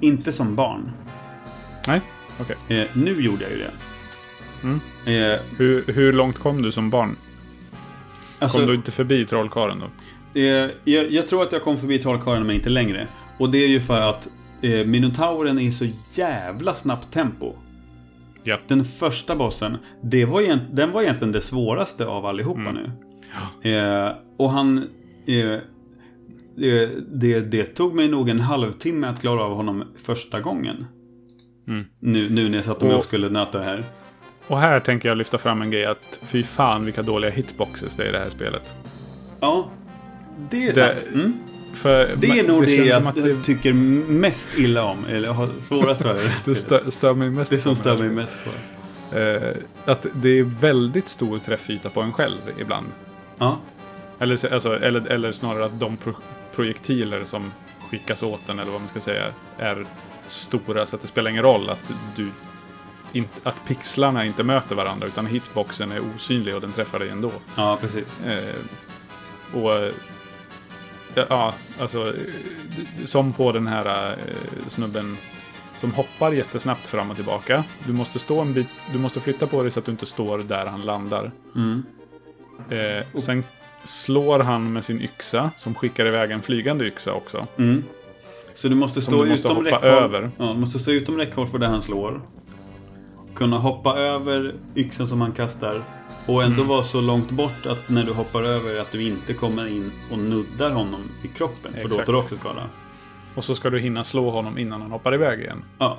Inte 0.00 0.32
som 0.32 0.54
barn. 0.56 0.90
Nej? 1.86 2.00
Okej. 2.40 2.56
Eh, 2.80 2.86
nu 2.92 3.20
gjorde 3.22 3.42
jag 3.42 3.52
ju 3.52 3.58
det. 3.58 3.70
Mm. 4.62 4.80
Eh, 5.06 5.40
Hur, 5.58 5.84
hur 5.92 6.12
långt 6.12 6.38
kom 6.38 6.62
du 6.62 6.72
som 6.72 6.90
barn? 6.90 7.16
Alltså, 8.38 8.58
Kom 8.58 8.66
du 8.66 8.74
inte 8.74 8.90
förbi 8.92 9.24
trollkarlen 9.24 9.78
då? 10.34 10.40
eh, 10.40 10.70
jag, 10.84 11.10
jag 11.10 11.26
tror 11.28 11.42
att 11.42 11.52
jag 11.52 11.62
kom 11.62 11.78
förbi 11.78 11.98
trollkarlen 11.98 12.46
men 12.46 12.56
inte 12.56 12.70
längre. 12.70 13.08
Och 13.38 13.50
det 13.50 13.58
är 13.58 13.68
ju 13.68 13.80
för 13.80 14.00
att 14.00 14.28
eh, 14.62 14.86
Minotauren 14.86 15.58
är 15.58 15.62
i 15.62 15.72
så 15.72 15.86
jävla 16.14 16.74
snabbt 16.74 17.12
tempo. 17.12 17.52
Ja. 18.42 18.58
Den 18.68 18.84
första 18.84 19.36
bossen, 19.36 19.76
det 20.02 20.24
var, 20.24 20.58
den 20.72 20.92
var 20.92 21.02
egentligen 21.02 21.32
det 21.32 21.40
svåraste 21.40 22.06
av 22.06 22.26
allihopa 22.26 22.60
Mm. 22.60 22.74
nu. 23.62 23.70
Eh, 23.72 24.12
och 24.36 24.50
han... 24.50 24.78
Eh, 25.26 25.58
det, 26.56 26.90
det, 27.12 27.40
det 27.40 27.64
tog 27.64 27.94
mig 27.94 28.08
nog 28.08 28.28
en 28.28 28.40
halvtimme 28.40 29.06
att 29.06 29.20
klara 29.20 29.42
av 29.42 29.54
honom 29.54 29.84
första 30.04 30.40
gången. 30.40 30.86
Mm. 31.68 31.84
Nu, 32.00 32.30
nu 32.30 32.48
när 32.48 32.58
jag 32.58 32.64
satte 32.64 32.84
mig 32.84 32.94
och 32.94 32.98
Och- 32.98 33.04
skulle 33.04 33.28
nöta 33.28 33.58
det 33.58 33.64
här. 33.64 33.84
Och 34.48 34.60
här 34.60 34.80
tänker 34.80 35.08
jag 35.08 35.18
lyfta 35.18 35.38
fram 35.38 35.62
en 35.62 35.70
grej 35.70 35.84
att 35.84 36.20
fy 36.22 36.42
fan 36.44 36.84
vilka 36.84 37.02
dåliga 37.02 37.30
hitboxes 37.30 37.96
det 37.96 38.02
är 38.04 38.08
i 38.08 38.12
det 38.12 38.18
här 38.18 38.30
spelet. 38.30 38.74
Ja, 39.40 39.70
det 40.50 40.62
är 40.62 40.66
Det- 40.66 40.74
sant. 40.74 41.14
Mm. 41.14 41.38
För 41.74 42.10
Det 42.16 42.26
är 42.38 42.48
nog 42.48 42.62
det, 42.66 42.76
känns 42.76 42.88
jag 42.88 43.24
det, 43.24 43.42
tycker 43.42 43.72
mest 43.72 44.48
illa 44.56 44.84
om. 44.84 45.04
Eller 45.08 45.28
har 45.28 45.48
svårast 45.62 46.02
för. 46.02 46.18
det 46.44 46.54
stör, 46.54 46.90
stör 46.90 47.14
mig 47.14 47.30
mest. 47.30 47.50
det 47.50 47.60
som 47.60 47.76
stör 47.76 47.96
det 47.96 48.02
mig 48.02 48.10
mest 48.10 48.36
på. 48.44 48.50
Eh, 49.18 49.56
att 49.84 50.06
det 50.12 50.28
är 50.38 50.42
väldigt 50.42 51.08
stor 51.08 51.38
träffyta 51.38 51.90
på 51.90 52.00
en 52.00 52.12
själv 52.12 52.38
ibland. 52.58 52.86
Ja, 53.38 53.58
Eller, 54.18 54.36
så- 54.36 54.54
alltså, 54.54 54.76
eller, 54.80 55.06
eller 55.10 55.32
snarare 55.32 55.64
att 55.64 55.80
de 55.80 55.96
pro 55.96 56.14
projektiler 56.54 57.24
som 57.24 57.52
skickas 57.90 58.22
åt 58.22 58.48
en, 58.48 58.58
eller 58.58 58.72
vad 58.72 58.80
man 58.80 58.88
ska 58.88 59.00
säga, 59.00 59.24
är 59.58 59.84
stora. 60.26 60.86
Så 60.86 60.96
att 60.96 61.02
det 61.02 61.08
spelar 61.08 61.30
ingen 61.30 61.42
roll 61.42 61.70
att, 61.70 61.92
du, 62.16 62.30
att 63.42 63.64
pixlarna 63.66 64.24
inte 64.24 64.42
möter 64.42 64.74
varandra, 64.74 65.06
utan 65.06 65.26
hitboxen 65.26 65.92
är 65.92 66.00
osynlig 66.14 66.54
och 66.54 66.60
den 66.60 66.72
träffar 66.72 66.98
dig 66.98 67.08
ändå. 67.08 67.32
ja 67.56 67.78
precis. 67.80 68.20
Eh, 68.20 68.54
och 69.52 69.74
eh, 69.74 69.92
ja, 71.28 71.54
alltså 71.80 72.06
eh, 72.06 72.14
som 73.04 73.32
på 73.32 73.52
den 73.52 73.66
här 73.66 74.10
eh, 74.10 74.66
snubben 74.66 75.16
som 75.76 75.92
hoppar 75.92 76.32
jättesnabbt 76.32 76.86
fram 76.88 77.10
och 77.10 77.16
tillbaka. 77.16 77.64
Du 77.86 77.92
måste 77.92 78.18
stå 78.18 78.40
en 78.40 78.52
bit, 78.52 78.68
du 78.92 78.98
måste 78.98 79.20
flytta 79.20 79.46
på 79.46 79.62
dig 79.62 79.70
så 79.70 79.78
att 79.78 79.86
du 79.86 79.92
inte 79.92 80.06
står 80.06 80.38
där 80.38 80.66
han 80.66 80.80
landar. 80.80 81.30
Mm. 81.56 81.82
Eh, 82.70 83.06
sen 83.20 83.44
slår 83.84 84.38
han 84.38 84.72
med 84.72 84.84
sin 84.84 85.00
yxa, 85.00 85.50
som 85.56 85.74
skickar 85.74 86.06
iväg 86.06 86.30
en 86.30 86.42
flygande 86.42 86.84
yxa 86.84 87.12
också. 87.12 87.46
Mm. 87.58 87.84
Så 88.54 88.68
du 88.68 88.74
måste 88.74 89.02
stå 89.02 89.24
du 89.24 89.30
måste 89.30 89.48
utom 89.48 89.64
räckhåll. 89.64 89.84
över. 89.84 90.30
Ja, 90.38 90.44
du 90.44 90.58
måste 90.58 90.78
stå 90.78 90.90
utom 90.90 91.16
räckhåll 91.16 91.46
för 91.46 91.58
det 91.58 91.66
han 91.66 91.82
slår. 91.82 92.20
Kunna 93.38 93.58
hoppa 93.58 93.98
över 93.98 94.54
yxan 94.76 95.06
som 95.06 95.20
han 95.20 95.32
kastar. 95.32 95.82
Och 96.26 96.42
ändå 96.42 96.54
Mm. 96.56 96.68
vara 96.68 96.82
så 96.82 97.00
långt 97.00 97.30
bort 97.30 97.66
att 97.66 97.88
när 97.88 98.04
du 98.04 98.12
hoppar 98.12 98.42
över 98.42 98.80
att 98.80 98.92
du 98.92 99.02
inte 99.02 99.34
kommer 99.34 99.66
in 99.66 99.92
och 100.12 100.18
nuddar 100.18 100.70
honom 100.70 101.00
i 101.24 101.28
kroppen. 101.28 101.72
För 101.72 101.80
då 101.80 101.86
Exakt. 101.86 102.06
tar 102.06 102.12
du 102.12 102.18
också 102.18 102.36
skada. 102.36 102.62
Och 103.34 103.44
så 103.44 103.54
ska 103.54 103.70
du 103.70 103.78
hinna 103.80 104.04
slå 104.04 104.30
honom 104.30 104.58
innan 104.58 104.82
han 104.82 104.90
hoppar 104.90 105.14
iväg 105.14 105.40
igen. 105.40 105.62
Ja, 105.78 105.98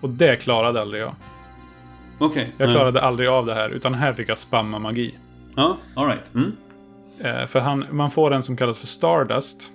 Och 0.00 0.08
det 0.10 0.36
klarade 0.36 0.80
aldrig 0.80 1.02
jag. 1.02 1.14
okej. 2.18 2.52
Jag 2.56 2.66
Nej. 2.66 2.74
klarade 2.76 3.00
aldrig 3.02 3.28
av 3.28 3.46
det 3.46 3.54
här, 3.54 3.70
utan 3.70 3.94
här 3.94 4.12
fick 4.12 4.28
jag 4.28 4.38
spamma 4.38 4.78
magi. 4.78 5.14
Ja, 5.54 5.76
alright. 5.94 6.34
Mm. 6.34 6.52
Eh, 7.20 7.46
för 7.46 7.60
han, 7.60 7.84
man 7.90 8.10
får 8.10 8.30
en 8.34 8.42
som 8.42 8.56
kallas 8.56 8.78
för 8.78 8.86
Stardust. 8.86 9.70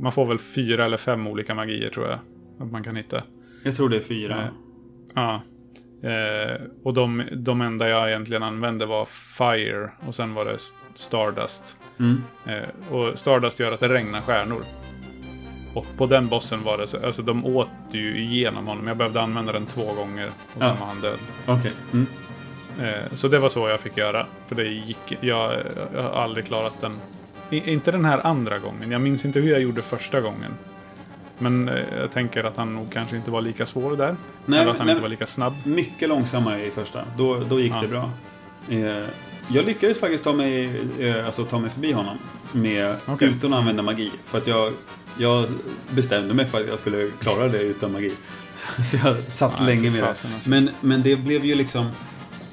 Man 0.00 0.12
får 0.12 0.26
väl 0.26 0.38
fyra 0.38 0.84
eller 0.84 0.96
fem 0.96 1.26
olika 1.26 1.54
magier 1.54 1.90
tror 1.90 2.06
jag. 2.06 2.18
Att 2.60 2.72
man 2.72 2.82
kan 2.82 2.96
hitta. 2.96 3.22
Jag 3.64 3.76
tror 3.76 3.88
det 3.88 3.96
är 3.96 4.00
fyra. 4.00 4.36
Nej. 4.36 4.48
Ja. 5.14 5.40
Eh, 6.06 6.60
och 6.82 6.94
de, 6.94 7.22
de 7.32 7.60
enda 7.60 7.88
jag 7.88 8.08
egentligen 8.08 8.42
använde 8.42 8.86
var 8.86 9.04
Fire 9.04 9.90
och 10.06 10.14
sen 10.14 10.34
var 10.34 10.44
det 10.44 10.58
Stardust. 10.94 11.76
Mm. 12.00 12.22
Eh, 12.46 12.92
och 12.94 13.18
Stardust 13.18 13.60
gör 13.60 13.72
att 13.72 13.80
det 13.80 13.88
regnar 13.88 14.20
stjärnor. 14.20 14.62
Och 15.74 15.86
på 15.96 16.06
den 16.06 16.28
bossen 16.28 16.62
var 16.64 16.78
det 16.78 16.86
så, 16.86 17.06
alltså 17.06 17.22
de 17.22 17.44
åt 17.46 17.70
ju 17.90 18.18
igenom 18.20 18.66
honom. 18.66 18.86
Jag 18.86 18.96
behövde 18.96 19.20
använda 19.22 19.52
den 19.52 19.66
två 19.66 19.92
gånger 19.92 20.26
och 20.26 20.62
sen 20.62 20.68
Ja. 20.68 20.76
var 20.80 20.86
han 20.86 21.00
död. 21.00 21.18
Okej. 21.46 21.72
Mm. 21.92 22.06
Eh, 22.82 23.12
så 23.12 23.28
det 23.28 23.38
var 23.38 23.48
så 23.48 23.68
jag 23.68 23.80
fick 23.80 23.96
göra. 23.96 24.26
För 24.46 24.54
det 24.54 24.64
gick, 24.64 25.18
jag, 25.20 25.52
jag 25.94 26.02
har 26.02 26.10
aldrig 26.22 26.46
klarat 26.46 26.80
den. 26.80 26.92
I, 27.50 27.72
inte 27.72 27.90
den 27.92 28.04
här 28.04 28.26
andra 28.26 28.58
gången. 28.58 28.90
Jag 28.90 29.00
minns 29.00 29.24
inte 29.24 29.40
hur 29.40 29.50
jag 29.50 29.60
gjorde 29.60 29.82
första 29.82 30.20
gången. 30.20 30.52
Men 31.38 31.68
eh, 31.68 31.74
jag 32.00 32.10
tänker 32.10 32.44
att 32.44 32.56
han 32.56 32.74
nog 32.74 32.92
kanske 32.92 33.16
inte 33.16 33.30
var 33.30 33.40
lika 33.40 33.66
svår 33.66 33.96
där. 33.96 34.16
Nej, 34.46 34.60
eller 34.60 34.70
att 34.70 34.76
han 34.78 34.86
men- 34.86 34.92
inte 34.94 35.02
var 35.02 35.08
lika 35.08 35.26
snabb. 35.26 35.54
Mycket 35.64 36.08
långsammare 36.08 36.66
i 36.66 36.70
första. 36.70 37.04
Då, 37.18 37.38
då 37.40 37.60
gick 37.60 37.72
Ja. 37.72 37.80
det 37.82 37.88
bra. 37.88 38.10
Eh, 38.68 39.06
jag 39.48 39.64
lyckades 39.64 40.00
faktiskt 40.00 40.24
ta 40.24 40.32
mig, 40.32 40.80
eh, 40.98 41.26
alltså, 41.26 41.44
ta 41.44 41.58
mig 41.58 41.70
förbi 41.70 41.92
honom. 41.92 42.16
Med, 42.52 42.96
Okej. 43.06 43.28
Utan 43.28 43.52
att 43.52 43.58
använda 43.58 43.82
magi. 43.82 44.10
För 44.24 44.38
att 44.38 44.46
jag, 44.46 44.72
jag 45.18 45.48
bestämde 45.90 46.34
mig 46.34 46.46
för 46.46 46.60
att 46.60 46.66
jag 46.68 46.78
skulle 46.78 47.10
klara 47.20 47.48
det 47.48 47.62
utan 47.62 47.92
magi. 47.92 48.12
Så 48.84 48.96
jag 49.04 49.16
satt 49.32 49.52
Nej, 49.60 49.66
länge 49.76 49.90
med 49.90 50.02
det. 50.02 50.08
alltså. 50.08 50.28
Men, 50.46 50.70
men 50.80 51.02
det 51.02 51.16
blev 51.16 51.44
ju 51.44 51.54
liksom... 51.54 51.86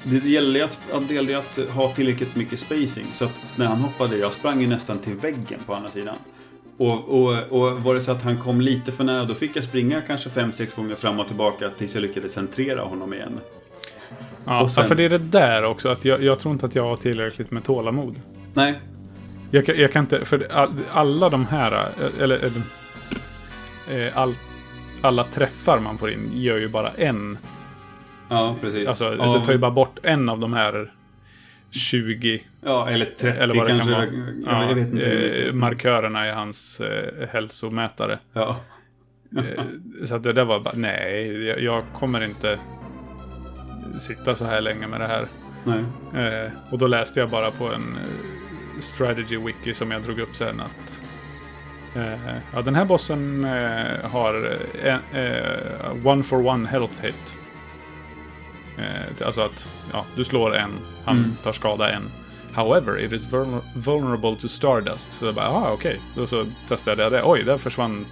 Det 0.02 0.16
gällde 0.28 0.64
att, 0.64 0.80
det 1.08 1.14
gällde 1.14 1.38
att 1.38 1.58
ha 1.70 1.92
tillräckligt 1.92 2.36
mycket 2.36 2.60
spacing. 2.60 3.06
Så 3.12 3.24
att 3.24 3.30
när 3.56 3.66
han 3.66 3.78
hoppade, 3.78 4.16
jag 4.16 4.32
sprang 4.32 4.60
ju 4.60 4.66
nästan 4.66 4.98
till 4.98 5.14
väggen 5.14 5.60
på 5.66 5.74
andra 5.74 5.90
sidan. 5.90 6.16
Och, 6.78 7.08
och, 7.08 7.42
och 7.50 7.82
var 7.82 7.94
det 7.94 8.00
så 8.00 8.12
att 8.12 8.22
han 8.22 8.38
kom 8.38 8.60
lite 8.60 8.92
för 8.92 9.04
nära, 9.04 9.24
då 9.24 9.34
fick 9.34 9.56
jag 9.56 9.64
springa 9.64 10.00
kanske 10.00 10.30
fem 10.30 10.52
sex 10.52 10.74
gånger 10.74 10.94
fram 10.94 11.20
och 11.20 11.26
tillbaka 11.26 11.70
tills 11.70 11.94
jag 11.94 12.02
lyckades 12.02 12.32
centrera 12.32 12.82
honom 12.82 13.14
igen. 13.14 13.40
Ja, 14.44 14.68
sen- 14.68 14.84
för 14.84 14.94
det 14.94 15.04
är 15.04 15.08
det 15.10 15.18
där 15.18 15.64
också. 15.64 15.88
Att 15.88 16.04
jag, 16.04 16.22
jag 16.22 16.38
tror 16.38 16.52
inte 16.52 16.66
att 16.66 16.74
jag 16.74 16.86
har 16.88 16.96
tillräckligt 16.96 17.50
med 17.50 17.64
tålamod. 17.64 18.20
Nej, 18.54 18.80
Jag, 19.50 19.68
jag 19.68 19.92
kan 19.92 20.04
inte, 20.04 20.24
för 20.24 20.48
all, 20.52 20.72
alla 20.92 21.28
de 21.28 21.46
här, 21.46 21.88
eller, 22.20 22.36
eller 22.38 22.62
eh, 24.06 24.18
all, 24.18 24.34
alla 25.02 25.24
träffar 25.24 25.78
man 25.78 25.98
får 25.98 26.10
in 26.10 26.30
gör 26.34 26.56
ju 26.56 26.68
bara 26.68 26.90
en. 26.90 27.38
ja 28.28 28.56
precis. 28.60 28.88
Alltså, 28.88 29.14
ja, 29.18 29.36
det 29.38 29.44
tar 29.44 29.52
ju 29.52 29.58
bara 29.58 29.70
bort 29.70 29.98
en 30.02 30.28
av 30.28 30.38
de 30.38 30.52
här 30.52 30.92
20 31.74 32.42
ja, 32.60 32.88
eller 32.88 33.04
30 33.04 33.28
eller 33.28 33.54
vad 33.54 33.66
det 33.66 33.68
kanske. 33.68 33.94
kan 33.94 34.44
vara. 34.44 34.62
Ja, 34.62 34.68
jag 34.68 34.74
vet 34.74 34.86
inte. 34.86 35.06
hur 35.06 35.46
eh, 35.46 35.52
markörerna 35.52 36.28
i 36.28 36.30
hans 36.30 36.80
eh, 36.80 37.28
hälsomätare. 37.28 38.18
Ja. 38.32 38.60
Eh, 39.36 39.64
så 40.04 40.16
att 40.16 40.22
det 40.22 40.32
där 40.32 40.44
var 40.44 40.60
bara, 40.60 40.74
nej, 40.76 41.44
jag, 41.46 41.60
jag 41.60 41.84
kommer 41.94 42.24
inte 42.24 42.58
sitta 43.98 44.34
så 44.34 44.44
här 44.44 44.60
länge 44.60 44.86
med 44.86 45.00
det 45.00 45.06
här. 45.06 45.26
Nej. 45.64 45.84
Eh, 46.24 46.50
och 46.70 46.78
då 46.78 46.86
läste 46.86 47.20
jag 47.20 47.30
bara 47.30 47.50
på 47.50 47.72
en 47.72 47.98
strategy 48.78 49.36
wiki 49.36 49.74
som 49.74 49.90
jag 49.90 50.02
drog 50.02 50.18
upp 50.18 50.36
sen 50.36 50.60
att 50.60 51.02
eh, 51.96 52.36
ja, 52.52 52.62
den 52.62 52.74
här 52.74 52.84
bossen 52.84 53.44
eh, 53.44 54.10
har 54.10 54.58
eh, 54.82 56.06
one 56.06 56.22
for 56.22 56.46
one 56.46 56.68
health 56.68 57.02
hit. 57.02 57.36
Alltså 59.24 59.40
att 59.40 59.68
ja, 59.92 60.06
du 60.16 60.24
slår 60.24 60.56
en, 60.56 60.70
han 61.04 61.16
Mm. 61.18 61.36
tar 61.42 61.52
skada 61.52 61.90
en. 61.92 62.02
However, 62.52 63.00
it 63.04 63.12
is 63.12 63.26
vulner- 63.32 63.60
vulnerable 63.74 64.36
to 64.36 64.48
stardust. 64.48 65.12
Så 65.12 65.24
jag 65.24 65.34
bara, 65.34 65.48
ah, 65.48 65.72
okej. 65.72 66.00
Då 66.16 66.26
så 66.26 66.46
testade 66.68 67.02
jag 67.02 67.12
det. 67.12 67.22
Oj, 67.24 67.42
där 67.42 67.58
försvann 67.58 68.06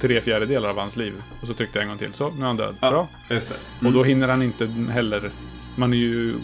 tre 0.00 0.20
fjärdedelar 0.20 0.68
av 0.68 0.78
hans 0.78 0.96
liv. 0.96 1.12
Och 1.40 1.46
så 1.46 1.54
tryckte 1.54 1.78
jag 1.78 1.82
en 1.82 1.88
gång 1.88 1.98
till. 1.98 2.12
Så, 2.12 2.30
nu 2.30 2.42
är 2.42 2.46
han 2.46 2.56
död. 2.56 2.74
Ja, 2.80 2.90
Bra. 2.90 3.08
just 3.30 3.48
det. 3.48 3.86
Och 3.86 3.92
då 3.92 4.04
hinner 4.04 4.28
han 4.28 4.42
inte 4.42 4.66
heller... 4.90 5.30
Man 5.76 5.92
är 5.92 5.96
ju 5.96 6.34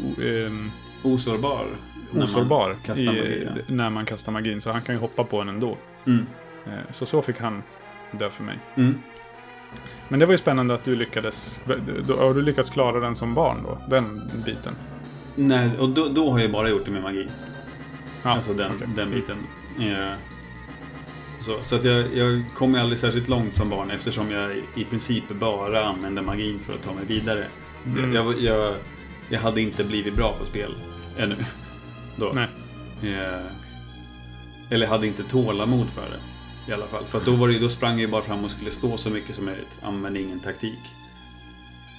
ehm, 0.46 0.70
Osårbar. 1.02 1.64
när 2.10 2.18
man 2.18 2.24
osårbar 2.24 2.76
i, 2.96 3.06
magi, 3.06 3.46
ja. 3.56 3.62
när 3.66 3.90
man 3.90 4.04
kastar 4.04 4.32
magin. 4.32 4.60
Så 4.60 4.70
han 4.72 4.82
kan 4.82 4.94
ju 4.94 5.00
hoppa 5.00 5.24
på 5.24 5.40
en 5.40 5.48
ändå. 5.48 5.76
Mm. 6.06 6.26
Eh, 6.66 6.72
Så 6.90 7.06
så 7.06 7.22
fick 7.22 7.38
han 7.40 7.62
dö 8.10 8.30
för 8.30 8.42
mig. 8.44 8.58
Mm. 8.76 8.98
Men 10.08 10.20
det 10.20 10.26
var 10.26 10.32
ju 10.32 10.38
spännande 10.38 10.74
att 10.74 10.84
du 10.84 10.96
lyckades. 10.96 11.60
Har 12.18 12.34
du 12.34 12.42
lyckats 12.42 12.70
klara 12.70 13.00
den 13.00 13.16
som 13.16 13.34
barn 13.34 13.62
då? 13.62 13.78
Den 13.88 14.30
biten? 14.44 14.74
Nej, 15.34 15.78
och 15.78 15.88
då, 15.88 16.08
då 16.08 16.30
har 16.30 16.38
jag 16.38 16.52
bara 16.52 16.68
gjort 16.68 16.84
det 16.84 16.90
med 16.90 17.02
magi. 17.02 17.28
Ja, 18.22 18.30
alltså 18.30 18.54
den, 18.54 18.72
okej. 18.76 18.88
den 18.96 19.10
biten. 19.10 19.38
Eh, 19.80 20.12
så 21.42 21.58
så 21.62 21.76
att 21.76 21.84
jag, 21.84 22.16
jag 22.16 22.44
kom 22.54 22.74
ju 22.74 22.80
aldrig 22.80 22.98
särskilt 22.98 23.28
långt 23.28 23.56
som 23.56 23.70
barn 23.70 23.90
eftersom 23.90 24.30
jag 24.30 24.50
i 24.76 24.84
princip 24.84 25.28
bara 25.28 25.86
använde 25.86 26.22
magin 26.22 26.58
för 26.58 26.72
att 26.72 26.82
ta 26.82 26.92
mig 26.92 27.04
vidare. 27.06 27.46
Mm. 27.86 28.12
Jag, 28.12 28.40
jag, 28.40 28.74
jag 29.28 29.40
hade 29.40 29.60
inte 29.60 29.84
blivit 29.84 30.16
bra 30.16 30.34
på 30.38 30.44
spel 30.44 30.74
ännu. 31.18 31.36
Då. 32.16 32.32
Nej. 32.34 32.48
Eh, 33.02 33.46
eller 34.70 34.86
hade 34.86 35.06
inte 35.06 35.22
tålamod 35.22 35.90
för 35.90 36.02
det. 36.10 36.20
I 36.70 36.74
alla 36.74 36.86
fall. 36.86 37.04
För 37.04 37.20
då, 37.24 37.32
var 37.32 37.48
det, 37.48 37.58
då 37.58 37.68
sprang 37.68 37.92
jag 37.92 38.00
ju 38.00 38.06
bara 38.06 38.22
fram 38.22 38.44
och 38.44 38.50
skulle 38.50 38.70
stå 38.70 38.96
så 38.96 39.10
mycket 39.10 39.36
som 39.36 39.44
möjligt. 39.44 39.78
Använde 39.82 40.20
ingen 40.20 40.40
taktik. 40.40 40.78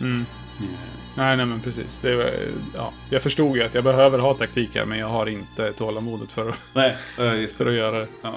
Mm. 0.01 0.26
Eh, 0.59 0.65
Nej, 1.17 1.38
nej 1.38 1.45
men 1.45 1.59
precis. 1.59 1.97
Det 1.97 2.15
var, 2.15 2.31
ja, 2.76 2.93
jag 3.09 3.22
förstod 3.22 3.57
ju 3.57 3.63
att 3.63 3.73
jag 3.73 3.84
behöver 3.84 4.19
ha 4.19 4.34
taktik 4.34 4.76
här, 4.76 4.85
men 4.85 4.99
jag 4.99 5.07
har 5.07 5.26
inte 5.30 5.73
tålamodet 5.73 6.31
för 6.31 6.49
att, 6.49 6.59
nej, 6.73 6.95
just 7.41 7.57
för 7.57 7.65
att 7.65 7.73
göra 7.73 7.99
det. 7.99 8.07
Ja. 8.22 8.30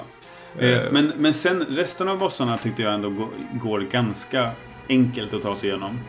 Eh, 0.59 0.69
Eh, 0.69 0.91
men, 0.91 1.13
men 1.17 1.33
sen 1.33 1.65
resten 1.69 2.07
av 2.09 2.17
bossarna 2.17 2.57
tyckte 2.57 2.81
jag 2.81 2.93
ändå 2.93 3.09
går, 3.09 3.29
går 3.61 3.79
ganska 3.79 4.51
enkelt 4.89 5.33
att 5.33 5.41
ta 5.41 5.55
sig 5.55 5.69
igenom. 5.69 5.99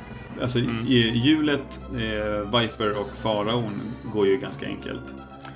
Alltså 0.43 0.59
Mm. 0.59 0.85
hjulet, 1.15 1.81
eh, 1.93 2.61
Viper 2.61 3.01
och 3.01 3.11
Faraon 3.23 3.81
går 4.05 4.27
ju 4.27 4.37
ganska 4.37 4.67
enkelt. 4.67 5.03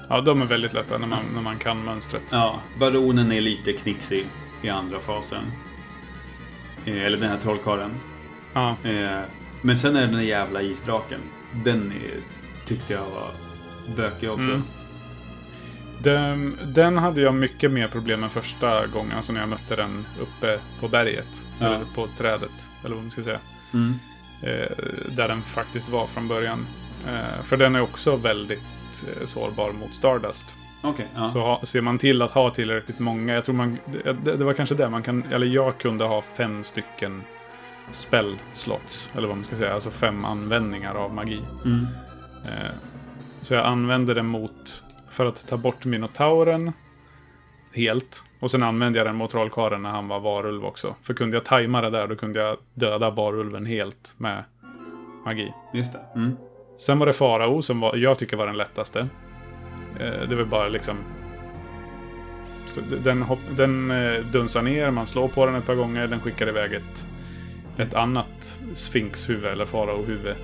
Ja, 0.08 0.20
de 0.20 0.42
är 0.42 0.46
väldigt 0.46 0.72
lätta 0.72 0.98
när 0.98 1.06
man, 1.06 1.18
när 1.34 1.42
man 1.42 1.56
kan 1.56 1.84
mönstret. 1.84 2.22
Ja, 2.30 2.60
Baronen 2.78 3.32
är 3.32 3.40
lite 3.40 3.72
knixig 3.72 4.26
i 4.62 4.68
andra 4.68 5.00
fasen. 5.00 5.44
Eh, 6.84 7.02
eller 7.02 7.16
den 7.18 7.30
här 7.30 7.38
trollkarlen. 7.38 7.90
Ja. 8.52 8.76
Men 9.64 9.76
sen 9.76 9.96
är 9.96 10.00
det 10.00 10.06
den 10.06 10.16
där 10.16 10.22
jävla 10.22 10.62
isdraken. 10.62 11.20
Den 11.64 11.92
är, 11.92 12.20
tyckte 12.66 12.92
jag 12.92 13.00
var 13.00 13.30
bökig 13.96 14.30
också. 14.30 14.44
Mm. 14.44 14.62
Den, 15.98 16.58
den 16.64 16.98
hade 16.98 17.20
jag 17.20 17.34
mycket 17.34 17.70
mer 17.70 17.88
problem 17.88 18.20
med 18.20 18.32
första 18.32 18.86
gången, 18.86 19.16
alltså 19.16 19.32
när 19.32 19.40
jag 19.40 19.48
mötte 19.48 19.76
den 19.76 20.06
uppe 20.20 20.58
på 20.80 20.88
berget. 20.88 21.44
Ja. 21.58 21.66
Eller 21.66 21.84
på 21.94 22.08
trädet, 22.18 22.68
eller 22.84 22.94
vad 22.94 23.04
man 23.04 23.10
ska 23.10 23.22
säga. 23.22 23.38
Mm. 23.74 23.94
Eh, 24.42 24.68
där 25.08 25.28
den 25.28 25.42
faktiskt 25.42 25.88
var 25.88 26.06
från 26.06 26.28
början. 26.28 26.66
Eh, 27.06 27.44
för 27.44 27.56
den 27.56 27.74
är 27.74 27.80
också 27.80 28.16
väldigt 28.16 29.04
eh, 29.20 29.26
sårbar 29.26 29.72
mot 29.72 29.94
Stardust. 29.94 30.56
Okej, 30.82 31.06
ja. 31.14 31.30
Så 31.30 31.38
ha, 31.38 31.60
ser 31.64 31.80
man 31.80 31.98
till 31.98 32.22
att 32.22 32.30
ha 32.30 32.50
tillräckligt 32.50 32.98
många, 32.98 33.34
jag 33.34 33.44
tror 33.44 33.54
man, 33.54 33.78
det, 33.92 34.36
det 34.36 34.44
var 34.44 34.52
kanske 34.52 34.74
det 34.74 34.90
man 34.90 35.02
kan, 35.02 35.24
eller 35.32 35.46
jag 35.46 35.78
kunde 35.78 36.04
ha 36.04 36.22
fem 36.22 36.64
stycken 36.64 37.22
spell 37.90 38.38
slots, 38.52 39.10
eller 39.14 39.28
vad 39.28 39.36
man 39.36 39.44
ska 39.44 39.56
säga, 39.56 39.74
alltså 39.74 39.90
fem 39.90 40.24
användningar 40.24 40.94
av 40.94 41.14
magi. 41.14 41.42
Mm. 41.64 41.86
Eh, 42.44 42.72
så 43.40 43.54
jag 43.54 43.66
använde 43.66 44.14
den 44.14 44.26
mot, 44.26 44.84
för 45.10 45.26
att 45.26 45.48
ta 45.48 45.56
bort 45.56 45.84
minotauren 45.84 46.72
helt. 47.72 48.22
Och 48.40 48.50
sen 48.50 48.62
använde 48.62 48.98
jag 48.98 49.06
den 49.06 49.16
mot 49.16 49.30
trollkarlen 49.30 49.82
när 49.82 49.90
han 49.90 50.08
var 50.08 50.20
varulv 50.20 50.64
också. 50.64 50.94
För 51.02 51.14
kunde 51.14 51.36
jag 51.36 51.44
tajma 51.44 51.80
det 51.80 51.90
där, 51.90 52.06
då 52.06 52.16
kunde 52.16 52.40
jag 52.40 52.56
döda 52.74 53.10
varulven 53.10 53.66
helt 53.66 54.14
med 54.16 54.44
magi. 55.24 55.54
Just 55.72 55.92
det. 55.92 56.00
Mm. 56.14 56.36
Sen 56.78 56.98
var 56.98 57.06
det 57.06 57.12
Farao 57.12 57.62
som 57.62 57.80
var, 57.80 57.96
jag 57.96 58.18
tycker 58.18 58.36
var 58.36 58.46
den 58.46 58.56
lättaste. 58.56 59.08
Eh, 60.00 60.28
det 60.28 60.34
var 60.34 60.44
bara 60.44 60.68
liksom... 60.68 60.96
Den 63.04 63.22
hopp, 63.22 63.38
den 63.56 63.90
eh, 63.90 64.20
dunsar 64.20 64.62
ner, 64.62 64.90
man 64.90 65.06
slår 65.06 65.28
på 65.28 65.46
den 65.46 65.54
ett 65.54 65.66
par 65.66 65.74
gånger, 65.74 66.06
den 66.06 66.20
skickar 66.20 66.48
iväg 66.48 66.72
ett, 66.74 67.06
ett 67.78 67.94
annat 67.94 68.60
sfinxhuvud 68.74 69.44
eller 69.44 69.64
faraohuvud. 69.66 70.34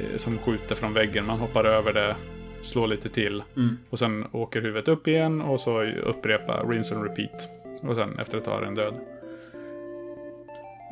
Eh, 0.00 0.16
som 0.16 0.38
skjuter 0.38 0.74
från 0.74 0.94
väggen, 0.94 1.26
man 1.26 1.38
hoppar 1.38 1.64
över 1.64 1.92
det. 1.92 2.16
slå 2.62 2.86
lite 2.86 3.08
till. 3.08 3.42
Mm. 3.56 3.78
Och 3.90 3.98
sen 3.98 4.26
åker 4.32 4.60
huvudet 4.62 4.88
upp 4.88 5.08
igen 5.08 5.40
och 5.40 5.60
så 5.60 5.82
upprepa 5.82 6.62
rinse 6.68 6.94
and 6.94 7.04
repeat. 7.04 7.48
Och 7.82 7.96
sen 7.96 8.18
efter 8.18 8.38
ett 8.38 8.44
tag 8.44 8.58
är 8.62 8.64
den 8.64 8.74
död. 8.74 8.94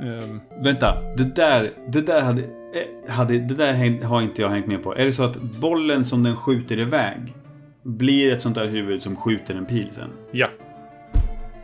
Ehm, 0.03 0.41
Vänta, 0.63 1.03
det 1.17 1.35
där, 1.35 1.73
det 1.87 2.01
där 2.01 2.23
hade, 2.23 2.43
eh, 2.43 3.11
hade 3.13 3.39
det 3.39 3.55
där 3.55 4.05
har 4.05 4.23
inte 4.23 4.43
jag 4.43 4.49
hängt 4.49 4.67
med 4.67 4.83
på. 4.83 4.95
Är 4.97 5.05
det 5.05 5.13
så 5.13 5.23
att 5.23 5.37
bollen 5.37 6.05
som 6.05 6.23
den 6.23 6.37
skjuter 6.37 6.79
iväg 6.79 7.35
blir 7.83 8.33
ett 8.33 8.43
sånt 8.43 8.55
där 8.55 8.67
huvud 8.67 9.03
som 9.03 9.17
skjuter 9.17 9.55
en 9.55 9.67
pil 9.67 9.89
sen? 9.93 10.11
ja. 10.31 10.49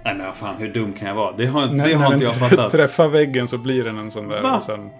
Nej 0.04 0.14
men 0.14 0.26
vad 0.26 0.36
fan, 0.36 0.56
hur 0.58 0.72
dum 0.72 0.92
kan 0.92 1.08
jag 1.08 1.14
vara? 1.14 1.32
Det 1.36 1.46
har, 1.46 1.66
När, 1.66 1.84
det 1.84 1.92
har 1.94 2.12
inte 2.12 2.24
jag 2.24 2.34
fattat. 2.36 2.72
träffar 2.72 3.08
väggen 3.08 3.48
så 3.48 3.58
blir 3.58 3.84
den 3.84 3.98
en 3.98 4.10
sån 4.10 4.28
där. 4.28 4.42
Va? 4.42 4.56
Och 4.58 4.64
sen, 4.64 4.90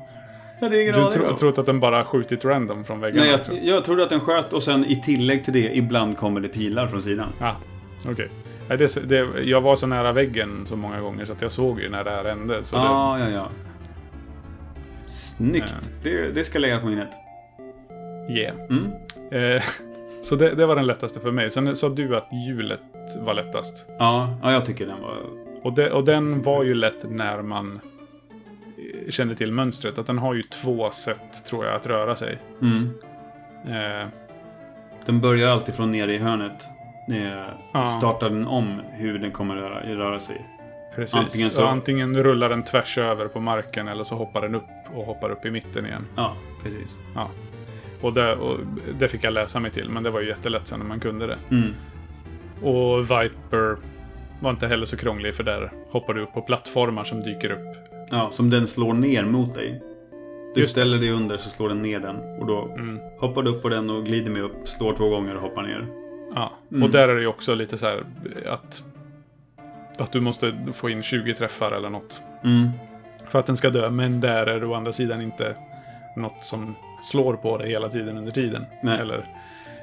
Jag 0.60 0.66
hade 0.66 0.82
ingen 0.82 0.94
du 0.94 1.10
tro, 1.12 1.26
om. 1.31 1.36
trott 1.36 1.59
att 1.59 1.66
den 1.66 1.81
bara 1.81 2.05
skjutit 2.05 2.44
random 2.44 2.85
från 2.85 3.01
väggen? 3.01 3.20
Nej, 3.20 3.39
jag, 3.48 3.64
jag 3.76 3.85
trodde 3.85 4.02
att 4.02 4.10
den 4.10 4.20
sköt 4.20 4.52
och 4.52 4.62
sen 4.62 4.85
i 4.85 5.02
tillägg 5.02 5.44
till 5.44 5.52
det, 5.52 5.76
ibland 5.76 6.16
kommer 6.16 6.40
det 6.40 6.48
pilar 6.48 6.86
från 6.89 7.02
sidan. 7.02 7.28
Ah, 7.40 7.52
okej. 8.09 8.28
Nej, 8.68 8.78
det, 8.78 9.09
det, 9.09 9.28
jag 9.44 9.60
var 9.60 9.76
så 9.76 9.86
nära 9.86 10.12
väggen 10.12 10.62
så 10.66 10.76
många 10.76 11.01
gånger 11.01 11.24
så 11.24 11.32
att 11.32 11.43
jag 11.43 11.51
såg 11.51 11.81
ju 11.81 11.90
när 11.90 12.05
det 12.05 12.10
här 12.10 12.24
hände. 12.24 12.64
Så 12.64 12.76
det, 12.76 12.82
Ja, 12.82 13.18
ja, 13.18 13.28
ja. 13.31 13.48
Snyggt. 15.06 15.76
Ja. 15.82 15.89
Det, 16.02 16.32
det 16.35 16.44
ska 16.44 16.59
läggas 16.59 16.81
på 16.81 16.86
minnet. 16.86 17.09
yeah. 18.31 18.56
Mm. 18.70 18.86
Eh, 19.56 19.62
så 20.22 20.36
det, 20.36 20.55
det 20.55 20.66
var 20.66 20.76
den 20.76 20.86
lättaste 20.86 21.20
för 21.20 21.31
mig. 21.31 21.51
Sen 21.51 21.76
sa 21.76 21.89
du 21.89 22.16
att 22.16 22.28
hjulet 22.47 22.81
var 23.20 23.35
lättast. 23.35 23.89
Ja, 23.98 24.36
ja, 24.43 24.52
jag 24.52 24.64
tycker 24.64 24.86
den 24.86 25.02
var... 25.02 25.16
Och, 25.62 25.72
det, 25.72 25.90
och 25.90 26.05
den 26.05 26.43
var 26.43 26.62
ju 26.62 26.74
lätt 26.74 27.10
när 27.10 27.43
man 27.43 27.81
eh, 29.05 29.10
kände 29.10 29.36
till 29.36 29.52
mönstret. 29.52 29.98
Att 29.98 30.06
den 30.06 30.18
har 30.18 30.35
ju 30.35 30.43
två 30.43 30.90
sätt, 30.90 31.44
tror 31.47 31.64
jag, 31.64 31.74
att 31.74 31.86
röra 31.86 32.16
sig. 32.16 32.39
Mm. 32.62 32.90
Eh, 33.66 34.09
Den 35.06 35.20
börjar 35.20 35.48
alltid 35.48 35.74
från 35.74 35.90
nere 35.93 36.14
i 36.14 36.18
hörnet. 36.18 36.66
Eh. 37.74 37.86
Startar 37.98 38.31
den 38.31 38.47
om 38.47 38.81
hur 38.93 39.18
den 39.18 39.31
kommer 39.32 39.56
röra, 39.56 39.81
röra 39.97 40.20
sig. 40.20 40.47
precis. 40.94 41.16
Antingen 41.16 41.51
så... 41.51 41.66
antingen 41.66 42.22
rullar 42.22 42.48
den 42.48 42.62
tvärs 42.62 42.98
över 42.98 43.28
på 43.28 43.40
marken 43.40 43.89
eller 43.89 44.05
så 44.05 44.14
hoppar 44.14 44.43
den 44.43 44.55
upp 44.55 44.64
och 44.94 45.05
hoppar 45.05 45.31
upp 45.31 45.44
i 45.47 45.51
mitten 45.51 45.86
igen. 45.86 46.06
Ja, 46.16 46.35
precis. 46.62 46.98
Ja. 47.14 47.31
Och 48.01 48.12
det, 48.14 48.35
och 48.36 48.59
det 48.98 49.09
fick 49.09 49.24
jag 49.24 49.32
läsa 49.32 49.60
mig 49.60 49.70
till, 49.70 49.90
men 49.90 50.02
det 50.02 50.10
var 50.10 50.20
ju 50.20 50.28
jättelätt 50.28 50.66
sen 50.66 50.78
när 50.78 50.86
man 50.86 51.01
kunde 51.01 51.26
det. 51.26 51.39
Mm. 51.51 51.74
Och 52.62 53.02
Viper 53.02 53.76
var 54.40 54.51
inte 54.51 54.66
heller 54.66 54.86
så 54.86 54.97
krånglig, 54.97 55.35
för 55.35 55.43
där 55.44 55.72
hoppar 55.90 56.14
du 56.14 56.22
upp 56.22 56.32
på 56.32 56.43
plattformar 56.43 57.05
som 57.05 57.22
dyker 57.22 57.51
upp. 57.51 57.76
Ja, 58.10 58.31
som 58.31 58.51
den 58.51 58.66
slår 58.66 58.94
ner 58.94 59.24
mot 59.24 59.55
dig. 59.55 59.82
Du 60.55 60.60
Just 60.60 60.72
ställer 60.72 60.98
dig 60.98 61.10
under 61.10 61.36
så 61.36 61.51
slår 61.51 61.68
den 61.68 61.82
ner 61.82 62.01
den. 62.01 62.16
Och 62.40 62.47
då 62.47 62.62
Mm. 62.78 62.98
hoppar 63.18 63.43
du 63.43 63.51
upp 63.51 63.62
på 63.62 63.68
den 63.68 63.90
och 63.90 64.05
glider 64.05 64.31
med 64.31 64.43
upp, 64.43 64.68
slår 64.68 64.94
två 64.94 65.09
gånger 65.09 65.35
och 65.35 65.40
hoppar 65.43 65.62
ner. 65.62 65.86
Ja. 66.35 66.52
Mm. 66.70 66.82
Och 66.82 66.90
där 66.90 67.09
är 67.09 67.14
det 67.14 67.20
ju 67.20 67.26
också 67.26 67.55
lite 67.55 67.78
så 67.78 67.86
här 67.86 68.02
att, 68.47 68.82
att 69.98 70.12
du 70.12 70.20
måste 70.20 70.55
få 70.72 70.90
in 70.90 71.02
20 71.02 71.35
träffar 71.35 71.70
eller 71.70 71.90
något. 71.90 72.22
Mm. 72.44 72.68
För 73.28 73.39
att 73.39 73.47
den 73.47 73.56
ska 73.56 73.70
dö, 73.70 73.90
men 73.90 74.20
där 74.20 74.47
är 74.47 74.60
det 74.60 74.66
å 74.66 74.74
andra 74.74 74.93
sidan 74.93 75.22
inte 75.22 75.56
något 76.16 76.44
som 76.44 76.74
slår 77.02 77.35
på 77.35 77.59
dig 77.59 77.68
hela 77.68 77.89
tiden 77.89 78.18
under 78.18 78.32
tiden. 78.32 78.64
Nej. 78.82 78.98
Eller. 79.01 79.24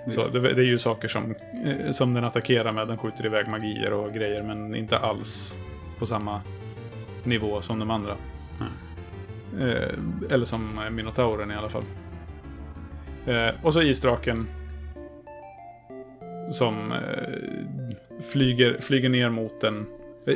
Så 0.07 0.28
det, 0.28 0.40
det 0.40 0.61
är 0.61 0.65
ju 0.65 0.78
saker 0.78 1.07
som, 1.07 1.36
eh, 1.65 1.91
som 1.91 2.14
den 2.14 2.23
attackerar 2.23 2.72
med. 2.72 2.88
Den 2.88 2.98
skjuter 2.98 3.26
iväg 3.26 3.48
magier 3.48 3.94
och 3.94 4.14
grejer, 4.14 4.44
men 4.44 4.76
inte 4.76 4.98
alls 4.98 5.56
på 5.99 6.06
samma 6.06 6.41
nivå 7.23 7.61
som 7.61 7.80
de 7.80 7.91
andra. 7.91 8.18
Eh, 9.60 9.94
eller 10.30 10.45
som 10.45 10.78
eh, 10.78 10.90
Minotauren 10.90 11.52
i 11.52 11.56
alla 11.56 11.69
fall. 11.69 11.84
Eh, 13.26 13.49
och 13.64 13.73
så 13.73 13.82
isdraken. 13.82 14.48
Som 16.52 16.91
eh, 16.91 18.22
flyger, 18.32 18.78
flyger 18.82 19.10
ner 19.10 19.30
mot 19.30 19.61
den. 19.61 19.86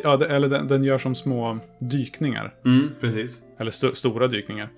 Ja, 0.03 0.17
det, 0.17 0.27
eller 0.27 0.49
den, 0.49 0.67
den 0.67 0.83
gör 0.83 0.97
som 0.97 1.15
små 1.15 1.59
dykningar. 1.79 2.53
Mm, 2.65 2.91
precis. 2.99 3.41
Eller 3.57 3.69
st 3.71 3.95
stora 3.95 4.27
dykningar. 4.27 4.69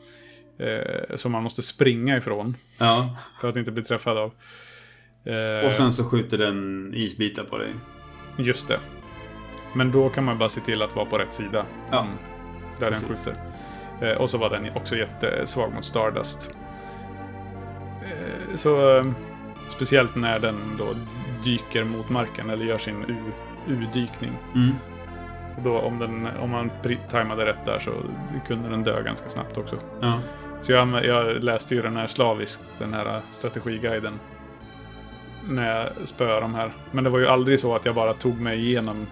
Eh, 0.58 1.16
som 1.16 1.32
man 1.32 1.44
måste 1.44 1.62
springa 1.62 2.18
ifrån. 2.18 2.56
Ja. 2.78 3.18
För 3.42 3.50
att 3.50 3.58
inte 3.58 3.72
bli 3.72 3.84
träffad 3.84 4.18
av. 4.18 4.32
Eh, 5.28 5.66
Och 5.66 5.72
sen 5.74 5.94
så 5.94 6.04
skjuter 6.10 6.38
den 6.38 6.92
isbitar 6.96 7.44
på 7.44 7.58
dig. 7.58 7.74
Just 8.38 8.68
det. 8.68 8.80
Men 9.74 9.92
då 9.92 10.10
kan 10.10 10.24
man 10.24 10.38
bara 10.38 10.50
se 10.50 10.62
till 10.62 10.82
att 10.82 10.96
vara 10.96 11.06
på 11.06 11.18
rätt 11.18 11.34
sida. 11.34 11.66
Ja, 11.92 12.00
Mm, 12.02 12.14
där 12.80 12.90
precis. 12.92 13.08
den 13.08 13.18
skjuter. 13.18 13.36
Eh, 14.02 14.18
och 14.22 14.30
så 14.30 14.38
var 14.38 14.50
den 14.50 14.70
också 14.76 14.96
jättesvag 14.96 15.74
mot 15.74 15.86
Stardust. 15.86 16.52
Eh, 18.02 18.56
så 18.56 18.98
eh, 18.98 19.06
speciellt 19.70 20.16
när 20.16 20.40
den 20.40 20.56
då 20.78 20.88
dyker 21.44 21.84
mot 21.84 22.10
marken 22.10 22.50
eller 22.50 22.66
gör 22.66 22.78
sin 22.78 23.06
U-dykning. 23.68 24.32
Mm. 24.56 24.76
Och 25.58 25.64
då 25.64 25.80
om, 25.80 26.00
den, 26.00 26.28
om 26.40 26.50
man 26.50 26.72
tajmade 27.12 27.46
rätt 27.46 27.66
där 27.66 27.80
så 27.80 27.92
kunde 28.48 28.70
den 28.70 28.84
dö 28.84 29.02
ganska 29.02 29.30
snabbt 29.30 29.58
också. 29.58 29.76
Ja. 30.02 30.20
Så 30.62 30.72
jag, 30.72 31.06
jag 31.06 31.44
läste 31.44 31.76
ju 31.76 31.82
den 31.82 31.98
här 31.98 32.08
slaviskt, 32.08 32.64
den 32.80 32.94
här 32.94 33.22
strategiguiden. 33.30 34.14
När 35.50 35.78
jag 35.80 36.08
spöade 36.08 36.42
de 36.42 36.56
här. 36.56 36.72
Men 36.92 37.04
det 37.04 37.10
var 37.10 37.20
ju 37.20 37.28
aldrig 37.28 37.60
så 37.60 37.76
att 37.76 37.86
jag 37.86 37.96
bara 37.96 38.14
tog 38.14 38.42
mig 38.42 38.66
igenom 38.66 39.08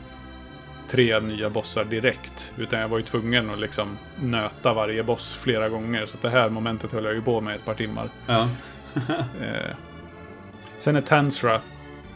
tre 0.89 1.19
nya 1.19 1.49
bossar 1.49 1.83
direkt. 1.85 2.53
Utan 2.57 2.79
jag 2.79 2.87
var 2.87 2.97
ju 2.97 3.03
tvungen 3.03 3.49
att 3.49 3.59
liksom 3.59 3.97
nöta 4.15 4.73
varje 4.73 5.03
boss 5.03 5.33
flera 5.33 5.69
gånger. 5.69 6.05
Så 6.05 6.17
det 6.21 6.29
här 6.29 6.49
momentet 6.49 6.91
höll 6.91 7.03
jag 7.05 7.13
ju 7.13 7.21
på 7.21 7.41
med 7.41 7.55
ett 7.55 7.65
par 7.65 7.73
timmar. 7.73 8.09
Ja. 8.27 8.49
Eh, 9.41 9.75
sen 10.77 10.95
är 10.95 11.01
Tansra, 11.01 11.55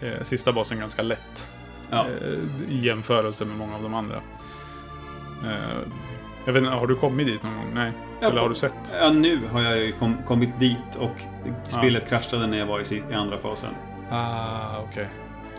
eh, 0.02 0.24
sista 0.24 0.52
bossen, 0.52 0.80
ganska 0.80 1.02
lätt. 1.02 1.52
Ja. 1.90 2.06
Eh, 2.06 2.74
I 2.74 2.80
jämförelse 2.80 3.46
med 3.46 3.58
många 3.58 3.76
av 3.76 3.84
de 3.84 3.94
andra. 3.94 4.16
Eh, 5.46 5.78
jag 6.46 6.54
vet 6.54 6.64
inte, 6.64 6.76
har 6.76 6.88
du 6.88 6.96
kommit 6.96 7.28
dit 7.28 7.44
någon 7.44 7.56
gång? 7.56 7.72
Nej. 7.74 7.92
Ja, 8.22 8.28
Eller 8.28 8.42
har 8.42 8.50
du 8.50 8.56
sett? 8.56 8.74
ja, 8.94 9.10
nu 9.10 9.40
har 9.52 9.62
jag 9.62 9.78
ju 9.78 9.92
kom, 9.92 10.18
kommit 10.28 10.60
dit 10.60 10.96
och 10.98 11.16
spelet 11.68 12.10
kraschade 12.10 12.48
när 12.48 12.58
jag 12.58 12.66
var 12.66 12.94
i, 12.94 13.04
i 13.12 13.14
andra 13.14 13.38
fasen. 13.38 13.70
Ah, 14.10 14.80
okej. 14.90 15.08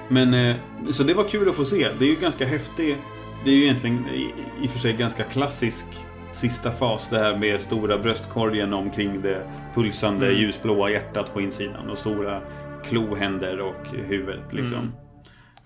Men, 0.08 0.34
eh, 0.34 0.56
så 0.90 1.02
det 1.02 1.14
var 1.14 1.24
kul 1.24 1.48
att 1.48 1.54
få 1.56 1.64
se. 1.64 1.88
Det 1.98 2.04
är 2.04 2.08
ju 2.08 2.16
ganska 2.16 2.46
häftigt. 2.46 2.98
Det 3.44 3.50
är 3.50 3.54
ju 3.54 3.62
egentligen 3.62 4.08
i, 4.14 4.34
i 4.62 4.66
och 4.66 4.70
för 4.70 4.78
sig 4.78 4.92
ganska 4.92 5.24
klassisk 5.24 5.86
sista 6.32 6.72
fas. 6.72 7.08
Det 7.10 7.18
här 7.18 7.36
med 7.36 7.60
stora 7.60 7.98
bröstkorgen 7.98 8.72
omkring 8.72 9.22
det 9.22 9.46
pulsande 9.74 10.26
Mm. 10.26 10.38
ljusblåa 10.40 10.90
hjärtat 10.90 11.34
på 11.34 11.40
insidan 11.40 11.90
och 11.90 11.98
stora 11.98 12.40
klohänder 12.84 13.60
och 13.60 13.86
huvudet 14.06 14.52
liksom. 14.52 14.92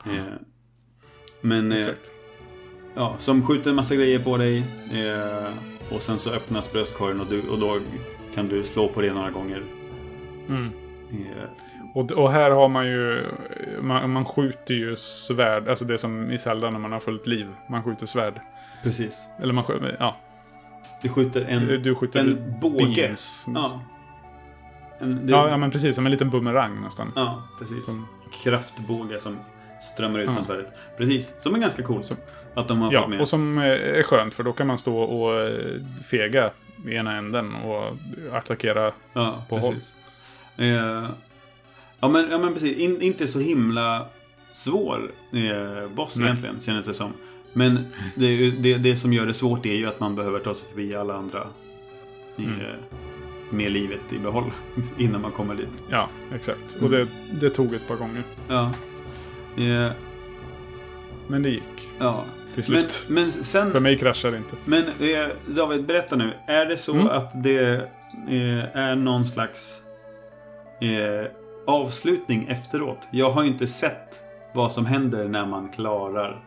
Eh, 0.06 0.23
men 1.40 1.73
eh, 1.73 1.86
ja, 2.94 3.15
som 3.19 3.47
skjuter 3.47 3.70
en 3.70 3.77
massa 3.77 3.94
grejer 3.94 4.19
på 4.19 4.36
dig. 4.36 4.59
Eh, 4.93 5.48
och 5.94 6.02
sen 6.02 6.19
så 6.19 6.31
öppnas 6.31 6.73
bröstkorgen 6.73 7.20
och, 7.20 7.27
du, 7.31 7.48
och 7.48 7.59
då 7.59 7.78
kan 8.35 8.48
du 8.48 8.65
slå 8.65 8.89
på 8.89 9.01
det 9.01 9.12
några 9.12 9.31
gånger. 9.31 9.62
Mm. 10.48 10.70
Och, 11.95 12.12
och 12.12 12.33
här 12.33 12.51
har 12.51 12.69
man 12.69 12.87
ju... 12.87 13.25
Man, 13.81 14.11
man 14.11 14.25
skjuter 14.25 14.75
ju 14.75 14.97
svärd. 14.97 15.69
Alltså 15.69 15.85
det 15.85 15.99
som 15.99 16.31
i 16.31 16.39
Zelda 16.39 16.71
när 16.71 16.79
man 16.79 16.93
har 16.93 17.01
fullt 17.01 17.27
liv. 17.27 17.47
Man 17.69 17.83
skjuter 17.83 18.07
svärd. 18.07 18.41
precis. 18.83 19.29
Eller 19.43 19.53
man 19.53 19.65
skjuter... 19.65 19.97
Ja. 20.01 20.16
Du 21.03 21.09
skjuter 21.09 21.45
en, 21.49 21.66
Du, 21.66 21.79
du 21.79 21.95
skjuter 21.95 22.21
en 22.21 22.55
båge. 22.61 22.95
beams. 22.95 23.45
Ja. 23.55 23.81
En, 24.99 25.27
det, 25.27 25.33
Ja, 25.33 25.49
ja, 25.49 25.57
men 25.57 25.71
precis. 25.71 25.95
Som 25.95 26.07
en 26.07 26.12
liten 26.12 26.31
bumerang 26.31 26.81
nästan. 26.83 27.12
Ja, 27.16 27.43
precis. 27.59 27.85
Som- 27.87 28.09
Kraftbåge 28.43 29.21
som 29.21 29.39
strömmar 29.83 30.19
ut 30.19 30.27
Ja. 30.29 30.35
från 30.35 30.45
svärdet. 30.45 30.73
Precis, 30.97 31.35
som 31.41 31.55
är 31.55 31.59
ganska 31.59 31.83
coolt. 31.83 32.05
Som- 32.05 32.16
att 32.55 32.69
de 32.69 32.81
har 32.83 32.93
Ja, 32.93 33.01
fått 33.01 33.11
med. 33.11 33.21
och 33.21 33.29
som 33.29 33.59
eh, 33.59 33.65
är 33.99 34.03
skönt 34.03 34.35
för 34.35 34.43
då 34.43 34.53
kan 34.53 34.66
man 34.66 34.79
stå 34.79 34.99
och 34.99 35.41
eh, 35.41 35.81
fega 36.11 36.51
i 36.87 36.95
ena 36.95 37.16
änden 37.16 37.55
och 37.55 37.97
attackera. 38.33 38.93
ja, 39.12 39.45
på 39.49 39.61
precis. 39.61 39.95
Eh, 40.57 41.05
ja, 42.05 42.09
men, 42.09 42.31
ja, 42.31 42.39
men 42.39 42.52
precis. 42.52 42.76
In, 42.76 43.02
inte 43.02 43.26
så 43.26 43.39
himla 43.40 44.06
svår 44.52 45.01
eh, 45.32 45.89
boss 45.94 46.16
Nej. 46.16 46.26
egentligen, 46.26 46.60
känns 46.60 46.86
det 46.86 46.94
som. 46.94 47.12
Men 47.52 47.78
det, 48.16 48.51
det, 48.51 48.74
det 48.78 48.97
som 48.97 49.12
gör 49.12 49.26
det 49.26 49.35
svårt 49.35 49.66
är 49.66 49.74
ju 49.74 49.86
att 49.86 50.01
man 50.01 50.14
behöver 50.14 50.39
ta 50.39 50.55
sig 50.55 50.68
förbi 50.68 50.94
alla 50.94 51.14
andra. 51.14 51.40
Eh, 51.40 52.44
Mm. 52.44 52.60
Med 53.51 53.72
livet 53.72 54.12
i 54.12 54.18
behåll 54.18 54.51
innan 54.98 55.20
man 55.20 55.31
kommer 55.32 55.55
dit. 55.55 55.68
Ja, 55.90 56.09
exakt. 56.35 56.76
Och 56.82 56.90
det, 56.90 57.06
det 57.40 57.51
tog 57.51 57.74
ett 57.74 57.89
par 57.89 57.97
gånger. 57.97 58.22
Ja. 58.48 58.70
Eh, 59.62 59.93
Men 61.28 61.43
det 61.43 61.48
gick 61.48 61.90
ja. 61.98 62.24
till 62.55 62.72
Men, 62.72 62.81
slut. 62.81 63.06
men 63.09 63.32
sen... 63.32 63.70
För 63.72 63.81
mig 63.81 63.98
kraschade 63.98 64.32
det 64.35 64.39
inte. 64.39 64.56
Men 64.64 64.82
eh, 64.82 65.28
David, 65.47 65.85
berätta 65.86 66.16
nu. 66.16 66.32
Är 66.47 66.66
det 66.66 66.76
så 66.76 66.93
Mm. 66.94 67.06
att 67.06 67.43
det 67.43 67.74
eh, 68.28 68.76
är 68.76 68.97
någon 68.97 69.24
slags 69.26 69.81
eh, 70.81 71.31
avslutning 71.66 72.47
efteråt? 72.49 73.09
Jag 73.11 73.31
har 73.31 73.43
ju 73.43 73.49
inte 73.49 73.66
sett 73.66 74.20
vad 74.55 74.73
som 74.73 74.86
händer 74.86 75.28
när 75.28 75.47
man 75.47 75.69
klarar 75.69 76.41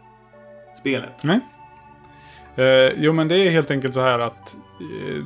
spelet. 0.79 1.23
Nej. 1.23 1.39
Eh, 2.55 2.93
jo, 2.97 3.13
men 3.13 3.27
det 3.27 3.37
är 3.37 3.49
helt 3.51 3.71
enkelt 3.71 3.93
så 3.93 4.01
här 4.01 4.19
att... 4.19 4.57
Eh, 4.81 5.23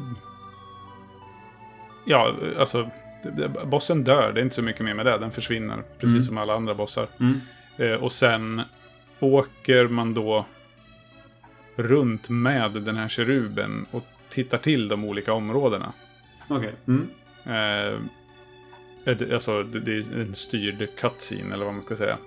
ja, 2.06 2.34
alltså 2.60 2.90
bossen 3.66 4.04
dör, 4.04 4.32
det 4.34 4.40
är 4.42 4.44
inte 4.44 4.56
så 4.56 4.62
mycket 4.62 4.86
mer 4.86 4.94
med 4.94 5.06
det. 5.06 5.18
Den 5.18 5.32
försvinner, 5.32 5.84
precis 6.00 6.14
Mm. 6.16 6.22
som 6.22 6.38
alla 6.38 6.54
andra 6.56 6.74
bossar. 6.74 7.08
Mm. 7.20 7.40
Eh, 7.78 8.04
och 8.04 8.12
sen 8.12 8.62
åker 9.20 9.88
man 9.88 10.14
då 10.14 10.46
runt 11.76 12.30
med 12.30 12.72
den 12.72 12.98
här 12.98 13.08
keruben 13.08 13.86
och 13.92 14.04
tittar 14.30 14.58
till 14.58 14.88
de 14.88 15.06
olika 15.06 15.34
områdena. 15.34 15.94
Okej. 16.48 16.74
Mm. 16.88 17.08
Alltså, 19.06 19.64
det, 19.64 19.92
är 19.92 20.22
en 20.22 20.36
styrd 20.36 20.88
cutscene, 20.96 21.54
eller 21.54 21.66
vad 21.66 21.74
man 21.74 21.84
ska 21.84 21.96
säga. 21.96 22.18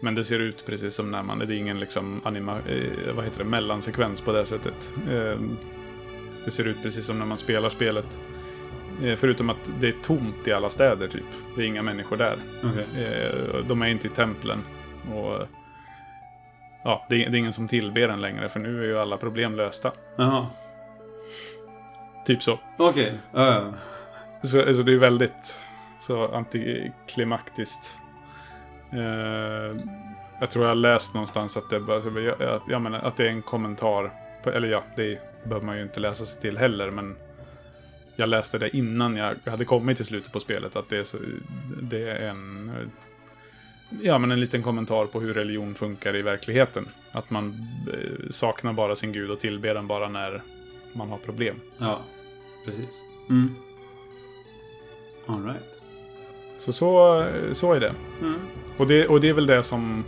Men 0.00 0.14
det 0.14 0.24
ser 0.24 0.38
ut 0.38 0.66
precis 0.66 0.94
som 0.94 1.10
när 1.10 1.22
man... 1.22 1.38
Det 1.38 1.44
är 1.44 1.58
ingen 1.58 1.80
liksom 1.80 2.20
anima... 2.24 2.58
Eh, 2.68 3.14
vad 3.14 3.24
heter 3.24 3.38
det? 3.38 3.44
Mellansekvens 3.44 4.20
på 4.20 4.32
det 4.32 4.46
sättet. 4.46 4.92
Eh, 5.10 5.40
det 6.44 6.50
ser 6.50 6.64
ut 6.64 6.82
precis 6.82 7.06
som 7.06 7.18
när 7.18 7.26
man 7.26 7.38
spelar 7.38 7.70
spelet. 7.70 8.18
Eh, 9.02 9.16
förutom 9.16 9.50
att 9.50 9.70
det 9.80 9.88
är 9.88 9.94
tomt 10.02 10.46
i 10.46 10.52
alla 10.52 10.70
städer, 10.70 11.08
typ. 11.08 11.24
Det 11.56 11.62
är 11.62 11.66
inga 11.66 11.82
människor 11.82 12.16
där. 12.16 12.36
Okej. 12.64 13.04
Eh, 13.04 13.64
de 13.66 13.82
är 13.82 13.86
inte 13.86 14.06
i 14.06 14.10
templen. 14.10 14.64
Och... 15.14 15.46
Ja, 16.84 17.06
det 17.08 17.24
är, 17.24 17.30
det 17.30 17.36
är 17.36 17.38
ingen 17.38 17.52
som 17.52 17.68
tillber 17.68 18.08
en 18.08 18.20
längre, 18.20 18.48
för 18.48 18.60
nu 18.60 18.80
är 18.80 18.84
ju 18.84 18.98
alla 18.98 19.16
problem 19.16 19.54
lösta. 19.54 19.92
Jaha. 20.16 20.46
Typ 22.26 22.42
så. 22.42 22.58
Okej. 22.76 23.12
Ja, 23.32 23.54
ja. 23.54 23.74
Så 24.48 24.62
alltså 24.62 24.82
det 24.82 24.92
är 24.92 24.98
väldigt 24.98 25.60
så 26.00 26.34
antiklimaktiskt. 26.34 27.98
Eh, 28.92 29.76
jag 30.40 30.50
tror 30.50 30.64
jag 30.64 30.70
har 30.70 30.74
läst 30.74 31.14
någonstans 31.14 31.56
att 31.56 31.70
det, 31.70 31.80
bara, 31.80 32.20
jag, 32.20 32.40
jag, 32.40 32.60
jag 32.68 32.82
menar, 32.82 32.98
att 32.98 33.16
det 33.16 33.24
är 33.24 33.30
en 33.30 33.42
kommentar. 33.42 34.12
På, 34.42 34.50
eller 34.50 34.68
ja, 34.68 34.82
det 34.96 35.18
behöver 35.44 35.66
man 35.66 35.76
ju 35.76 35.82
inte 35.82 36.00
läsa 36.00 36.26
sig 36.26 36.40
till 36.40 36.58
heller. 36.58 36.90
Men 36.90 37.16
jag 38.16 38.28
läste 38.28 38.58
det 38.58 38.76
innan 38.76 39.16
jag 39.16 39.36
hade 39.44 39.64
kommit 39.64 39.96
till 39.96 40.06
slutet 40.06 40.32
på 40.32 40.40
spelet. 40.40 40.76
Att 40.76 40.88
det 40.88 40.98
är, 40.98 41.04
så, 41.04 41.18
det 41.82 42.10
är 42.10 42.28
en, 42.28 42.70
ja, 44.02 44.18
men 44.18 44.32
en 44.32 44.40
liten 44.40 44.62
kommentar 44.62 45.06
på 45.06 45.20
hur 45.20 45.34
religion 45.34 45.74
funkar 45.74 46.16
i 46.16 46.22
verkligheten. 46.22 46.88
Att 47.12 47.30
man 47.30 47.68
eh, 47.92 48.28
saknar 48.30 48.72
bara 48.72 48.96
sin 48.96 49.12
gud 49.12 49.30
och 49.30 49.40
tillber 49.40 49.74
den 49.74 49.86
bara 49.86 50.08
när 50.08 50.42
man 50.92 51.08
har 51.08 51.18
problem. 51.18 51.60
ja. 51.78 52.00
Precis. 52.64 53.00
Mm. 53.30 53.54
All 55.26 55.44
right. 55.44 55.77
Så, 56.58 56.72
så, 56.72 57.24
så 57.52 57.72
är 57.72 57.80
det. 57.80 57.94
Mm. 58.20 58.34
Och 58.76 58.86
det, 58.86 59.06
och 59.08 59.20
det 59.20 59.28
är 59.28 59.32
väl 59.34 59.46
det 59.46 59.62
som 59.62 60.04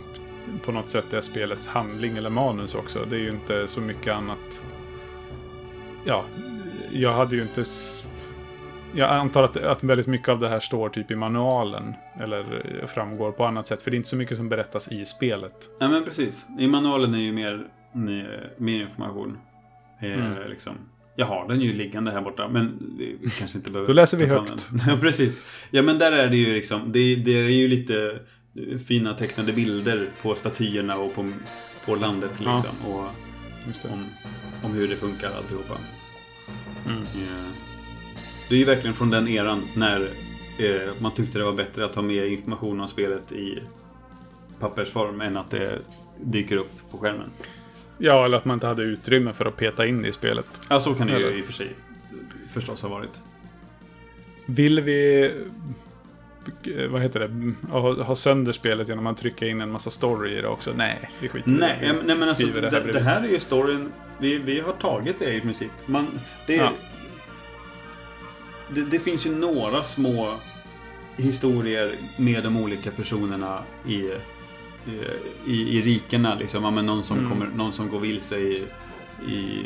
på 0.65 0.71
något 0.71 0.89
sätt 0.89 1.13
är 1.13 1.21
spelets 1.21 1.67
handling 1.67 2.17
eller 2.17 2.29
manus 2.29 2.75
också. 2.75 3.05
Det 3.09 3.15
är 3.15 3.19
ju 3.19 3.29
inte 3.29 3.67
så 3.67 3.81
mycket 3.81 4.13
annat. 4.13 4.63
Ja, 6.05 6.23
jag 6.91 7.13
hade 7.13 7.35
ju 7.35 7.41
inte... 7.41 7.63
Jag 8.93 9.09
antar 9.09 9.43
att, 9.43 9.57
att 9.57 9.83
väldigt 9.83 10.07
mycket 10.07 10.29
av 10.29 10.39
det 10.39 10.49
här 10.49 10.59
står 10.59 10.89
typ 10.89 11.11
i 11.11 11.15
manualen. 11.15 11.93
Eller 12.19 12.65
framgår 12.87 13.31
på 13.31 13.45
annat 13.45 13.67
sätt. 13.67 13.81
För 13.81 13.91
det 13.91 13.95
är 13.95 13.97
inte 13.97 14.09
så 14.09 14.15
mycket 14.15 14.37
som 14.37 14.49
berättas 14.49 14.91
i 14.91 15.05
spelet. 15.05 15.69
Ja, 15.79 15.87
men 15.87 16.03
precis. 16.05 16.45
I 16.59 16.67
manualen 16.67 17.13
är 17.13 17.19
ju 17.19 17.31
mer, 17.31 17.67
mer, 17.93 18.51
mer 18.57 18.81
information. 18.81 19.37
Eh, 20.01 20.13
Mm. 20.13 20.49
liksom. 20.49 20.73
Jag 21.21 21.27
har 21.27 21.47
den 21.47 21.61
ju 21.61 21.73
liggande 21.73 22.11
här 22.11 22.21
borta, 22.21 22.47
men 22.47 22.93
vi 22.97 23.29
kanske 23.39 23.57
inte 23.57 23.71
behöver... 23.71 23.87
Då 23.87 23.93
läser 23.93 24.17
vi 24.17 24.25
högt. 24.25 24.69
den. 24.71 24.81
Ja, 24.87 24.97
precis. 25.01 25.43
Ja, 25.71 25.81
men 25.81 25.99
där 25.99 26.11
är 26.11 26.29
det 26.29 26.37
ju 26.37 26.53
liksom... 26.53 26.91
Det, 26.91 27.15
det 27.15 27.31
är 27.31 27.49
ju 27.49 27.67
lite 27.67 28.19
fina 28.87 29.13
tecknade 29.13 29.51
bilder 29.53 30.07
på 30.21 30.35
statyerna 30.35 30.95
och 30.97 31.15
på, 31.15 31.31
på 31.85 31.95
landet 31.95 32.31
Ja. 32.45 32.55
liksom. 32.55 32.91
Och 32.93 33.05
Just 33.67 33.81
det. 33.81 33.89
om, 33.89 34.05
om 34.63 34.71
hur 34.73 34.87
det 34.87 34.95
funkar 34.95 35.31
alltihopa. 35.37 35.77
Mm. 36.85 37.01
Eh, 37.01 37.45
Det 38.49 38.55
är 38.55 38.59
ju 38.59 38.65
verkligen 38.65 38.93
från 38.93 39.09
den 39.09 39.27
eran 39.27 39.61
när 39.75 40.01
eh, 40.59 40.89
man 40.99 41.11
tyckte 41.13 41.37
det 41.37 41.43
var 41.45 41.53
bättre 41.53 41.85
att 41.85 41.95
ha 41.95 42.01
med 42.01 42.27
information 42.27 42.79
om 42.79 42.87
spelet 42.87 43.31
i 43.31 43.59
pappersform 44.59 45.21
än 45.21 45.37
att 45.37 45.51
det 45.51 45.79
dyker 46.23 46.57
upp 46.57 46.91
på 46.91 46.97
skärmen. 46.97 47.29
Ja, 48.01 48.25
eller 48.25 48.37
att 48.37 48.45
man 48.45 48.53
inte 48.53 48.67
hade 48.67 48.83
utrymme 48.83 49.33
för 49.33 49.45
att 49.45 49.57
peta 49.57 49.85
in 49.85 50.01
det 50.01 50.07
i 50.07 50.11
spelet. 50.11 50.61
Ja, 50.69 50.79
så 50.79 50.93
kan 50.93 51.07
det 51.07 51.19
ju 51.19 51.37
i 51.37 51.41
och 51.41 51.45
för 51.45 51.53
sig 51.53 51.75
förstås 52.49 52.81
ha 52.81 52.89
varit. 52.89 53.19
Vill 54.45 54.81
vi... 54.81 55.23
eh, 56.75 56.87
Vad 56.89 57.01
heter 57.01 57.19
det? 57.19 57.53
Ha, 57.71 58.03
ha 58.03 58.15
sönder 58.15 58.51
spelet 58.51 58.89
genom 58.89 59.07
att 59.07 59.17
trycka 59.17 59.47
in 59.47 59.61
en 59.61 59.71
massa 59.71 59.89
story 59.89 60.37
i 60.37 60.41
det 60.41 60.47
också? 60.47 60.73
Nej, 60.75 61.09
det 61.19 61.27
skiter 61.27 61.49
vi 61.49 61.55
i. 61.55 61.59
Nej, 61.59 61.77
Vi 61.81 61.87
ja, 61.87 61.93
men- 61.93 62.05
nej 62.05 62.15
men 62.15 62.29
alltså 62.29 62.45
det, 62.47 62.69
här 62.71 62.81
det, 62.93 62.99
här 62.99 63.23
är 63.23 63.27
ju 63.29 63.39
storyn. 63.39 63.91
Vi, 64.19 64.37
vi 64.37 64.59
har 64.59 64.73
tagit 64.73 65.19
det 65.19 65.33
i 65.33 65.41
princip. 65.41 65.71
Man, 65.85 66.07
det, 66.47 66.55
Ja. 66.55 66.71
det, 68.69 68.81
det 68.81 68.99
finns 68.99 69.25
ju 69.25 69.35
några 69.35 69.83
små 69.83 70.33
historier 71.17 71.91
med 72.17 72.43
de 72.43 72.57
olika 72.57 72.91
personerna 72.91 73.63
i, 73.87 74.09
i, 75.45 75.77
i 75.77 75.81
rikena. 75.81 76.35
Liksom. 76.35 76.63
Ja, 76.63 76.71
men 76.71 76.85
någon, 76.85 77.03
som 77.03 77.17
Mm. 77.17 77.29
kommer, 77.29 77.47
någon 77.55 77.73
som 77.73 77.89
går 77.89 77.99
vilse 77.99 78.37
i, 78.37 78.63
i, 79.27 79.65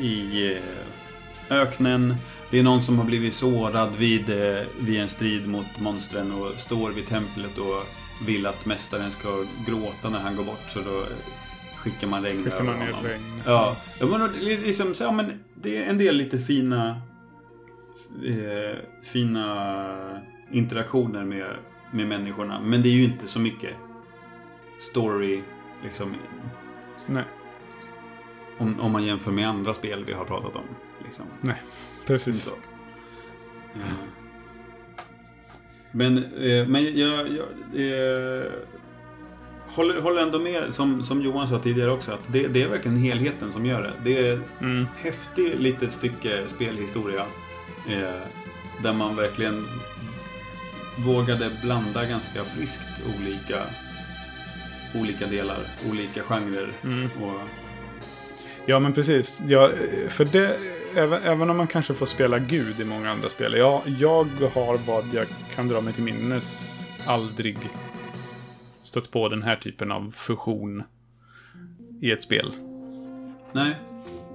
i, 0.00 0.52
eh, 0.52 1.56
öknen. 1.58 2.14
Det 2.50 2.58
är 2.58 2.62
någon 2.62 2.82
som 2.82 2.98
har 2.98 3.04
blivit 3.04 3.34
sårad 3.34 3.96
vid, 3.96 4.30
eh, 4.30 4.64
vid 4.80 5.00
en 5.00 5.08
strid 5.08 5.48
mot 5.48 5.80
monstren 5.80 6.32
och 6.32 6.60
står 6.60 6.90
vid 6.90 7.06
templet 7.06 7.58
och 7.58 7.84
vill 8.26 8.46
att 8.46 8.66
mästaren 8.66 9.10
ska 9.10 9.44
gråta 9.66 10.08
när 10.10 10.18
han 10.18 10.36
går 10.36 10.44
bort. 10.44 10.64
Så 10.68 10.78
då 10.78 11.04
skickar 11.76 12.06
man 12.06 12.22
regn 12.22 12.42
Skickar 12.44 12.62
man 12.62 12.78
ner 12.78 12.86
regn. 13.04 13.22
Ja, 13.46 13.76
ja 14.00 14.06
men 14.06 14.30
liksom 14.40 14.94
så, 14.94 15.04
ja, 15.04 15.12
men 15.12 15.32
det 15.54 15.76
är 15.76 15.82
en 15.84 15.98
del 15.98 16.16
lite 16.16 16.38
fina 16.38 17.00
eh, 18.26 18.78
fina 19.02 20.20
interaktioner 20.52 21.24
med, 21.24 21.56
med 21.92 22.06
människorna. 22.06 22.60
Men 22.60 22.82
det 22.82 22.88
är 22.88 22.92
ju 22.92 23.04
inte 23.04 23.26
så 23.26 23.40
mycket 23.40 23.70
story 24.78 25.42
liksom 25.84 26.14
Nej, 27.06 27.24
om, 28.58 28.80
om 28.80 28.92
man 28.92 29.04
jämför 29.04 29.30
med 29.30 29.48
andra 29.48 29.74
spel 29.74 30.04
vi 30.04 30.12
har 30.12 30.24
pratat 30.24 30.56
om. 30.56 30.64
Liksom. 31.04 31.24
precis. 32.06 32.44
Så. 32.44 32.54
Eh. 33.74 33.92
Men, 35.90 36.16
eh, 36.18 36.66
men 36.68 36.98
jag, 36.98 37.28
jag 37.28 37.46
eh, 37.74 38.44
håller, 39.68 40.00
håller 40.00 40.22
ändå 40.22 40.38
med, 40.38 40.74
som, 40.74 41.02
som 41.04 41.20
Johan 41.22 41.48
sa 41.48 41.58
tidigare 41.58 41.90
också, 41.90 42.12
att 42.12 42.20
det, 42.32 42.46
det 42.46 42.62
är 42.62 42.68
verkligen 42.68 42.96
helheten 42.98 43.52
som 43.52 43.66
gör 43.66 43.82
det. 43.82 43.92
Det 44.04 44.28
är 44.28 44.40
Mm. 44.60 44.86
häftigt 44.96 45.60
litet 45.60 45.92
stycke 45.92 46.48
spelhistoria. 46.48 47.24
Eh, 47.88 48.22
där 48.82 48.92
man 48.92 49.16
verkligen 49.16 49.64
vågade 51.06 51.50
blanda 51.62 52.04
ganska 52.04 52.44
friskt 52.44 52.88
olika, 53.18 53.62
olika 54.94 55.26
delar, 55.26 55.58
olika 55.90 56.22
genrer. 56.22 56.68
Mm. 56.84 57.08
Och, 57.22 57.40
Ja, 58.66 58.78
men 58.78 58.92
precis. 58.92 59.42
Ja, 59.46 59.70
för 60.08 60.24
det, 60.24 60.56
även, 60.94 61.22
även 61.22 61.50
om 61.50 61.56
man 61.56 61.66
kanske 61.66 61.94
får 61.94 62.06
spela 62.06 62.38
Gud 62.38 62.80
i 62.80 62.84
många 62.84 63.10
andra 63.10 63.28
spel. 63.28 63.54
Ja, 63.56 63.82
jag 63.98 64.26
har 64.54 64.86
vad 64.86 65.04
jag 65.14 65.26
kan 65.54 65.68
dra 65.68 65.80
mig 65.80 65.92
till 65.92 66.02
minnes 66.02 66.78
aldrig 67.06 67.58
stött 68.82 69.10
på 69.10 69.28
den 69.28 69.42
här 69.42 69.56
typen 69.56 69.92
av 69.92 70.12
fusion 70.14 70.82
i 72.00 72.10
ett 72.10 72.22
spel. 72.22 72.52
nej, 73.52 73.76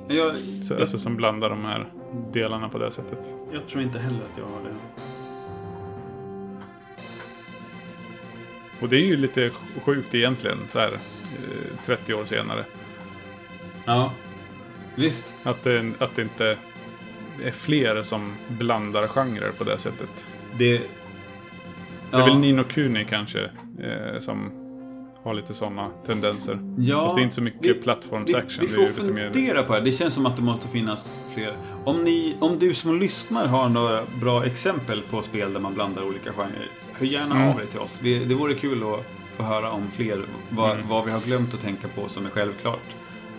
jag, 0.08 0.38
Så, 0.64 0.74
jag, 0.74 0.82
alltså 0.82 0.98
som 0.98 1.16
blandar 1.16 1.50
de 1.50 1.66
här 1.66 1.92
delarna 2.34 2.70
på 2.70 2.78
det 2.78 2.92
sättet. 2.92 3.34
jag 3.54 3.68
tror 3.68 3.84
inte 3.84 4.00
heller 4.00 4.20
att 4.20 4.38
jag 4.38 4.46
har 4.46 4.70
det. 4.70 4.76
Och 8.84 8.90
det 8.90 8.96
är 8.98 9.06
ju 9.06 9.18
lite 9.18 9.50
sjukt 9.86 10.16
egentligen, 10.16 10.58
så 10.70 10.80
här 10.80 10.92
eh, 10.92 11.86
30 11.86 12.14
år 12.14 12.26
senare. 12.26 12.66
Ja, 13.86 14.14
visst. 14.96 15.34
Att 15.44 15.64
det, 15.64 15.92
att 16.00 16.16
det 16.16 16.22
inte 16.22 16.58
är 17.44 17.52
fler 17.52 18.04
som 18.04 18.36
blandar 18.48 19.08
genrer 19.08 19.52
på 19.58 19.64
det 19.64 19.78
sättet. 19.78 20.28
Det, 20.58 20.82
Det 22.12 22.18
är 22.18 22.24
väl 22.24 22.38
Nino 22.38 22.64
Kuni 22.64 23.06
kanske 23.06 23.44
eh, 23.80 24.20
som 24.20 24.52
har 25.24 25.34
lite 25.34 25.54
sådana 25.54 25.90
tendenser. 26.06 26.60
Ja, 26.78 27.04
Fast 27.04 27.16
det 27.16 27.22
är 27.22 27.24
inte 27.24 27.36
så 27.36 27.42
mycket 27.42 27.66
vi- 27.66 27.74
plattformsaction. 27.74 28.66
Vi, 28.68 28.68
vi 28.68 28.76
det 28.76 28.84
är 28.84 28.88
får 28.94 29.02
lite 29.02 29.14
mer... 29.14 29.32
fundera 29.34 29.64
på 29.64 29.74
det. 29.74 29.82
Det 29.82 29.92
känns 29.92 30.14
som 30.14 30.26
att 30.26 30.36
det 30.36 30.42
måste 30.42 30.68
finnas 30.68 31.22
fler. 31.34 31.58
Om, 31.84 32.04
ni, 32.04 32.36
om 32.40 32.60
du 32.60 32.74
som 32.74 33.00
lyssnar 33.00 33.48
har 33.48 33.70
några 33.70 34.04
bra 34.22 34.46
exempel 34.46 35.02
på 35.02 35.22
spel 35.22 35.54
där 35.54 35.60
man 35.60 35.74
blandar 35.74 36.04
olika 36.08 36.34
genrer. 36.34 36.68
Hör 36.94 37.06
gärna 37.06 37.36
Mm. 37.36 37.50
av 37.50 37.62
er 37.62 37.66
till 37.66 37.80
oss. 37.80 38.00
Vi, 38.04 38.26
det 38.26 38.36
vore 38.36 38.54
kul 38.54 38.84
att 38.84 39.06
få 39.38 39.44
höra 39.44 39.72
om 39.72 39.88
fler. 39.92 40.22
Vad, 40.50 40.72
Mm. 40.72 40.88
vad 40.88 41.06
vi 41.06 41.12
har 41.12 41.20
glömt 41.22 41.54
att 41.54 41.62
tänka 41.62 41.88
på 41.88 42.08
som 42.10 42.26
är 42.26 42.30
självklart. 42.30 42.80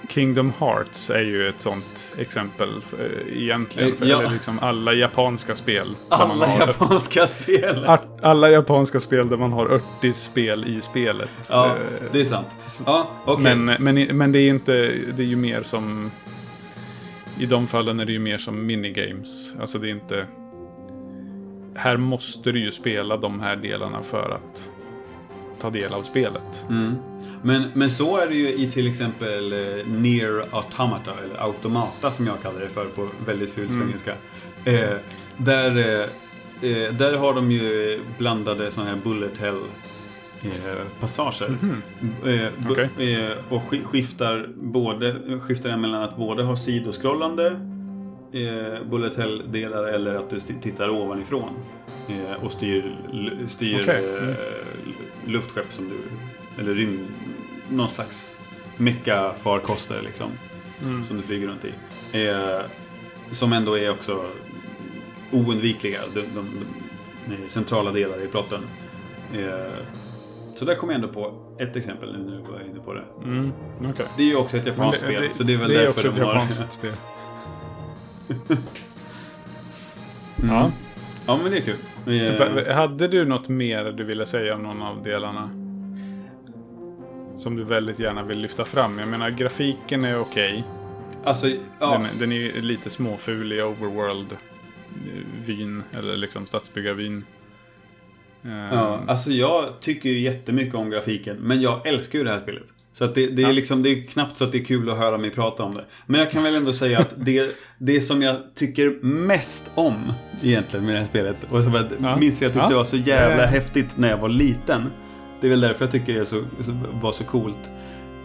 Kingdom 0.09 0.52
Hearts 0.59 1.10
är 1.10 1.20
ju 1.20 1.48
ett 1.48 1.60
sånt 1.60 2.12
exempel 2.18 2.68
eh, 2.98 3.43
egentligen. 3.43 3.89
Eh, 3.90 3.94
För, 3.97 4.06
ja. 4.06 4.20
Eller 4.20 4.31
liksom 4.31 4.59
alla 4.62 4.93
japanska 4.93 5.55
spel. 5.55 5.94
Alla 6.09 6.47
har- 6.47 6.66
japanska 6.66 7.26
spel. 7.26 7.85
Art- 7.85 8.18
Alla 8.22 8.51
japanska 8.51 9.01
spel 9.01 9.28
där 9.28 9.36
man 9.36 9.52
har 9.52 9.81
80 9.98 10.12
spel 10.12 10.64
i 10.64 10.81
spelet. 10.82 11.31
Ja, 11.51 11.66
Eh, 11.66 11.72
det 12.12 12.20
är 12.20 12.24
sant. 12.24 12.47
Ja, 12.86 13.06
okej. 13.24 13.56
Men, 13.56 13.82
men, 13.94 14.16
men 14.18 14.32
det 14.32 14.39
är 14.39 14.48
inte, 14.51 14.72
det 15.16 15.22
är 15.22 15.26
ju 15.26 15.36
mer 15.36 15.62
som... 15.62 16.10
I 17.39 17.47
de 17.47 17.66
fallen 17.66 18.01
är 18.01 18.05
det 18.05 18.12
ju 18.12 18.18
mer 18.18 18.39
som 18.39 18.66
minigames. 18.66 19.56
Alltså 19.60 19.78
det 19.78 19.89
är 19.89 19.90
inte... 19.90 20.26
här 21.76 21.97
måste 21.97 22.52
du 22.52 22.64
ju 22.64 22.70
spela 22.70 23.16
de 23.16 23.40
här 23.40 23.56
delarna 23.56 24.02
för 24.02 24.31
att 24.31 24.72
ta 25.64 25.70
del 25.70 25.92
av 25.94 26.02
spelet. 26.02 26.66
Mm. 26.68 26.94
Men, 27.42 27.62
men 27.74 27.90
så 27.90 28.16
är 28.16 28.26
det 28.26 28.34
ju 28.34 28.48
i 28.48 28.70
till 28.70 28.86
exempel 28.88 29.52
eh, 29.52 29.86
Near 29.86 30.44
Automata, 30.50 31.10
eller 31.24 31.42
Automata 31.42 32.10
som 32.12 32.26
jag 32.26 32.42
kallar 32.42 32.60
det 32.60 32.68
för 32.68 32.84
på 32.84 33.08
väldigt 33.26 33.50
ful 33.50 33.68
svengelska. 33.68 34.14
Eh, 34.64 34.96
där, 35.36 35.76
eh, 35.76 36.70
eh, 36.70 36.92
där 36.94 37.16
har 37.16 37.34
de 37.34 37.50
ju 37.52 38.00
blandade 38.18 38.70
sådana 38.70 38.90
här 38.90 38.98
bullet 39.04 39.38
hell 39.38 39.58
eh, 40.42 40.50
passager. 41.00 41.56
Eh, 42.24 42.28
bu- 42.28 42.50
Okej. 42.70 43.14
eh, 43.24 43.30
och 43.48 43.62
sk- 43.70 43.84
skiftar, 43.84 44.48
både, 44.56 45.40
skiftar 45.40 45.76
mellan 45.76 46.02
att 46.02 46.16
både 46.16 46.42
ha 46.42 46.56
sidoskrollande 46.56 47.46
eh, 48.32 48.84
bullet 48.90 49.16
hell-delar 49.16 49.84
eller 49.84 50.14
att 50.14 50.30
du 50.30 50.40
tittar 50.40 50.88
ovanifrån. 50.90 51.50
Eh, 52.08 52.44
och 52.44 52.52
styr, 52.52 52.96
styr 53.48 53.82
Okej. 53.82 54.04
Mm. 54.22 54.34
Luftskepp 55.26 55.72
som 55.72 55.88
du... 55.88 55.96
Eller 56.62 56.74
rymd... 56.74 57.09
Någon 57.70 57.88
slags 57.88 58.36
mecka-farkoster 58.76 60.02
liksom. 60.05 60.30
Mm. 60.82 61.05
Som 61.05 61.16
du 61.16 61.22
flyger 61.22 61.48
runt 61.48 61.64
i. 61.64 61.72
Eh, 62.26 62.60
som 63.30 63.52
ändå 63.52 63.78
är 63.78 63.90
också 63.90 64.26
oundvikliga. 65.30 66.01
De, 66.14 66.20
de, 66.20 66.26
de, 67.26 67.36
de 67.36 67.51
centrala 67.51 67.92
delar 67.92 68.24
i 68.24 68.26
plotten. 68.26 68.62
Eh, 69.34 69.84
så 70.55 70.64
där 70.64 70.74
kom 70.74 70.88
jag 70.90 70.96
ändå 70.96 71.09
på 71.09 71.34
ett 71.59 71.76
exempel 71.76 72.12
nu 72.12 72.24
när 72.30 72.36
du 72.36 72.52
var 72.52 72.60
inne 72.60 72.80
på 72.84 72.94
det. 72.94 73.05
Mm, 73.24 73.52
okej. 73.80 74.06
Det 74.16 74.22
är 74.22 74.26
ju 74.26 74.36
också 74.36 74.56
ett 74.56 74.66
japanskt 74.66 75.02
spel, 75.02 75.28
så 75.34 75.42
det 75.42 75.52
är 75.52 75.56
väl 75.56 75.68
det 75.68 75.76
är 75.76 75.78
därför 75.82 75.90
också 75.90 76.09
ett 76.09 76.14
de 76.14 76.20
har... 76.20 76.34
japanskt 76.34 76.72
spel. 76.72 76.94
Mm. 80.38 80.55
Ja. 80.55 80.72
Ja, 81.26 81.38
men 81.42 81.52
det 81.52 81.59
är 81.59 81.62
kul. 81.62 81.76
Eh, 82.06 82.74
Hade 82.74 83.09
du 83.09 83.24
något 83.24 83.48
mer 83.48 83.85
du 83.85 84.05
ville 84.05 84.26
säga 84.26 84.55
om 84.55 84.62
någon 84.62 84.82
av 84.82 85.02
delarna? 85.02 85.51
Som 87.36 87.56
du 87.56 87.64
väldigt 87.64 87.98
gärna 87.98 88.22
vill 88.22 88.39
lyfta 88.39 88.64
fram. 88.64 88.98
Jag 88.98 89.09
menar, 89.09 89.31
grafiken 89.31 90.05
är 90.05 90.20
okej. 90.20 90.64
alltså, 91.24 91.47
ja. 91.81 91.90
Den, 91.90 92.06
den 92.18 92.32
är 92.32 92.60
lite 92.60 92.90
småful 92.90 93.52
i 93.52 93.62
Overworld-vyn. 93.62 95.82
Eller 95.93 96.16
liksom 96.16 96.47
stadsbyggarvyn. 96.47 97.24
Eh, 98.44 98.51
Ja, 98.72 99.01
alltså 99.06 99.31
jag 99.31 99.81
tycker 99.81 100.09
ju 100.09 100.18
jättemycket 100.18 100.74
om 100.74 100.90
grafiken, 100.90 101.36
men 101.40 101.60
jag 101.60 101.86
älskar 101.86 102.18
ju 102.18 102.24
det 102.24 102.31
här 102.31 102.40
spelet. 102.40 102.73
Så 102.98 103.04
att 103.04 103.14
det, 103.14 103.26
det, 103.26 103.42
är 103.42 103.52
liksom, 103.52 103.82
det 103.82 103.88
är 103.88 104.02
knappt 104.06 104.36
så 104.38 104.44
att 104.44 104.52
det 104.52 104.58
är 104.58 104.64
kul 104.64 104.90
att 104.90 104.98
höra 104.98 105.18
mig 105.18 105.30
prata 105.30 105.62
om 105.62 105.74
det. 105.74 105.84
Men 106.06 106.20
jag 106.20 106.30
kan 106.30 106.42
väl 106.42 106.54
ändå 106.54 106.72
säga 106.72 106.98
att 106.98 107.14
det, 107.16 107.56
det 107.78 108.00
som 108.00 108.22
jag 108.22 108.36
tycker 108.54 109.04
mest 109.04 109.70
om 109.74 110.12
egentligen 110.42 110.86
med 110.86 110.94
det 110.94 110.98
här 111.00 111.06
spelet, 111.06 111.36
och 111.50 111.62
som 111.62 111.74
jag 111.74 111.84
Ja. 112.02 112.16
minns 112.16 112.42
jag 112.42 112.52
tyckte 112.52 112.68
Ja. 112.70 112.76
var 112.76 112.84
så 112.84 112.96
jävla 112.96 113.42
Ja. 113.42 113.46
häftigt 113.48 113.96
när 113.98 114.08
jag 114.10 114.16
var 114.18 114.28
liten. 114.28 114.82
Det 115.40 115.46
är 115.46 115.50
väl 115.50 115.60
därför 115.60 115.84
jag 115.84 115.92
tycker 115.92 116.14
det 116.14 116.26
så, 116.26 116.42
var 117.02 117.12
så 117.12 117.24
coolt. 117.24 117.58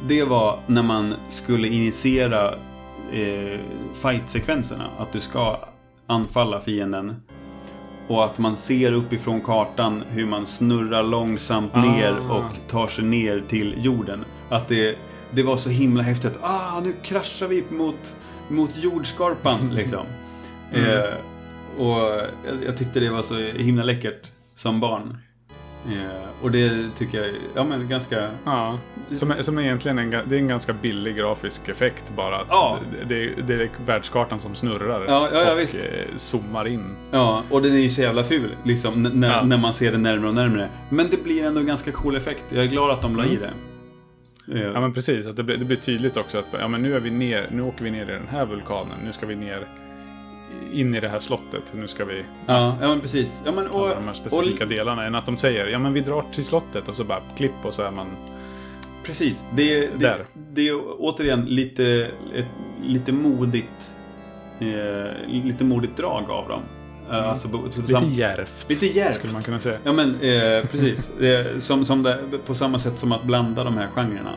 Det 0.08 0.24
var 0.24 0.60
när 0.68 0.84
man 0.84 1.14
skulle 1.30 1.68
initiera 1.68 2.54
eh, 3.14 3.60
fight-sekvenserna. 4.02 4.84
Att 4.98 5.14
du 5.14 5.22
ska 5.22 5.60
anfalla 6.08 6.62
fienden. 6.62 7.16
Och 8.08 8.26
att 8.26 8.40
man 8.40 8.58
ser 8.58 8.92
uppifrån 8.94 9.42
kartan 9.42 10.04
hur 10.12 10.26
man 10.26 10.46
snurrar 10.48 11.04
långsamt 11.04 11.72
Ah. 11.76 11.82
ner 11.82 12.16
och 12.32 12.70
tar 12.72 12.88
sig 12.88 13.04
ner 13.04 13.44
till 13.48 13.74
jorden. 13.78 14.26
Att 14.50 14.68
det, 14.68 14.96
det 15.32 15.44
var 15.44 15.58
så 15.58 15.70
himla 15.70 16.04
häftigt. 16.04 16.38
Ah, 16.42 16.80
nu 16.80 16.94
kraschar 17.04 17.48
vi 17.48 17.64
mot, 17.70 18.16
mot 18.50 18.78
jordskorpan 18.78 19.76
liksom. 19.76 20.06
Mm. 20.74 20.86
Eh, 20.86 21.04
och 21.78 22.00
jag, 22.02 22.56
jag 22.66 22.78
tyckte 22.78 23.00
det 23.00 23.10
var 23.10 23.22
så 23.22 23.36
himla 23.36 23.84
läckert 23.84 24.32
som 24.56 24.80
barn. 24.80 25.18
Eh, 25.88 26.44
och 26.44 26.52
det 26.52 26.90
tycker 26.98 27.22
jag, 27.24 27.36
ja 27.56 27.64
men 27.64 27.90
ganska... 27.90 28.30
Ja, 28.46 28.78
som, 29.12 29.34
som 29.42 29.60
egentligen 29.60 30.00
en, 30.00 30.10
det 30.10 30.36
är 30.36 30.40
en 30.40 30.48
ganska 30.48 30.74
billig 30.74 31.16
grafisk 31.16 31.70
effekt 31.70 32.04
bara. 32.16 32.36
Att 32.38 32.48
Ja. 32.50 32.78
det, 33.08 33.16
det, 33.16 33.42
det 33.48 33.64
är 33.64 33.70
världskartan 33.86 34.40
som 34.40 34.56
snurrar 34.56 35.06
Ja, 35.08 35.30
ja, 35.34 35.44
ja, 35.46 35.54
och 35.54 35.60
visst. 35.60 35.76
eh, 35.76 35.82
zoomar 36.16 36.68
in. 36.68 36.96
Ja, 37.12 37.44
och 37.50 37.62
den 37.62 37.74
är 37.74 37.78
ju 37.80 37.90
så 37.90 38.02
jävla 38.02 38.24
ful 38.24 38.50
liksom 38.64 39.04
när, 39.04 39.30
Ja. 39.32 39.44
när 39.46 39.58
man 39.58 39.74
ser 39.74 39.92
det 39.92 39.98
närmare 39.98 40.28
och 40.28 40.36
närmare. 40.36 40.70
Men 40.90 41.08
det 41.12 41.24
blir 41.24 41.44
ändå 41.46 41.60
en 41.60 41.68
ganska 41.68 41.92
cool 41.92 42.16
effekt. 42.16 42.46
Jag 42.50 42.64
är 42.64 42.68
glad 42.68 42.92
att 42.92 43.02
de 43.02 43.16
la 43.16 43.24
i 43.26 43.30
Mm. 43.30 43.42
det. 43.42 43.52
Eh, 44.52 44.62
Ja 44.62 44.82
men 44.82 44.94
precis, 44.94 45.28
att 45.28 45.36
det, 45.36 45.44
blir, 45.44 45.58
det 45.58 45.66
blir 45.66 45.78
tydligt 45.78 46.18
också 46.18 46.38
att 46.38 46.46
ja, 46.60 46.68
men 46.68 46.82
nu, 46.82 46.96
är 46.96 47.00
vi 47.00 47.12
ner, 47.12 47.48
nu 47.52 47.62
åker 47.62 47.84
vi 47.84 47.92
ner 47.92 48.04
i 48.04 48.12
den 48.12 48.28
här 48.30 48.46
vulkanen. 48.46 48.98
Nu 49.06 49.12
ska 49.12 49.26
vi 49.26 49.36
ner 49.36 49.60
in 50.74 50.96
i 50.96 51.00
det 51.00 51.10
här 51.10 51.20
slottet. 51.20 51.74
Nu 51.76 51.88
ska 51.88 52.06
vi 52.06 52.24
ja, 52.46 52.78
ja, 52.82 52.88
men 52.88 53.02
precis. 53.02 53.42
Ja, 53.46 53.52
men, 53.52 53.68
och, 53.68 53.86
alla 53.86 53.96
de 53.96 54.08
här 54.08 54.14
specifika 54.14 54.64
och, 54.64 54.70
delarna. 54.70 55.06
Än 55.06 55.16
att 55.16 55.26
de 55.26 55.38
säger 55.38 55.68
ja 55.68 55.80
men 55.80 55.94
vi 55.94 56.02
drar 56.02 56.24
till 56.34 56.44
slottet 56.44 56.88
och 56.88 56.96
så 56.96 57.04
bara 57.04 57.22
klipp 57.38 57.66
och 57.66 57.74
så 57.74 57.82
är 57.82 57.92
man... 57.92 58.08
Precis. 59.04 59.44
Det 59.56 59.74
är, 59.74 59.80
det, 59.80 59.98
Där. 59.98 60.26
det 60.54 60.68
är 60.68 60.80
återigen 60.98 61.46
lite, 61.46 62.12
ett, 62.36 62.46
lite 62.84 63.12
modigt 63.12 63.92
eh, 64.60 65.12
lite 65.28 65.64
modigt 65.64 65.98
drag 65.98 66.30
av 66.30 66.48
dem. 66.48 66.62
Eh, 67.12 67.30
alltså, 67.30 67.48
bo- 67.48 67.66
Lite 67.76 68.06
djärvt. 68.06 68.66
Lite 68.70 68.86
djärvt. 68.86 69.16
Skulle 69.16 69.34
man 69.34 69.44
kunna 69.44 69.60
säga. 69.60 69.78
Ja 69.84 69.94
men 69.94 70.10
eh, 70.22 70.66
precis. 70.72 71.12
Som, 71.66 71.86
som 71.86 72.04
det, 72.04 72.20
på 72.46 72.54
samma 72.54 72.80
sätt 72.80 73.00
som 73.00 73.12
att 73.12 73.24
blanda 73.24 73.64
de 73.64 73.78
här 73.78 73.88
genrerna. 73.96 74.32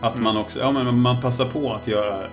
Att 0.00 0.12
Mm. 0.12 0.24
man 0.24 0.36
också, 0.36 0.58
ja 0.58 0.72
men 0.72 0.98
man 1.00 1.20
passar 1.20 1.44
på 1.44 1.74
att 1.74 1.86
göra 1.86 2.24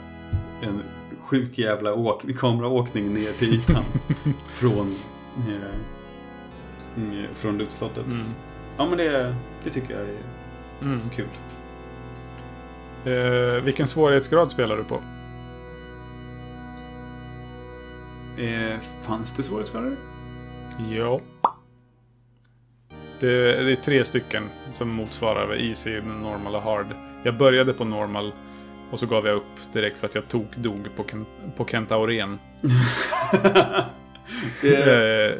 en 0.62 0.80
sjuk 1.22 1.58
jävla 1.58 1.94
åk, 1.94 2.38
kameraåkning 2.40 3.14
ner 3.14 3.32
till 3.32 3.54
ytan. 3.54 3.84
från 4.54 4.96
eh, 5.38 5.54
mm, 6.98 7.26
från 7.36 7.58
luftslottet. 7.58 8.06
Mm. 8.06 8.26
Ja 8.78 8.86
men 8.86 8.98
det, 8.98 9.36
det 9.64 9.70
tycker 9.70 9.94
jag 9.94 10.02
är 10.02 10.16
Mm. 10.82 11.02
kul. 11.16 11.26
Eh, 13.06 13.64
vilken 13.64 13.88
svårighetsgrad 13.88 14.52
spelar 14.52 14.78
du 14.78 14.84
på? 14.84 15.00
Eh, 18.38 18.80
fanns 19.02 19.32
det 19.32 19.44
svårighetsgrader? 19.44 19.96
Ja. 20.92 21.22
Det, 23.20 23.64
det 23.64 23.72
är 23.72 23.76
tre 23.76 24.06
stycken 24.06 24.44
som 24.72 24.90
motsvarar 24.90 25.56
Easy, 25.56 26.02
Normal 26.02 26.56
och 26.56 26.62
Hard. 26.62 26.86
Jag 27.24 27.38
började 27.38 27.74
på 27.74 27.86
Normal 27.86 28.32
och 28.92 29.00
så 29.00 29.06
gav 29.06 29.28
jag 29.28 29.36
upp 29.36 29.74
direkt 29.74 30.00
för 30.00 30.08
att 30.08 30.16
jag 30.16 30.28
tog 30.28 30.46
dog 30.56 30.90
på, 30.96 31.04
på 31.58 31.66
Kentauren. 31.66 32.40
Eh, 34.64 35.40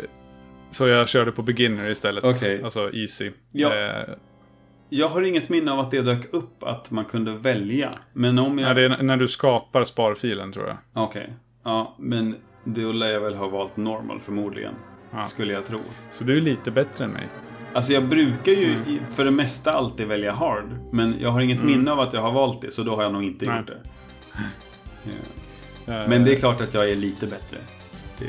så 0.72 0.88
jag 0.88 1.10
körde 1.10 1.32
på 1.32 1.42
Beginner 1.42 1.92
istället. 1.92 2.24
Okej. 2.24 2.64
Alltså 2.64 2.94
Easy. 2.94 3.32
Ja. 3.52 3.76
Eh, 3.76 4.10
jag 4.90 5.08
har 5.08 5.22
inget 5.22 5.50
minne 5.50 5.72
av 5.72 5.80
att 5.80 5.92
det 5.92 6.02
dök 6.02 6.34
upp 6.34 6.64
att 6.64 6.92
man 6.92 7.06
kunde 7.06 7.32
välja. 7.32 7.92
Men 8.14 8.40
om 8.40 8.60
jag... 8.60 8.70
ja, 8.70 8.74
det 8.74 8.86
är 8.86 9.04
när 9.04 9.18
du 9.18 9.28
skapar 9.28 9.84
sparfilen 9.84 10.52
tror 10.52 10.68
jag. 10.68 10.78
Okej. 10.94 11.34
Ja, 11.64 11.96
men 12.00 12.36
då 12.66 12.92
lär 12.92 13.08
jag 13.08 13.20
väl 13.20 13.36
ha 13.36 13.48
valt 13.48 13.78
normal 13.78 14.20
förmodligen. 14.20 14.74
Ja. 15.12 15.26
Skulle 15.26 15.54
jag 15.54 15.66
tro. 15.66 15.80
Så 16.12 16.24
du 16.24 16.38
är 16.38 16.42
lite 16.42 16.72
bättre 16.72 17.06
än 17.06 17.12
mig. 17.12 17.28
Alltså 17.74 17.94
jag 17.94 18.08
brukar 18.10 18.52
ju 18.52 18.74
Mm. 18.74 19.00
för 19.14 19.26
det 19.26 19.32
mesta 19.32 19.74
alltid 19.74 20.08
välja 20.08 20.32
hard. 20.32 20.66
Men 20.92 21.16
jag 21.20 21.32
har 21.32 21.42
inget 21.42 21.64
minne 21.64 21.92
av 21.92 22.00
att 22.00 22.14
jag 22.14 22.22
har 22.22 22.32
valt 22.32 22.62
det, 22.62 22.72
så 22.72 22.84
då 22.84 22.96
har 22.96 23.04
jag 23.04 23.14
nog 23.14 23.24
inte 23.24 23.46
Nej. 23.46 23.58
gjort 23.58 23.68
det. 23.68 23.78
Ja. 25.86 25.94
Eh, 25.94 26.10
Men 26.10 26.24
det 26.24 26.32
är 26.34 26.36
klart 26.40 26.62
att 26.62 26.74
jag 26.74 26.90
är 26.92 26.96
lite 26.96 27.28
bättre. 27.28 27.58
Det, 28.20 28.26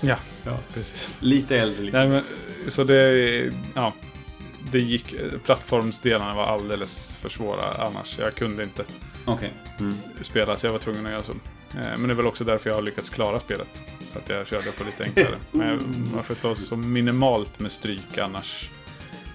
Ja, 0.00 0.16
ja. 0.44 0.52
precis. 0.74 1.22
Lite 1.22 1.56
äldre, 1.58 1.82
lite. 1.82 1.98
Nej, 1.98 2.08
men, 2.08 2.24
så 2.68 2.84
det... 2.84 3.52
Ja. 3.74 3.92
Det 4.72 4.78
gick... 4.80 5.14
Plattformsdelarna 5.44 6.34
var 6.34 6.44
alldeles 6.46 7.16
för 7.16 7.28
svåra 7.28 7.72
annars. 7.78 8.18
Jag 8.18 8.34
kunde 8.34 8.62
inte 8.62 8.84
Okej. 9.24 9.52
Mm. 9.80 9.94
spela 10.20 10.56
så 10.56 10.66
jag 10.66 10.72
var 10.72 10.78
tvungen 10.78 11.06
att 11.06 11.12
göra 11.12 11.22
så. 11.22 11.32
Eh, 11.70 11.76
Men 11.98 12.02
det 12.02 12.12
är 12.12 12.14
väl 12.14 12.26
också 12.26 12.44
därför 12.44 12.70
jag 12.70 12.74
har 12.74 12.82
lyckats 12.82 13.10
klara 13.10 13.40
spelet. 13.40 13.82
Att 14.16 14.28
jag 14.28 14.46
körde 14.46 14.72
på 14.72 14.84
lite 14.84 15.04
enklare. 15.04 15.34
Men 15.50 15.68
jag- 15.68 15.80
man 16.14 16.24
får 16.24 16.34
ta 16.34 16.54
så 16.54 16.76
minimalt 16.76 17.58
med 17.60 17.72
stryk 17.72 18.18
annars 18.18 18.70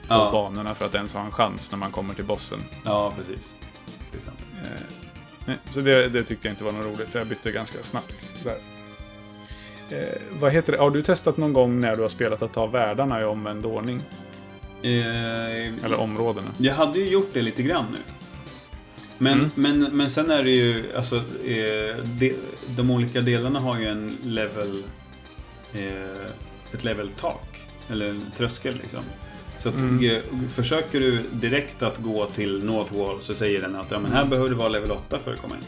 på 0.08 0.14
Ja. 0.14 0.30
banorna 0.32 0.76
för 0.76 0.86
att 0.86 0.96
ens 0.96 1.14
ha 1.14 1.22
en 1.26 1.32
chans 1.32 1.72
när 1.72 1.78
man 1.78 1.92
kommer 1.92 2.14
till 2.14 2.24
bossen. 2.26 2.60
Ja, 2.86 3.14
precis. 3.18 3.54
Det 4.12 4.18
är 4.18 4.22
sant. 4.22 4.40
Nej, 5.46 5.58
Så 5.72 5.80
det, 5.82 6.10
det 6.10 6.24
tyckte 6.24 6.48
jag 6.48 6.54
inte 6.54 6.64
var 6.64 6.72
något 6.72 6.86
roligt, 6.86 7.12
så 7.12 7.18
jag 7.18 7.28
bytte 7.28 7.52
ganska 7.52 7.84
snabbt. 7.84 8.30
Där. 8.44 8.58
Eh, 9.90 10.08
vad 10.40 10.52
heter 10.52 10.72
det? 10.72 10.78
Har 10.80 10.92
du 10.92 11.02
testat 11.02 11.38
någon 11.38 11.54
gång 11.54 11.80
när 11.82 11.96
du 11.96 12.02
har 12.02 12.10
spelat 12.10 12.42
att 12.42 12.54
ta 12.54 12.66
världarna 12.66 13.22
i 13.22 13.24
omvänd 13.24 13.66
ordning? 13.66 14.02
Eh, 14.82 15.86
Eller 15.86 16.00
områdena? 16.00 16.48
Jag 16.58 16.74
hade 16.76 17.00
ju 17.00 17.10
gjort 17.10 17.30
det 17.34 17.42
lite 17.42 17.64
grann 17.64 17.86
nu. 17.92 17.98
Men, 19.18 19.34
Mm. 19.40 19.52
men, 19.56 19.98
men 19.98 20.10
sen 20.12 20.32
är 20.32 20.44
det 20.44 20.52
ju, 20.52 20.96
alltså, 20.96 21.16
eh, 21.46 21.98
de, 22.04 22.36
de 22.78 22.92
olika 22.92 23.22
delarna 23.22 23.60
har 23.60 23.80
ju 23.80 23.88
en 23.88 24.18
level, 24.24 24.84
eh, 25.74 26.28
ett 26.74 26.84
level-tak. 26.84 27.60
Eller 27.90 28.10
en 28.10 28.26
tröskel 28.38 28.76
liksom. 28.82 29.00
Så 29.60 29.70
att, 29.70 29.76
Mm. 29.76 30.10
eh, 30.12 30.22
försöker 30.50 31.00
du 31.00 31.24
direkt 31.32 31.82
att 31.84 31.98
gå 31.98 32.26
till 32.26 32.64
Northwall 32.66 33.22
så 33.22 33.36
säger 33.36 33.62
den 33.62 33.76
att 33.76 33.92
ja, 33.92 34.00
men 34.00 34.06
Mm. 34.12 34.18
här 34.18 34.26
behöver 34.26 34.50
du 34.50 34.56
vara 34.56 34.70
level 34.70 34.92
8 34.92 35.20
för 35.20 35.34
att 35.34 35.40
komma 35.42 35.56
in. 35.56 35.62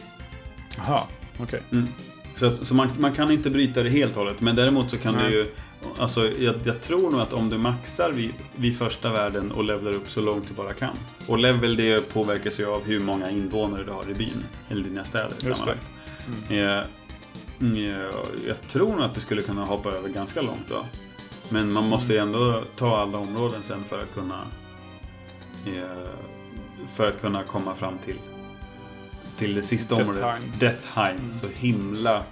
Jaha, 0.78 1.02
okej. 1.40 1.62
Mm. 1.72 1.88
Så, 2.36 2.46
att- 2.46 2.68
så 2.68 2.76
man, 2.76 2.90
man 3.00 3.12
kan 3.14 3.32
inte 3.32 3.50
bryta 3.50 3.84
det 3.84 3.90
helt 3.90 4.12
och 4.18 4.24
hållet. 4.24 4.42
Men 4.42 4.56
däremot 4.56 4.90
så 4.90 4.98
kan 4.98 5.16
Nej. 5.16 5.32
du 5.32 5.38
ju... 5.38 5.52
Alltså 6.00 6.32
jag, 6.40 6.56
jag 6.64 6.82
tror 6.82 7.12
nog 7.12 7.22
att 7.22 7.34
om 7.34 7.50
du 7.50 7.58
maxar 7.58 8.12
vid, 8.12 8.32
vid 8.56 8.78
första 8.78 9.12
världen 9.12 9.52
och 9.52 9.64
levlar 9.64 9.94
upp 9.94 10.10
så 10.12 10.22
långt 10.22 10.48
du 10.48 10.54
bara 10.54 10.74
kan. 10.74 10.96
Och 11.28 11.38
level 11.38 11.76
det 11.76 12.14
påverkas 12.14 12.60
ju 12.60 12.66
av 12.66 12.84
hur 12.84 13.00
många 13.00 13.30
invånare 13.30 13.84
du 13.84 13.92
har 13.92 14.10
i 14.10 14.14
byn. 14.14 14.44
Eller 14.70 14.84
dina 14.84 15.04
städer 15.04 15.36
Just 15.42 15.58
sammanlagt. 15.60 15.82
Eh, 16.50 16.80
mm, 17.60 17.92
ja, 17.92 18.10
jag 18.48 18.62
tror 18.68 18.92
nog 18.96 19.02
att 19.02 19.16
du 19.16 19.22
skulle 19.22 19.42
kunna 19.42 19.66
hoppa 19.66 19.92
över 19.92 20.10
ganska 20.10 20.42
långt 20.42 20.68
då. 20.70 20.86
Men 21.50 21.74
man 21.74 21.88
måste 21.90 22.14
ju 22.14 22.20
ändå 22.20 22.62
ta 22.78 22.98
alla 22.98 23.18
områden 23.18 23.62
sen 23.64 23.84
för 23.90 24.02
att 24.02 24.14
kunna 24.14 24.42
eh, 25.66 25.84
för 26.88 27.08
att 27.08 27.22
kunna 27.22 27.44
komma 27.44 27.76
fram 27.76 27.98
till 28.06 28.16
till 29.38 29.56
det 29.56 29.64
sista 29.64 29.96
Deathheim. 29.96 30.18
området. 30.18 30.60
Deathheim. 30.60 31.34
Så 31.42 31.48
himla... 31.54 32.24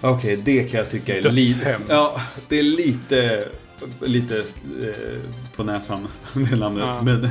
Okej, 0.00 0.36
det 0.36 0.70
kan 0.70 0.80
jag 0.80 0.90
tycka 0.90 1.18
är 1.18 1.22
lite... 1.30 1.78
Ja, 1.88 2.20
det 2.48 2.58
är 2.58 2.62
lite... 2.62 3.48
Lite 4.00 4.38
eh, 4.38 5.20
på 5.56 5.64
näsan, 5.64 6.08
det 6.34 6.56
namnet. 6.56 6.84
Ja. 6.86 7.02
Men, 7.02 7.30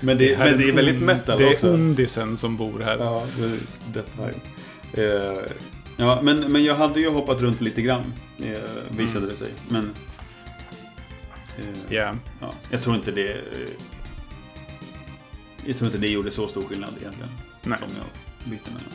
men, 0.00 0.18
det, 0.18 0.34
här 0.34 0.44
men 0.50 0.58
det 0.60 0.68
är 0.68 0.72
väldigt 0.72 1.02
metal 1.02 1.38
Det 1.38 1.44
är 1.44 1.52
också. 1.52 1.72
ondisen 1.74 2.36
som 2.36 2.56
bor 2.56 2.80
här. 2.80 2.96
Ja, 2.98 3.26
det 3.38 3.44
är 3.44 3.58
Deathheim. 3.92 4.40
Eh, 4.92 5.42
ja, 5.96 6.20
men, 6.22 6.52
men 6.52 6.64
jag 6.64 6.74
hade 6.74 7.00
ju 7.00 7.08
hoppat 7.10 7.40
runt 7.40 7.60
lite 7.60 7.82
grann. 7.82 8.12
Eh, 8.38 8.44
visade 8.96 9.18
Mm. 9.18 9.30
det 9.30 9.36
sig. 9.36 9.50
Men... 9.68 9.90
Eh, 11.58 11.94
Ja. 11.94 12.14
ja, 12.40 12.52
jag 12.70 12.82
tror 12.82 12.96
inte 12.96 13.10
det... 13.10 13.40
Jag 15.68 15.76
tror 15.76 15.86
inte 15.86 15.98
det 15.98 16.08
gjorde 16.08 16.30
så 16.30 16.48
stor 16.48 16.64
skillnad 16.64 16.90
egentligen. 17.00 17.30
Nej. 17.62 17.78
Om 17.82 17.90
jag 17.96 18.50
bytte 18.50 18.70
mellan. 18.70 18.88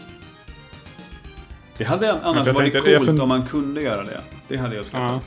Det 1.78 1.84
hade 1.84 2.12
annars 2.22 2.48
jag 2.48 2.54
varit 2.54 2.74
tänkte- 2.74 2.92
jag 2.92 3.06
coolt 3.06 3.20
om 3.22 3.30
man 3.30 3.46
kunde 3.46 3.82
göra 3.82 4.04
det. 4.04 4.22
Det 4.48 4.58
hade 4.58 4.76
jag 4.76 4.80
Ja. 4.82 4.86
uppskattat. 4.86 5.22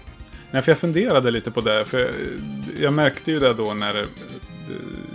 Nej, 0.51 0.63
för 0.63 0.71
jag 0.73 0.79
funderade 0.79 1.31
lite 1.31 1.51
på 1.51 1.61
det. 1.61 1.85
För 1.85 1.99
jag, 1.99 2.11
jag 2.81 2.93
märkte 2.93 3.31
ju 3.33 3.39
det 3.39 3.55
då 3.55 3.75
när... 3.75 4.01
eh, 4.01 4.07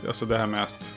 Alltså 0.08 0.26
det 0.26 0.38
här 0.38 0.46
med 0.48 0.64
att, 0.64 0.96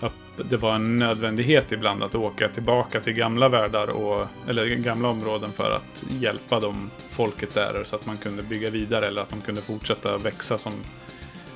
att 0.00 0.48
det 0.50 0.56
var 0.56 0.74
en 0.74 0.98
nödvändighet 0.98 1.72
ibland 1.72 2.02
att 2.02 2.14
åka 2.14 2.48
tillbaka 2.48 3.00
till 3.00 3.12
gamla 3.12 3.48
världar 3.48 3.88
och... 3.88 4.26
Eller 4.48 4.66
gamla 4.66 5.08
områden 5.08 5.52
för 5.52 5.70
att 5.70 6.04
hjälpa 6.20 6.60
dem, 6.60 6.90
folket 7.08 7.54
där, 7.54 7.82
så 7.84 7.96
att 7.96 8.06
man 8.06 8.16
kunde 8.16 8.42
bygga 8.42 8.70
vidare 8.70 9.06
eller 9.06 9.22
att 9.22 9.30
de 9.30 9.40
kunde 9.40 9.62
fortsätta 9.62 10.18
växa 10.18 10.58
som, 10.58 10.72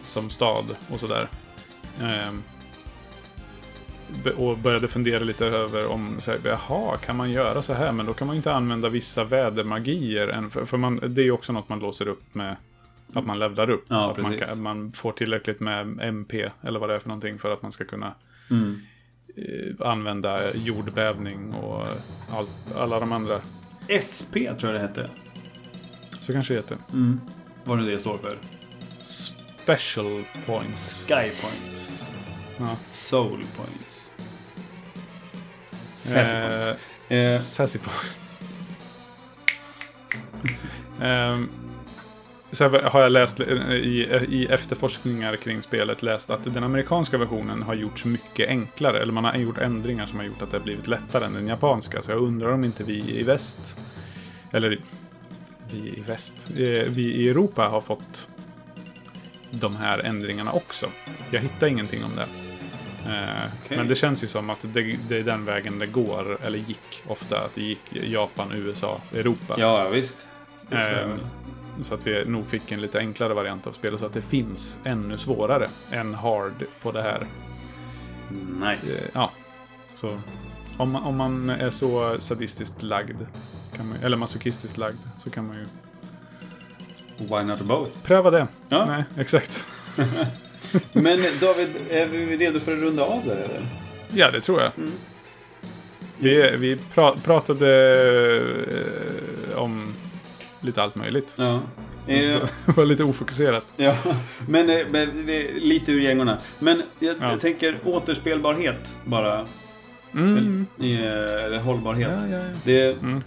som 0.06 0.30
stad 0.30 0.64
och 0.90 1.00
sådär. 1.00 1.28
Ehm, 2.00 2.42
och 4.36 4.58
började 4.58 4.88
fundera 4.88 5.24
lite 5.24 5.46
över 5.46 5.86
om, 5.86 6.16
så 6.20 6.30
här, 6.30 6.38
jaha, 6.44 6.96
kan 6.96 7.16
man 7.16 7.30
göra 7.30 7.62
så 7.62 7.72
här? 7.72 7.92
Men 7.92 8.06
då 8.06 8.14
kan 8.14 8.26
man 8.26 8.36
inte 8.36 8.52
använda 8.54 8.88
vissa 8.88 9.24
vädermagier. 9.24 10.28
Än, 10.28 10.50
för 10.50 10.64
för 10.64 10.76
man, 10.76 11.00
det 11.08 11.20
är 11.20 11.24
ju 11.24 11.32
också 11.32 11.52
något 11.52 11.68
man 11.68 11.78
låser 11.78 12.08
upp 12.08 12.34
med 12.34 12.56
att 13.12 13.26
man 13.26 13.38
levlar 13.38 13.70
upp. 13.70 13.84
Ja, 13.88 14.10
att 14.10 14.18
man, 14.18 14.38
kan, 14.38 14.62
man 14.62 14.92
får 14.92 15.12
tillräckligt 15.12 15.60
med 15.60 16.00
MP, 16.00 16.50
eller 16.62 16.80
vad 16.80 16.88
det 16.88 16.94
är 16.94 16.98
för 16.98 17.08
någonting, 17.08 17.38
för 17.38 17.52
att 17.52 17.62
man 17.62 17.72
ska 17.72 17.84
kunna 17.84 18.14
Mm. 18.50 18.80
eh, 19.36 19.86
använda 19.88 20.54
jordbävning 20.54 21.54
och 21.54 21.86
allt, 22.30 22.50
alla 22.74 23.00
de 23.00 23.12
andra. 23.12 23.40
SP 24.06 24.34
tror 24.34 24.62
jag 24.62 24.74
det 24.74 24.78
hette. 24.78 25.10
Så 26.20 26.32
kanske 26.32 26.54
det 26.54 26.58
heter. 26.60 26.76
Mm. 26.92 27.20
Vad 27.64 27.78
nu 27.78 27.90
det 27.90 27.98
står 27.98 28.18
för. 28.18 28.36
Special 29.00 30.24
points. 30.46 31.06
Sky 31.06 31.14
points. 31.14 32.02
Ja. 32.58 32.76
Soul 32.92 33.44
points. 33.56 33.99
Sassy 36.00 36.32
points. 36.40 36.66
Eh, 36.66 36.76
Eh, 37.10 37.38
Sassy 37.38 37.78
point. 37.78 38.18
Ehm, 41.02 41.50
så 42.52 42.68
har 42.68 43.00
jag 43.00 43.12
läst 43.12 43.40
eh, 43.40 43.46
i, 43.72 44.26
i 44.28 44.46
efterforskningar 44.46 45.36
kring 45.36 45.62
spelet 45.62 46.02
läst 46.02 46.30
att 46.30 46.44
den 46.44 46.64
amerikanska 46.64 47.18
versionen 47.18 47.62
har 47.62 47.74
gjorts 47.74 48.04
mycket 48.04 48.48
enklare. 48.48 49.02
Eller 49.02 49.12
man 49.12 49.24
har 49.24 49.34
gjort 49.36 49.58
ändringar 49.58 50.06
som 50.06 50.18
har 50.18 50.26
gjort 50.26 50.42
att 50.42 50.50
det 50.50 50.56
har 50.56 50.64
blivit 50.64 50.86
lättare 50.88 51.24
än 51.24 51.32
den 51.32 51.48
japanska. 51.48 52.02
Så 52.02 52.10
jag 52.10 52.18
undrar 52.22 52.52
om 52.52 52.64
inte 52.64 52.84
vi 52.84 53.20
i 53.20 53.22
väst, 53.22 53.78
eller 54.52 54.78
vi 55.72 55.78
i 55.78 56.02
väst, 56.06 56.48
eh, 56.50 56.88
vi 56.88 57.14
i 57.14 57.28
Europa 57.28 57.68
har 57.68 57.80
fått 57.80 58.28
de 59.50 59.76
här 59.76 59.98
ändringarna 59.98 60.52
också. 60.52 60.86
Jag 61.30 61.40
hittar 61.40 61.66
ingenting 61.66 62.04
om 62.04 62.10
det. 62.16 62.26
Eh, 63.06 63.40
Okej. 63.64 63.76
Men 63.76 63.88
det 63.88 63.94
känns 63.94 64.24
ju 64.24 64.28
som 64.28 64.50
att 64.50 64.58
det, 64.62 64.96
det 65.08 65.16
är 65.18 65.22
den 65.22 65.44
vägen 65.44 65.78
det 65.78 65.86
går, 65.86 66.38
eller 66.42 66.58
gick 66.58 67.02
ofta. 67.06 67.40
Att 67.40 67.54
det 67.54 67.62
gick 67.62 67.80
Japan, 67.92 68.52
USA, 68.52 69.00
Europa. 69.14 69.54
ja, 69.58 69.88
visst. 69.88 70.28
Eh, 70.70 71.08
så 71.82 71.94
att 71.94 72.06
vi 72.06 72.24
nog 72.24 72.46
fick 72.46 72.72
en 72.72 72.80
lite 72.80 72.98
enklare 72.98 73.34
variant 73.34 73.66
av 73.66 73.72
spelet. 73.72 74.00
Så 74.00 74.06
att 74.06 74.12
det 74.12 74.22
finns 74.22 74.78
ännu 74.84 75.16
svårare 75.18 75.70
än 75.90 76.14
hard 76.14 76.64
på 76.82 76.92
det 76.92 77.02
här. 77.02 77.26
Nice. 78.70 79.04
Eh, 79.04 79.10
Ja. 79.14 79.30
Så 79.94 80.20
om 80.76 80.90
man, 80.90 81.02
om 81.02 81.16
man 81.16 81.50
är 81.50 81.70
så 81.70 82.20
sadistiskt 82.20 82.82
lagd, 82.82 83.22
man, 83.78 83.94
eller 84.02 84.16
masochistiskt 84.16 84.78
lagd, 84.78 84.98
så 85.18 85.30
kan 85.30 85.46
man 85.46 85.56
ju 85.56 85.66
Why 87.18 87.42
not 87.44 87.60
both? 87.60 87.92
pröva 88.02 88.30
det. 88.30 88.46
Ja. 88.68 88.84
Nej, 88.86 89.04
exakt. 89.16 89.66
Men 90.92 91.18
David, 91.40 91.68
är 91.90 92.06
vi 92.06 92.36
redo 92.36 92.60
för 92.60 92.72
att 92.72 92.78
runda 92.78 93.02
av 93.04 93.22
där 93.26 93.36
eller? 93.36 93.66
Ja, 94.14 94.30
det 94.30 94.40
tror 94.40 94.60
jag. 94.60 94.72
Mm. 94.78 94.90
Vi, 96.18 96.56
vi 96.56 96.76
pra, 96.94 97.16
pratade 97.24 97.68
eh, 99.50 99.58
om 99.58 99.94
lite 100.60 100.82
allt 100.82 100.94
möjligt. 100.94 101.34
Ja. 101.38 101.60
Eh, 102.06 102.16
det 102.66 102.76
var 102.76 102.84
lite 102.84 103.04
ofokuserat. 103.04 103.64
ja. 103.76 103.96
Men, 104.48 104.70
eh, 104.70 104.86
men 104.90 105.26
lite 105.56 105.92
ur 105.92 106.00
gängorna. 106.00 106.38
Men 106.58 106.82
jag, 106.98 107.16
Ja. 107.20 107.30
jag 107.30 107.40
tänker 107.40 107.76
återspelbarhet 107.84 108.98
bara. 109.04 109.46
Mm. 110.14 110.66
Eller, 110.80 111.44
eller 111.46 111.58
hållbarhet. 111.58 112.10
Ja, 112.22 112.28
ja, 112.28 112.38
ja. 112.38 112.44
Det, 112.64 113.02
Mm. 113.02 113.22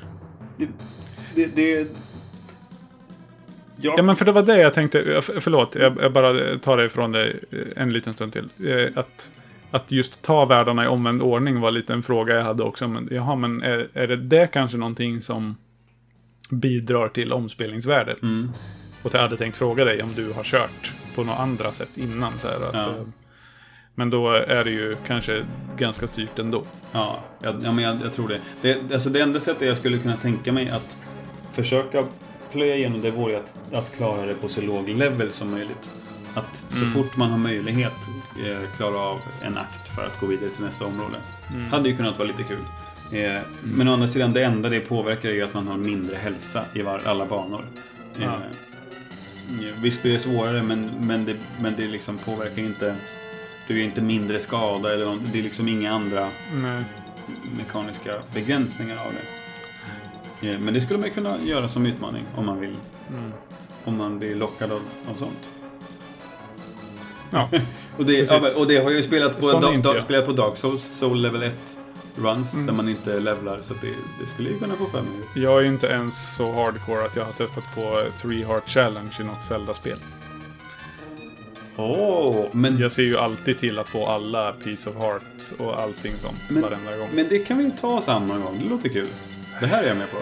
det, 0.57 0.68
det, 1.36 1.45
det... 1.56 1.88
Ja, 3.84 3.93
Ja, 3.97 4.03
men 4.03 4.15
för 4.15 4.26
det 4.26 4.31
var 4.31 4.41
det 4.43 4.61
jag 4.61 4.73
tänkte. 4.73 5.01
eh, 5.15 5.22
Förlåt, 5.22 5.76
jag, 5.76 5.97
jag 6.01 6.14
bara 6.14 6.60
tar 6.60 6.77
det 6.77 6.85
ifrån 6.85 7.11
dig 7.11 7.39
eh, 7.51 7.60
en 7.84 7.93
liten 7.93 8.14
stund 8.14 8.34
till. 8.34 8.49
Eh, 8.69 8.88
Att, 8.95 9.31
att 9.72 9.91
just 9.91 10.22
ta 10.22 10.45
världarna 10.45 10.84
i 10.84 10.88
omvänd 10.88 11.22
ordning 11.22 11.60
var 11.60 11.72
lite 11.72 11.93
en 11.93 12.03
fråga 12.03 12.35
jag 12.35 12.43
hade 12.43 12.64
också. 12.64 12.88
Men, 12.88 13.10
jaha, 13.11 13.35
men 13.35 13.61
är, 13.61 13.88
är 13.93 14.07
det, 14.07 14.15
det 14.18 14.47
kanske 14.53 14.77
någonting 14.77 15.22
som 15.22 15.57
bidrar 16.49 17.07
till 17.10 17.34
omspelningsvärdet? 17.34 18.22
Mm. 18.22 18.49
Och 19.03 19.14
jag 19.14 19.19
hade 19.22 19.38
tänkt 19.38 19.57
fråga 19.57 19.85
dig 19.85 20.03
om 20.03 20.10
du 20.15 20.31
har 20.31 20.43
kört 20.43 20.91
på 21.15 21.23
några 21.23 21.39
andra 21.39 21.72
sätt 21.72 21.89
innan. 21.95 22.39
Så 22.39 22.47
här, 22.47 22.55
att, 22.55 22.73
Ja. 22.73 22.93
Men 23.95 24.10
då 24.10 24.30
är 24.31 24.64
det 24.64 24.69
ju 24.72 24.95
kanske 25.07 25.45
ganska 25.77 26.07
styrt 26.07 26.39
ändå. 26.39 26.64
Ja, 26.91 27.19
jag, 27.41 27.55
ja 27.64 27.72
men 27.72 27.84
jag, 27.84 27.97
jag 28.03 28.14
tror 28.14 28.27
det. 28.27 28.39
det. 28.61 28.93
Alltså 28.93 29.10
det 29.10 29.19
enda 29.22 29.39
sättet 29.39 29.68
jag 29.68 29.77
skulle 29.77 29.97
kunna 29.97 30.15
tänka 30.15 30.51
mig 30.51 30.69
att 30.69 30.97
försöka 31.53 32.03
plöja 32.53 32.75
igenom 32.75 33.01
det 33.01 33.11
vore 33.11 33.38
att, 33.38 33.73
att 33.73 33.95
klara 33.95 34.25
det 34.25 34.34
på 34.34 34.49
så 34.49 34.61
låg 34.61 34.89
level 34.89 35.31
som 35.31 35.51
möjligt. 35.51 35.89
Att 36.34 36.65
så 36.69 36.85
fort 36.85 37.17
man 37.17 37.31
har 37.31 37.38
möjlighet 37.38 37.93
eh, 38.45 38.69
klara 38.77 38.97
av 38.97 39.19
en 39.41 39.57
akt 39.57 39.88
för 39.95 40.05
att 40.05 40.19
gå 40.19 40.25
vidare 40.25 40.49
till 40.49 40.63
nästa 40.65 40.85
område. 40.85 41.15
Hade 41.71 41.89
ju 41.89 41.95
kunnat 41.97 42.17
vara 42.19 42.27
lite 42.27 42.43
kul. 42.43 42.59
Eh, 43.19 43.41
Men 43.63 43.88
å 43.88 43.93
andra 43.93 44.07
sidan, 44.07 44.34
det 44.34 44.43
enda 44.43 44.69
det 44.69 44.80
påverkar 44.80 45.30
är 45.30 45.34
ju 45.34 45.41
att 45.43 45.53
man 45.53 45.67
har 45.67 45.77
mindre 45.77 46.15
hälsa 46.15 46.65
i 46.73 46.81
var, 46.81 47.01
alla 47.05 47.25
banor. 47.25 47.65
Eh, 48.19 48.23
Ja. 48.23 48.38
Visst 49.81 50.01
blir 50.01 50.13
det 50.13 50.19
svårare, 50.19 50.63
men, 50.63 50.91
men, 50.99 51.25
det, 51.25 51.35
men 51.61 51.73
det 51.77 51.88
liksom 51.88 52.17
påverkar 52.17 52.61
inte... 52.61 52.95
Du 53.67 53.80
är 53.80 53.84
inte 53.84 54.01
mindre 54.01 54.39
skada 54.39 54.93
eller 54.93 55.05
något. 55.05 55.19
Det 55.34 55.39
är 55.39 55.43
liksom 55.43 55.67
inga 55.67 55.91
andra 55.91 56.27
Nej. 56.53 56.84
mekaniska 57.57 58.13
begränsningar 58.34 58.97
av 58.97 59.11
det. 59.13 59.43
Eh, 60.44 60.60
Men 60.60 60.74
det 60.74 60.82
skulle 60.82 60.99
man 60.99 61.10
kunna 61.11 61.41
göra 61.44 61.70
som 61.70 61.86
utmaning 61.86 62.24
om 62.36 62.45
man 62.45 62.60
vill. 62.60 62.76
Mm. 63.10 63.32
Om 63.86 63.98
man 63.98 64.20
blir 64.20 64.36
lockad 64.36 64.72
av, 64.72 64.82
av 65.10 65.14
sånt. 65.14 65.49
Ja. 67.30 67.49
Och 67.98 68.06
det, 68.06 68.14
ja, 68.32 68.41
och 68.60 68.68
det 68.68 68.76
har 68.78 68.84
jag 68.84 68.94
ju 68.94 69.03
spelat 69.03 69.40
på, 69.40 69.52
da, 69.52 69.72
da, 69.94 70.02
spelat 70.02 70.26
på 70.26 70.32
Dark 70.32 70.57
Souls, 70.57 70.84
Soul 70.94 71.22
Level 71.22 71.44
1 71.44 71.53
runs, 72.15 72.53
Mm. 72.53 72.65
där 72.65 72.74
man 72.74 72.90
inte 72.90 73.20
levlar. 73.20 73.60
Så 73.61 73.74
det, 73.74 73.88
det 74.20 74.26
skulle 74.26 74.49
ju 74.49 74.60
kunna 74.60 74.76
få 74.76 74.86
för 74.86 75.02
mig. 75.02 75.11
Jag 75.36 75.57
är 75.57 75.61
ju 75.61 75.68
inte 75.70 75.88
ens 75.88 76.36
så 76.36 76.52
hardcore 76.53 77.06
att 77.06 77.15
jag 77.15 77.26
har 77.26 77.32
testat 77.34 77.64
på 77.76 78.03
Three 78.22 78.44
Heart 78.44 78.70
Challenge 78.70 79.11
i 79.20 79.24
något 79.24 79.44
Zelda-spel. 79.45 79.98
Åh, 81.78 82.45
men, 82.52 82.78
Jag 82.78 82.91
ser 82.91 83.03
ju 83.03 83.18
alltid 83.18 83.57
till 83.60 83.80
att 83.80 83.88
få 83.88 84.06
alla 84.07 84.52
Piece 84.52 84.90
of 84.90 84.95
Heart 84.95 85.60
och 85.60 85.80
allting 85.82 86.14
sånt 86.20 86.38
Men- 86.49 86.61
varenda 86.61 86.98
gång. 86.98 87.10
men 87.14 87.26
det 87.30 87.40
kan 87.40 87.57
vi 87.57 87.72
ta 87.82 88.02
samma 88.02 88.38
gång. 88.38 88.60
Det 88.64 88.70
låter 88.70 88.90
kul. 88.90 89.07
Det 89.59 89.67
här 89.67 89.84
är 89.84 89.88
jag 89.88 89.97
med 89.97 90.11
på. 90.11 90.17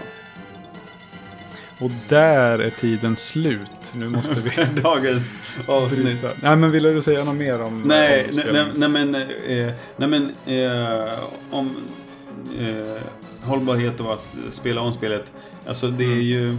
Och 1.85 1.91
där 2.09 2.59
är 2.59 2.69
tiden 2.69 3.15
slut. 3.15 3.93
Nu 3.95 4.07
måste 4.09 4.35
vi 4.41 4.81
Dagens 4.81 5.35
avsnitt. 5.67 6.03
bryta. 6.03 6.31
Nej, 6.41 6.55
men 6.55 6.71
ville 6.71 6.89
du 6.89 7.01
säga 7.01 7.23
något 7.23 7.35
mer 7.35 7.61
om 7.61 7.81
Nej, 7.85 8.29
om 8.29 8.35
nej, 8.35 8.65
nej, 8.75 8.89
men, 8.89 9.15
eh, 9.15 9.73
nej, 9.97 10.07
men 10.09 10.31
eh, 10.45 11.19
om... 11.51 11.77
Eh, 12.59 13.01
hållbarhet 13.41 13.99
och 13.99 14.13
att 14.13 14.25
spela 14.51 14.81
om 14.81 14.93
spelet. 14.93 15.31
Alltså 15.67 15.87
det 15.87 16.03
är 16.05 16.21
ju... 16.21 16.57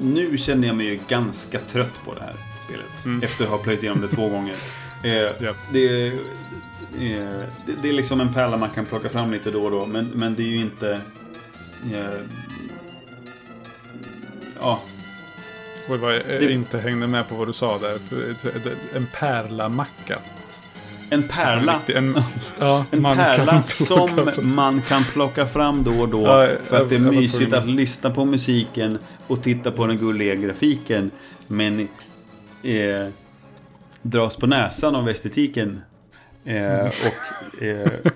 Nu 0.00 0.38
känner 0.38 0.66
jag 0.68 0.76
mig 0.76 0.86
ju 0.86 1.00
ganska 1.08 1.58
trött 1.58 2.04
på 2.04 2.14
det 2.14 2.20
här 2.20 2.34
spelet. 2.64 3.24
Efter 3.24 3.44
att 3.44 3.50
ha 3.50 3.58
plöjt 3.58 3.82
igenom 3.82 4.00
det 4.00 4.08
två 4.08 4.28
gånger. 4.34 4.54
Eh, 5.02 5.52
det, 5.72 5.88
är, 5.88 6.06
eh, 6.06 6.18
det, 7.66 7.72
det 7.82 7.88
är 7.88 7.92
liksom 7.92 8.20
en 8.20 8.34
pärla 8.34 8.56
man 8.56 8.70
kan 8.70 8.86
plocka 8.86 9.08
fram 9.08 9.32
lite 9.32 9.50
då 9.50 9.64
och 9.64 9.70
då. 9.70 9.86
Men, 9.86 10.06
men 10.06 10.34
det 10.34 10.42
är 10.42 10.46
ju 10.48 10.60
inte... 10.60 11.00
Eh, 11.84 12.20
ja, 14.60 14.80
Oj, 15.88 15.98
vad 15.98 16.14
jag 16.14 16.42
inte 16.42 16.78
hängde 16.78 17.06
med 17.06 17.28
på 17.28 17.34
vad 17.34 17.48
du 17.48 17.52
sa 17.52 17.78
där. 17.78 17.98
En 18.94 19.06
pärlamacka. 19.12 20.18
en 21.10 21.28
pärla. 21.28 21.72
En, 21.72 21.78
riktig- 21.78 21.96
en, 21.96 22.22
ja, 22.58 22.84
En 22.90 23.02
pärla 23.02 23.62
som 24.32 24.54
man 24.54 24.82
kan 24.82 25.04
plocka 25.04 25.46
fram 25.46 25.82
då 25.82 26.00
och 26.00 26.08
då. 26.08 26.22
Ja, 26.22 26.48
för 26.64 26.82
att 26.82 26.88
det 26.88 26.94
är 26.94 26.98
mysigt 27.00 27.52
att 27.52 27.68
lyssna 27.68 28.10
på 28.10 28.24
musiken 28.24 28.98
och 29.26 29.42
titta 29.42 29.72
på 29.72 29.86
den 29.86 29.98
gulliga 29.98 30.34
grafiken. 30.34 31.10
Men 31.46 31.80
eh, 32.62 33.08
dras 34.02 34.36
på 34.36 34.46
näsan 34.46 34.94
av 34.96 35.08
estetiken. 35.08 35.80
Eh, 36.44 36.86
och, 36.86 37.62
eh, 37.62 37.90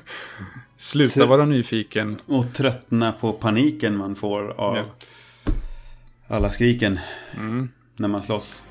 Sluta 0.85 1.27
vara 1.27 1.45
nyfiken. 1.45 2.21
och 2.27 2.53
tröttna 2.55 3.13
på 3.13 3.33
paniken 3.33 3.97
man 3.97 4.15
får 4.15 4.61
av 4.61 4.77
Ja. 4.77 4.83
alla 6.29 6.51
skriken 6.51 6.99
Mm. 7.37 7.69
när 7.97 8.09
man 8.09 8.23
slåss. 8.23 8.63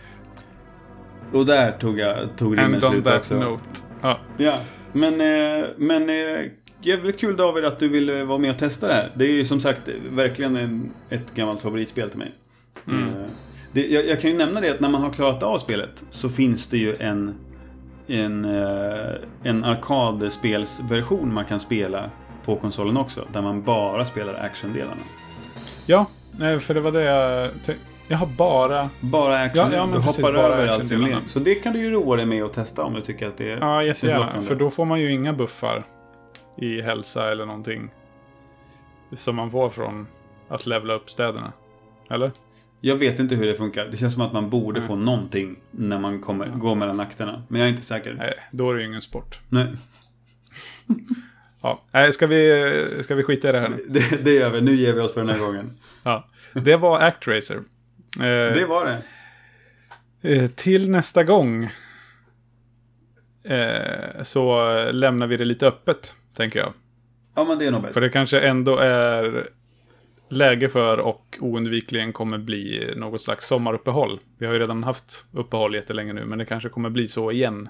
Och 1.31 1.45
där 1.45 1.71
tog 1.71 1.99
jag 1.99 2.37
tog 2.37 2.57
rimmen 2.57 2.73
And 2.75 2.83
on 2.85 2.91
slut 2.91 3.03
that 3.05 3.19
också. 3.19 3.39
note. 3.39 3.63
Ja, 4.01 4.19
Ja, 4.37 4.59
men, 4.91 5.13
eh, 5.21 5.65
men 5.77 6.09
eh, 6.09 6.45
jävligt 6.81 7.19
kul 7.19 7.35
David 7.37 7.65
att 7.65 7.79
du 7.79 7.87
ville 7.89 8.23
vara 8.23 8.37
med 8.37 8.51
och 8.51 8.57
testa 8.59 8.87
det 8.87 8.93
här. 8.93 9.11
Det 9.15 9.25
är 9.25 9.31
ju 9.31 9.45
som 9.45 9.59
sagt 9.59 9.81
verkligen 10.09 10.55
en, 10.55 10.91
ett 11.09 11.35
gammalt 11.35 11.61
favoritspel 11.61 12.09
till 12.09 12.19
mig. 12.19 12.31
Mm. 12.87 13.03
Eh, 13.03 13.25
det, 13.71 13.87
jag, 13.87 14.07
jag 14.07 14.21
kan 14.21 14.31
ju 14.31 14.37
nämna 14.37 14.61
det 14.61 14.69
att 14.69 14.79
när 14.79 14.89
man 14.89 15.01
har 15.01 15.09
klarat 15.13 15.43
av 15.43 15.57
spelet 15.57 16.03
så 16.09 16.29
finns 16.29 16.67
det 16.67 16.77
ju 16.77 16.95
en, 16.99 17.35
en, 18.07 18.45
eh, 18.45 19.15
en 19.43 19.63
arkadspelsversion 19.63 21.33
man 21.33 21.45
kan 21.45 21.59
spela 21.59 22.09
på 22.45 22.55
konsolen 22.55 22.97
också. 22.97 23.27
Där 23.33 23.41
man 23.41 23.63
bara 23.63 24.05
spelar 24.05 24.33
actiondelarna. 24.33 25.01
ja 25.85 26.05
för 26.37 26.73
det 26.73 26.79
var 26.79 26.91
det 26.91 27.03
jag 27.03 27.51
tänkte. 27.65 27.85
Jag 28.07 28.17
har 28.17 28.27
bara... 28.27 28.89
Bara 28.99 29.39
action. 29.39 29.71
Ja, 29.71 29.77
ja, 29.77 29.85
du 29.85 29.93
precis, 30.01 30.17
hoppar 30.17 30.33
över 30.33 30.67
all 30.67 30.83
simulering. 30.83 31.27
Så 31.27 31.39
det 31.39 31.55
kan 31.55 31.73
du 31.73 31.79
ju 31.79 31.91
roa 31.91 32.15
dig 32.15 32.25
med 32.25 32.43
att 32.43 32.53
testa 32.53 32.83
om 32.83 32.93
du 32.93 33.01
tycker 33.01 33.27
att 33.27 33.37
det 33.37 33.45
Ja, 33.45 33.81
känns 33.81 33.87
jättegärna. 34.03 34.41
För 34.41 34.55
då 34.55 34.69
får 34.69 34.85
man 34.85 34.99
ju 34.99 35.11
inga 35.11 35.33
buffar 35.33 35.83
i 36.57 36.81
hälsa 36.81 37.31
eller 37.31 37.45
någonting. 37.45 37.89
Som 39.17 39.35
man 39.35 39.51
får 39.51 39.69
från 39.69 40.07
att 40.49 40.65
levla 40.65 40.93
upp 40.93 41.09
städerna. 41.09 41.51
Eller? 42.09 42.31
Jag 42.85 42.95
vet 42.95 43.19
inte 43.19 43.35
hur 43.35 43.45
det 43.45 43.55
funkar. 43.55 43.85
Det 43.85 43.97
känns 43.97 44.13
som 44.13 44.21
att 44.21 44.33
man 44.33 44.49
borde 44.49 44.77
Mm. 44.79 44.87
få 44.87 44.95
någonting 44.95 45.59
när 45.71 45.99
man 45.99 46.21
kommer, 46.21 46.47
går 46.47 46.75
mellan 46.75 46.99
akterna. 46.99 47.43
Men 47.47 47.59
jag 47.61 47.67
är 47.67 47.71
inte 47.71 47.83
säker. 47.83 48.13
Nej, 48.13 48.33
då 48.51 48.69
är 48.71 48.75
det 48.75 48.81
ju 48.81 48.87
ingen 48.87 49.01
sport. 49.01 49.39
Nej. 49.49 49.67
Ja, 51.61 51.81
nej, 51.91 52.13
ska 52.13 52.27
vi, 52.27 52.85
ska 53.03 53.15
vi 53.15 53.23
skita 53.23 53.49
i 53.49 53.51
det 53.51 53.59
här 53.59 53.69
nu? 53.69 53.77
Det, 53.89 54.23
det 54.25 54.31
gör 54.33 54.49
vi. 54.49 54.61
Nu 54.61 54.75
ger 54.75 54.93
vi 54.93 54.99
oss 55.01 55.13
för 55.13 55.21
den 55.21 55.29
här 55.29 55.39
gången. 55.39 55.77
Ja. 56.03 56.27
Det 56.53 56.75
var 56.75 56.99
Actracer. 56.99 57.55
Eh, 58.15 58.21
Det 58.23 58.65
var 58.69 58.85
det. 58.85 59.01
eh, 60.35 60.47
till 60.49 60.89
nästa 60.89 61.23
gång 61.23 61.69
eh, 63.43 64.23
så 64.23 64.65
lämnar 64.91 65.27
vi 65.27 65.37
det 65.37 65.45
lite 65.45 65.67
öppet, 65.67 66.15
tänker 66.35 66.59
jag. 66.59 66.73
Ja, 67.35 67.43
men 67.43 67.59
det 67.59 67.65
är 67.65 67.71
nog 67.71 67.81
bäst. 67.81 67.93
För 67.93 68.01
det 68.01 68.09
kanske 68.09 68.39
ändå 68.39 68.77
är 68.77 69.47
läge 70.35 70.69
för 70.69 70.97
och 70.97 71.37
oundvikligen 71.39 72.13
kommer 72.13 72.37
bli 72.37 72.93
något 72.95 73.21
slags 73.21 73.47
sommaruppehåll. 73.47 74.19
Vi 74.37 74.45
har 74.45 74.53
ju 74.53 74.59
redan 74.59 74.83
haft 74.83 75.25
uppehåll 75.31 75.75
jättelänge 75.75 76.13
nu, 76.13 76.25
men 76.25 76.37
det 76.39 76.45
kanske 76.45 76.69
kommer 76.69 76.89
bli 76.89 77.07
så 77.07 77.31
igen. 77.31 77.69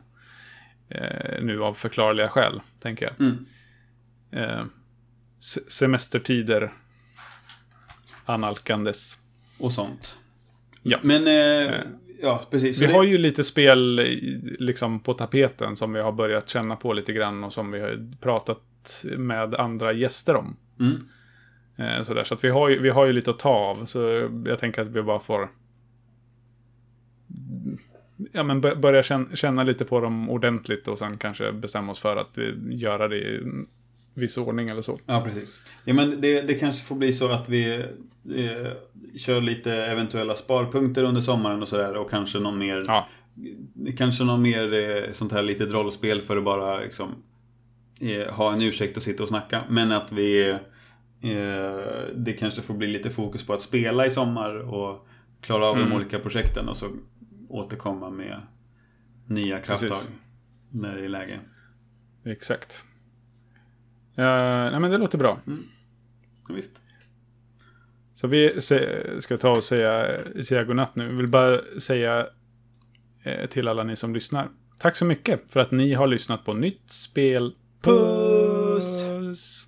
Eh, 0.90 1.41
nu 1.41 1.64
av 1.64 1.73
förklarliga 1.73 2.30
skäl, 2.30 2.61
tänker 2.80 3.06
jag. 3.06 3.27
Mm. 3.27 3.45
Eh, 4.31 4.64
se- 5.40 5.61
semestertider 5.72 6.73
analkandes. 8.26 9.18
Och 9.60 9.72
sånt. 9.72 10.18
Ja. 10.81 10.98
Men, 11.02 11.27
eh, 11.27 11.76
ja, 12.22 12.44
precis. 12.52 12.81
Vi 12.81 12.85
det- 12.85 12.94
har 12.94 13.03
ju 13.03 13.18
lite 13.18 13.44
spel 13.44 13.99
i- 13.99 14.56
liksom 14.60 14.99
på 14.99 15.14
tapeten 15.14 15.76
som 15.76 15.94
vi 15.94 15.99
har 16.02 16.11
börjat 16.11 16.49
känna 16.49 16.76
på 16.76 16.94
lite 16.94 17.14
grann 17.14 17.44
och 17.44 17.53
som 17.53 17.72
vi 17.72 17.80
har 17.80 18.15
pratat 18.22 19.06
med 19.18 19.56
andra 19.56 19.94
gäster 19.94 20.35
om. 20.35 20.56
Mm. 20.80 20.98
Eh, 21.77 22.01
sådär, 22.03 22.23
så 22.23 22.33
att 22.33 22.43
vi 22.43 22.49
har, 22.49 22.69
ju, 22.69 22.79
vi 22.81 22.89
har 22.89 23.05
ju 23.05 23.13
lite 23.13 23.31
att 23.31 23.39
ta 23.39 23.49
av. 23.49 23.85
Så 23.85 24.29
jag 24.45 24.59
tänker 24.59 24.81
att 24.81 24.87
vi 24.87 25.01
bara 25.01 25.19
får 25.19 25.49
ja, 28.31 28.43
men 28.43 28.61
bör- 28.61 28.75
börja 28.75 29.03
känna, 29.03 29.35
känna 29.35 29.63
lite 29.63 29.85
på 29.85 29.99
dem 29.99 30.29
ordentligt 30.29 30.87
och 30.87 30.99
sen 30.99 31.17
kanske 31.17 31.51
bestämma 31.51 31.91
oss 31.91 31.99
för 31.99 32.17
att 32.17 32.37
vi 32.37 32.75
göra 32.75 33.07
det 33.07 33.17
i 33.17 33.41
viss 34.13 34.37
ordning 34.37 34.69
eller 34.69 34.81
så. 34.81 34.99
Ja, 35.05 35.21
precis. 35.21 35.59
Ja, 35.85 35.93
men 35.93 36.21
det, 36.21 36.41
det 36.41 36.53
kanske 36.53 36.85
får 36.85 36.95
bli 36.95 37.13
så 37.13 37.31
att 37.31 37.49
vi 37.49 37.75
eh, 38.35 38.71
kör 39.17 39.41
lite 39.41 39.73
eventuella 39.73 40.35
sparpunkter 40.35 41.03
under 41.03 41.21
sommaren 41.21 41.61
och 41.61 41.67
sådär. 41.67 41.95
Och 41.97 42.09
kanske 42.09 42.39
någon 42.39 42.57
mer, 42.57 42.83
Ja, 42.87 43.07
kanske 43.97 44.23
någon 44.23 44.41
mer 44.41 44.73
eh, 44.73 45.11
sånt 45.11 45.31
här 45.31 45.41
litet 45.41 45.71
rollspel 45.71 46.21
för 46.21 46.37
att 46.37 46.43
bara 46.43 46.79
liksom, 46.79 47.09
eh, 47.99 48.33
ha 48.33 48.53
en 48.53 48.61
ursäkt 48.61 48.97
att 48.97 49.03
sitta 49.03 49.23
och 49.23 49.29
snacka. 49.29 49.63
Men 49.69 49.91
att 49.91 50.11
vi, 50.11 50.49
eh, 50.49 50.55
det 52.15 52.33
kanske 52.39 52.61
får 52.61 52.73
bli 52.73 52.87
lite 52.87 53.09
fokus 53.09 53.45
på 53.45 53.53
att 53.53 53.61
spela 53.61 54.05
i 54.05 54.11
sommar 54.11 54.55
och 54.55 55.07
klara 55.41 55.65
av 55.65 55.75
de 55.75 55.81
Mm. 55.81 55.95
olika 55.95 56.19
projekten 56.19 56.69
och 56.69 56.77
så 56.77 56.89
återkomma 57.49 58.09
med 58.09 58.41
nya 59.27 59.59
krafttag 59.59 59.89
Precis. 59.89 60.11
när 60.71 60.95
det 60.95 61.05
är 61.05 61.09
läge. 61.09 61.39
exakt. 62.25 62.85
Uh, 64.17 64.23
nej 64.71 64.79
men 64.79 64.91
det 64.91 64.97
låter 64.97 65.17
bra. 65.17 65.39
Ja, 66.47 66.53
visst. 66.55 66.81
Så 68.13 68.27
vi 68.27 68.61
ska 69.19 69.37
ta 69.37 69.51
och 69.57 69.63
säga, 69.63 70.19
säga 70.43 70.63
godnatt 70.63 70.95
nu. 70.95 71.03
Jag 71.05 71.13
vill 71.13 71.27
bara 71.27 71.59
säga 71.79 72.27
eh, 73.23 73.49
till 73.49 73.67
alla 73.67 73.83
ni 73.83 73.95
som 73.95 74.13
lyssnar. 74.13 74.49
Tack 74.79 74.95
så 74.95 75.05
mycket 75.05 75.51
för 75.51 75.59
att 75.59 75.71
ni 75.71 75.93
har 75.93 76.07
lyssnat 76.07 76.45
på 76.45 76.53
Nytt 76.53 76.89
Spel. 76.89 77.55
Puss! 77.81 79.67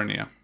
Puss! 0.00 0.10
And 0.10 0.18
hernia. 0.18 0.39